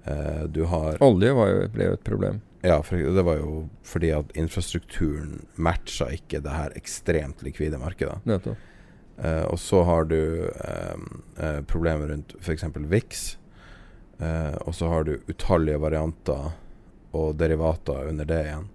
Eh, 0.03 0.43
du 0.51 0.65
har 0.67 0.99
Olje 1.03 1.31
jo, 1.31 1.45
ble 1.71 1.91
jo 1.91 1.99
et 1.99 2.03
problem. 2.07 2.41
Ja, 2.61 2.81
for 2.85 2.99
det 2.99 3.23
var 3.25 3.39
jo 3.39 3.69
fordi 3.87 4.11
at 4.13 4.35
infrastrukturen 4.37 5.39
matcha 5.55 6.11
ikke 6.13 6.43
det 6.43 6.53
her 6.53 6.75
ekstremt 6.77 7.41
likvide 7.45 7.79
markedet. 7.81 8.19
Nettopp. 8.27 8.67
Uh, 9.21 9.45
og 9.53 9.59
så 9.61 9.83
har 9.85 10.07
du 10.09 10.17
uh, 10.49 11.61
problemer 11.69 12.09
rundt 12.09 12.33
f.eks. 12.41 12.65
VIX. 12.73 13.23
Uh, 14.21 14.57
og 14.65 14.75
så 14.75 14.89
har 14.89 15.05
du 15.05 15.19
utallige 15.29 15.81
varianter 15.81 16.51
og 17.11 17.35
derivater 17.37 18.09
under 18.09 18.25
det 18.25 18.39
igjen. 18.47 18.69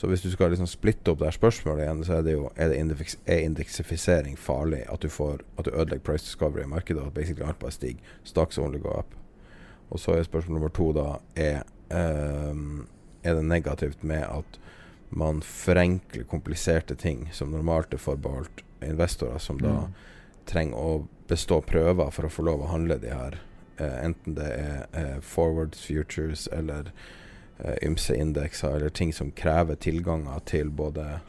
Så 0.00 0.08
hvis 0.08 0.22
du 0.22 0.30
skal 0.32 0.54
liksom 0.54 0.68
splitte 0.70 1.12
opp 1.12 1.18
det 1.20 1.26
her 1.28 1.36
spørsmålet 1.36 1.84
igjen, 1.84 2.04
så 2.06 2.14
er 2.16 2.22
det 2.24 2.32
jo 2.32 2.46
er, 2.54 2.70
det 2.70 2.78
indeks, 2.80 3.18
er 3.26 3.42
indeksifisering 3.44 4.38
farlig? 4.38 4.84
At 4.88 5.02
du, 5.02 5.10
får, 5.12 5.42
at 5.58 5.66
du 5.66 5.74
ødelegger 5.74 6.06
price 6.06 6.24
discovery 6.24 6.64
i 6.64 6.70
markedet, 6.70 7.02
og 7.02 7.10
at 7.10 7.18
basically 7.18 7.44
alt 7.44 7.58
bare 7.60 7.74
stiger. 7.74 8.14
Stocks 8.24 8.58
only 8.58 8.80
go 8.80 8.94
up. 8.96 9.12
Og 9.90 10.00
så 10.00 10.14
er 10.14 10.24
spørsmål 10.24 10.56
nummer 10.56 10.72
to 10.72 10.92
da 10.96 11.06
er, 11.36 11.62
um, 11.90 12.86
er 13.24 13.34
det 13.34 13.44
negativt 13.44 14.04
med 14.04 14.24
at 14.24 14.60
man 15.10 15.42
forenkler 15.42 16.24
kompliserte 16.30 16.94
ting 16.94 17.28
som 17.34 17.50
normalt 17.50 17.92
er 17.94 18.00
forbeholdt 18.00 18.64
investorer, 18.86 19.38
som 19.38 19.60
da 19.60 19.76
mm. 19.84 19.94
trenger 20.50 20.76
å 20.76 21.06
bestå 21.30 21.60
prøver 21.62 22.10
for 22.10 22.26
å 22.26 22.32
få 22.32 22.44
lov 22.48 22.64
å 22.64 22.72
handle 22.72 22.98
de 23.02 23.12
her, 23.14 23.38
Eh, 23.80 24.04
enten 24.04 24.36
det 24.36 24.48
er 24.52 24.84
eh, 24.92 25.18
forwards, 25.24 25.80
futures 25.86 26.48
eller 26.52 26.90
eh, 27.64 27.76
ymse 27.86 28.16
indekser 28.16 28.76
eller 28.76 28.88
ting 28.88 29.12
som 29.14 29.32
krever 29.32 29.78
tilganger 29.80 30.42
til 30.44 30.70
både 30.70 31.20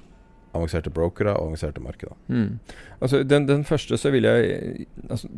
avanserte 0.51 0.91
brokere 0.91 1.37
og 1.37 1.51
avanserte 1.51 1.83
markeder. 1.83 2.17
Mm. 2.27 2.59
Altså, 2.99 3.23
den, 3.23 3.47
den, 3.47 3.63
første 3.65 3.97
så 3.97 4.11
vil 4.11 4.27
jeg 4.27 4.87
altså, 5.09 5.29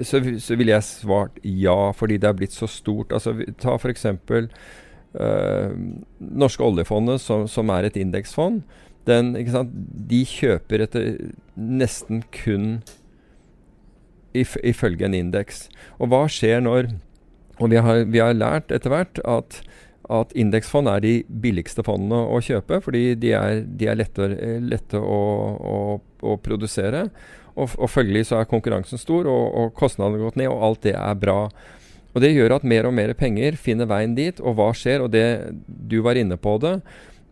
så, 0.00 0.20
så 0.38 0.56
ville 0.56 0.74
jeg 0.74 0.84
svart 0.84 1.38
ja, 1.42 1.92
fordi 1.96 2.18
det 2.20 2.28
er 2.28 2.36
blitt 2.36 2.52
så 2.52 2.68
stort. 2.68 3.12
Altså, 3.12 3.32
ta 3.60 3.78
f.eks. 3.78 4.06
Uh, 5.12 5.72
Norske 6.18 6.64
oljefondet, 6.64 7.20
som, 7.20 7.46
som, 7.48 7.68
er 7.68 7.88
et 7.88 7.96
indeksfond. 7.96 8.62
Den, 9.08 9.32
de 9.34 10.24
kjøper 10.28 10.84
etter 10.84 11.06
nesten 11.56 12.22
kun 12.34 12.82
if, 14.32 14.56
ifølge 14.62 15.08
en 15.08 15.16
indeks. 15.18 15.66
Og 15.98 16.12
hva 16.12 16.26
skjer 16.30 16.62
når 16.64 16.94
Og 17.60 17.68
vi 17.70 17.76
har, 17.76 18.06
vi 18.08 18.18
har 18.18 18.32
lært 18.34 18.72
etter 18.74 18.90
hvert 18.90 19.18
at 19.28 19.60
at 20.10 20.32
indeksfond 20.34 20.90
er 20.90 21.02
de 21.02 21.12
billigste 21.42 21.84
fondene 21.86 22.24
å 22.26 22.40
kjøpe, 22.42 22.80
fordi 22.84 23.14
de 23.22 23.32
er, 23.38 23.62
de 23.62 23.88
er 23.88 24.00
lette, 24.00 24.28
lette 24.64 24.98
å, 24.98 25.20
å, 25.72 25.76
å, 26.26 26.34
produsere. 26.42 27.06
Og, 27.54 27.76
og, 27.76 27.86
følgelig 27.92 28.26
så 28.30 28.40
er 28.40 28.50
konkurransen 28.50 29.00
stor, 29.00 29.28
og, 29.30 29.44
og 29.60 29.76
kostnadene 29.78 30.22
gått 30.24 30.40
ned, 30.40 30.50
og 30.50 30.66
alt 30.66 30.82
det 30.88 30.96
er 30.98 31.20
bra. 31.20 31.38
Og 32.12 32.20
Det 32.20 32.32
gjør 32.32 32.58
at 32.58 32.66
mer 32.68 32.88
og 32.88 32.96
mer 32.96 33.14
penger 33.16 33.56
finner 33.56 33.88
veien 33.88 34.16
dit. 34.16 34.40
Og 34.42 34.58
hva 34.58 34.72
skjer? 34.76 35.04
Og 35.04 35.12
det 35.14 35.54
du 35.66 36.00
var 36.04 36.18
inne 36.20 36.36
på 36.36 36.58
det, 36.60 36.80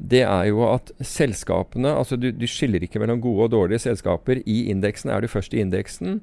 det 0.00 0.22
er 0.24 0.46
jo 0.48 0.62
at 0.64 0.92
selskapene 1.04 1.92
altså 1.92 2.16
du, 2.16 2.30
du 2.32 2.46
skiller 2.48 2.82
ikke 2.84 3.02
mellom 3.02 3.20
gode 3.20 3.48
og 3.48 3.52
dårlige 3.52 3.84
selskaper. 3.84 4.40
I 4.46 4.70
indeksen 4.72 5.12
er 5.12 5.20
du 5.20 5.28
først 5.28 5.54
i 5.54 5.60
indeksen. 5.60 6.20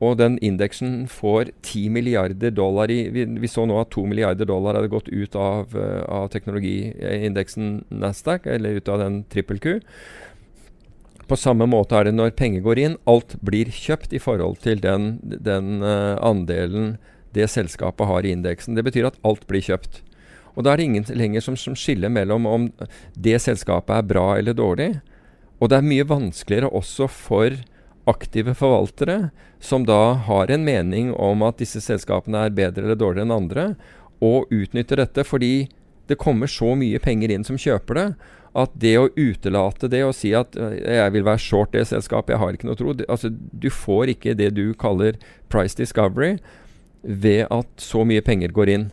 Og 0.00 0.16
den 0.16 0.38
indeksen 0.40 1.04
får 1.12 1.52
10 1.62 1.90
milliarder 1.92 2.50
dollar 2.56 2.90
i 2.90 3.02
vi, 3.12 3.26
vi, 3.36 3.50
så 3.52 3.66
nå 3.68 3.76
at 3.82 3.92
2 3.92 4.06
milliarder 4.08 4.48
dollar 4.48 4.78
hadde 4.78 4.92
gått 4.92 5.10
ut 5.12 5.36
av, 5.36 5.76
uh, 5.76 6.00
av 6.08 6.30
teknologiindeksen 6.32 7.84
Nasdaq, 7.92 8.48
eller 8.48 8.80
ut 8.80 8.88
av 8.88 9.02
den 9.04 9.20
trippel 9.30 9.60
Q. 9.60 9.76
På 11.28 11.36
samme 11.38 11.68
måte 11.68 11.98
er 11.98 12.08
det 12.08 12.16
når 12.16 12.32
penger 12.38 12.64
går 12.64 12.80
inn. 12.80 12.96
Alt 13.06 13.36
blir 13.44 13.68
kjøpt 13.70 14.16
i 14.16 14.22
forhold 14.22 14.62
til 14.64 14.80
den, 14.82 15.18
den 15.22 15.84
uh, 15.84 16.16
andelen 16.24 16.96
det 17.36 17.46
selskapet 17.52 18.08
har 18.08 18.24
i 18.24 18.32
indeksen. 18.34 18.74
Det 18.74 18.88
betyr 18.88 19.12
at 19.12 19.20
alt 19.22 19.44
blir 19.46 19.62
kjøpt. 19.62 20.00
Og 20.54 20.64
da 20.64 20.72
er 20.72 20.80
det 20.80 20.88
ingen 20.88 21.06
lenger 21.14 21.44
som, 21.44 21.56
som 21.56 21.76
skiller 21.78 22.12
mellom 22.12 22.46
om 22.46 22.68
det 23.14 23.38
selskapet 23.42 23.96
er 23.96 24.08
bra 24.08 24.26
eller 24.38 24.56
dårlig. 24.56 24.92
Og 25.60 25.70
det 25.70 25.78
er 25.78 25.86
mye 25.86 26.08
vanskeligere 26.08 26.72
også 26.72 27.08
for 27.10 27.60
aktive 28.10 28.54
forvaltere, 28.56 29.30
som 29.60 29.84
da 29.86 30.16
har 30.26 30.50
en 30.50 30.64
mening 30.64 31.12
om 31.14 31.44
at 31.46 31.60
disse 31.60 31.82
selskapene 31.84 32.46
er 32.46 32.54
bedre 32.56 32.86
eller 32.86 32.98
dårligere 32.98 33.28
enn 33.28 33.36
andre, 33.36 33.66
og 34.24 34.50
utnytter 34.52 35.00
dette 35.00 35.24
fordi 35.24 35.68
det 36.10 36.18
kommer 36.20 36.50
så 36.50 36.74
mye 36.76 36.98
penger 37.02 37.30
inn 37.30 37.46
som 37.46 37.60
kjøper 37.60 37.98
det, 37.98 38.06
at 38.58 38.72
det 38.82 38.96
å 38.98 39.10
utelate 39.14 39.86
det 39.92 40.00
og 40.02 40.16
si 40.18 40.32
at 40.34 40.56
øh, 40.58 40.72
jeg 40.74 41.12
vil 41.14 41.26
være 41.26 41.42
short 41.42 41.74
det 41.76 41.84
selskapet, 41.86 42.34
jeg 42.34 42.42
har 42.42 42.56
ikke 42.56 42.66
noe 42.66 42.78
tro 42.78 42.94
det, 42.98 43.06
altså, 43.06 43.30
Du 43.30 43.68
får 43.70 44.10
ikke 44.16 44.34
det 44.34 44.50
du 44.56 44.72
kaller 44.74 45.20
price 45.52 45.78
discovery 45.78 46.40
ved 47.02 47.46
at 47.46 47.68
så 47.78 48.02
mye 48.04 48.24
penger 48.26 48.50
går 48.56 48.72
inn 48.74 48.88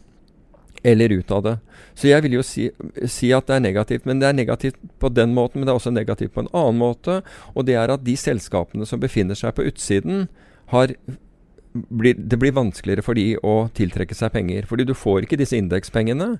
eller 0.84 1.14
ut 1.16 1.32
av 1.32 1.44
det. 1.46 1.56
Så 1.98 2.10
jeg 2.12 2.24
vil 2.26 2.38
jo 2.38 2.44
si, 2.46 2.68
si, 3.10 3.32
at 3.34 3.48
det 3.50 3.58
er 3.58 3.64
negativt. 3.66 4.06
Men 4.06 4.22
det 4.22 4.30
er 4.30 4.38
negativt 4.38 4.78
på 5.02 5.10
den 5.10 5.34
måten, 5.38 5.60
men 5.60 5.68
det 5.68 5.74
er 5.74 5.80
også 5.80 5.94
negativt 5.94 6.36
på 6.36 6.46
en 6.46 6.52
annen 6.54 6.82
måte. 6.82 7.22
Og 7.56 7.66
det 7.68 7.78
er 7.80 7.94
at 7.94 8.06
de 8.06 8.18
selskapene 8.20 8.86
som 8.86 9.02
befinner 9.02 9.38
seg 9.38 9.56
på 9.58 9.66
utsiden, 9.68 10.28
har, 10.74 10.92
blir, 11.74 12.18
det 12.18 12.40
blir 12.40 12.56
vanskeligere 12.56 13.06
for 13.06 13.18
de 13.18 13.32
å 13.40 13.70
tiltrekke 13.78 14.18
seg 14.18 14.34
penger. 14.36 14.68
Fordi 14.70 14.88
du 14.88 14.96
får 14.98 15.26
ikke 15.26 15.40
disse 15.40 15.58
indekspengene. 15.58 16.36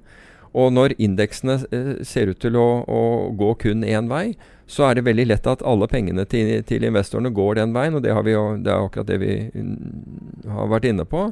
Og 0.58 0.72
når 0.74 0.96
indeksene 1.02 1.60
eh, 1.76 1.96
ser 2.08 2.32
ut 2.32 2.40
til 2.42 2.58
å, 2.60 2.68
å, 2.88 3.02
gå 3.38 3.54
kun 3.64 3.84
én 3.86 4.08
vei, 4.12 4.38
så 4.68 4.84
er 4.84 4.98
det 4.98 5.06
veldig 5.08 5.26
lett 5.30 5.48
at 5.48 5.64
alle 5.68 5.88
pengene 5.88 6.26
til, 6.28 6.60
til 6.68 6.84
investorene 6.84 7.32
går 7.36 7.62
den 7.62 7.74
veien. 7.76 7.96
Og 7.96 8.04
det, 8.04 8.12
jo, 8.12 8.44
det, 8.60 8.74
er 8.74 8.84
akkurat 8.84 9.08
det 9.08 9.20
vi 9.22 9.36
mm, 9.56 10.50
har 10.52 10.72
vært 10.74 10.90
inne 10.90 11.06
på. 11.08 11.30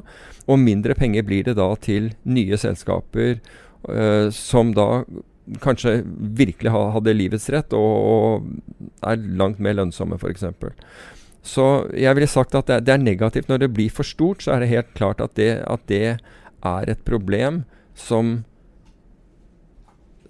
Og 0.48 0.62
mindre 0.62 0.96
penger 0.96 1.26
blir 1.28 1.44
det 1.44 1.58
da 1.58 1.68
til 1.84 2.14
nye 2.24 2.56
selskaper 2.60 3.36
eh, 3.36 4.28
som 4.32 4.72
da 4.76 5.04
kanskje 5.62 6.00
virkelig 6.40 6.72
ha, 6.74 6.88
hadde 6.96 7.14
livets 7.14 7.50
rett 7.54 7.76
og, 7.76 7.92
og 8.08 9.04
er 9.06 9.28
langt 9.38 9.60
mer 9.62 9.76
lønnsomme, 9.78 10.16
f.eks. 10.16 10.48
Så 11.46 11.68
jeg 11.94 12.16
ville 12.16 12.32
sagt 12.32 12.56
at 12.58 12.72
det, 12.72 12.82
det, 12.88 12.96
er 12.96 13.04
negativt. 13.04 13.52
Når 13.52 13.66
det 13.66 13.72
blir 13.76 13.92
for 13.92 14.08
stort, 14.08 14.42
så 14.42 14.56
er 14.56 14.64
det 14.64 14.72
helt 14.72 14.92
klart 14.96 15.20
at 15.22 15.36
det, 15.38 15.52
at 15.68 15.84
det 15.92 16.16
er 16.16 16.90
et 16.90 17.04
problem 17.06 17.64
som 17.94 18.38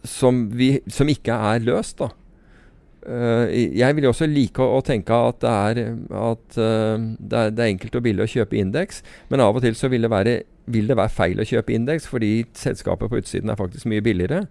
som, 0.07 0.45
vi, 0.55 0.77
som 0.87 1.09
ikke 1.11 1.35
er 1.35 1.65
løst. 1.67 1.99
da. 1.99 2.13
Uh, 3.07 3.47
jeg 3.79 3.95
vil 3.95 4.09
også 4.09 4.27
like 4.27 4.63
å, 4.63 4.81
å 4.81 4.83
tenke 4.83 5.15
at, 5.15 5.39
det 5.45 5.51
er, 5.55 5.93
at 6.11 6.57
uh, 6.59 6.97
det, 6.99 7.39
er, 7.39 7.53
det, 7.55 7.61
er, 7.61 7.69
enkelt 7.69 7.99
og 8.01 8.03
billig 8.03 8.25
å 8.25 8.33
kjøpe 8.33 8.59
indeks, 8.59 9.05
men 9.31 9.45
av 9.45 9.55
og 9.55 9.63
til 9.63 9.77
så 9.79 9.91
vil 9.93 10.03
det 10.03 10.11
være, 10.11 10.41
vil 10.75 10.91
det 10.91 10.97
være 10.99 11.15
feil 11.15 11.43
å 11.43 11.47
kjøpe 11.47 11.77
indeks, 11.77 12.09
fordi 12.11 12.33
selskapet 12.59 13.13
på 13.13 13.21
utsiden 13.23 13.53
er 13.53 13.61
faktisk 13.61 13.87
mye 13.93 14.03
billigere. 14.03 14.49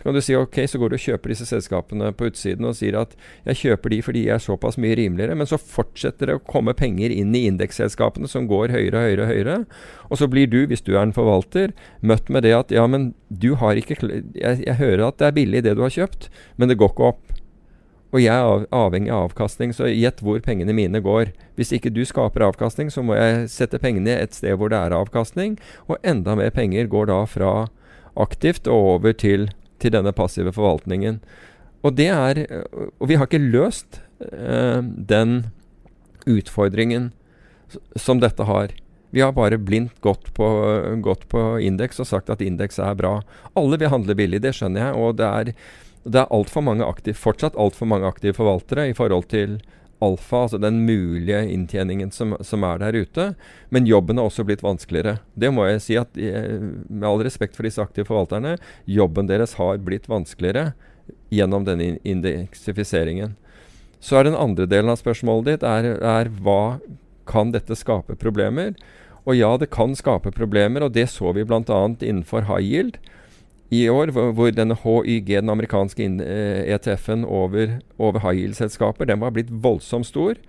Så 0.00 0.06
kan 0.06 0.16
du 0.16 0.22
si 0.24 0.32
ok, 0.32 0.56
så 0.64 0.78
går 0.80 0.88
du 0.88 0.94
og 0.96 1.02
kjøper 1.02 1.28
disse 1.28 1.44
selskapene 1.44 2.06
på 2.16 2.30
utsiden 2.30 2.64
og 2.64 2.78
sier 2.78 2.96
at 2.96 3.10
jeg 3.50 3.58
kjøper 3.58 3.92
de 3.92 3.98
fordi 4.06 4.22
de 4.24 4.30
er 4.32 4.40
såpass 4.40 4.78
mye 4.80 4.96
rimeligere, 4.96 5.36
men 5.36 5.50
så 5.50 5.58
fortsetter 5.60 6.30
det 6.30 6.38
å 6.38 6.40
komme 6.40 6.72
penger 6.72 7.12
inn 7.12 7.36
i 7.36 7.42
indeksselskapene 7.50 8.30
som 8.32 8.48
går 8.48 8.72
høyere 8.72 8.96
og 8.96 9.04
høyere 9.10 9.26
og 9.26 9.32
høyere. 9.34 9.58
Og 10.08 10.22
så 10.22 10.30
blir 10.32 10.48
du, 10.48 10.62
hvis 10.70 10.86
du 10.86 10.94
er 10.94 11.02
en 11.02 11.12
forvalter, 11.12 11.76
møtt 12.00 12.32
med 12.32 12.48
det 12.48 12.54
at 12.56 12.72
ja, 12.72 12.86
men 12.88 13.10
du 13.28 13.52
har 13.60 13.76
ikke 13.76 14.00
jeg, 14.00 14.62
jeg 14.64 14.78
hører 14.80 15.10
at 15.10 15.20
det 15.20 15.28
er 15.28 15.36
billig 15.36 15.64
det 15.68 15.76
du 15.76 15.84
har 15.84 15.92
kjøpt, 15.92 16.30
men 16.56 16.72
det 16.72 16.80
går 16.80 16.94
ikke 16.94 17.12
opp. 17.12 17.29
Og 18.10 18.18
jeg 18.24 18.34
er 18.34 18.66
avhengig 18.74 19.12
av 19.14 19.28
avkastning, 19.28 19.72
så 19.76 19.86
gjett 19.86 20.18
hvor 20.24 20.40
pengene 20.42 20.74
mine 20.74 20.98
går. 21.04 21.30
Hvis 21.54 21.70
ikke 21.76 21.92
du 21.94 22.02
skaper 22.08 22.42
avkastning, 22.48 22.90
så 22.90 23.04
må 23.06 23.14
jeg 23.14 23.46
sette 23.52 23.78
pengene 23.78 24.16
et 24.18 24.34
sted 24.34 24.58
hvor 24.58 24.72
det 24.72 24.80
er 24.80 24.96
avkastning, 24.96 25.56
og 25.86 26.02
enda 26.02 26.34
mer 26.38 26.50
penger 26.54 26.90
går 26.90 27.10
da 27.12 27.22
fra 27.30 27.54
aktivt 28.18 28.66
og 28.66 28.96
over 28.96 29.14
til 29.14 29.50
til 29.80 29.94
denne 29.94 30.12
passive 30.12 30.52
forvaltningen. 30.52 31.20
Og, 31.80 31.94
det 31.96 32.10
er, 32.12 32.42
og 33.00 33.08
vi 33.08 33.16
har 33.16 33.28
ikke 33.28 33.40
løst 33.40 34.02
eh, 34.20 34.82
den 34.84 35.46
utfordringen 36.28 37.10
som 37.96 38.20
dette 38.20 38.44
har. 38.44 38.74
Vi 39.10 39.20
har 39.20 39.32
bare 39.34 39.58
blindt 39.58 40.00
gått 40.00 40.30
på, 40.34 40.48
på 41.28 41.42
indeks 41.58 42.00
og 42.00 42.08
sagt 42.10 42.30
at 42.30 42.42
indeks 42.44 42.78
er 42.78 42.94
bra. 42.98 43.18
Alle 43.58 43.78
vil 43.80 43.90
handle 43.90 44.14
billig, 44.14 44.42
det 44.44 44.54
skjønner 44.56 44.86
jeg. 44.86 44.96
Og 45.00 45.18
det 45.18 45.26
er, 45.26 45.52
det 46.06 46.22
er 46.22 46.30
alt 46.30 46.52
for 46.52 46.66
mange 46.66 46.86
aktiv, 46.86 47.18
fortsatt 47.18 47.58
altfor 47.58 47.90
mange 47.90 48.08
aktive 48.08 48.38
forvaltere 48.38 48.88
i 48.90 48.96
forhold 48.96 49.26
til 49.32 49.58
alfa, 50.00 50.44
altså 50.46 50.58
den 50.58 50.84
mulige 50.86 51.42
inntjeningen 51.52 52.12
som, 52.14 52.36
som, 52.40 52.64
er 52.64 52.78
der 52.80 52.96
ute. 53.02 53.26
Men 53.68 53.88
jobben 53.88 54.18
har 54.18 54.30
også 54.30 54.46
blitt 54.48 54.64
vanskeligere. 54.64 55.18
Det 55.34 55.50
må 55.52 55.66
jeg 55.68 55.82
si 55.84 55.98
at 56.00 56.16
eh, 56.16 56.56
med 56.88 57.08
all 57.08 57.20
respekt 57.26 57.58
for 57.58 57.68
disse 57.68 57.82
aktive 57.82 58.08
forvalterne, 58.08 58.56
jobben 58.88 59.28
deres 59.28 59.58
har 59.60 59.82
blitt 59.84 60.08
vanskeligere 60.10 60.72
gjennom 61.34 61.66
denne 61.66 61.98
indeksifiseringen. 62.06 63.36
Så 64.00 64.16
er 64.16 64.30
den 64.30 64.38
andre 64.38 64.64
delen 64.70 64.88
av 64.92 65.00
spørsmålet 65.02 65.50
ditt 65.50 65.68
er, 65.68 65.92
er 66.00 66.32
hva 66.40 66.80
kan 67.28 67.52
dette 67.52 67.76
skape 67.78 68.16
problemer? 68.18 68.72
Og 69.26 69.36
ja, 69.36 69.54
det 69.60 69.70
kan 69.74 69.94
skape 69.98 70.32
problemer, 70.34 70.86
og 70.86 70.94
det 70.96 71.08
så 71.12 71.34
vi 71.36 71.44
bl.a. 71.44 71.80
innenfor 72.00 72.48
high 72.48 72.64
yield 72.64 73.00
i 73.70 73.84
år, 73.88 74.10
hvor, 74.10 74.50
denne 74.50 74.74
HYG, 74.74 75.36
den 75.36 75.52
amerikanske 75.52 76.08
ETF-en 76.74 77.22
eh, 77.22 77.30
over, 77.30 77.76
over 77.98 78.24
high 78.24 78.40
yield-selskaper, 78.40 79.06
den 79.06 79.20
var 79.22 79.30
blitt 79.36 79.52
voldsomt 79.62 80.08
stor. 80.08 80.40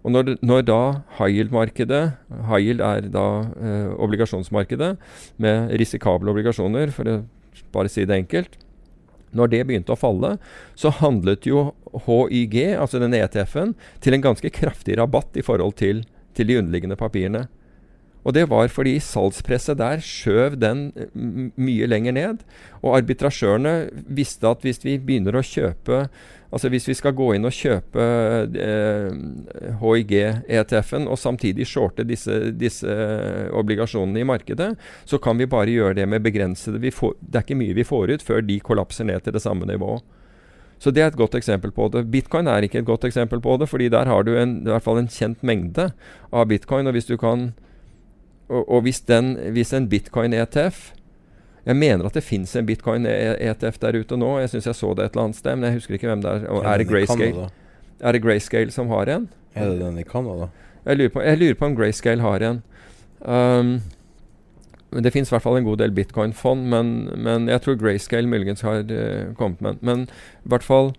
Og 0.00 0.14
når, 0.14 0.38
når 0.40 0.64
da 0.64 0.80
high 1.18 1.34
yield-markedet 1.34 2.04
High 2.48 2.64
yield 2.64 2.80
er 2.80 3.10
da 3.12 3.26
eh, 3.60 3.92
obligasjonsmarkedet 4.00 4.94
med 5.36 5.76
risikable 5.82 6.32
obligasjoner, 6.32 6.94
for 6.96 7.10
å 7.10 7.20
bare 7.74 7.92
si 7.92 8.06
det 8.08 8.16
enkelt. 8.16 8.56
Når 9.36 9.52
det 9.52 9.62
begynte 9.68 9.92
å 9.92 10.00
falle, 10.00 10.38
så 10.74 10.90
handlet 11.02 11.44
jo 11.46 11.74
HYG, 12.06 12.78
altså 12.80 12.98
denne 13.02 13.20
ETF-en, 13.20 13.76
til 14.00 14.16
en 14.16 14.24
ganske 14.24 14.50
kraftig 14.56 14.96
rabatt 14.98 15.36
i 15.36 15.44
forhold 15.44 15.76
til, 15.78 16.06
til 16.34 16.48
de 16.48 16.56
underliggende 16.62 16.98
papirene. 16.98 17.44
Og 18.24 18.34
det 18.36 18.48
var 18.50 18.68
fordi 18.72 18.98
salgspresset 19.00 19.78
der 19.80 20.02
skjøv 20.04 20.58
den 20.60 20.90
eh, 20.96 21.14
mye 21.56 21.88
lenger 21.88 22.16
ned. 22.16 22.44
Og 22.82 22.98
arbitrasjørene 22.98 23.74
visste 24.08 24.50
at 24.50 24.66
hvis 24.66 24.84
vi 24.84 24.98
begynner 24.98 25.38
å 25.38 25.46
kjøpe 25.46 26.04
Altså 26.50 26.66
hvis 26.66 26.88
vi 26.88 26.96
skal 26.98 27.14
gå 27.14 27.28
inn 27.36 27.46
og 27.46 27.54
kjøpe 27.54 28.04
eh, 28.58 29.12
HIG-ETF-en 29.78 31.06
og 31.06 31.20
samtidig 31.22 31.62
shorte 31.70 32.02
disse, 32.02 32.50
disse, 32.58 32.96
obligasjonene 33.54 34.24
i 34.24 34.26
markedet, 34.26 34.72
så 35.06 35.20
kan 35.22 35.38
vi 35.38 35.46
bare 35.46 35.70
gjøre 35.70 36.00
det 36.00 36.08
med 36.10 36.24
begrensede 36.26 36.90
får, 36.90 37.14
Det 37.22 37.38
er 37.38 37.46
ikke 37.46 37.60
mye 37.60 37.76
vi 37.78 37.86
får 37.86 38.16
ut 38.16 38.26
før 38.26 38.42
de 38.42 38.58
kollapser 38.66 39.06
ned 39.06 39.22
til 39.22 39.38
det 39.38 39.44
samme 39.46 39.70
nivået. 39.70 40.02
Så 40.80 40.90
det 40.90 41.04
er 41.04 41.12
et 41.12 41.20
godt 41.20 41.36
eksempel 41.38 41.70
på 41.70 41.86
det. 41.92 42.08
Bitcoin 42.10 42.48
er 42.48 42.64
ikke 42.64 42.80
et 42.80 42.88
godt 42.88 43.04
eksempel 43.04 43.38
på 43.40 43.56
det, 43.60 43.68
fordi 43.68 43.88
der 43.92 44.08
har 44.08 44.24
du 44.24 44.32
en, 44.34 44.62
i 44.64 44.70
hvert 44.72 44.82
fall 44.82 44.98
en 44.98 45.12
kjent 45.12 45.44
mengde 45.46 45.92
av 46.32 46.48
bitcoin. 46.48 46.88
Og 46.88 46.96
hvis 46.96 47.06
du 47.06 47.18
kan 47.20 47.52
og, 48.50 48.64
og 48.66 48.82
hvis, 48.82 49.00
den, 49.06 49.36
hvis, 49.54 49.72
en 49.76 49.86
bitcoin-ETF 49.88 50.92
Jeg 51.66 51.76
mener 51.76 52.06
at 52.08 52.16
det 52.16 52.24
fins 52.24 52.56
en 52.56 52.66
bitcoin-ETF 52.66 53.78
der 53.82 53.98
ute 54.00 54.16
nå. 54.16 54.30
Jeg 54.40 54.50
syns 54.50 54.66
jeg 54.66 54.74
så 54.78 54.94
det 54.96 55.04
et 55.04 55.14
eller 55.14 55.28
annet 55.28 55.36
sted, 55.36 55.56
men 55.56 55.68
jeg 55.68 55.78
husker 55.78 55.94
ikke 55.94 56.08
hvem 56.08 56.22
det 56.24 56.30
er. 56.30 56.46
Og 56.48 56.64
er 56.64 56.80
det 56.80 56.88
Grayscale? 56.88 57.50
Er 58.00 58.16
det 58.16 58.22
Grayscale 58.24 58.72
som 58.74 58.88
har 58.88 59.12
en? 59.12 59.28
Er 59.54 59.68
det 59.68 59.80
den 59.82 59.98
i 60.00 60.06
Canada? 60.08 60.48
Jeg 60.86 60.96
lurer 60.96 61.12
på, 61.12 61.22
jeg 61.22 61.38
lurer 61.38 61.58
på 61.60 61.68
om 61.68 61.76
Grayscale 61.76 62.24
har 62.24 62.46
en. 62.48 62.62
Um, 63.20 63.74
det 65.04 65.12
fins 65.12 65.28
i 65.28 65.34
hvert 65.36 65.44
fall 65.44 65.60
en 65.60 65.68
god 65.68 65.76
del 65.84 65.92
bitcoin-fond, 65.94 66.64
men, 66.72 67.10
men, 67.14 67.48
jeg 67.52 67.62
tror 67.62 67.78
Grayscale 67.78 68.26
muligens 68.26 68.64
har 68.66 68.80
uh, 68.88 69.34
kommet 69.36 69.60
med 69.60 69.84
Men 69.84 70.08
i 70.08 70.48
hvert 70.48 70.64
fall 70.64 70.92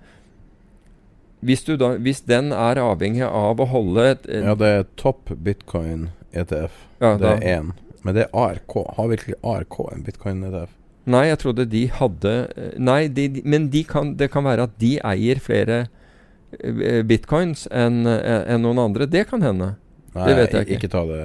hvis, 1.41 1.63
da, 1.65 1.95
hvis, 1.97 2.21
den 2.29 2.51
er 2.53 2.77
avhengig 2.77 3.25
av 3.25 3.59
å 3.59 3.65
holde 3.65 4.03
et, 4.13 4.27
Ja, 4.29 4.53
det 4.53 4.67
er 4.69 4.83
topp 5.01 5.33
bitcoin 5.41 6.11
ETF. 6.33 6.83
Ja, 7.01 7.15
det 7.19 7.31
er 7.37 7.47
én. 7.59 7.71
Men 8.01 8.17
det 8.17 8.27
er 8.27 8.35
ARK. 8.37 8.77
Har 8.97 9.09
virkelig 9.11 9.37
ARK 9.43 9.79
en 9.91 10.05
bitcoin-ETF? 10.05 10.77
Nei, 11.11 11.25
jeg 11.31 11.39
trodde 11.41 11.65
de 11.65 11.81
hadde 11.89 12.33
eh, 12.53 12.73
Nei, 12.77 13.07
de, 13.09 13.41
men 13.41 13.71
de 13.73 13.81
kan, 13.89 14.13
det 14.19 14.29
kan 14.33 14.45
være 14.45 14.67
at 14.69 14.75
de 14.81 14.91
eier 15.01 15.39
flere 15.41 15.79
uh, 16.61 17.01
bitcoins 17.09 17.65
enn 17.73 18.03
uh, 18.05 18.43
en 18.45 18.61
noen 18.65 18.83
andre. 18.83 19.09
Det 19.09 19.25
kan 19.31 19.41
hende. 19.45 19.73
Nei, 20.13 20.27
det 20.27 20.37
vet 20.37 20.57
jeg 20.57 20.67
ikke. 20.67 20.77
ikke 20.77 20.91
ta 20.91 21.01
det 21.07 21.21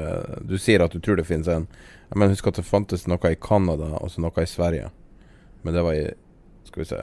Du 0.47 0.55
sier 0.63 0.85
at 0.85 0.95
du 0.95 1.01
tror 1.03 1.19
det 1.21 1.27
finnes 1.29 1.51
en. 1.53 1.67
Men 2.15 2.33
husk 2.33 2.47
at 2.49 2.61
det 2.61 2.65
fantes 2.65 3.05
noe 3.11 3.33
i 3.33 3.41
Canada 3.41 3.97
og 3.99 4.13
så 4.13 4.23
noe 4.23 4.45
i 4.45 4.49
Sverige. 4.49 4.93
Men 5.67 5.75
det 5.75 5.83
var 5.83 5.99
i 5.99 6.07
Skal 6.69 6.83
vi 6.83 6.89
se 6.93 7.01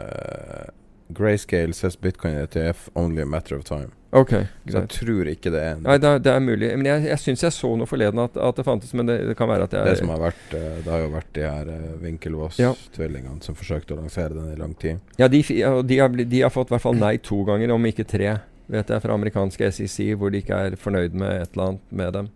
Grayscale 1.09 1.73
says 1.73 1.95
Bitcoin 1.99 2.35
ETF 2.35 2.89
only 2.95 3.21
a 3.21 3.25
matter 3.25 3.55
of 3.55 3.63
time. 3.63 3.91
Ok, 4.13 4.29
Så 4.69 4.77
jeg 4.77 4.89
tror 4.93 5.29
ikke 5.31 5.49
det 5.49 5.61
er 5.65 5.79
Nei, 5.81 5.95
det 5.97 6.09
er, 6.09 6.19
det 6.21 6.31
er 6.35 6.41
mulig. 6.43 6.67
Men 6.77 6.85
jeg, 6.85 7.05
jeg 7.09 7.21
syns 7.23 7.43
jeg 7.47 7.55
så 7.55 7.71
noe 7.79 7.89
forleden 7.89 8.21
at, 8.21 8.35
at 8.37 8.59
det 8.59 8.65
fantes, 8.67 8.91
men 8.93 9.09
det, 9.09 9.15
det, 9.25 9.33
kan 9.39 9.49
være 9.49 9.65
at 9.65 9.73
jeg 9.73 9.87
Det 9.89 9.95
som 10.03 10.11
har 10.13 10.21
vært 10.21 10.53
uh, 10.53 10.67
Det 10.85 10.91
har 10.93 11.01
jo 11.01 11.07
vært 11.15 11.31
de 11.33 11.47
her 11.47 11.71
Winkelvoss-tvillingene 12.03 13.39
ja. 13.39 13.45
som 13.45 13.57
forsøkte 13.57 13.95
å 13.95 13.99
lansere 14.03 14.37
den 14.37 14.51
i 14.53 14.59
lang 14.59 14.77
tid. 14.77 15.01
Ja, 15.17 15.31
de, 15.33 15.41
de, 15.41 15.97
har, 15.97 16.13
de 16.13 16.43
har 16.43 16.53
fått 16.53 16.69
i 16.69 16.75
hvert 16.75 16.85
fall 16.85 17.01
nei 17.01 17.15
to 17.25 17.41
ganger, 17.47 17.73
om 17.73 17.89
ikke 17.89 18.05
tre, 18.05 18.35
vet 18.69 18.93
jeg, 18.93 19.05
fra 19.07 19.17
amerikanske 19.17 19.71
SEC, 19.79 19.99
hvor 20.21 20.29
de 20.29 20.43
ikke 20.45 20.61
er 20.67 20.77
fornøyd 20.77 21.17
med 21.17 21.47
et 21.47 21.57
eller 21.57 21.73
annet 21.73 21.99
med 22.03 22.17
dem. 22.19 22.31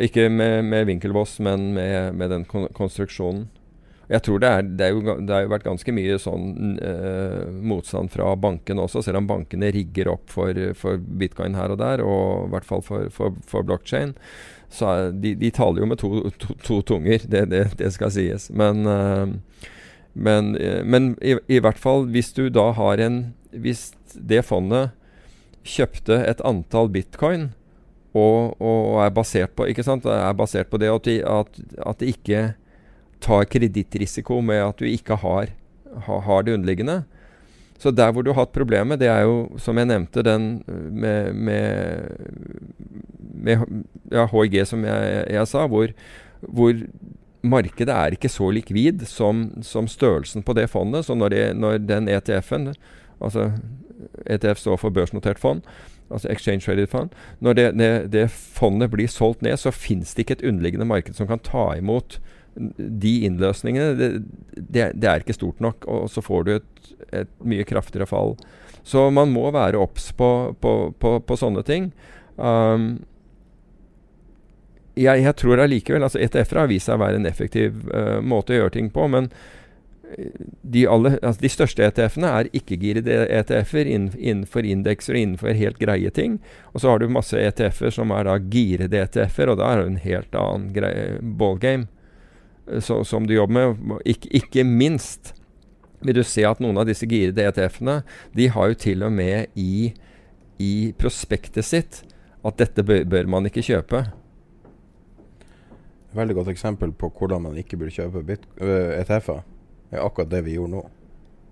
Ikke 0.00 0.30
med, 0.32 0.64
med 0.64 0.88
Winkelvoss, 0.88 1.36
men 1.44 1.74
med, 1.76 2.16
med 2.16 2.32
den 2.32 2.48
konstruksjonen. 2.48 3.50
Jeg 4.10 4.24
tror 4.26 4.40
det 4.42 4.48
er, 4.50 4.64
det 4.74 4.86
er, 4.88 4.96
jo, 4.96 5.14
det 5.22 5.34
har 5.34 5.44
jo 5.44 5.52
vært 5.52 5.66
ganske 5.68 5.92
mye 5.94 6.16
sånn 6.18 6.78
eh, 6.82 7.44
motstand 7.62 8.10
fra 8.10 8.32
bankene 8.42 8.82
også, 8.82 9.04
selv 9.06 9.20
om 9.20 9.28
bankene 9.28 9.70
rigger 9.70 10.10
opp 10.10 10.32
for, 10.34 10.56
for 10.74 10.98
bitcoin 10.98 11.54
her 11.54 11.70
og 11.70 11.78
der, 11.78 12.02
og 12.02 12.48
i 12.48 12.50
hvert 12.56 12.66
fall 12.66 12.82
for, 12.82 13.06
for, 13.14 13.36
for 13.46 13.66
blockchain. 13.66 14.16
Så 14.70 14.88
er, 14.90 15.12
de, 15.14 15.36
de, 15.38 15.52
taler 15.54 15.84
jo 15.84 15.90
med 15.92 16.02
to, 16.02 16.10
to, 16.42 16.58
to 16.66 16.80
tunger, 16.90 17.22
det, 17.30 17.44
det, 17.50 17.92
skal 17.94 18.10
sies. 18.14 18.48
Men, 18.50 18.82
eh, 18.90 19.70
men, 20.18 20.56
eh, 20.58 20.82
men 20.82 21.12
i, 21.22 21.36
i, 21.46 21.62
hvert 21.62 21.78
fall 21.78 22.08
hvis 22.10 22.34
du 22.34 22.48
da 22.50 22.72
har 22.74 22.98
en 22.98 23.22
Hvis 23.50 23.92
det 24.14 24.44
fondet 24.46 24.92
kjøpte 25.66 26.16
et 26.22 26.38
antall 26.46 26.86
bitcoin 26.90 27.50
og, 28.14 28.54
og 28.62 29.00
er 29.02 29.10
basert 29.14 29.54
på 29.58 29.66
ikke 29.70 29.84
sant, 29.86 30.06
er 30.06 30.34
basert 30.38 30.70
på 30.70 30.78
det 30.78 30.90
at, 30.90 31.08
at, 31.26 31.58
at 31.86 31.98
det 31.98 32.14
ikke 32.14 32.40
tar 33.20 33.48
kredittrisiko 33.50 34.40
med 34.44 34.62
at 34.64 34.80
du 34.80 34.88
ikke 34.88 35.18
har, 35.22 35.52
ha, 36.06 36.18
har, 36.26 36.44
det 36.46 36.54
underliggende. 36.56 37.02
Så 37.80 37.90
der 37.90 38.12
hvor 38.12 38.22
du 38.22 38.32
har 38.32 38.42
hatt 38.42 38.56
problemet, 38.56 39.00
det 39.00 39.08
er 39.08 39.24
jo, 39.24 39.58
som 39.58 39.78
jeg 39.80 39.88
nevnte, 39.88 40.24
den 40.24 40.62
med, 40.66 41.32
med, 41.32 42.10
med 43.18 43.64
ja, 44.12 44.26
HIG, 44.28 44.60
som 44.68 44.84
jeg, 44.84 45.24
jeg 45.30 45.48
sa, 45.48 45.66
hvor, 45.66 45.94
hvor, 46.40 46.84
markedet 47.40 47.88
er 47.88 48.12
ikke 48.12 48.28
så 48.28 48.50
likvid 48.52 49.06
som, 49.08 49.46
som, 49.64 49.86
størrelsen 49.88 50.42
på 50.44 50.52
det 50.52 50.66
fondet. 50.68 51.06
Så 51.06 51.14
når, 51.16 51.32
det, 51.32 51.44
når 51.56 51.78
den 51.78 52.08
ETF-en, 52.12 52.74
altså 53.16 53.52
ETF 54.28 54.60
står 54.60 54.76
for 54.76 54.92
børsnotert 54.92 55.40
fond, 55.40 55.62
altså 56.10 56.28
Exchange 56.28 56.60
Traded 56.60 56.86
Fund. 56.86 57.10
Når 57.40 57.52
det, 57.52 57.66
det, 57.78 58.12
det 58.12 58.30
fondet 58.30 58.90
blir 58.90 59.08
solgt 59.08 59.42
ned, 59.42 59.56
så 59.56 59.70
fins 59.70 60.14
det 60.14 60.26
ikke 60.26 60.38
et 60.40 60.48
underliggende 60.48 60.86
marked 60.86 61.16
som 61.16 61.30
kan 61.30 61.38
ta 61.38 61.70
imot 61.78 62.20
de 62.54 63.12
innløsningene. 63.26 63.92
Det, 63.98 64.08
det, 64.56 64.88
det, 64.94 65.08
er 65.08 65.22
ikke 65.22 65.36
stort 65.36 65.60
nok, 65.60 65.86
og 65.90 66.08
så 66.10 66.22
får 66.24 66.46
du 66.46 66.54
et, 66.56 66.90
et 67.22 67.30
mye 67.46 67.66
kraftigere 67.68 68.08
fall. 68.10 68.36
Så 68.82 69.08
man 69.14 69.32
må 69.34 69.50
være 69.54 69.80
obs 69.80 70.10
på, 70.16 70.30
på, 70.60 70.74
på, 70.98 71.14
på, 71.20 71.38
sånne 71.38 71.62
ting. 71.66 71.90
Um, 72.36 73.04
jeg, 74.98 75.22
jeg, 75.22 75.36
tror 75.38 75.62
allikevel 75.62 76.04
altså 76.04 76.20
ETF-er 76.20 76.64
har 76.64 76.70
vist 76.70 76.90
seg 76.90 76.98
å 76.98 77.04
være 77.04 77.20
en 77.20 77.28
effektiv 77.28 77.86
uh, 77.92 78.18
måte 78.24 78.54
å 78.54 78.62
gjøre 78.62 78.76
ting 78.78 78.90
på. 78.92 79.06
Men 79.12 79.30
de, 80.62 80.86
alle, 80.86 81.14
altså 81.22 81.42
de 81.44 81.50
største 81.52 81.84
ETF-ene 81.86 82.30
er 82.40 82.50
ikke-girede 82.56 83.18
ETF-er 83.30 83.90
innenfor 83.90 84.66
indekser 84.66 85.16
og 85.16 85.22
innenfor 85.22 85.58
helt 85.58 85.78
greie 85.82 86.10
ting. 86.14 86.38
Og 86.74 86.82
så 86.82 86.92
har 86.92 87.00
du 87.00 87.08
masse 87.12 87.38
ETF-er 87.38 87.94
som 87.94 88.12
er 88.14 88.26
da 88.28 88.36
girede 88.42 89.04
ETF-er, 89.04 89.52
og 89.52 89.60
da 89.60 89.70
er 89.70 89.82
det 89.82 89.90
en 89.90 90.02
helt 90.04 90.38
annen 90.42 91.34
ballgame 91.40 91.86
eh, 91.86 91.96
så, 92.78 93.00
som 93.04 93.26
du 93.26 93.34
jobber 93.34 93.74
med. 93.74 94.00
ikke, 94.04 94.30
ikke 94.40 94.64
minst 94.64 95.34
vil 96.00 96.16
du 96.16 96.22
se 96.24 96.44
at 96.48 96.60
noen 96.62 96.78
av 96.80 96.88
disse 96.88 97.08
girede 97.08 97.44
ETF-ene 97.44 98.00
de 98.36 98.48
har 98.52 98.70
jo 98.70 98.78
til 98.86 99.04
og 99.04 99.12
med 99.12 99.50
i, 99.58 99.92
i 100.58 100.92
prospektet 100.98 101.66
sitt 101.66 102.02
at 102.46 102.56
dette 102.60 102.84
bør, 102.86 103.04
bør 103.04 103.28
man 103.28 103.48
ikke 103.50 103.64
kjøpe. 103.66 104.04
Veldig 106.16 106.38
godt 106.40 106.52
eksempel 106.54 106.94
på 106.96 107.10
hvordan 107.18 107.44
man 107.44 107.58
ikke 107.60 107.78
burde 107.78 107.94
kjøpe 107.94 108.38
ETF-er 108.62 109.44
er 109.90 110.02
akkurat 110.02 110.30
det 110.30 110.44
vi 110.46 110.56
gjorde 110.56 110.78
nå. 110.78 110.86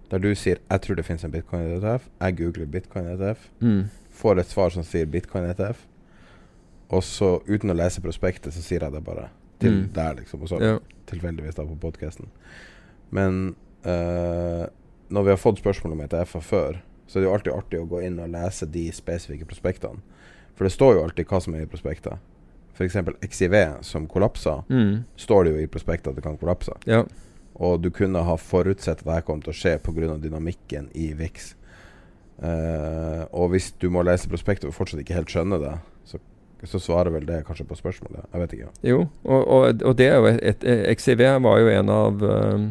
Der 0.09 0.19
du 0.19 0.35
sier 0.35 0.57
'jeg 0.57 0.81
tror 0.81 0.95
det 0.97 1.05
finnes 1.05 1.25
en 1.25 1.33
bitcoin-ETF', 1.33 2.09
jeg 2.21 2.37
googler 2.37 2.67
bitcoin-ETF, 2.67 3.51
mm. 3.61 3.91
får 4.11 4.39
et 4.39 4.47
svar 4.47 4.71
som 4.71 4.83
sier 4.83 5.07
bitcoin-ETF, 5.07 5.85
og 6.89 7.03
så 7.03 7.43
uten 7.49 7.71
å 7.71 7.77
lese 7.77 8.01
prospektet, 8.01 8.55
så 8.55 8.63
sier 8.63 8.81
jeg 8.81 8.93
det 8.93 9.05
bare 9.05 9.29
til 9.63 9.81
mm. 9.83 9.87
der, 9.95 10.19
liksom. 10.21 10.43
Og 10.43 10.53
så 10.53 10.61
ja. 10.63 10.77
tilfeldigvis 11.11 11.59
da 11.59 11.67
på 11.67 11.79
podkasten. 11.83 12.31
Men 13.15 13.55
uh, 13.87 14.65
når 15.09 15.27
vi 15.27 15.33
har 15.33 15.41
fått 15.41 15.63
spørsmål 15.63 15.97
om 15.97 16.05
ETF-er 16.07 16.45
før, 16.45 16.81
så 17.09 17.19
er 17.19 17.23
det 17.23 17.29
jo 17.29 17.35
alltid 17.35 17.55
artig 17.57 17.81
å 17.81 17.89
gå 17.89 18.03
inn 18.05 18.19
og 18.21 18.33
lese 18.33 18.69
de 18.69 18.85
spesifikke 18.93 19.49
prospektene. 19.49 20.03
For 20.59 20.67
det 20.67 20.75
står 20.75 20.97
jo 20.97 21.05
alltid 21.07 21.31
hva 21.31 21.41
som 21.41 21.55
er 21.57 21.65
i 21.65 21.71
prospekter. 21.71 22.19
F.eks. 22.75 22.97
XIV, 23.23 23.57
som 23.87 24.07
kollapsa, 24.11 24.61
mm. 24.69 24.93
står 25.17 25.47
det 25.47 25.55
jo 25.55 25.63
i 25.63 25.71
prospektet 25.71 26.11
at 26.11 26.19
det 26.19 26.25
kan 26.27 26.39
kollapse. 26.39 26.75
Ja. 26.87 27.05
Og 27.59 27.81
du 27.83 27.89
kunne 27.95 28.23
ha 28.27 28.35
forutsett 28.39 29.01
at 29.01 29.07
dette 29.07 29.25
kom 29.27 29.41
til 29.43 29.55
å 29.55 29.57
skje 29.57 29.79
pga. 29.83 30.19
dynamikken 30.21 30.91
i 30.95 31.13
VIX. 31.19 31.55
Uh, 32.39 33.25
og 33.35 33.51
hvis 33.55 33.73
du 33.83 33.89
må 33.91 34.05
lese 34.07 34.31
prospektet 34.31 34.69
og 34.69 34.77
fortsatt 34.77 35.01
ikke 35.03 35.17
helt 35.17 35.33
skjønner 35.33 35.63
det, 35.63 35.73
så, 36.65 36.79
svarer 36.83 37.11
vel 37.15 37.27
det 37.27 37.45
kanskje 37.47 37.67
på 37.69 37.77
spørsmålet. 37.79 38.27
Jeg 38.33 38.41
vet 38.41 38.53
ikke. 38.57 38.69
Jo, 38.83 39.07
og, 39.25 39.49
og, 39.49 39.83
og 39.85 39.99
det 39.99 40.09
er 40.09 40.17
jo 40.17 40.27
et, 40.27 40.65
et, 40.65 40.99
XIV 40.99 41.23
var 41.45 41.61
jo 41.63 41.71
en 41.71 41.93
av 41.95 42.23
um, 42.23 42.69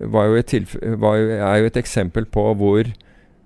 var 0.00 0.30
jo 0.30 0.40
et 0.40 0.54
var 1.02 1.16
jo, 1.20 1.30
er 1.36 1.56
jo 1.60 1.68
et 1.68 1.76
eksempel 1.76 2.24
på 2.24 2.46
hvor 2.56 2.88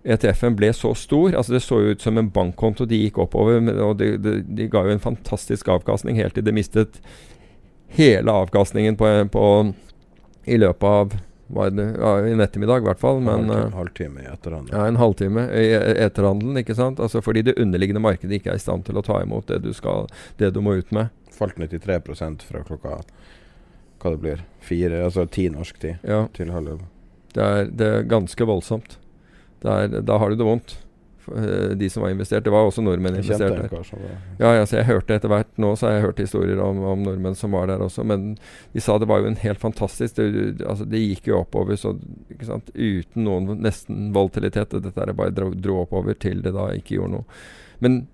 ETF-en 0.05 0.57
ble 0.57 0.71
så 0.77 0.93
stor. 0.95 1.35
altså 1.35 1.53
Det 1.53 1.63
så 1.63 1.81
jo 1.81 1.95
ut 1.95 2.03
som 2.03 2.19
en 2.19 2.31
bankkonto 2.31 2.85
de 2.85 3.01
gikk 3.03 3.19
oppover, 3.19 3.65
og 3.83 3.99
de, 3.99 4.17
de, 4.21 4.43
de 4.45 4.69
ga 4.71 4.85
jo 4.85 4.95
en 4.95 5.03
fantastisk 5.03 5.69
avkastning 5.69 6.17
helt 6.21 6.37
til 6.37 6.45
de 6.45 6.53
mistet 6.53 7.01
hele 7.95 8.31
avkastningen 8.31 8.97
på, 9.01 9.09
på 9.33 9.47
i 10.47 10.59
løpet 10.61 10.85
av 10.89 11.15
var 11.47 11.71
det, 11.71 11.87
ja, 12.01 12.12
en 12.27 12.41
ettermiddag, 12.41 12.85
i 12.85 12.89
hvert 12.89 13.01
fall. 13.01 13.21
Men, 13.25 13.51
en 13.51 13.57
eh, 13.57 13.77
halvtime 13.77 14.23
i 14.25 14.31
etterhandelen. 14.31 14.79
Ja, 14.79 14.87
en 14.89 14.97
halvtime 15.01 15.49
i 15.53 15.66
etterhandelen. 16.07 16.57
ikke 16.62 16.77
sant? 16.79 17.01
Altså 17.01 17.23
Fordi 17.23 17.43
det 17.43 17.59
underliggende 17.61 18.03
markedet 18.05 18.41
ikke 18.41 18.55
er 18.55 18.61
i 18.61 18.65
stand 18.65 18.87
til 18.89 18.99
å 18.99 19.05
ta 19.05 19.21
imot 19.23 19.49
det 19.53 19.61
du, 19.65 19.73
skal, 19.77 20.09
det 20.41 20.55
du 20.55 20.62
må 20.65 20.79
ut 20.81 20.91
med. 20.95 21.12
Falt 21.35 21.59
93% 21.61 22.47
fra 22.49 22.65
klokka 22.65 23.03
hva 24.05 24.11
det 24.12 24.21
blir, 24.21 24.43
fire, 24.61 24.99
altså 25.07 25.25
ti 25.33 25.47
norsk 25.49 25.79
tid 25.81 26.03
ja. 26.05 26.27
til 26.37 26.51
halv 26.53 26.83
det 27.35 27.43
er, 27.43 27.71
det 27.71 27.87
er 27.89 28.05
ganske 28.07 28.47
voldsomt. 28.47 28.99
Da 29.65 30.19
har 30.21 30.31
du 30.31 30.39
det 30.39 30.47
vondt. 30.47 30.77
Eh, 31.33 31.77
de 31.77 31.91
som 31.91 32.03
var 32.03 32.11
investert. 32.11 32.45
Det 32.45 32.53
var 32.53 32.67
også 32.69 32.83
nordmenn 32.85 33.17
investert 33.17 33.57
der. 33.57 33.87
Ja, 34.39 34.53
altså 34.61 34.77
jeg 34.77 34.89
hørte 34.89 35.17
etter 35.17 35.33
hvert 35.33 35.51
nå 35.61 35.73
så 35.79 35.89
har 35.89 35.97
jeg 35.97 36.05
hørt 36.07 36.23
historier 36.23 36.61
om, 36.61 36.83
om, 36.85 37.05
nordmenn 37.07 37.37
som 37.39 37.55
var 37.57 37.71
der 37.71 37.83
også. 37.85 38.05
Men 38.07 38.35
de 38.75 38.83
sa 38.85 38.99
det 39.01 39.09
var 39.09 39.23
jo 39.23 39.31
en 39.33 39.41
helt 39.41 39.63
fantastisk 39.63 40.17
Det, 40.19 40.63
altså, 40.67 40.85
det 40.85 41.01
gikk 41.01 41.31
jo 41.31 41.41
oppover 41.41 41.79
så, 41.81 41.95
uten 42.75 43.25
noen 43.25 43.63
nesten 43.65 44.11
volatilitet. 44.17 44.77
Dette 44.85 45.07
er 45.07 45.15
bare 45.17 45.35
dro, 45.35 45.53
dro 45.55 45.81
oppover 45.85 46.19
til 46.19 46.43
det 46.45 46.55
da 46.57 46.71
ikke 46.77 46.99
gjorde 46.99 47.19
noe. 47.19 47.41
Men 47.85 48.05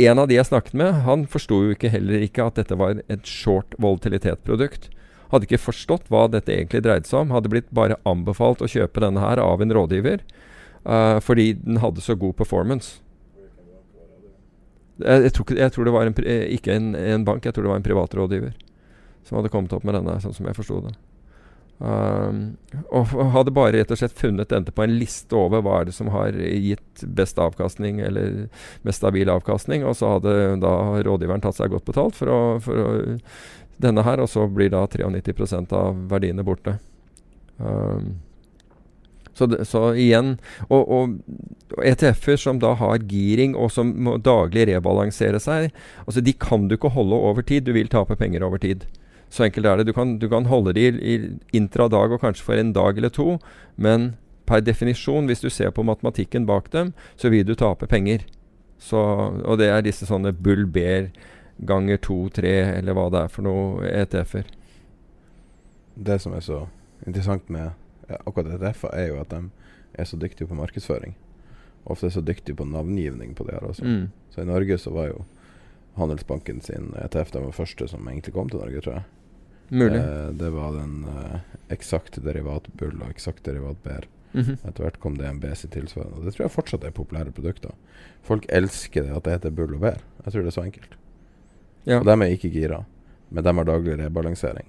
en 0.00 0.22
av 0.22 0.30
de 0.30 0.38
jeg 0.38 0.48
snakket 0.48 0.76
med, 0.80 1.02
han 1.04 1.26
forsto 1.28 1.58
jo 1.64 1.74
ikke 1.74 1.90
heller 1.92 2.22
ikke 2.24 2.46
at 2.46 2.56
dette 2.56 2.78
var 2.78 3.02
et 3.12 3.26
short 3.28 3.74
volatilitet-produkt. 3.82 4.88
Hadde 5.30 5.46
ikke 5.46 5.60
forstått 5.62 6.08
hva 6.10 6.24
dette 6.30 6.54
egentlig 6.54 6.82
dreide 6.86 7.10
seg 7.10 7.24
om. 7.24 7.34
Hadde 7.34 7.50
blitt 7.52 7.68
bare 7.74 7.98
anbefalt 8.08 8.62
å 8.64 8.70
kjøpe 8.70 9.02
denne 9.02 9.22
her 9.22 9.42
av 9.42 9.62
en 9.62 9.74
rådgiver. 9.76 10.24
Uh, 10.84 11.18
fordi 11.20 11.52
den 11.60 11.80
hadde 11.82 12.00
så 12.00 12.16
god 12.16 12.36
performance. 12.38 13.02
Jeg, 15.00 15.22
jeg, 15.22 15.32
tror, 15.32 15.52
jeg 15.56 15.72
tror, 15.72 15.84
det 15.84 15.92
var 15.92 16.08
en, 16.08 16.16
eh, 16.24 16.48
ikke 16.56 16.74
en, 16.76 16.94
en, 16.94 17.24
bank, 17.24 17.44
jeg 17.44 17.56
tror 17.56 17.64
det 17.64 17.72
var 17.72 17.80
en 17.80 17.86
privatrådgiver 17.86 18.52
som 19.24 19.38
hadde 19.38 19.52
kommet 19.52 19.72
opp 19.72 19.84
med 19.84 19.96
denne, 19.96 20.18
sånn 20.20 20.34
som 20.36 20.48
jeg 20.48 20.56
forsto 20.56 20.80
det. 20.84 20.92
Um, 21.80 22.40
og 22.92 23.14
hadde 23.32 23.54
bare 23.56 23.72
rett 23.78 23.92
og 23.94 23.96
slett 23.96 24.16
funnet 24.18 24.50
dette 24.52 24.72
på 24.76 24.84
en 24.84 24.98
liste 25.00 25.36
over 25.36 25.62
hva 25.64 25.78
er 25.80 25.88
det 25.88 25.94
som 25.96 26.10
har 26.12 26.36
gitt 26.36 27.04
best 27.16 27.40
avkastning, 27.40 28.02
eller 28.04 28.50
mest 28.84 29.00
stabil 29.00 29.32
avkastning, 29.32 29.86
og 29.88 29.96
så 29.96 30.16
hadde 30.16 30.34
da 30.60 30.74
rådgiveren 31.06 31.44
tatt 31.44 31.56
seg 31.56 31.72
godt 31.72 31.88
betalt 31.88 32.18
for, 32.18 32.28
å, 32.28 32.40
for 32.64 32.82
å, 32.84 32.90
denne 33.80 34.04
her, 34.04 34.20
og 34.20 34.28
så 34.28 34.44
blir 34.52 34.72
da 34.74 34.84
93% 34.84 35.72
av 35.76 36.04
verdiene 36.10 36.44
borte. 36.44 36.76
Um, 37.56 38.18
så, 39.40 39.48
så 39.66 39.82
igjen 39.98 40.36
Og, 40.68 40.80
og, 40.84 41.16
og 41.74 41.84
ETF-er 41.86 42.40
som 42.40 42.60
da 42.62 42.74
har 42.78 43.02
giring, 43.10 43.56
og 43.56 43.72
som 43.74 43.92
må 44.04 44.18
daglig 44.22 44.68
rebalansere 44.70 45.40
seg, 45.42 45.70
altså 46.06 46.22
de 46.24 46.34
kan 46.36 46.68
du 46.68 46.76
ikke 46.76 46.92
holde 46.94 47.16
over 47.16 47.46
tid. 47.46 47.64
Du 47.66 47.74
vil 47.76 47.90
tape 47.90 48.16
penger 48.20 48.44
over 48.46 48.60
tid. 48.62 48.86
Så 49.30 49.46
enkelt 49.46 49.66
er 49.66 49.78
det. 49.78 49.86
Du 49.86 49.94
kan, 49.94 50.18
du 50.18 50.28
kan 50.28 50.48
holde 50.50 50.74
de 50.74 50.88
i, 50.88 50.90
i 51.14 51.14
intradag 51.56 52.12
og 52.12 52.22
kanskje 52.22 52.44
for 52.44 52.58
en 52.58 52.74
dag 52.74 52.98
eller 52.98 53.12
to, 53.14 53.38
men 53.78 54.12
per 54.50 54.64
definisjon, 54.66 55.28
hvis 55.30 55.44
du 55.44 55.50
ser 55.50 55.70
på 55.70 55.86
matematikken 55.86 56.46
bak 56.48 56.72
dem, 56.74 56.92
så 57.16 57.30
vil 57.30 57.46
du 57.46 57.54
tape 57.54 57.86
penger. 57.86 58.26
Så, 58.80 58.98
og 58.98 59.60
det 59.60 59.68
er 59.70 59.84
disse 59.86 60.08
sånne 60.08 60.32
bull 60.34 60.64
bear 60.66 61.12
ganger 61.68 62.00
to, 62.02 62.24
tre, 62.34 62.54
eller 62.80 62.96
hva 62.96 63.06
det 63.12 63.22
er 63.26 63.30
for 63.30 63.46
noe 63.46 63.86
ETF-er. 63.86 64.48
Det 66.00 66.16
som 66.22 66.34
er 66.34 66.42
så 66.42 66.64
interessant 67.06 67.46
med 67.52 67.76
akkurat 68.18 68.54
ETF-er 68.56 68.94
er 68.96 69.06
jo 69.08 69.20
at 69.20 69.30
de 69.30 69.50
er 69.94 70.04
så 70.04 70.16
dyktige 70.16 70.48
på 70.48 70.58
markedsføring. 70.58 71.14
Ofte 71.84 72.06
er 72.06 72.14
så 72.14 72.22
dyktige 72.24 72.56
på 72.56 72.64
navngivning 72.64 73.34
på 73.34 73.44
det 73.44 73.56
her 73.56 73.66
også. 73.70 73.84
Mm. 73.84 74.10
Så 74.30 74.42
i 74.42 74.48
Norge 74.48 74.78
så 74.78 74.90
var 74.90 75.10
jo 75.12 75.24
Handelsbanken 75.98 76.60
sin 76.60 76.92
ETF 77.02 77.32
den 77.34 77.48
var 77.48 77.56
første 77.56 77.88
som 77.90 78.06
egentlig 78.08 78.34
kom 78.34 78.48
til 78.48 78.60
Norge, 78.62 78.80
tror 78.80 78.94
jeg. 79.00 79.02
Mulig. 79.70 79.98
Eh, 79.98 80.28
det 80.38 80.50
var 80.54 80.72
den 80.76 81.04
eh, 81.10 81.40
eksakte 81.74 82.22
derivat 82.22 82.68
bull 82.78 82.94
og 83.02 83.10
eksakt 83.10 83.44
derivat 83.44 83.82
bær. 83.82 84.06
Mm 84.32 84.44
-hmm. 84.44 84.68
Etter 84.68 84.82
hvert 84.82 85.00
kom 85.00 85.16
DNB 85.16 85.44
sitt 85.56 85.72
tilsvarende. 85.72 86.16
Og 86.16 86.24
det 86.24 86.34
tror 86.34 86.44
jeg 86.44 86.50
fortsatt 86.50 86.84
er 86.84 86.90
populære 86.90 87.30
produkter. 87.30 87.70
Folk 88.22 88.46
elsker 88.48 89.02
det 89.02 89.16
at 89.16 89.24
det 89.24 89.32
heter 89.32 89.50
bull 89.50 89.74
og 89.74 89.80
bær. 89.80 89.98
Jeg 90.24 90.32
tror 90.32 90.42
det 90.42 90.46
er 90.46 90.60
så 90.60 90.64
enkelt. 90.64 90.94
Ja. 91.86 91.98
Og 91.98 92.04
dem 92.06 92.22
er 92.22 92.26
ikke 92.26 92.50
gira, 92.50 92.84
men 93.30 93.44
dem 93.44 93.56
har 93.56 93.64
daglig 93.64 93.98
rebalansering. 93.98 94.66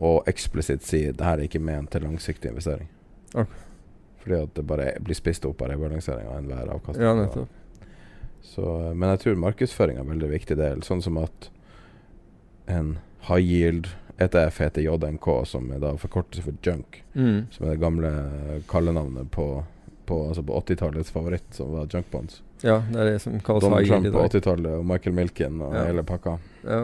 Og 0.00 0.28
eksplisitt 0.30 0.82
si 0.86 1.02
det 1.12 1.20
her 1.24 1.38
er 1.38 1.46
ikke 1.48 1.60
ment 1.60 1.90
til 1.92 2.02
langsiktig 2.06 2.50
investering. 2.50 2.88
Ok. 3.34 3.48
Fordi 4.22 4.36
at 4.42 4.54
det 4.56 4.66
bare 4.68 4.90
blir 5.04 5.16
spist 5.16 5.44
opp 5.48 5.62
av 5.62 5.70
rebalansering 5.72 6.26
av 6.28 6.38
enhver 6.42 6.72
avkastning. 6.74 7.04
Ja, 7.06 7.14
nettopp. 7.16 7.48
Så, 8.42 8.64
eh, 8.88 8.94
men 8.94 9.08
jeg 9.14 9.20
tror 9.24 9.34
markedsføring 9.44 9.96
er 9.96 10.04
en 10.04 10.12
veldig 10.14 10.30
viktig 10.32 10.56
del. 10.56 10.82
Sånn 10.82 11.02
som 11.04 11.18
at 11.20 11.50
en 12.66 12.98
high 13.28 13.40
yield 13.44 13.88
ETF 14.20 14.58
heter 14.60 14.82
JNK, 14.84 15.28
som 15.48 15.70
er 15.72 15.80
da 15.80 15.94
forkortelse 15.96 16.44
for 16.44 16.56
junk. 16.64 17.02
Mm. 17.14 17.46
Som 17.52 17.66
er 17.66 17.70
det 17.74 17.80
gamle 17.80 18.10
kallenavnet 18.68 19.30
på, 19.32 19.46
på, 20.06 20.18
altså 20.28 20.42
på 20.44 20.60
80-tallets 20.60 21.12
favoritt, 21.14 21.48
som 21.56 21.72
var 21.72 21.88
junk 21.92 22.10
bonds. 22.12 22.42
Ja, 22.62 22.82
det 22.92 23.00
er 23.00 23.12
det 23.14 23.20
som 23.24 23.38
kalles 23.40 23.64
Donald 23.64 23.86
high 23.86 23.94
yield 23.96 24.10
i 24.10 24.16
på 24.16 24.24
80-tallet 24.28 24.74
og 24.80 24.84
Michael 24.86 25.16
Milken 25.16 25.60
og 25.64 25.74
Ja. 25.74 25.84
hele 25.88 26.04
pakka. 26.04 26.38
Ja. 26.64 26.82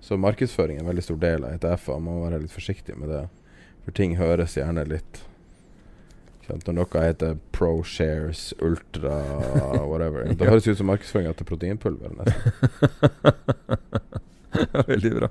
Så 0.00 0.16
markedsføring 0.20 0.78
er 0.78 0.84
en 0.84 0.90
veldig 0.90 1.04
stor 1.04 1.18
del 1.22 1.44
av 1.44 1.56
ETF-er. 1.56 1.98
Man 2.02 2.18
må 2.20 2.26
være 2.26 2.42
litt 2.44 2.54
forsiktig 2.54 2.96
med 2.98 3.10
det. 3.12 3.24
For 3.84 3.96
ting 3.96 4.16
høres 4.20 4.56
gjerne 4.58 4.84
litt 4.88 5.24
Når 6.48 6.74
noe 6.76 7.02
heter 7.04 7.36
Pro 7.52 7.82
Shares, 7.84 8.54
Ultra, 8.64 9.18
whatever 9.84 10.30
Det 10.38 10.48
høres 10.48 10.68
ut 10.68 10.78
som 10.78 10.88
markedsføring 10.88 11.34
til 11.36 11.48
proteinpulver. 11.48 12.32
Veldig 14.92 15.12
bra. 15.18 15.28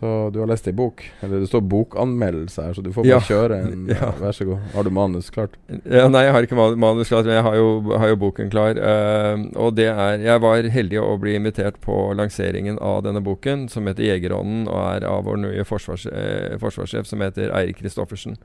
Så 0.00 0.30
du 0.32 0.38
har 0.40 0.48
lest 0.48 0.64
ei 0.66 0.72
bok? 0.72 1.02
Eller 1.20 1.42
det 1.42 1.48
står 1.50 1.60
bokanmeldelse 1.68 2.62
her, 2.64 2.72
så 2.72 2.80
du 2.82 2.88
får 2.92 3.04
bare 3.04 3.10
Ja. 3.10 3.20
kjøre 3.20 3.58
en. 3.66 3.86
Ja. 3.90 4.12
Vær 4.16 4.32
så 4.32 4.46
god. 4.48 4.58
Har 4.74 4.84
du 4.84 4.90
manus 4.90 5.28
klart? 5.30 5.58
Ja, 5.84 6.06
nei, 6.08 6.22
jeg 6.24 6.32
har 6.32 6.46
ikke 6.46 6.56
manus 6.80 7.08
klart, 7.12 7.26
men 7.28 7.34
jeg 7.36 7.42
har 7.44 7.56
jo, 7.58 7.66
har 8.00 8.08
jo 8.08 8.16
boken 8.16 8.48
klar. 8.50 8.80
Uh, 8.80 9.44
og 9.60 9.74
det 9.76 9.88
er 9.92 10.18
Jeg 10.24 10.40
var 10.40 10.62
heldig 10.62 11.00
å 11.02 11.18
bli 11.20 11.34
invitert 11.36 11.76
på 11.84 11.98
lanseringen 12.16 12.78
av 12.80 13.02
denne 13.04 13.20
boken, 13.20 13.68
som 13.68 13.86
heter 13.86 14.02
'Jegerånden', 14.08 14.68
og 14.68 14.80
er 14.96 15.06
av 15.06 15.24
vår 15.24 15.36
nye 15.36 15.64
forsvars, 15.64 16.06
eh, 16.06 16.56
forsvarssjef, 16.58 17.06
som 17.06 17.20
heter 17.20 17.50
Eirik 17.52 17.76
Kristoffersen. 17.82 18.36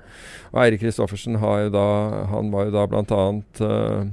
Og 0.53 0.59
Eirik 0.61 0.81
Kristoffersen 0.81 1.39
har 1.39 1.63
jo 1.63 1.69
da 1.69 1.85
Han 2.25 2.51
var 2.51 2.65
jo 2.65 2.71
da 2.71 2.85
bl.a. 2.85 3.41
Uh, 3.61 4.05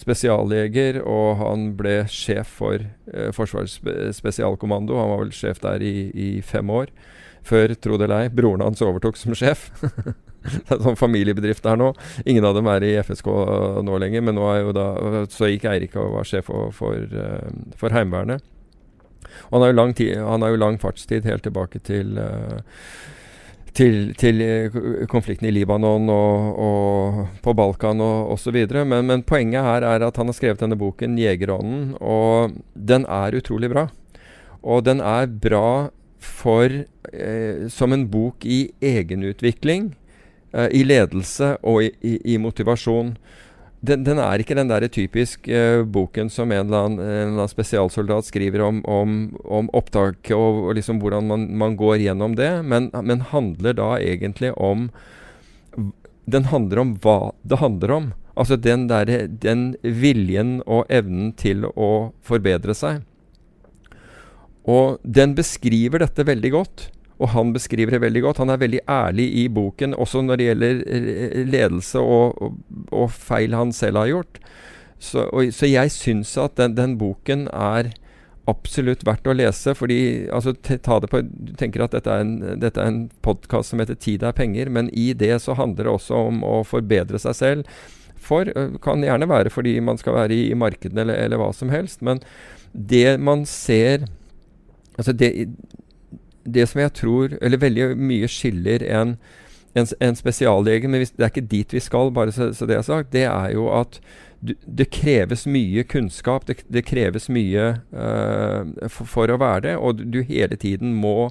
spesialjeger, 0.00 1.00
og 1.04 1.40
han 1.42 1.70
ble 1.78 2.00
sjef 2.10 2.56
for 2.60 2.80
eh, 2.80 3.30
Forsvarets 3.36 3.78
spesialkommando. 4.16 4.96
Han 4.98 5.12
var 5.12 5.22
vel 5.24 5.34
sjef 5.36 5.62
der 5.62 5.84
i, 5.84 6.10
i 6.10 6.30
fem 6.46 6.70
år. 6.72 6.92
Før, 7.46 7.72
tro 7.80 7.96
det 7.96 8.08
eller 8.08 8.26
ei, 8.26 8.32
broren 8.32 8.64
hans 8.64 8.82
overtok 8.84 9.20
som 9.20 9.36
sjef. 9.36 9.70
Det 10.40 10.72
er 10.72 10.78
sånn 10.80 10.96
familiebedrift 10.96 11.66
der 11.66 11.76
nå. 11.76 11.90
Ingen 12.24 12.46
av 12.48 12.54
dem 12.56 12.68
er 12.72 12.84
i 12.86 12.94
FSK 13.04 13.26
nå 13.84 13.98
lenger, 14.00 14.22
men 14.24 14.38
nå 14.38 14.46
er 14.48 14.62
jo 14.62 14.70
da 14.72 14.86
Så 15.28 15.50
gikk 15.50 15.66
Eirik 15.68 15.98
og 16.00 16.14
var 16.14 16.28
sjef 16.28 16.48
for, 16.48 16.70
for, 16.72 16.96
eh, 16.96 17.50
for 17.76 17.92
Heimevernet. 17.92 18.40
Og 19.50 19.58
han 19.58 19.66
har 19.66 19.72
jo 19.74 19.78
lang, 19.78 20.60
lang 20.62 20.78
fartstid 20.80 21.28
helt 21.28 21.44
tilbake 21.44 21.82
til 21.84 22.16
eh, 22.20 22.62
til, 23.76 24.12
til 24.18 24.40
eh, 24.42 24.78
konflikten 25.10 25.48
i 25.48 25.52
Libanon 25.54 26.08
og, 26.12 26.58
og 26.60 27.20
på 27.44 27.54
Balkan 27.56 28.02
og 28.04 28.32
osv. 28.34 28.58
Men, 28.82 29.06
men 29.06 29.24
poenget 29.26 29.66
her 29.66 29.86
er 29.86 30.06
at 30.06 30.20
han 30.20 30.30
har 30.30 30.36
skrevet 30.36 30.62
denne 30.62 30.78
boken 30.78 31.18
'Jegerånden', 31.18 31.96
og 32.00 32.56
den 32.74 33.06
er 33.06 33.36
utrolig 33.38 33.70
bra. 33.70 33.88
Og 34.62 34.84
den 34.84 35.00
er 35.00 35.26
bra 35.26 35.90
for 36.20 36.68
eh, 36.68 37.68
som 37.68 37.92
en 37.92 38.08
bok 38.10 38.44
i 38.44 38.70
egenutvikling, 38.82 39.94
eh, 40.52 40.68
i 40.72 40.82
ledelse 40.84 41.56
og 41.62 41.84
i, 41.84 41.90
i, 42.02 42.18
i 42.34 42.36
motivasjon. 42.36 43.16
Den, 43.80 44.02
den 44.04 44.18
er 44.20 44.42
ikke 44.42 44.56
den 44.58 44.68
der 44.68 44.84
typisk 44.92 45.48
uh, 45.48 45.86
boken 45.88 46.28
som 46.32 46.50
en 46.52 46.66
eller, 46.66 46.84
annen, 46.84 47.00
en 47.00 47.12
eller 47.14 47.38
annen 47.38 47.52
spesialsoldat 47.52 48.28
skriver 48.28 48.60
om, 48.66 48.82
om, 48.84 49.14
om 49.40 49.70
opptaket 49.76 50.34
og, 50.36 50.66
og 50.68 50.76
liksom 50.76 51.00
hvordan 51.00 51.30
man, 51.30 51.46
man 51.56 51.78
går 51.80 52.02
gjennom 52.04 52.36
det, 52.36 52.50
men, 52.60 52.90
men 52.92 53.24
handler 53.32 53.78
da 53.78 53.94
egentlig 53.96 54.52
om 54.60 54.90
Den 56.30 56.50
handler 56.52 56.78
om 56.78 56.92
hva 57.02 57.32
det 57.42 57.58
handler 57.58 57.90
om. 57.90 58.12
Altså 58.38 58.56
den, 58.56 58.86
der, 58.88 59.08
den 59.26 59.72
viljen 59.82 60.60
og 60.66 60.84
evnen 60.92 61.32
til 61.32 61.64
å 61.72 62.12
forbedre 62.22 62.76
seg. 62.76 63.00
Og 64.68 65.00
den 65.02 65.34
beskriver 65.34 66.04
dette 66.04 66.26
veldig 66.28 66.52
godt. 66.54 66.86
Og 67.20 67.32
han 67.34 67.52
beskriver 67.52 67.96
det 67.96 68.02
veldig 68.04 68.24
godt. 68.24 68.40
Han 68.40 68.52
er 68.52 68.62
veldig 68.62 68.80
ærlig 68.88 69.28
i 69.42 69.46
boken, 69.52 69.94
også 69.94 70.22
når 70.24 70.40
det 70.40 70.46
gjelder 70.48 70.82
eh, 70.88 71.40
ledelse 71.44 72.00
og, 72.00 72.40
og, 72.40 72.60
og 72.96 73.10
feil 73.12 73.56
han 73.58 73.74
selv 73.76 74.00
har 74.00 74.12
gjort. 74.14 74.40
Så, 75.00 75.26
og, 75.28 75.52
så 75.56 75.68
jeg 75.68 75.92
syns 75.92 76.32
at 76.40 76.56
den, 76.60 76.76
den 76.76 76.96
boken 77.00 77.46
er 77.52 77.92
absolutt 78.50 79.04
verdt 79.06 79.28
å 79.28 79.34
lese. 79.36 79.74
fordi, 79.76 80.28
altså, 80.32 80.54
ta 80.54 80.98
det 81.00 81.10
på, 81.12 81.22
Du 81.22 81.54
tenker 81.58 81.84
at 81.84 81.94
dette 81.96 82.10
er 82.10 82.24
en, 82.24 82.36
dette 82.60 82.84
en 82.84 83.02
podkast 83.22 83.70
som 83.70 83.80
heter 83.80 83.94
'Tid 83.94 84.22
er 84.22 84.32
penger', 84.36 84.70
men 84.70 84.90
i 84.92 85.12
det 85.12 85.40
så 85.42 85.54
handler 85.54 85.84
det 85.84 85.92
også 85.92 86.14
om 86.28 86.44
å 86.44 86.62
forbedre 86.64 87.18
seg 87.18 87.34
selv. 87.34 87.64
For, 88.20 88.44
kan 88.82 89.02
gjerne 89.02 89.28
være 89.28 89.50
fordi 89.50 89.78
man 89.80 89.98
skal 89.98 90.14
være 90.14 90.34
i, 90.34 90.50
i 90.50 90.54
markedene 90.58 91.00
eller, 91.00 91.14
eller 91.14 91.40
hva 91.40 91.52
som 91.56 91.70
helst, 91.72 92.02
men 92.02 92.20
det 92.72 93.18
man 93.20 93.46
ser 93.46 94.08
Altså 94.98 95.14
det, 95.16 95.48
det 96.44 96.66
som 96.70 96.80
jeg 96.80 96.92
tror 96.96 97.36
Eller 97.40 97.60
veldig 97.60 97.92
mye 98.00 98.28
skiller 98.30 98.82
en, 98.86 99.16
en, 99.74 99.86
en 100.00 100.18
spesiallege 100.18 100.88
Men 100.88 101.02
hvis, 101.02 101.14
det 101.16 101.26
er 101.26 101.32
ikke 101.32 101.52
dit 101.52 101.74
vi 101.76 101.82
skal, 101.84 102.12
bare 102.14 102.32
så, 102.32 102.52
så 102.56 102.68
det 102.68 102.78
er 102.78 102.86
sagt. 102.86 103.12
Det 103.12 103.26
er 103.28 103.54
jo 103.54 103.68
at 103.74 104.00
du, 104.40 104.54
det 104.64 104.88
kreves 104.94 105.44
mye 105.46 105.84
kunnskap. 105.84 106.46
Det, 106.48 106.62
det 106.72 106.86
kreves 106.88 107.28
mye 107.28 107.66
uh, 107.92 108.88
for, 108.88 109.08
for 109.08 109.32
å 109.32 109.40
være 109.40 109.66
det. 109.68 109.74
Og 109.76 110.00
du, 110.00 110.22
hele 110.24 110.56
tiden 110.56 110.94
må 110.96 111.30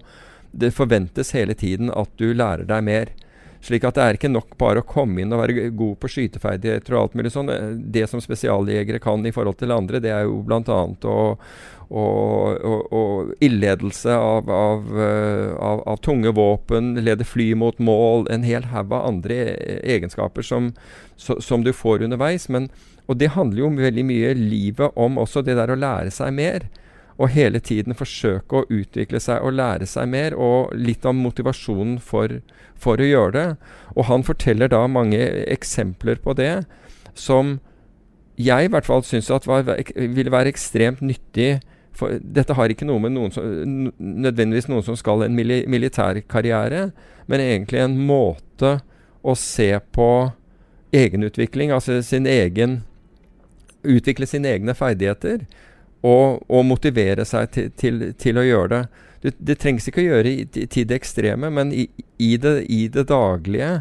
Det 0.51 0.71
forventes 0.73 1.29
hele 1.37 1.53
tiden 1.53 1.91
at 1.93 2.09
du 2.17 2.31
lærer 2.33 2.65
deg 2.69 2.85
mer. 2.85 3.11
Slik 3.61 3.83
at 3.85 3.97
det 3.97 4.03
er 4.03 4.17
ikke 4.17 4.31
nok 4.31 4.55
bare 4.57 4.81
å 4.81 4.87
komme 4.87 5.21
inn 5.21 5.33
og 5.35 5.41
være 5.41 5.67
god 5.75 5.97
på 5.99 6.09
skyteferdigheter 6.09 6.95
og 6.95 7.01
alt 7.01 7.17
mulig 7.19 7.33
sånn. 7.33 7.51
Det 7.91 8.05
som 8.07 8.21
spesialjegere 8.23 9.01
kan 9.03 9.25
i 9.27 9.33
forhold 9.35 9.59
til 9.59 9.75
andre, 9.75 9.99
det 10.01 10.13
er 10.15 10.23
jo 10.25 10.39
bl.a. 10.47 10.79
å 11.11 11.19
og, 11.89 12.91
og, 12.93 13.31
ildledelse 13.41 14.13
av, 14.13 14.49
av, 14.53 14.89
eh, 14.93 15.53
av, 15.57 15.81
av 15.89 16.01
tunge 16.05 16.31
våpen, 16.37 16.93
lede 17.01 17.25
fly 17.25 17.53
mot 17.57 17.79
mål, 17.81 18.27
en 18.29 18.45
hel 18.45 18.67
haug 18.69 18.93
av 18.93 19.07
andre 19.07 19.39
egenskaper 19.81 20.45
som, 20.45 20.73
som 21.17 21.65
du 21.65 21.73
får 21.73 22.05
underveis. 22.05 22.45
Men, 22.49 22.69
og 23.09 23.17
det 23.17 23.33
handler 23.33 23.63
jo 23.63 23.71
veldig 23.79 24.05
mye 24.05 24.35
livet 24.37 24.93
om 24.95 25.17
også, 25.17 25.41
det 25.45 25.57
der 25.57 25.73
å 25.73 25.79
lære 25.79 26.13
seg 26.13 26.35
mer. 26.37 26.67
Og 27.19 27.33
hele 27.33 27.59
tiden 27.59 27.97
forsøke 27.97 28.61
å 28.61 28.67
utvikle 28.71 29.19
seg 29.19 29.43
og 29.43 29.57
lære 29.57 29.89
seg 29.89 30.07
mer, 30.13 30.37
og 30.37 30.69
litt 30.77 31.07
om 31.09 31.17
motivasjonen 31.25 31.97
for, 31.99 32.37
for 32.79 33.01
å 33.01 33.09
gjøre 33.09 33.33
det. 33.35 33.47
Og 33.97 34.07
han 34.11 34.23
forteller 34.23 34.71
da 34.71 34.85
mange 34.87 35.19
eksempler 35.49 36.21
på 36.21 36.37
det 36.37 36.61
som 37.17 37.57
jeg 38.39 38.69
i 38.69 38.71
hvert 38.71 38.87
fall 38.87 39.03
syns 39.03 39.27
ville 39.27 40.31
være 40.31 40.53
ekstremt 40.53 41.01
nyttig 41.03 41.57
for 41.97 42.19
dette 42.21 42.55
har 42.55 42.71
ikke 42.71 42.87
noe 42.87 43.01
med 43.03 43.15
noen 43.15 43.31
som, 43.33 43.45
nødvendigvis 43.97 44.69
noen 44.71 44.85
som 44.85 44.97
skal 44.99 45.25
en 45.25 45.35
mili 45.35 45.61
militærkarriere, 45.67 46.89
men 47.27 47.43
egentlig 47.43 47.81
en 47.83 47.97
måte 48.07 48.77
å 49.21 49.35
se 49.35 49.71
på 49.95 50.09
egenutvikling, 50.95 51.71
altså 51.75 52.01
sin 52.05 52.27
egen 52.29 52.83
Utvikle 53.79 54.27
sine 54.27 54.49
egne 54.51 54.73
ferdigheter 54.75 55.45
og, 56.03 56.41
og 56.51 56.65
motivere 56.67 57.23
seg 57.23 57.45
til, 57.55 57.69
til, 57.79 58.01
til 58.19 58.35
å 58.35 58.43
gjøre 58.43 58.69
det. 58.73 58.79
Det, 59.23 59.31
det 59.39 59.55
trengs 59.61 59.87
ikke 59.87 60.01
å 60.01 60.03
gjøre 60.03 60.33
i, 60.33 60.43
til- 60.51 60.87
det 60.89 60.97
ekstreme, 60.97 61.47
men 61.47 61.71
i, 61.71 61.85
i, 62.19 62.33
det, 62.35 62.65
i 62.67 62.89
det 62.91 63.05
daglige 63.07 63.77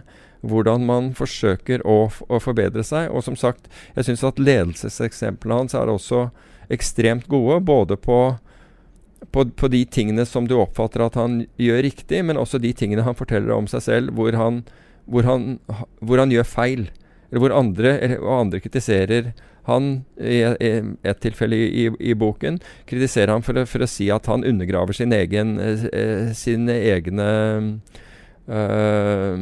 hvordan 0.46 0.86
man 0.86 1.08
forsøker 1.18 1.82
å, 1.82 1.96
å 2.30 2.38
forbedre 2.38 2.84
seg. 2.86 3.10
Og 3.10 3.26
som 3.26 3.34
sagt, 3.34 3.66
jeg 3.96 4.06
syns 4.06 4.22
at 4.22 4.38
ledelseseksemplene 4.38 5.64
hans 5.64 5.74
er 5.74 5.90
også 5.90 6.28
ekstremt 6.74 7.26
gode. 7.30 7.60
Både 7.64 7.96
på, 7.96 8.18
på, 9.34 9.44
på 9.50 9.70
de 9.72 9.84
tingene 9.84 10.26
som 10.28 10.46
du 10.48 10.56
oppfatter 10.60 11.04
at 11.06 11.18
han 11.20 11.42
gjør 11.60 11.82
riktig, 11.88 12.22
men 12.24 12.40
også 12.40 12.60
de 12.62 12.72
tingene 12.76 13.06
han 13.06 13.18
forteller 13.18 13.54
om 13.56 13.66
seg 13.70 13.84
selv, 13.86 14.14
hvor 14.18 14.36
han, 14.38 14.62
hvor 15.06 15.28
han, 15.28 15.58
hvor 16.00 16.18
han 16.22 16.32
gjør 16.34 16.48
feil. 16.48 16.88
Eller 17.28 17.42
hvor 17.44 17.52
andre, 17.58 17.90
og 18.22 18.34
andre 18.40 18.60
kritiserer 18.64 19.32
han 19.68 19.88
i 20.16 20.38
et 20.48 21.18
tilfelle 21.20 21.58
i, 21.60 21.66
i, 21.82 21.88
i 22.08 22.14
boken 22.16 22.56
kritiserer 22.88 23.34
han 23.34 23.42
for, 23.44 23.52
å- 23.60 23.66
for 23.68 23.84
å 23.84 23.88
si 23.90 24.06
at 24.08 24.24
han 24.32 24.46
undergraver 24.48 24.96
sin 24.96 25.12
egen, 25.12 25.58
eh, 25.60 26.30
sine 26.32 26.72
egne 26.88 27.26
eh, 28.48 29.36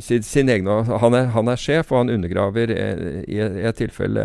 sin, 0.00 0.22
sin 0.24 0.48
egne, 0.48 0.78
han, 0.88 1.14
er, 1.18 1.28
han 1.34 1.52
er 1.52 1.60
sjef, 1.60 1.92
og 1.92 1.98
han 2.06 2.14
undergraver 2.16 2.72
eh, 2.72 3.04
i, 3.28 3.36
i 3.44 3.66
et 3.68 3.76
tilfelle 3.80 4.24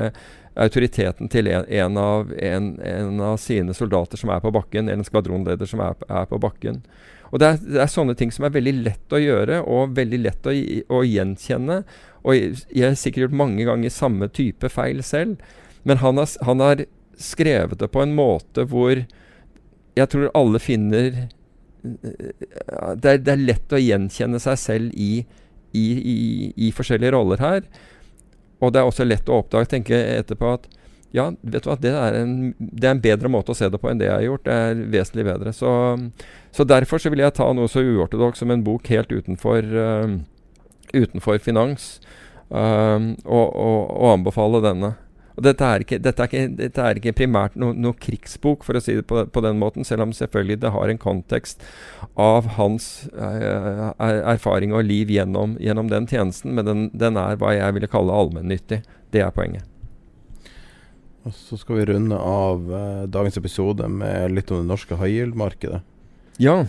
autoriteten 0.56 1.30
til 1.32 1.50
en, 1.52 1.66
en, 1.68 1.98
av, 2.00 2.32
en, 2.40 2.70
en 2.80 3.20
av 3.24 3.38
sine 3.42 3.76
soldater 3.76 4.20
som 4.20 4.32
er 4.32 4.40
på 4.44 4.54
bakken, 4.56 4.88
eller 4.88 5.04
en 5.04 5.08
skvadronleder 5.08 5.70
som 5.70 5.84
er, 5.84 5.98
er 6.08 6.30
på 6.30 6.40
bakken. 6.42 6.82
Og 7.32 7.42
det 7.42 7.48
er, 7.50 7.62
det 7.66 7.82
er 7.84 7.92
sånne 7.92 8.16
ting 8.16 8.32
som 8.32 8.48
er 8.48 8.54
veldig 8.56 8.74
lett 8.86 9.16
å 9.16 9.20
gjøre, 9.20 9.62
og 9.68 9.96
veldig 9.98 10.22
lett 10.24 10.48
å, 10.48 10.54
å 10.96 11.02
gjenkjenne. 11.04 11.82
Og 12.24 12.38
jeg 12.38 12.86
har 12.86 12.96
sikkert 13.00 13.28
gjort 13.28 13.40
mange 13.44 13.68
ganger 13.68 13.94
samme 13.94 14.30
type 14.32 14.70
feil 14.72 15.02
selv, 15.04 15.42
men 15.84 16.00
han 16.02 16.22
har, 16.22 16.32
han 16.48 16.64
har 16.64 16.86
skrevet 17.20 17.80
det 17.82 17.92
på 17.94 18.02
en 18.04 18.16
måte 18.16 18.66
hvor 18.68 19.06
Jeg 19.96 20.10
tror 20.12 20.32
alle 20.36 20.60
finner 20.60 21.06
eh, 21.16 22.32
det 23.00 23.12
er, 23.12 23.20
det 23.24 23.32
er 23.32 23.44
lett 23.46 23.72
å 23.76 23.80
gjenkjenne 23.80 24.42
seg 24.44 24.58
selv 24.60 24.98
i, 25.00 25.22
i, 25.72 25.86
i, 25.96 26.16
i 26.68 26.72
forskjellige 26.76 27.14
roller 27.16 27.40
her. 27.40 27.62
Og 28.64 28.72
det 28.74 28.82
er 28.82 28.88
også 28.88 29.08
lett 29.08 29.30
å 29.30 29.42
oppdage, 29.42 29.72
tenke 29.74 29.98
etterpå 30.16 30.56
at 30.56 30.68
ja, 31.16 31.30
vet 31.48 31.64
du 31.64 31.70
hva, 31.70 31.78
det 31.80 31.94
er, 31.96 32.18
en, 32.20 32.32
det 32.60 32.88
er 32.90 32.96
en 32.96 33.04
bedre 33.04 33.30
måte 33.32 33.54
å 33.54 33.56
se 33.56 33.70
det 33.72 33.80
på 33.80 33.88
enn 33.88 34.02
det 34.02 34.10
jeg 34.10 34.18
har 34.18 34.26
gjort. 34.26 34.44
Det 34.48 34.56
er 34.56 34.82
vesentlig 34.92 35.26
bedre. 35.30 35.54
Så, 35.56 35.72
så 36.52 36.66
derfor 36.68 37.00
så 37.00 37.12
vil 37.14 37.24
jeg 37.24 37.36
ta 37.38 37.48
noe 37.56 37.72
så 37.72 37.84
uortodoks 37.86 38.44
som 38.44 38.52
en 38.52 38.66
bok 38.66 38.90
helt 38.92 39.14
utenfor, 39.16 39.70
uh, 39.72 40.18
utenfor 40.92 41.40
finans, 41.44 41.88
uh, 42.52 43.00
og, 43.24 43.48
og, 43.48 43.80
og, 43.96 44.10
anbefale 44.12 44.64
denne. 44.66 44.92
Og 45.36 45.44
dette 45.44 45.68
er 45.68 45.84
ikke, 45.84 46.00
dette 46.00 46.24
er 46.24 46.30
ikke, 46.32 46.44
dette 46.56 46.84
er 46.84 47.00
ikke 47.00 47.16
primært 47.18 47.58
noe, 47.60 47.76
no 47.76 47.92
krigsbok, 48.00 48.64
for 48.64 48.80
å 48.80 48.82
si 48.84 48.96
det 48.98 49.06
på, 49.10 49.26
på, 49.28 49.44
den 49.44 49.60
måten, 49.60 49.88
selv 49.88 50.06
om 50.06 50.14
selvfølgelig 50.16 50.62
det 50.64 50.72
har 50.76 50.92
en 50.92 51.02
kontekst 51.02 51.66
av 52.20 52.54
hans 52.56 53.10
uh, 53.18 53.92
erfaring 54.00 54.76
og 54.76 54.88
liv 54.88 55.12
gjennom, 55.12 55.58
gjennom 55.60 55.92
den 55.92 56.08
tjenesten, 56.12 56.56
men 56.56 56.68
den, 56.68 56.86
den 56.96 57.20
er 57.20 57.40
hva 57.42 57.52
jeg 57.56 57.76
ville 57.76 57.92
kalle 57.92 58.16
allmennyttig. 58.16 58.82
Det 59.12 59.24
er 59.24 59.36
poenget. 59.36 59.68
Og 61.26 61.34
så 61.36 61.58
skal 61.58 61.82
vi 61.82 61.90
runde 61.90 62.16
av 62.16 62.72
uh, 62.72 63.04
dagens 63.12 63.40
episode 63.42 63.90
med 63.92 64.38
litt 64.38 64.52
om 64.54 64.62
det 64.62 64.72
norske 64.72 65.00
high. 65.02 65.36
Ja. 66.40 66.62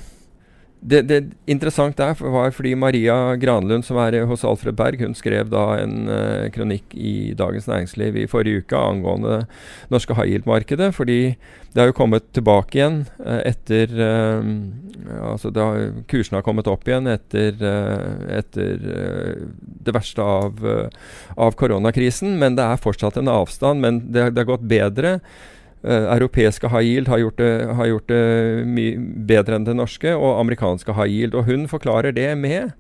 Det, 0.81 1.01
det 1.09 1.19
interessant 1.51 1.97
der 1.99 2.13
var 2.21 2.53
fordi 2.55 2.75
Maria 2.79 3.35
Granlund, 3.41 3.85
som 3.87 3.97
er 3.99 4.19
hos 4.29 4.45
Alfred 4.47 4.77
Berg, 4.77 5.01
hun 5.01 5.17
skrev 5.17 5.49
da 5.51 5.65
en 5.81 6.11
uh, 6.11 6.47
kronikk 6.53 6.93
i 6.95 7.33
Dagens 7.39 7.67
Næringsliv 7.71 8.19
i 8.21 8.27
forrige 8.31 8.63
uke 8.63 8.79
angående 8.79 9.39
det 9.47 9.95
norske 9.95 10.15
high 10.19 10.35
yield-markedet. 10.35 10.93
Fordi 10.95 11.19
det 11.73 11.81
har 11.81 11.91
jo 11.91 11.97
kommet 11.97 12.29
tilbake 12.37 12.79
igjen 12.79 13.03
uh, 13.25 13.41
etter 13.45 13.93
Altså 15.07 15.53
har, 15.55 15.91
kursene 16.11 16.41
har 16.41 16.45
kommet 16.45 16.67
opp 16.67 16.89
igjen 16.89 17.07
etter, 17.07 17.61
etter 18.33 18.81
det 19.87 19.93
verste 19.95 20.25
av, 20.25 20.59
av, 21.37 21.55
koronakrisen. 21.55 22.35
Men 22.41 22.57
det 22.59 22.65
er 22.65 22.81
fortsatt 22.83 23.21
en 23.21 23.31
avstand. 23.31 23.85
Men 23.85 24.01
det, 24.11 24.33
det 24.35 24.43
har 24.43 24.49
gått 24.49 24.67
bedre. 24.67 25.13
Uh, 25.87 26.09
europeiske 26.17 26.67
high 26.73 26.83
yield 26.83 27.07
har 27.07 27.21
gjort 27.23 27.37
det, 27.39 27.51
har 27.79 27.87
gjort 27.87 28.09
det 28.11 28.23
mye 28.67 28.99
bedre 29.29 29.55
enn 29.55 29.69
det 29.69 29.77
norske, 29.79 30.17
og 30.19 30.41
amerikanske 30.41 30.97
high 30.97 31.13
yield. 31.13 31.37
Og 31.39 31.47
hun 31.47 31.69
forklarer 31.71 32.17
det 32.17 32.33
med 32.41 32.73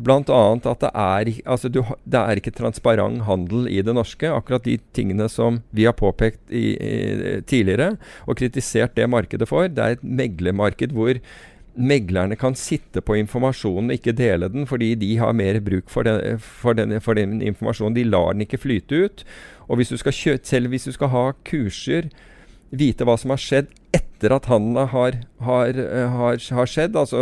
bl.a. 0.00 0.40
at 0.70 0.80
det 0.80 0.90
er, 0.94 1.30
altså 1.44 1.68
du, 1.68 1.82
det 2.08 2.20
er 2.20 2.40
ikke 2.40 2.54
transparent 2.56 3.24
handel 3.26 3.66
i 3.68 3.82
det 3.84 3.94
norske. 3.96 4.30
Akkurat 4.30 4.64
de 4.64 4.78
tingene 4.96 5.28
som 5.28 5.60
vi 5.74 5.84
har 5.88 5.96
påpekt 5.98 6.40
i, 6.48 6.72
i, 6.76 7.40
tidligere 7.48 7.96
og 8.26 8.38
kritisert 8.40 8.96
det 8.96 9.10
markedet 9.10 9.48
for. 9.50 9.68
Det 9.68 9.82
er 9.82 9.98
et 9.98 10.06
meglermarked 10.06 10.94
hvor 10.96 11.18
meglerne 11.72 12.36
kan 12.36 12.56
sitte 12.58 13.00
på 13.00 13.16
informasjonen 13.16 13.90
og 13.90 13.96
ikke 13.96 14.16
dele 14.16 14.48
den, 14.52 14.66
fordi 14.68 14.92
de 15.00 15.14
har 15.20 15.32
mer 15.36 15.58
bruk 15.64 15.88
for 15.92 16.04
den, 16.04 16.38
for 16.38 16.76
den, 16.76 16.98
for 17.00 17.16
den 17.16 17.40
informasjonen. 17.42 17.96
De 17.96 18.08
lar 18.08 18.32
den 18.32 18.44
ikke 18.46 18.60
flyte 18.60 19.04
ut. 19.06 19.24
Og 19.68 19.80
hvis 19.80 19.92
kjø, 19.92 20.36
selv 20.42 20.72
hvis 20.72 20.88
du 20.88 20.92
skal 20.92 21.12
ha 21.12 21.30
kurser 21.48 22.10
vite 22.72 23.04
hva 23.04 23.18
som 23.20 23.32
har 23.34 23.40
skjedd 23.40 23.70
etter 23.92 24.32
at 24.32 24.46
handelen 24.48 24.88
har, 24.88 25.16
har, 25.44 25.78
eh, 25.82 26.14
har, 26.16 26.38
har, 26.56 26.70
skjedd, 26.70 26.96
altså 26.96 27.20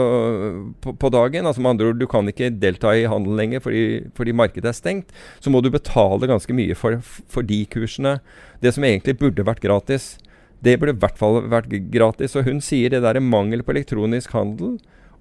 på, 0.85 0.95
på, 0.95 1.11
dagen. 1.11 1.49
Altså 1.49 1.63
med 1.65 1.73
andre 1.75 1.91
ord, 1.91 1.99
Du 1.99 2.07
kan 2.11 2.29
ikke 2.31 2.53
delta 2.63 2.95
i 2.95 3.09
handelen 3.11 3.41
lenger 3.41 3.65
fordi, 3.65 3.85
fordi, 4.15 4.37
markedet 4.37 4.71
er 4.71 4.79
stengt. 4.79 5.15
Så 5.41 5.51
må 5.51 5.63
du 5.63 5.71
betale 5.73 6.31
ganske 6.31 6.55
mye 6.55 6.77
for, 6.79 7.01
for 7.03 7.47
de 7.47 7.65
kursene. 7.73 8.19
Det 8.63 8.75
som 8.77 8.87
egentlig 8.87 9.19
burde 9.19 9.47
vært 9.47 9.65
gratis. 9.65 10.15
Det 10.63 10.77
burde 10.79 10.95
i 10.95 11.03
hvert 11.03 11.19
fall 11.19 11.43
vært 11.51 11.73
gratis. 11.91 12.37
Og 12.37 12.47
hun 12.47 12.63
sier 12.63 12.93
det 12.93 13.03
der 13.03 13.19
er 13.19 13.25
mangel 13.25 13.65
på 13.65 13.75
elektronisk 13.75 14.37
handel 14.37 14.79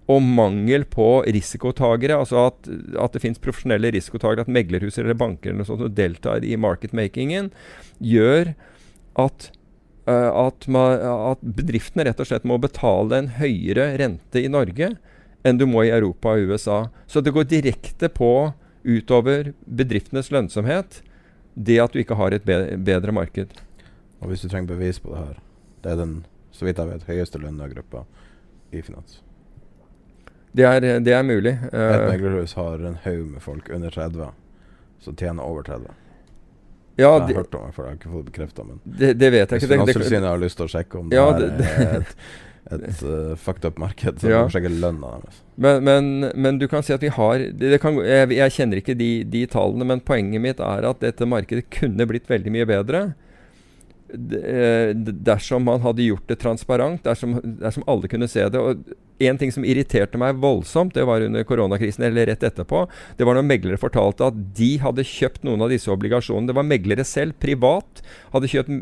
og 0.09 0.23
mangel 0.25 0.87
på 0.89 1.21
risikotagere, 1.29 2.17
altså 2.17 2.47
at, 2.47 2.69
at 2.97 3.13
det 3.13 3.21
finnes 3.21 3.41
profesjonelle 3.41 3.91
risikotagere, 3.93 4.41
at 4.41 4.49
meglerhuser 4.49 5.05
eller 5.05 5.17
banker 5.19 5.51
eller 5.51 5.61
noe 5.61 5.69
sånt 5.69 5.93
deltar 5.93 6.41
i 6.41 6.55
marketmakingen, 6.57 7.51
gjør 8.01 8.55
at 9.21 9.51
at, 10.09 10.67
man, 10.71 10.95
at, 11.03 11.43
bedriftene 11.43 12.05
rett 12.07 12.21
og 12.21 12.29
slett 12.29 12.47
må 12.47 12.57
betale 12.61 13.17
en 13.17 13.31
høyere 13.39 13.91
rente 14.01 14.41
i 14.41 14.51
Norge 14.51 14.93
enn 15.47 15.59
du 15.59 15.65
må 15.69 15.85
i 15.85 15.93
Europa 15.93 16.33
og 16.35 16.51
USA. 16.51 16.79
Så 17.07 17.21
det 17.23 17.33
går 17.35 17.47
direkte 17.51 18.09
på 18.11 18.51
utover 18.83 19.53
bedriftenes 19.65 20.31
lønnsomhet, 20.31 21.01
det 21.53 21.79
at 21.83 21.95
du 21.95 22.01
ikke 22.01 22.17
har 22.19 22.35
et 22.35 22.45
bedre 22.45 23.15
marked. 23.15 23.53
Og 24.19 24.31
hvis 24.31 24.43
du 24.43 24.49
trenger 24.49 24.73
bevis 24.73 24.99
på 24.99 25.13
det 25.13 25.23
her, 25.23 25.39
det 25.83 25.93
er 25.93 26.01
den 26.01 26.19
så 26.51 26.67
vidt 26.67 26.79
jeg 26.81 26.91
vet, 26.91 27.07
høyeste 27.07 27.39
lønna 27.39 27.69
i 28.71 28.81
finans. 28.83 29.21
Det 30.51 30.65
er, 30.65 30.81
det 30.99 31.13
er 31.13 31.23
mulig. 31.23 31.53
Et 31.69 31.77
eh, 31.77 32.05
meglerhus 32.09 32.55
har 32.57 32.81
en 32.83 32.97
haug 33.05 33.25
med 33.35 33.41
folk 33.41 33.69
under 33.69 33.93
30 33.93 34.31
som 34.99 35.15
tjener 35.15 35.45
over 35.45 35.63
30. 35.63 35.93
Ja, 36.99 37.13
jeg 37.15 37.31
har 37.31 37.41
hørt 37.41 37.55
om 37.55 37.65
det, 37.65 37.73
for 37.75 37.85
jeg 37.85 37.93
har 37.93 37.97
ikke 37.99 38.11
fått 38.11 38.27
bekrefta. 38.29 38.67
Det, 38.83 39.13
det, 39.15 39.31
vet 39.31 39.45
jeg 39.45 39.61
ikke. 39.61 39.71
Finanstilsynet 39.71 40.29
har 40.29 40.41
lyst 40.41 40.59
til 40.59 40.67
å 40.67 40.71
sjekke 40.73 40.99
om 40.99 41.13
ja, 41.15 41.25
det, 41.37 41.49
er 41.69 41.93
et, 42.01 42.11
et 42.75 43.03
uh, 43.05 43.35
fucked 43.39 43.67
up 43.69 43.79
marked. 43.81 44.19
Så 44.19 44.31
ja. 44.31 44.41
de 44.41 44.49
må 44.49 44.53
sjekke 44.55 44.73
lønna 44.73 45.13
deres. 45.15 45.39
Men, 45.59 45.87
men, 45.87 46.11
men, 46.35 46.59
du 46.59 46.67
kan 46.71 46.85
si 46.85 46.95
at 46.95 47.03
vi 47.03 47.11
har 47.15 47.45
kan, 47.83 48.01
jeg, 48.03 48.31
jeg, 48.35 48.55
kjenner 48.55 48.83
ikke 48.83 48.97
de, 48.99 49.09
de, 49.27 49.45
tallene, 49.51 49.87
men 49.87 50.03
poenget 50.03 50.43
mitt 50.43 50.61
er 50.63 50.87
at 50.91 51.01
dette 51.03 51.27
markedet 51.27 51.67
kunne 51.73 52.07
blitt 52.09 52.29
veldig 52.31 52.55
mye 52.55 52.67
bedre. 52.69 53.03
Eh, 54.09 54.95
dersom 54.95 55.63
man 55.63 55.81
hadde 55.81 56.07
gjort 56.07 56.27
det 56.27 56.39
transparent, 56.41 57.03
dersom, 57.03 57.37
dersom 57.61 57.85
alle 57.87 58.09
kunne 58.09 58.27
se 58.27 58.47
det. 58.49 58.59
Og 58.59 58.81
en 59.19 59.37
ting 59.37 59.51
som 59.51 59.65
irriterte 59.67 60.17
meg 60.17 60.39
voldsomt, 60.41 60.95
det 60.95 61.03
var 61.05 61.21
under 61.21 61.43
koronakrisen, 61.45 62.05
eller 62.07 62.29
rett 62.29 62.43
etterpå, 62.47 62.85
det 63.19 63.27
var 63.27 63.37
når 63.37 63.45
meglere 63.45 63.79
fortalte 63.81 64.29
at 64.31 64.39
de 64.57 64.71
hadde 64.81 65.05
kjøpt 65.05 65.45
noen 65.45 65.61
av 65.65 65.73
disse 65.73 65.91
obligasjonene. 65.91 66.49
Det 66.49 66.57
var 66.57 66.67
meglere 66.67 67.05
selv, 67.05 67.35
privat, 67.43 68.01
hadde 68.33 68.49
kjøpt, 68.49 68.73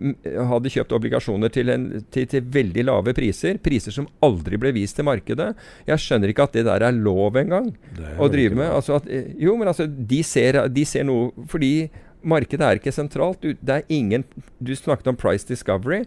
hadde 0.54 0.74
kjøpt 0.78 0.96
obligasjoner 1.00 1.54
til, 1.54 1.74
en, 1.74 1.88
til, 2.14 2.30
til, 2.30 2.48
veldig 2.54 2.88
lave 2.88 3.16
priser. 3.18 3.60
Priser 3.64 3.96
som 3.96 4.08
aldri 4.24 4.62
ble 4.62 4.76
vist 4.78 5.00
til 5.00 5.10
markedet. 5.10 5.52
Jeg 5.90 6.06
skjønner 6.06 6.32
ikke 6.32 6.48
at 6.48 6.60
det 6.60 6.68
der 6.70 6.88
er 6.88 6.96
lov 6.96 7.36
engang 7.42 7.74
å 8.16 8.32
drive 8.32 8.56
med. 8.56 8.70
Altså 8.70 9.02
at, 9.02 9.10
jo, 9.42 9.58
men 9.60 9.74
altså, 9.74 9.90
de 9.90 10.22
ser, 10.24 10.64
de 10.72 10.88
ser 10.88 11.08
noe 11.10 11.48
fordi 11.50 11.90
markedet 12.22 12.66
er 12.66 12.80
ikke 12.80 12.94
sentralt. 12.96 13.42
Du, 13.42 13.54
det 13.54 13.76
er 13.76 13.94
ingen 13.94 14.26
Du 14.60 14.74
snakket 14.76 15.10
om 15.12 15.20
price 15.20 15.48
discovery. 15.48 16.06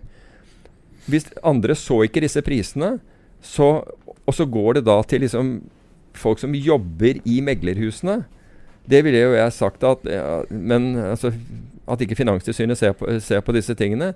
Hvis 1.11 1.31
andre 1.47 1.75
så 1.79 2.03
ikke 2.05 2.23
disse 2.23 2.43
prisene, 2.45 2.99
så, 3.41 3.81
og 4.27 4.37
så 4.37 4.45
går 4.45 4.79
det 4.79 4.85
da 4.87 5.01
til 5.09 5.25
liksom 5.25 5.55
folk 6.17 6.43
som 6.43 6.55
jobber 6.55 7.21
i 7.25 7.41
meglerhusene. 7.45 8.25
Det 8.91 9.03
ville 9.07 9.23
jo 9.23 9.35
jeg 9.37 9.55
sagt 9.55 9.85
at 9.87 10.05
ja, 10.09 10.43
Men 10.51 10.97
altså, 10.99 11.33
at 11.91 12.01
ikke 12.01 12.19
Finanstilsynet 12.19 12.79
ser 12.79 12.95
på, 12.97 13.09
ser 13.23 13.43
på 13.45 13.55
disse 13.57 13.75
tingene. 13.75 14.13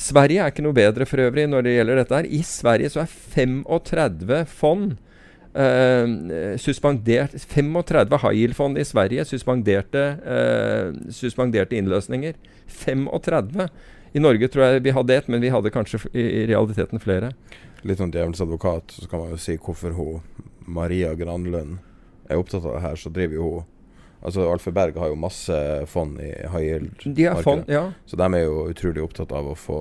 Sverige 0.00 0.40
er 0.40 0.52
ikke 0.52 0.64
noe 0.64 0.76
bedre 0.76 1.06
for 1.08 1.20
øvrig 1.20 1.48
når 1.50 1.66
det 1.66 1.74
gjelder 1.76 2.00
dette. 2.00 2.20
her. 2.20 2.28
I 2.28 2.42
Sverige 2.46 2.92
så 2.92 3.02
er 3.02 3.10
35 3.10 4.44
fond 4.48 4.94
Uh, 5.52 6.56
suspendert 6.56 7.34
35 7.36 8.16
high 8.22 8.36
yield-fond 8.38 8.78
i 8.80 8.84
Sverige 8.88 9.26
suspenderte, 9.28 10.04
uh, 10.24 11.10
suspenderte 11.12 11.76
innløsninger. 11.76 12.38
35! 12.66 13.68
I 14.12 14.20
Norge 14.20 14.48
tror 14.48 14.64
jeg 14.64 14.84
vi 14.86 14.94
hadde 14.96 15.16
ett, 15.16 15.28
men 15.28 15.44
vi 15.44 15.52
hadde 15.52 15.72
kanskje 15.72 16.00
i, 16.12 16.22
i 16.22 16.46
realiteten 16.48 17.00
flere. 17.00 17.34
Litt 17.84 18.00
sånn 18.00 18.12
djevelens 18.14 18.40
advokat, 18.44 18.96
så 18.96 19.08
kan 19.10 19.24
man 19.24 19.34
jo 19.34 19.40
si 19.40 19.58
hvorfor 19.60 19.96
hun 19.96 20.48
Maria 20.64 21.12
Granlund 21.18 21.80
er 22.30 22.40
opptatt 22.40 22.64
av 22.64 22.76
det 22.76 22.84
her, 22.86 22.96
så 23.00 23.12
driver 23.12 23.40
jo 23.40 23.52
hun 23.58 23.68
Altså 24.22 24.44
Alfred 24.46 24.74
Berg 24.76 24.98
har 25.02 25.08
jo 25.10 25.16
masse 25.18 25.54
fond 25.90 26.20
i 26.22 26.28
high 26.30 26.62
yield-markedet. 26.62 27.64
Ja. 27.66 27.88
Så 28.06 28.14
de 28.14 28.28
er 28.28 28.44
jo 28.44 28.68
utrolig 28.70 29.02
opptatt 29.02 29.32
av 29.34 29.48
å 29.50 29.56
få 29.58 29.78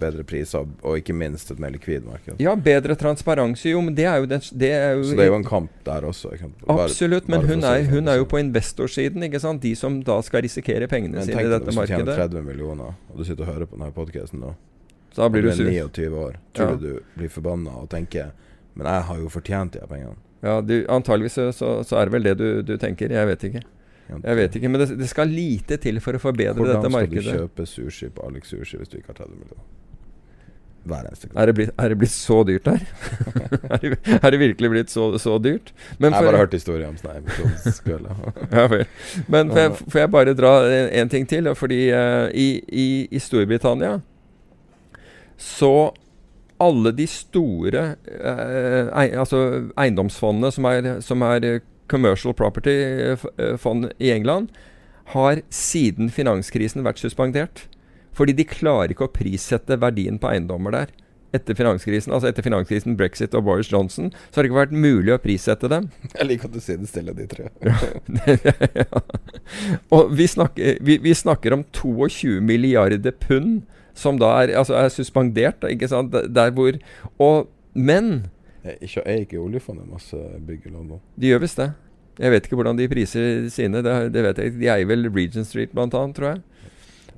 bedre 0.00 0.24
priser, 0.26 0.66
og 0.82 1.00
ikke 1.00 1.14
minst 1.16 1.50
et 1.52 1.60
mer 1.62 1.72
likvid 1.74 2.06
marked. 2.06 2.40
Ja, 2.42 2.54
bedre 2.56 2.96
transparens. 2.98 3.64
Jo, 3.66 3.82
men 3.84 3.96
det 3.98 4.06
er 4.08 4.22
jo, 4.22 4.28
det, 4.30 4.40
det 4.62 4.70
er 4.76 4.96
jo 4.98 5.04
Så 5.10 5.18
det 5.18 5.26
er 5.26 5.30
jo 5.32 5.38
en 5.40 5.46
kamp 5.46 5.76
der 5.86 6.06
også? 6.08 6.32
Bare, 6.38 6.86
Absolutt, 6.86 7.28
men 7.32 7.46
hun 7.48 7.64
er, 7.66 7.84
hun 7.90 8.08
er, 8.08 8.20
jo 8.20 8.28
på 8.30 8.40
investorsiden, 8.42 9.22
ikke 9.28 9.42
sant? 9.42 9.62
De 9.62 9.74
som 9.78 10.00
da 10.06 10.20
skal 10.26 10.44
risikere 10.46 10.88
pengene 10.90 11.24
sine 11.26 11.44
i 11.46 11.52
dette 11.52 11.74
markedet. 11.76 12.04
Tenk 12.04 12.10
deg 12.10 12.34
30 12.34 12.46
millioner, 12.46 12.96
og 13.10 13.20
du 13.20 13.26
sitter 13.28 13.46
og 13.46 13.54
hører 13.54 13.70
på 13.70 13.78
denne 13.78 13.92
podkasten 13.96 14.44
nå. 14.44 14.54
Da 15.16 15.28
blir 15.28 15.42
du. 15.42 15.50
Du 15.50 15.66
er 15.66 15.88
29 15.88 16.08
år. 16.14 16.38
Tror 16.56 16.74
ja. 16.74 16.76
du 16.76 16.88
du 16.88 17.18
blir 17.18 17.30
forbanna 17.32 17.74
og 17.82 17.88
tenker 17.90 18.30
Men 18.78 18.86
jeg 18.86 19.06
har 19.08 19.18
jo 19.18 19.30
fortjent 19.32 19.74
de 19.74 19.86
pengene. 19.90 20.16
Ja, 20.40 20.60
du, 20.64 20.86
antageligvis 20.88 21.34
så, 21.34 21.72
så, 21.84 21.96
er 21.98 22.08
det 22.08 22.14
vel 22.14 22.24
det 22.24 22.34
du, 22.38 22.46
du 22.64 22.76
tenker. 22.80 23.12
Jeg 23.12 23.28
vet 23.28 23.42
ikke. 23.50 23.62
Jeg 24.18 24.36
vet 24.36 24.56
ikke, 24.58 24.68
Men 24.68 24.82
det, 24.82 24.88
det, 24.98 25.08
skal 25.10 25.30
lite 25.30 25.76
til 25.82 26.00
for 26.04 26.16
å 26.16 26.22
forbedre 26.22 26.58
Hvordan 26.58 26.80
dette 26.80 26.92
markedet. 26.92 27.24
Hvordan 27.24 27.28
skal 27.28 27.38
du 27.38 27.46
kjøpe 27.46 27.68
sushi 27.70 28.10
på 28.14 28.26
Alex 28.26 28.50
Sushi 28.54 28.80
hvis 28.80 28.90
du 28.90 28.98
ikke 28.98 29.14
har 29.14 29.22
30 29.22 29.36
millioner? 29.36 29.68
Hver 30.90 31.06
eneste 31.10 31.28
gang. 31.28 31.36
Er 31.42 31.50
det 31.50 31.54
blitt, 31.58 31.72
er 31.76 31.92
det 31.92 31.96
blitt 32.00 32.12
så 32.14 32.38
dyrt 32.48 32.64
der? 32.64 32.84
er, 33.70 33.82
det, 33.82 33.98
er, 34.16 34.30
det, 34.30 34.38
virkelig 34.40 34.70
blitt 34.72 34.92
så, 34.92 35.10
så 35.20 35.36
dyrt? 35.38 35.74
Men 35.98 36.14
jeg 36.14 36.16
har 36.16 36.28
bare 36.30 36.40
hørt 36.40 36.56
historier 36.56 36.88
om 36.88 36.96
sånn 36.96 37.20
ja, 38.56 38.64
Men 39.28 39.52
får 39.52 39.60
jeg, 39.60 39.74
får 39.92 40.00
jeg, 40.00 40.12
bare 40.16 40.36
dra 40.38 40.54
en, 40.64 40.88
en 41.02 41.12
ting 41.12 41.28
til? 41.28 41.50
Fordi 41.54 41.82
uh, 41.92 42.30
i, 42.32 42.48
i, 42.72 42.86
i, 43.10 43.20
Storbritannia 43.20 43.98
så 45.40 45.92
alle 46.60 46.92
de 46.92 47.06
store 47.08 47.82
eh, 48.04 48.88
ei, 48.92 49.06
altså 49.16 49.38
eiendomsfondene 49.80 50.50
som 50.52 50.66
er, 50.68 50.88
som 51.00 51.24
er 51.24 51.46
commercial 51.90 52.34
property-fond 52.36 53.90
eh, 53.90 53.96
i 53.98 54.12
England, 54.14 54.54
har 55.14 55.42
siden 55.50 56.10
finanskrisen 56.14 56.86
vært 56.86 57.02
suspendert. 57.02 57.66
Fordi 58.16 58.34
de 58.36 58.46
klarer 58.46 58.92
ikke 58.92 59.08
å 59.08 59.12
prissette 59.14 59.78
verdien 59.80 60.18
på 60.20 60.30
eiendommer 60.30 60.74
der. 60.74 60.92
Etter 61.34 61.54
finanskrisen, 61.54 62.10
altså 62.10 62.26
etter 62.26 62.42
finanskrisen, 62.42 62.96
brexit 62.98 63.36
og 63.38 63.44
Boris 63.46 63.68
Johnson, 63.70 64.08
så 64.30 64.40
har 64.40 64.44
det 64.44 64.50
ikke 64.50 64.58
vært 64.58 64.74
mulig 64.74 65.12
å 65.14 65.20
prissette 65.22 65.70
dem. 65.70 65.86
Jeg 66.16 66.26
liker 66.26 66.50
at 66.50 66.56
du 66.56 66.62
sier 66.62 66.80
det 66.80 66.90
stille, 66.90 67.14
de 67.14 67.26
tre. 67.30 67.46
ja. 68.74 69.02
Og 69.94 70.10
vi 70.18 70.26
snakker, 70.30 70.80
vi, 70.86 70.98
vi 71.02 71.14
snakker, 71.14 71.54
om 71.54 71.62
22 71.76 72.40
milliarder 72.42 73.14
pund 73.22 73.62
som 73.94 74.18
da 74.18 74.32
er, 74.42 74.56
altså 74.58 74.74
er 74.78 74.90
suspendert. 74.92 75.62
Ikke 75.70 75.88
sant? 75.90 76.14
Der 76.14 76.52
hvor 76.56 76.78
Og 77.22 77.50
Men 77.74 78.30
ikke, 78.80 79.02
Er 79.04 79.24
ikke 79.24 79.40
oljefondet 79.40 79.88
masse 79.88 80.16
byggelån 80.46 80.88
nå? 80.92 81.00
De 81.16 81.32
gjør 81.32 81.44
visst 81.44 81.60
det. 81.60 81.70
Jeg 82.20 82.34
vet 82.34 82.46
ikke 82.46 82.58
hvordan 82.58 82.78
de 82.78 82.88
priser 82.90 83.48
sine. 83.48 83.82
Det, 83.84 83.94
det 84.12 84.24
vet 84.26 84.38
jeg. 84.42 84.56
De 84.60 84.68
eier 84.68 84.88
vel 84.88 85.08
Regent 85.08 85.48
Street 85.48 85.76
annet, 85.76 86.16
tror 86.16 86.34
jeg. 86.34 86.42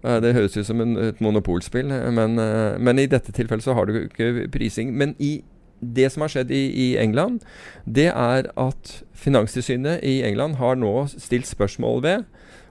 Det 0.03 0.35
høres 0.35 0.57
ut 0.57 0.67
som 0.67 0.81
en, 0.83 0.97
et 0.99 1.21
monopolspill, 1.23 1.87
men, 2.11 2.39
eh, 2.43 2.79
men, 2.79 2.99
i 2.99 3.07
dette 3.07 3.31
tilfellet 3.33 3.63
så 3.63 3.75
har 3.79 3.87
du 3.87 4.01
ikke 4.01 4.49
prising. 4.51 4.91
Men 4.99 5.15
i 5.23 5.45
det 5.83 6.09
som 6.13 6.23
har 6.23 6.33
skjedd 6.33 6.51
i, 6.51 6.63
i, 6.75 6.89
England, 6.99 7.43
det 7.87 8.09
er 8.11 8.49
at 8.59 8.93
Finanstilsynet 9.15 10.03
i 10.03 10.23
England 10.27 10.59
har 10.59 10.79
nå 10.79 11.07
stilt 11.13 11.47
spørsmål 11.47 12.03
ved 12.03 12.25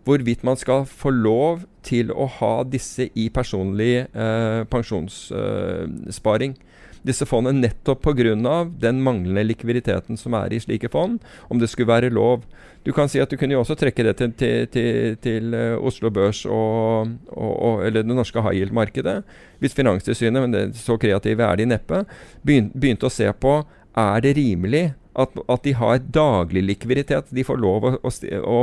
hvorvidt 0.04 0.44
man 0.44 0.58
skal 0.58 0.86
få 0.90 1.12
lov 1.14 1.62
til 1.86 2.12
å 2.12 2.26
ha 2.40 2.54
disse 2.66 3.10
i 3.16 3.30
personlig 3.30 4.08
eh, 4.12 4.64
pensjonssparing. 4.72 6.56
Eh, 6.58 6.71
disse 7.08 7.26
fondene 7.26 7.66
nettopp 7.66 8.02
pga. 8.06 8.66
den 8.80 9.02
manglende 9.02 9.44
likviditeten 9.44 10.18
som 10.18 10.34
er 10.34 10.54
i 10.54 10.60
slike 10.60 10.90
fond, 10.90 11.20
om 11.50 11.60
det 11.60 11.70
skulle 11.70 11.88
være 11.88 12.10
lov. 12.10 12.44
Du 12.84 12.92
kan 12.92 13.10
si 13.10 13.20
at 13.20 13.30
du 13.30 13.38
kunne 13.38 13.54
jo 13.54 13.60
også 13.62 13.76
trekke 13.76 14.04
det 14.04 14.16
til, 14.18 14.32
til, 14.34 14.68
til, 14.68 15.18
til 15.22 15.54
uh, 15.54 15.86
Oslo 15.86 16.10
Børs 16.10 16.46
og, 16.46 17.10
og, 17.30 17.54
og, 17.62 17.86
eller 17.86 18.02
det 18.02 18.16
norske 18.16 18.42
high 18.42 18.58
yield-markedet. 18.62 19.22
Hvis 19.60 19.74
Finanstilsynet, 19.74 20.42
men 20.42 20.54
det, 20.54 20.64
så 20.76 20.98
kreative 20.98 21.44
er 21.44 21.56
de 21.56 21.66
neppe, 21.66 22.06
begynte 22.44 23.06
å 23.06 23.14
se 23.14 23.30
på 23.34 23.62
er 23.98 24.22
det 24.24 24.38
rimelig 24.38 24.94
at, 25.14 25.34
at, 25.48 25.64
de 25.64 25.74
har 25.74 25.98
daglig 25.98 26.64
likviditet. 26.64 27.30
De 27.30 27.44
får 27.44 27.58
lov 27.60 27.88
å, 27.88 27.92
å, 28.00 28.12
å, 28.48 28.62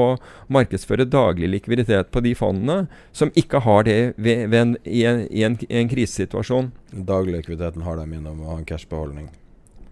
markedsføre 0.52 1.04
daglig 1.08 1.50
likviditet 1.52 2.10
på 2.14 2.22
de 2.24 2.34
fondene 2.38 2.86
som 3.12 3.32
ikke 3.36 3.62
har 3.66 3.84
det 3.88 3.98
ved, 4.16 4.48
ved 4.48 4.60
en, 4.60 4.76
i, 4.84 5.04
en, 5.04 5.26
i, 5.28 5.42
en, 5.44 5.58
i, 5.68 5.74
en, 5.82 5.90
krisesituasjon. 5.90 6.72
Daglig 6.92 7.40
likviditeten 7.40 7.84
har 7.84 8.00
de 8.00 8.08
gjennom 8.16 8.40
å 8.44 8.54
ha 8.54 8.62
en 8.62 8.68
cashbeholdning. 8.68 9.28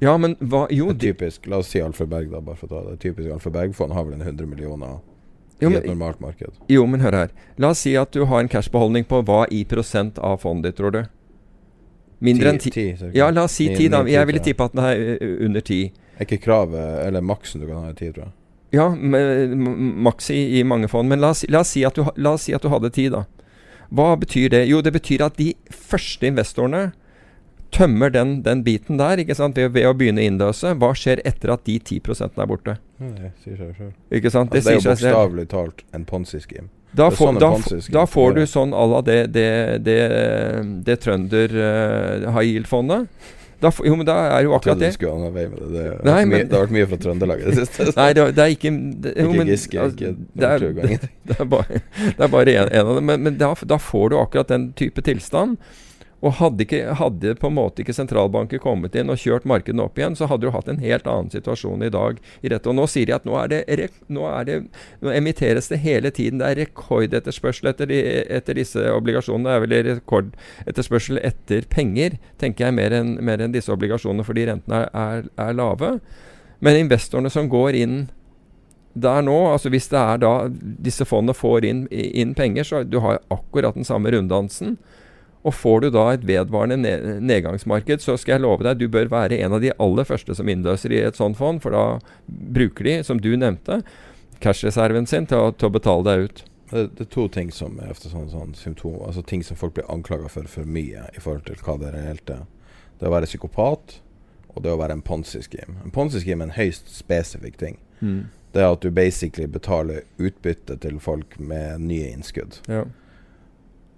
Ja, 0.00 0.16
men 0.20 0.36
hva 0.40 0.66
Jo 0.72 0.90
det 0.92 0.96
er 0.96 1.14
typisk, 1.14 1.46
La 1.48 1.62
oss 1.62 1.70
si 1.72 1.80
Alfred 1.80 2.10
Berg, 2.12 2.32
da, 2.32 2.42
bare 2.44 2.58
for 2.60 2.68
å 2.68 2.74
ta 2.74 2.82
det. 2.90 2.98
Typisk 3.04 3.32
Alfred 3.32 3.54
Berg-fond 3.56 3.96
har 3.96 4.08
vel 4.08 4.18
en 4.18 4.24
100 4.24 4.48
millioner 4.48 4.98
jo, 5.56 5.70
men, 5.70 5.78
i 5.78 5.78
et 5.78 5.88
normalt 5.88 6.20
marked. 6.20 6.56
Jo, 6.68 6.84
men 6.88 7.00
hør 7.00 7.16
her. 7.16 7.30
La 7.60 7.72
oss 7.72 7.80
si 7.86 7.94
at 7.96 8.12
du 8.12 8.26
har 8.28 8.42
en 8.44 8.50
cashbeholdning 8.52 9.06
på 9.08 9.22
hva 9.24 9.46
i 9.52 9.62
prosent 9.68 10.20
av 10.20 10.42
fondet 10.42 10.74
ditt, 10.74 10.80
tror 10.82 10.92
du? 10.92 11.02
Mindre 12.24 12.52
enn 12.52 12.60
ti? 12.60 12.90
Ja, 13.16 13.28
la 13.32 13.46
oss 13.48 13.56
si 13.56 13.68
ti, 13.72 13.88
da. 13.92 14.02
Jeg 14.08 14.28
ville 14.28 14.42
tippe 14.44 14.68
at 14.68 14.76
den 14.76 14.84
er 14.84 15.24
under 15.44 15.64
ti. 15.64 15.80
Er 16.16 16.24
ikke 16.24 16.40
kravet, 16.46 16.82
eller 17.04 17.24
maksen 17.24 17.62
du 17.62 17.68
kan 17.68 17.84
ha, 17.84 17.92
i 17.92 17.96
tid, 17.98 18.14
tror 18.16 18.28
jeg? 18.28 18.34
Ja, 18.76 18.88
maks 18.90 20.30
i, 20.30 20.58
i, 20.58 20.64
mange 20.64 20.88
fond. 20.88 21.08
Men 21.08 21.22
la 21.22 21.32
oss, 21.34 21.44
la, 21.48 21.62
oss 21.62 21.72
si 21.76 21.84
du, 21.94 22.04
la 22.16 22.34
oss, 22.36 22.46
si 22.48 22.54
at 22.56 22.64
du, 22.64 22.70
hadde 22.72 22.90
tid, 22.92 23.14
da. 23.14 23.24
Hva 23.94 24.14
betyr 24.18 24.50
det? 24.52 24.64
Jo, 24.66 24.80
det 24.82 24.92
betyr 24.96 25.22
at 25.28 25.36
de 25.38 25.52
første 25.70 26.26
investorene 26.26 26.88
tømmer 27.74 28.10
den, 28.10 28.40
den 28.46 28.62
biten 28.66 28.98
der 28.98 29.20
ikke 29.22 29.36
sant? 29.38 29.58
Ved, 29.58 29.70
ved 29.76 29.86
å 29.88 29.94
begynne 29.96 30.22
å 30.22 30.30
innløse. 30.30 30.74
Hva 30.80 30.92
skjer 30.98 31.22
etter 31.28 31.52
at 31.54 31.66
de 31.68 31.76
10 31.78 32.00
er 32.26 32.48
borte? 32.48 32.78
Det 32.98 33.30
sier 33.44 33.60
seg 33.60 33.76
sant? 33.78 33.92
Altså, 34.10 34.32
det, 34.50 34.64
det, 34.64 34.72
er 34.72 34.80
jo 34.80 34.88
bokstavelig 34.88 35.46
talt 35.52 35.86
en 35.94 36.08
ponzi-scheme. 36.08 36.70
Da, 36.96 37.10
får, 37.12 37.36
da, 37.42 37.50
da 37.92 38.06
får 38.08 38.36
du 38.38 38.44
sånn 38.48 38.70
à 38.72 38.84
la 38.88 39.02
det, 39.04 39.18
det, 39.34 39.48
det, 39.84 39.96
det 40.86 40.94
trønder 41.02 41.52
uh, 41.52 42.30
high 42.32 42.54
yield-fondet. 42.54 43.10
Da, 43.60 43.70
jo, 43.72 43.94
men 43.96 44.04
da 44.04 44.14
er 44.36 44.44
jo 44.44 44.52
akkurat 44.56 44.80
det. 44.80 44.90
Skulle 44.96 45.14
ha 45.16 45.30
med 45.32 45.54
det. 45.56 45.68
Det, 45.72 45.84
Nei, 46.04 46.18
har 46.18 46.26
men, 46.28 46.44
det 46.44 46.52
har 46.52 46.66
vært 46.66 46.74
mye 46.76 46.88
fra 46.90 46.98
Trøndelag 47.00 47.40
i 47.40 47.46
det 47.48 47.62
siste. 47.62 47.86
Nei, 47.96 48.08
det, 48.16 48.26
det, 48.36 48.44
er 48.44 48.52
ikke 48.52 48.72
det, 49.06 49.14
jo, 49.16 49.30
Ikke 49.32 49.46
Giske, 49.48 49.80
altså, 49.80 49.96
ikke 49.96 50.10
det 50.36 50.50
er, 50.50 50.66
det, 51.30 51.38
er 51.38 51.48
bare, 51.54 51.80
det 52.04 52.26
er 52.26 52.32
bare 52.34 52.56
en, 52.60 52.68
en 52.68 52.92
av 52.92 53.00
dem. 53.00 53.08
Men, 53.08 53.24
men 53.24 53.38
da, 53.40 53.54
da, 53.64 53.80
får 53.80 54.12
du 54.12 54.18
akkurat 54.20 54.52
den 54.52 54.68
type 54.76 55.04
tilstand. 55.06 55.56
Og 56.24 56.32
hadde, 56.38 56.64
ikke, 56.64 56.94
hadde, 56.96 57.34
på 57.36 57.50
en 57.50 57.56
måte 57.58 57.82
ikke 57.82 57.94
sentralbanker 57.96 58.60
kommet 58.62 58.94
inn 58.96 59.12
og 59.12 59.20
kjørt 59.20 59.44
markedene 59.48 59.84
opp 59.84 59.98
igjen, 60.00 60.16
så 60.16 60.28
hadde 60.30 60.48
du 60.48 60.54
hatt 60.54 60.70
en 60.72 60.80
helt 60.80 61.08
annen 61.10 61.28
situasjon 61.32 61.84
i 61.84 61.90
dag. 61.92 62.20
i 62.40 62.48
dette. 62.52 62.70
Og 62.70 62.78
Nå 62.78 62.86
sier 62.88 63.10
de 63.10 63.16
at 63.18 63.28
nå, 63.28 63.36
det, 63.52 63.90
nå, 64.08 64.24
det, 64.48 64.56
nå 65.04 65.12
emitteres 65.12 65.68
det 65.72 65.82
hele 65.84 66.10
tiden. 66.10 66.40
Det 66.40 66.48
er 66.48 66.60
rekordetterspørsel 66.64 67.68
etter, 67.72 67.92
de, 67.92 68.00
etter 68.38 68.56
disse 68.56 68.86
obligasjonene. 68.96 69.50
Det 69.50 69.56
er 69.56 69.66
vel 69.66 69.90
rekordetterspørsel 69.90 71.20
etter 71.20 71.68
penger, 71.72 72.16
tenker 72.40 72.70
jeg, 72.70 72.78
mer 72.78 72.96
enn 72.96 73.18
en 73.36 73.54
disse 73.54 73.72
obligasjonene, 73.72 74.24
fordi 74.24 74.48
rentene 74.48 74.86
er, 74.86 74.92
er, 74.96 75.30
er 75.48 75.58
lave. 75.60 75.98
Men 76.64 76.80
investorene 76.80 77.30
som 77.30 77.50
går 77.52 77.76
inn 77.76 78.06
der 78.96 79.20
nå, 79.20 79.34
altså 79.52 79.68
hvis 79.68 79.90
det 79.92 80.00
er 80.00 80.20
da 80.22 80.34
disse 80.48 81.04
fondene 81.04 81.36
får 81.36 81.66
inn, 81.68 81.82
inn 81.92 82.32
penger, 82.36 82.64
så 82.64 82.80
du 82.88 83.02
har 83.04 83.20
akkurat 83.32 83.76
den 83.76 83.84
samme 83.84 84.08
runddansen. 84.14 84.78
Og 85.46 85.54
får 85.54 85.84
du 85.84 85.88
da 85.94 86.08
et 86.10 86.26
vedvarende 86.26 86.96
nedgangsmarked, 87.22 88.02
så 88.02 88.16
skal 88.18 88.36
jeg 88.36 88.42
love 88.42 88.66
deg, 88.66 88.80
du 88.80 88.90
bør 88.90 89.12
være 89.12 89.38
en 89.44 89.54
av 89.54 89.62
de 89.62 89.70
aller 89.82 90.08
første 90.08 90.34
som 90.34 90.48
innløser 90.50 90.94
i 90.94 91.04
et 91.06 91.18
sånt 91.18 91.38
fond, 91.38 91.60
for 91.62 91.76
da 91.76 91.84
bruker 92.26 92.88
de, 92.88 92.96
som 93.06 93.20
du 93.22 93.30
nevnte, 93.38 93.78
cashreserven 94.42 95.06
sin 95.06 95.28
til 95.30 95.46
å, 95.46 95.52
til 95.54 95.70
å 95.70 95.76
betale 95.76 96.06
deg 96.08 96.26
ut. 96.26 96.42
Det, 96.72 96.82
det, 96.98 97.06
er 97.06 97.12
to 97.14 97.28
ting 97.30 97.52
som 97.54 97.78
er 97.78 97.92
ofte 97.94 98.10
sånn, 98.10 98.26
sånn 98.32 98.56
symptom, 98.58 98.98
altså 99.06 99.22
ting 99.22 99.44
som 99.46 99.58
folk 99.58 99.76
blir 99.76 99.86
anklaga 99.92 100.26
for 100.32 100.50
for 100.50 100.66
mye 100.66 101.06
i 101.14 101.22
forhold 101.22 101.46
til 101.46 101.62
hva 101.62 101.78
det 101.84 101.94
reelt 101.94 102.34
er. 102.34 102.42
Det 102.98 103.06
å 103.06 103.14
være 103.14 103.30
psykopat, 103.30 104.00
og 104.56 104.64
det 104.64 104.72
å 104.72 104.80
være 104.80 104.96
en 104.96 105.04
ponzi-scheme. 105.06 105.78
En 105.84 105.94
ponzi-scheme 105.94 106.42
er 106.42 106.50
en 106.50 106.58
høyst 106.58 106.90
spesifikk 106.90 107.60
ting. 107.60 107.78
Mm. 108.00 108.26
Det 108.56 108.64
er 108.64 108.72
at 108.72 108.82
du 108.82 108.90
basically 108.90 109.46
betaler 109.46 110.06
utbytte 110.18 110.78
til 110.82 110.98
folk 111.02 111.36
med 111.38 111.84
nye 111.86 112.10
innskudd. 112.16 112.62
Ja. 112.72 112.86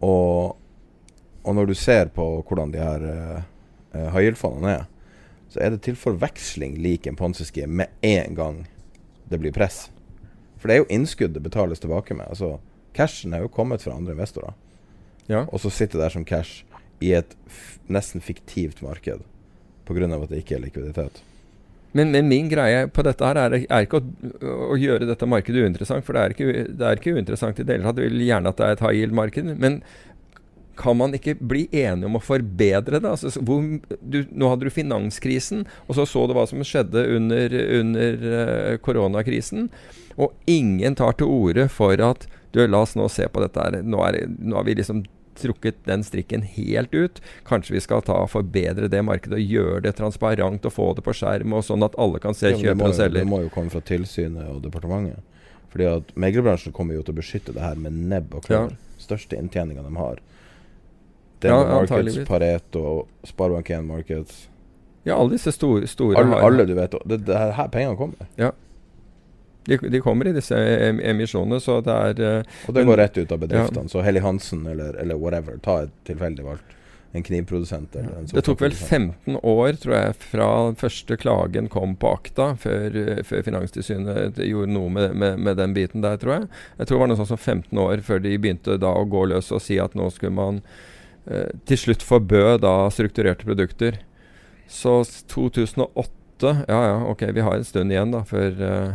Og 0.05 0.59
og 1.43 1.55
når 1.56 1.70
du 1.70 1.74
ser 1.78 2.10
på 2.15 2.24
hvordan 2.47 2.73
de 2.74 2.81
her 2.82 3.05
uh, 3.05 4.09
high 4.15 4.32
er, 4.69 4.86
så 5.48 5.60
er 5.60 5.70
det 5.70 5.82
til 5.82 5.97
forveksling 5.97 6.77
lik 6.82 7.06
en 7.06 7.16
ponseski 7.16 7.66
med 7.66 7.86
en 8.02 8.35
gang 8.35 8.66
det 9.28 9.39
blir 9.40 9.52
press. 9.52 9.89
For 10.59 10.69
det 10.69 10.74
er 10.74 10.82
jo 10.82 10.90
innskudd 10.93 11.35
det 11.35 11.44
betales 11.44 11.81
tilbake 11.81 12.15
med. 12.15 12.27
Altså, 12.28 12.59
Cashen 12.97 13.35
er 13.35 13.44
jo 13.44 13.52
kommet 13.52 13.85
fra 13.85 13.94
andre 13.97 14.12
investorer. 14.12 14.56
Ja. 15.28 15.44
Og 15.52 15.60
så 15.60 15.70
sitter 15.70 15.98
det 15.98 16.06
der 16.06 16.16
som 16.16 16.24
cash 16.24 16.65
i 17.05 17.12
et 17.15 17.36
nesten 17.86 18.24
fiktivt 18.24 18.82
marked 18.82 19.23
pga. 19.89 20.05
at 20.05 20.31
det 20.31 20.43
ikke 20.43 20.56
er 20.56 20.65
likviditet. 20.65 21.23
Men, 21.93 22.10
men, 22.12 22.28
min 22.28 22.48
greie 22.51 22.86
på 22.93 23.02
dette 23.02 23.24
her 23.24 23.39
er, 23.40 23.55
er 23.65 23.86
ikke 23.86 24.02
å, 24.02 24.09
å, 24.73 24.77
gjøre 24.77 25.09
dette 25.09 25.27
markedet 25.27 25.62
uinteressant, 25.65 26.05
for 26.05 26.15
det 26.15 26.20
er 26.20 26.35
ikke, 26.35 26.65
det 26.69 26.85
er 26.85 27.01
ikke 27.01 27.15
uinteressant 27.16 27.59
i 27.59 27.65
det 27.65 27.78
hele 27.78 27.89
tatt. 27.89 28.02
Vil 28.02 28.27
gjerne 28.27 28.52
at 28.52 28.60
det 28.60 28.66
er 28.66 28.77
et 28.77 28.82
high 28.85 28.98
yield-marked. 28.98 29.55
Men 29.56 29.81
kan 30.79 30.97
man 31.01 31.15
ikke 31.17 31.35
bli 31.41 31.67
enige 31.75 32.07
om 32.09 32.17
å 32.19 32.23
forbedre 32.23 33.01
det? 33.03 33.11
Altså, 33.11 33.43
hvor, 33.45 33.65
du, 33.99 34.21
nå 34.31 34.53
hadde 34.53 34.69
du 34.69 34.75
finanskrisen, 34.75 35.67
og 35.87 35.99
så 35.99 36.07
så 36.09 36.25
du 36.27 36.37
hva 36.39 36.47
som 36.49 36.63
skjedde 36.65 37.05
under, 37.17 37.55
under 37.81 38.27
uh, 38.31 38.73
koronakrisen. 38.85 39.69
Og 40.19 40.35
ingen 40.51 40.99
tar 40.99 41.19
til 41.19 41.31
orde 41.31 41.69
for 41.71 41.99
at 42.03 42.27
du, 42.55 42.63
la 42.65 42.83
oss 42.83 42.97
nå 42.99 43.07
se 43.13 43.29
på 43.31 43.43
dette 43.45 43.63
her. 43.63 43.81
Nå, 43.85 44.03
er, 44.07 44.25
nå 44.39 44.59
har 44.59 44.67
vi 44.67 44.79
liksom 44.79 45.05
trukket 45.39 45.85
den 45.87 46.03
strikken 46.05 46.43
helt 46.43 46.95
ut. 46.95 47.21
Kanskje 47.47 47.77
vi 47.77 47.83
skal 47.85 48.03
ta 48.03 48.19
forbedre 48.31 48.89
det 48.91 49.03
markedet 49.07 49.39
og 49.39 49.53
gjøre 49.55 49.83
det 49.87 49.95
transparent 49.99 50.67
og 50.67 50.75
få 50.75 50.93
det 50.99 51.05
på 51.07 51.15
skjerm, 51.15 51.55
og 51.55 51.67
sånn 51.67 51.87
at 51.87 51.99
alle 52.01 52.23
kan 52.23 52.35
se 52.35 52.53
ja, 52.53 52.59
kjøper 52.59 52.91
og 52.91 52.97
selger. 52.99 53.21
Det 53.21 53.31
må 53.31 53.43
jo 53.45 53.53
komme 53.55 53.73
fra 53.75 53.83
tilsynet 53.85 54.49
og 54.51 54.63
departementet. 54.67 55.23
Fordi 55.69 55.87
at 55.91 56.13
Meglerbransjen 56.17 56.75
kommer 56.75 56.97
jo 56.97 57.05
til 57.05 57.15
å 57.15 57.21
beskytte 57.21 57.55
det 57.55 57.63
her 57.63 57.79
med 57.79 57.95
nebb 58.11 58.35
og 58.35 58.47
klør. 58.49 58.73
Ja. 58.73 58.99
Største 58.99 59.39
inntjeninga 59.39 59.85
de 59.85 59.95
har. 60.01 60.23
Denver 61.39 61.69
ja, 61.69 61.74
Markets, 61.74 62.28
Pareto, 62.28 63.06
Sparebank1 63.23 63.82
Markets. 63.82 64.48
Ja, 65.02 65.15
alle 65.15 65.36
disse 65.36 65.52
store, 65.52 65.86
store 65.86 66.19
alle, 66.19 66.40
alle, 66.43 66.65
du 66.65 66.74
vet. 66.74 66.94
Det, 67.05 67.23
det 67.28 67.36
er 67.36 67.55
her 67.56 67.69
pengene 67.73 67.97
kommer. 67.97 68.27
Ja. 68.36 68.51
De, 69.69 69.77
de, 69.77 70.01
kommer 70.01 70.28
i 70.28 70.32
disse 70.32 70.56
emisjonene, 70.56 71.60
så 71.60 71.78
det 71.85 71.94
er 71.94 72.40
uh, 72.40 72.56
Og 72.69 72.74
det 72.74 72.85
går 72.89 72.98
rett 73.02 73.20
ut 73.20 73.32
av 73.32 73.43
bedriftene. 73.43 73.85
Ja. 73.86 73.93
Så 73.93 74.02
Helly 74.02 74.23
Hansen 74.24 74.66
eller, 74.66 74.97
eller, 74.97 75.20
whatever, 75.20 75.60
ta 75.65 75.82
et 75.85 75.94
tilfeldig 76.09 76.47
valgt. 76.47 76.74
En 77.16 77.24
knivprodusent. 77.24 77.94
Ja. 77.97 78.10
En 78.19 78.28
det 78.32 78.44
tok 78.44 78.60
vel 78.65 78.74
15 78.74 79.39
år, 79.39 79.78
tror 79.81 79.94
jeg, 79.94 80.16
fra 80.32 80.48
første 80.81 81.16
klagen 81.20 81.70
kom 81.73 81.94
på 82.01 82.10
akta, 82.19 82.51
før, 82.60 82.98
før 83.28 83.47
Finanstilsynet 83.47 84.40
gjorde 84.44 84.74
noe 84.74 84.93
med, 84.93 85.16
med, 85.16 85.40
med, 85.40 85.56
den 85.60 85.77
biten 85.77 86.05
der, 86.05 86.20
tror 86.20 86.35
jeg. 86.35 86.51
Jeg 86.81 86.89
tror 86.90 86.98
det 86.98 87.02
var 87.05 87.12
noe 87.15 87.23
sånn 87.23 87.32
som 87.32 87.40
15 87.40 87.82
år 87.86 88.05
før 88.05 88.20
de 88.24 88.36
begynte 88.36 88.77
da 88.81 88.93
å 88.93 89.09
gå 89.09 89.24
løs 89.32 89.52
og 89.56 89.65
si 89.65 89.81
at 89.81 89.97
nå 89.97 90.10
skulle 90.12 90.36
man 90.36 90.62
Eh, 90.62 90.98
til 91.69 91.81
slutt 91.81 92.05
forbød 92.07 92.63
da 92.65 92.75
strukturerte 92.95 93.45
produkter. 93.49 93.99
Så 94.69 95.05
2008 95.29 96.09
Ja 96.69 96.79
ja, 96.87 97.05
ok, 97.11 97.23
vi 97.35 97.41
har 97.41 97.57
en 97.57 97.65
stund 97.65 97.93
igjen, 97.93 98.13
da, 98.15 98.21
før 98.25 98.61
eh, 98.63 98.91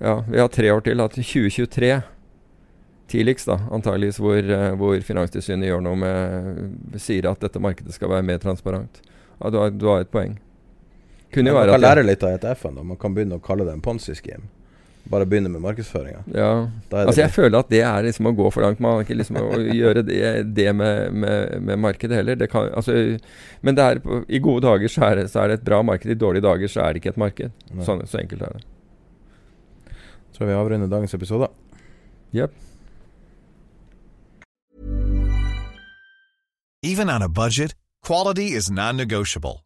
Ja, 0.00 0.14
vi 0.28 0.40
har 0.40 0.48
tre 0.48 0.72
år 0.72 0.80
til. 0.84 1.00
At 1.00 1.14
2023 1.14 2.00
tidligst, 3.08 3.46
da, 3.46 3.60
antageligvis, 3.72 4.18
hvor, 4.18 4.40
eh, 4.40 4.72
hvor 4.76 4.98
Finanstilsynet 5.06 5.68
gjør 5.70 5.84
noe 5.86 6.00
med 6.00 6.98
Sier 7.00 7.28
at 7.30 7.44
dette 7.44 7.62
markedet 7.62 7.94
skal 7.94 8.10
være 8.10 8.26
mer 8.26 8.42
transparent. 8.42 9.00
Ja, 9.38 9.52
du 9.52 9.60
har, 9.60 9.70
du 9.70 9.86
har 9.86 10.02
et 10.02 10.10
poeng. 10.10 10.38
Kunne 11.32 11.52
jo 11.52 11.54
Man 11.54 11.66
være 11.66 11.76
kan 11.76 11.84
lære 11.84 12.06
litt 12.08 12.24
av 12.24 12.34
ETF-en. 12.34 12.80
da. 12.80 12.82
Man 12.82 12.98
kan 13.00 13.14
begynne 13.14 13.38
å 13.38 13.44
kalle 13.44 13.68
det 13.68 13.76
en 13.76 13.84
Ponzi-scheme. 13.84 14.48
Bare 15.10 15.26
begynne 15.28 15.50
med 15.52 15.62
markedsføringa. 15.62 16.24
Ja. 16.34 16.68
Altså 16.90 17.20
Jeg 17.20 17.30
føler 17.30 17.58
at 17.60 17.68
det 17.70 17.82
er 17.86 18.06
liksom 18.08 18.26
å 18.30 18.34
gå 18.34 18.48
for 18.50 18.66
langt. 18.66 18.80
Man 18.82 18.98
kan 18.98 19.06
ikke 19.06 19.18
liksom 19.20 19.38
å 19.38 19.60
gjøre 19.80 20.02
det, 20.06 20.20
det 20.56 20.68
med, 20.74 21.12
med, 21.14 21.56
med 21.62 21.82
markedet 21.84 22.18
heller. 22.18 22.38
Det 22.40 22.48
kan, 22.50 22.70
altså, 22.74 22.96
men 23.62 23.78
det 23.78 23.84
er, 23.86 24.00
i 24.26 24.40
gode 24.42 24.66
dager 24.66 24.90
så 24.90 25.04
er, 25.10 25.20
det, 25.22 25.28
så 25.30 25.44
er 25.44 25.52
det 25.52 25.60
et 25.60 25.68
bra 25.68 25.82
marked. 25.86 26.10
I 26.10 26.18
dårlige 26.18 26.46
dager 26.48 26.72
så 26.72 26.82
er 26.86 26.94
det 26.94 27.04
ikke 27.04 27.14
et 27.14 27.22
marked. 27.22 27.66
Sånn, 27.86 28.02
så 28.10 28.22
enkelt 28.22 28.46
er 28.48 28.56
det. 28.58 28.64
Tror 30.36 30.50
vi 30.50 30.56
avrunder 30.58 30.90
dagens 30.90 31.14
episode. 31.16 31.48
Jepp. 32.36 32.56
Even 36.82 37.10
on 37.10 37.22
a 37.22 37.28
budget, 37.28 37.74
quality 38.02 38.52
is 38.52 38.70
non-negotiable. 38.70 39.65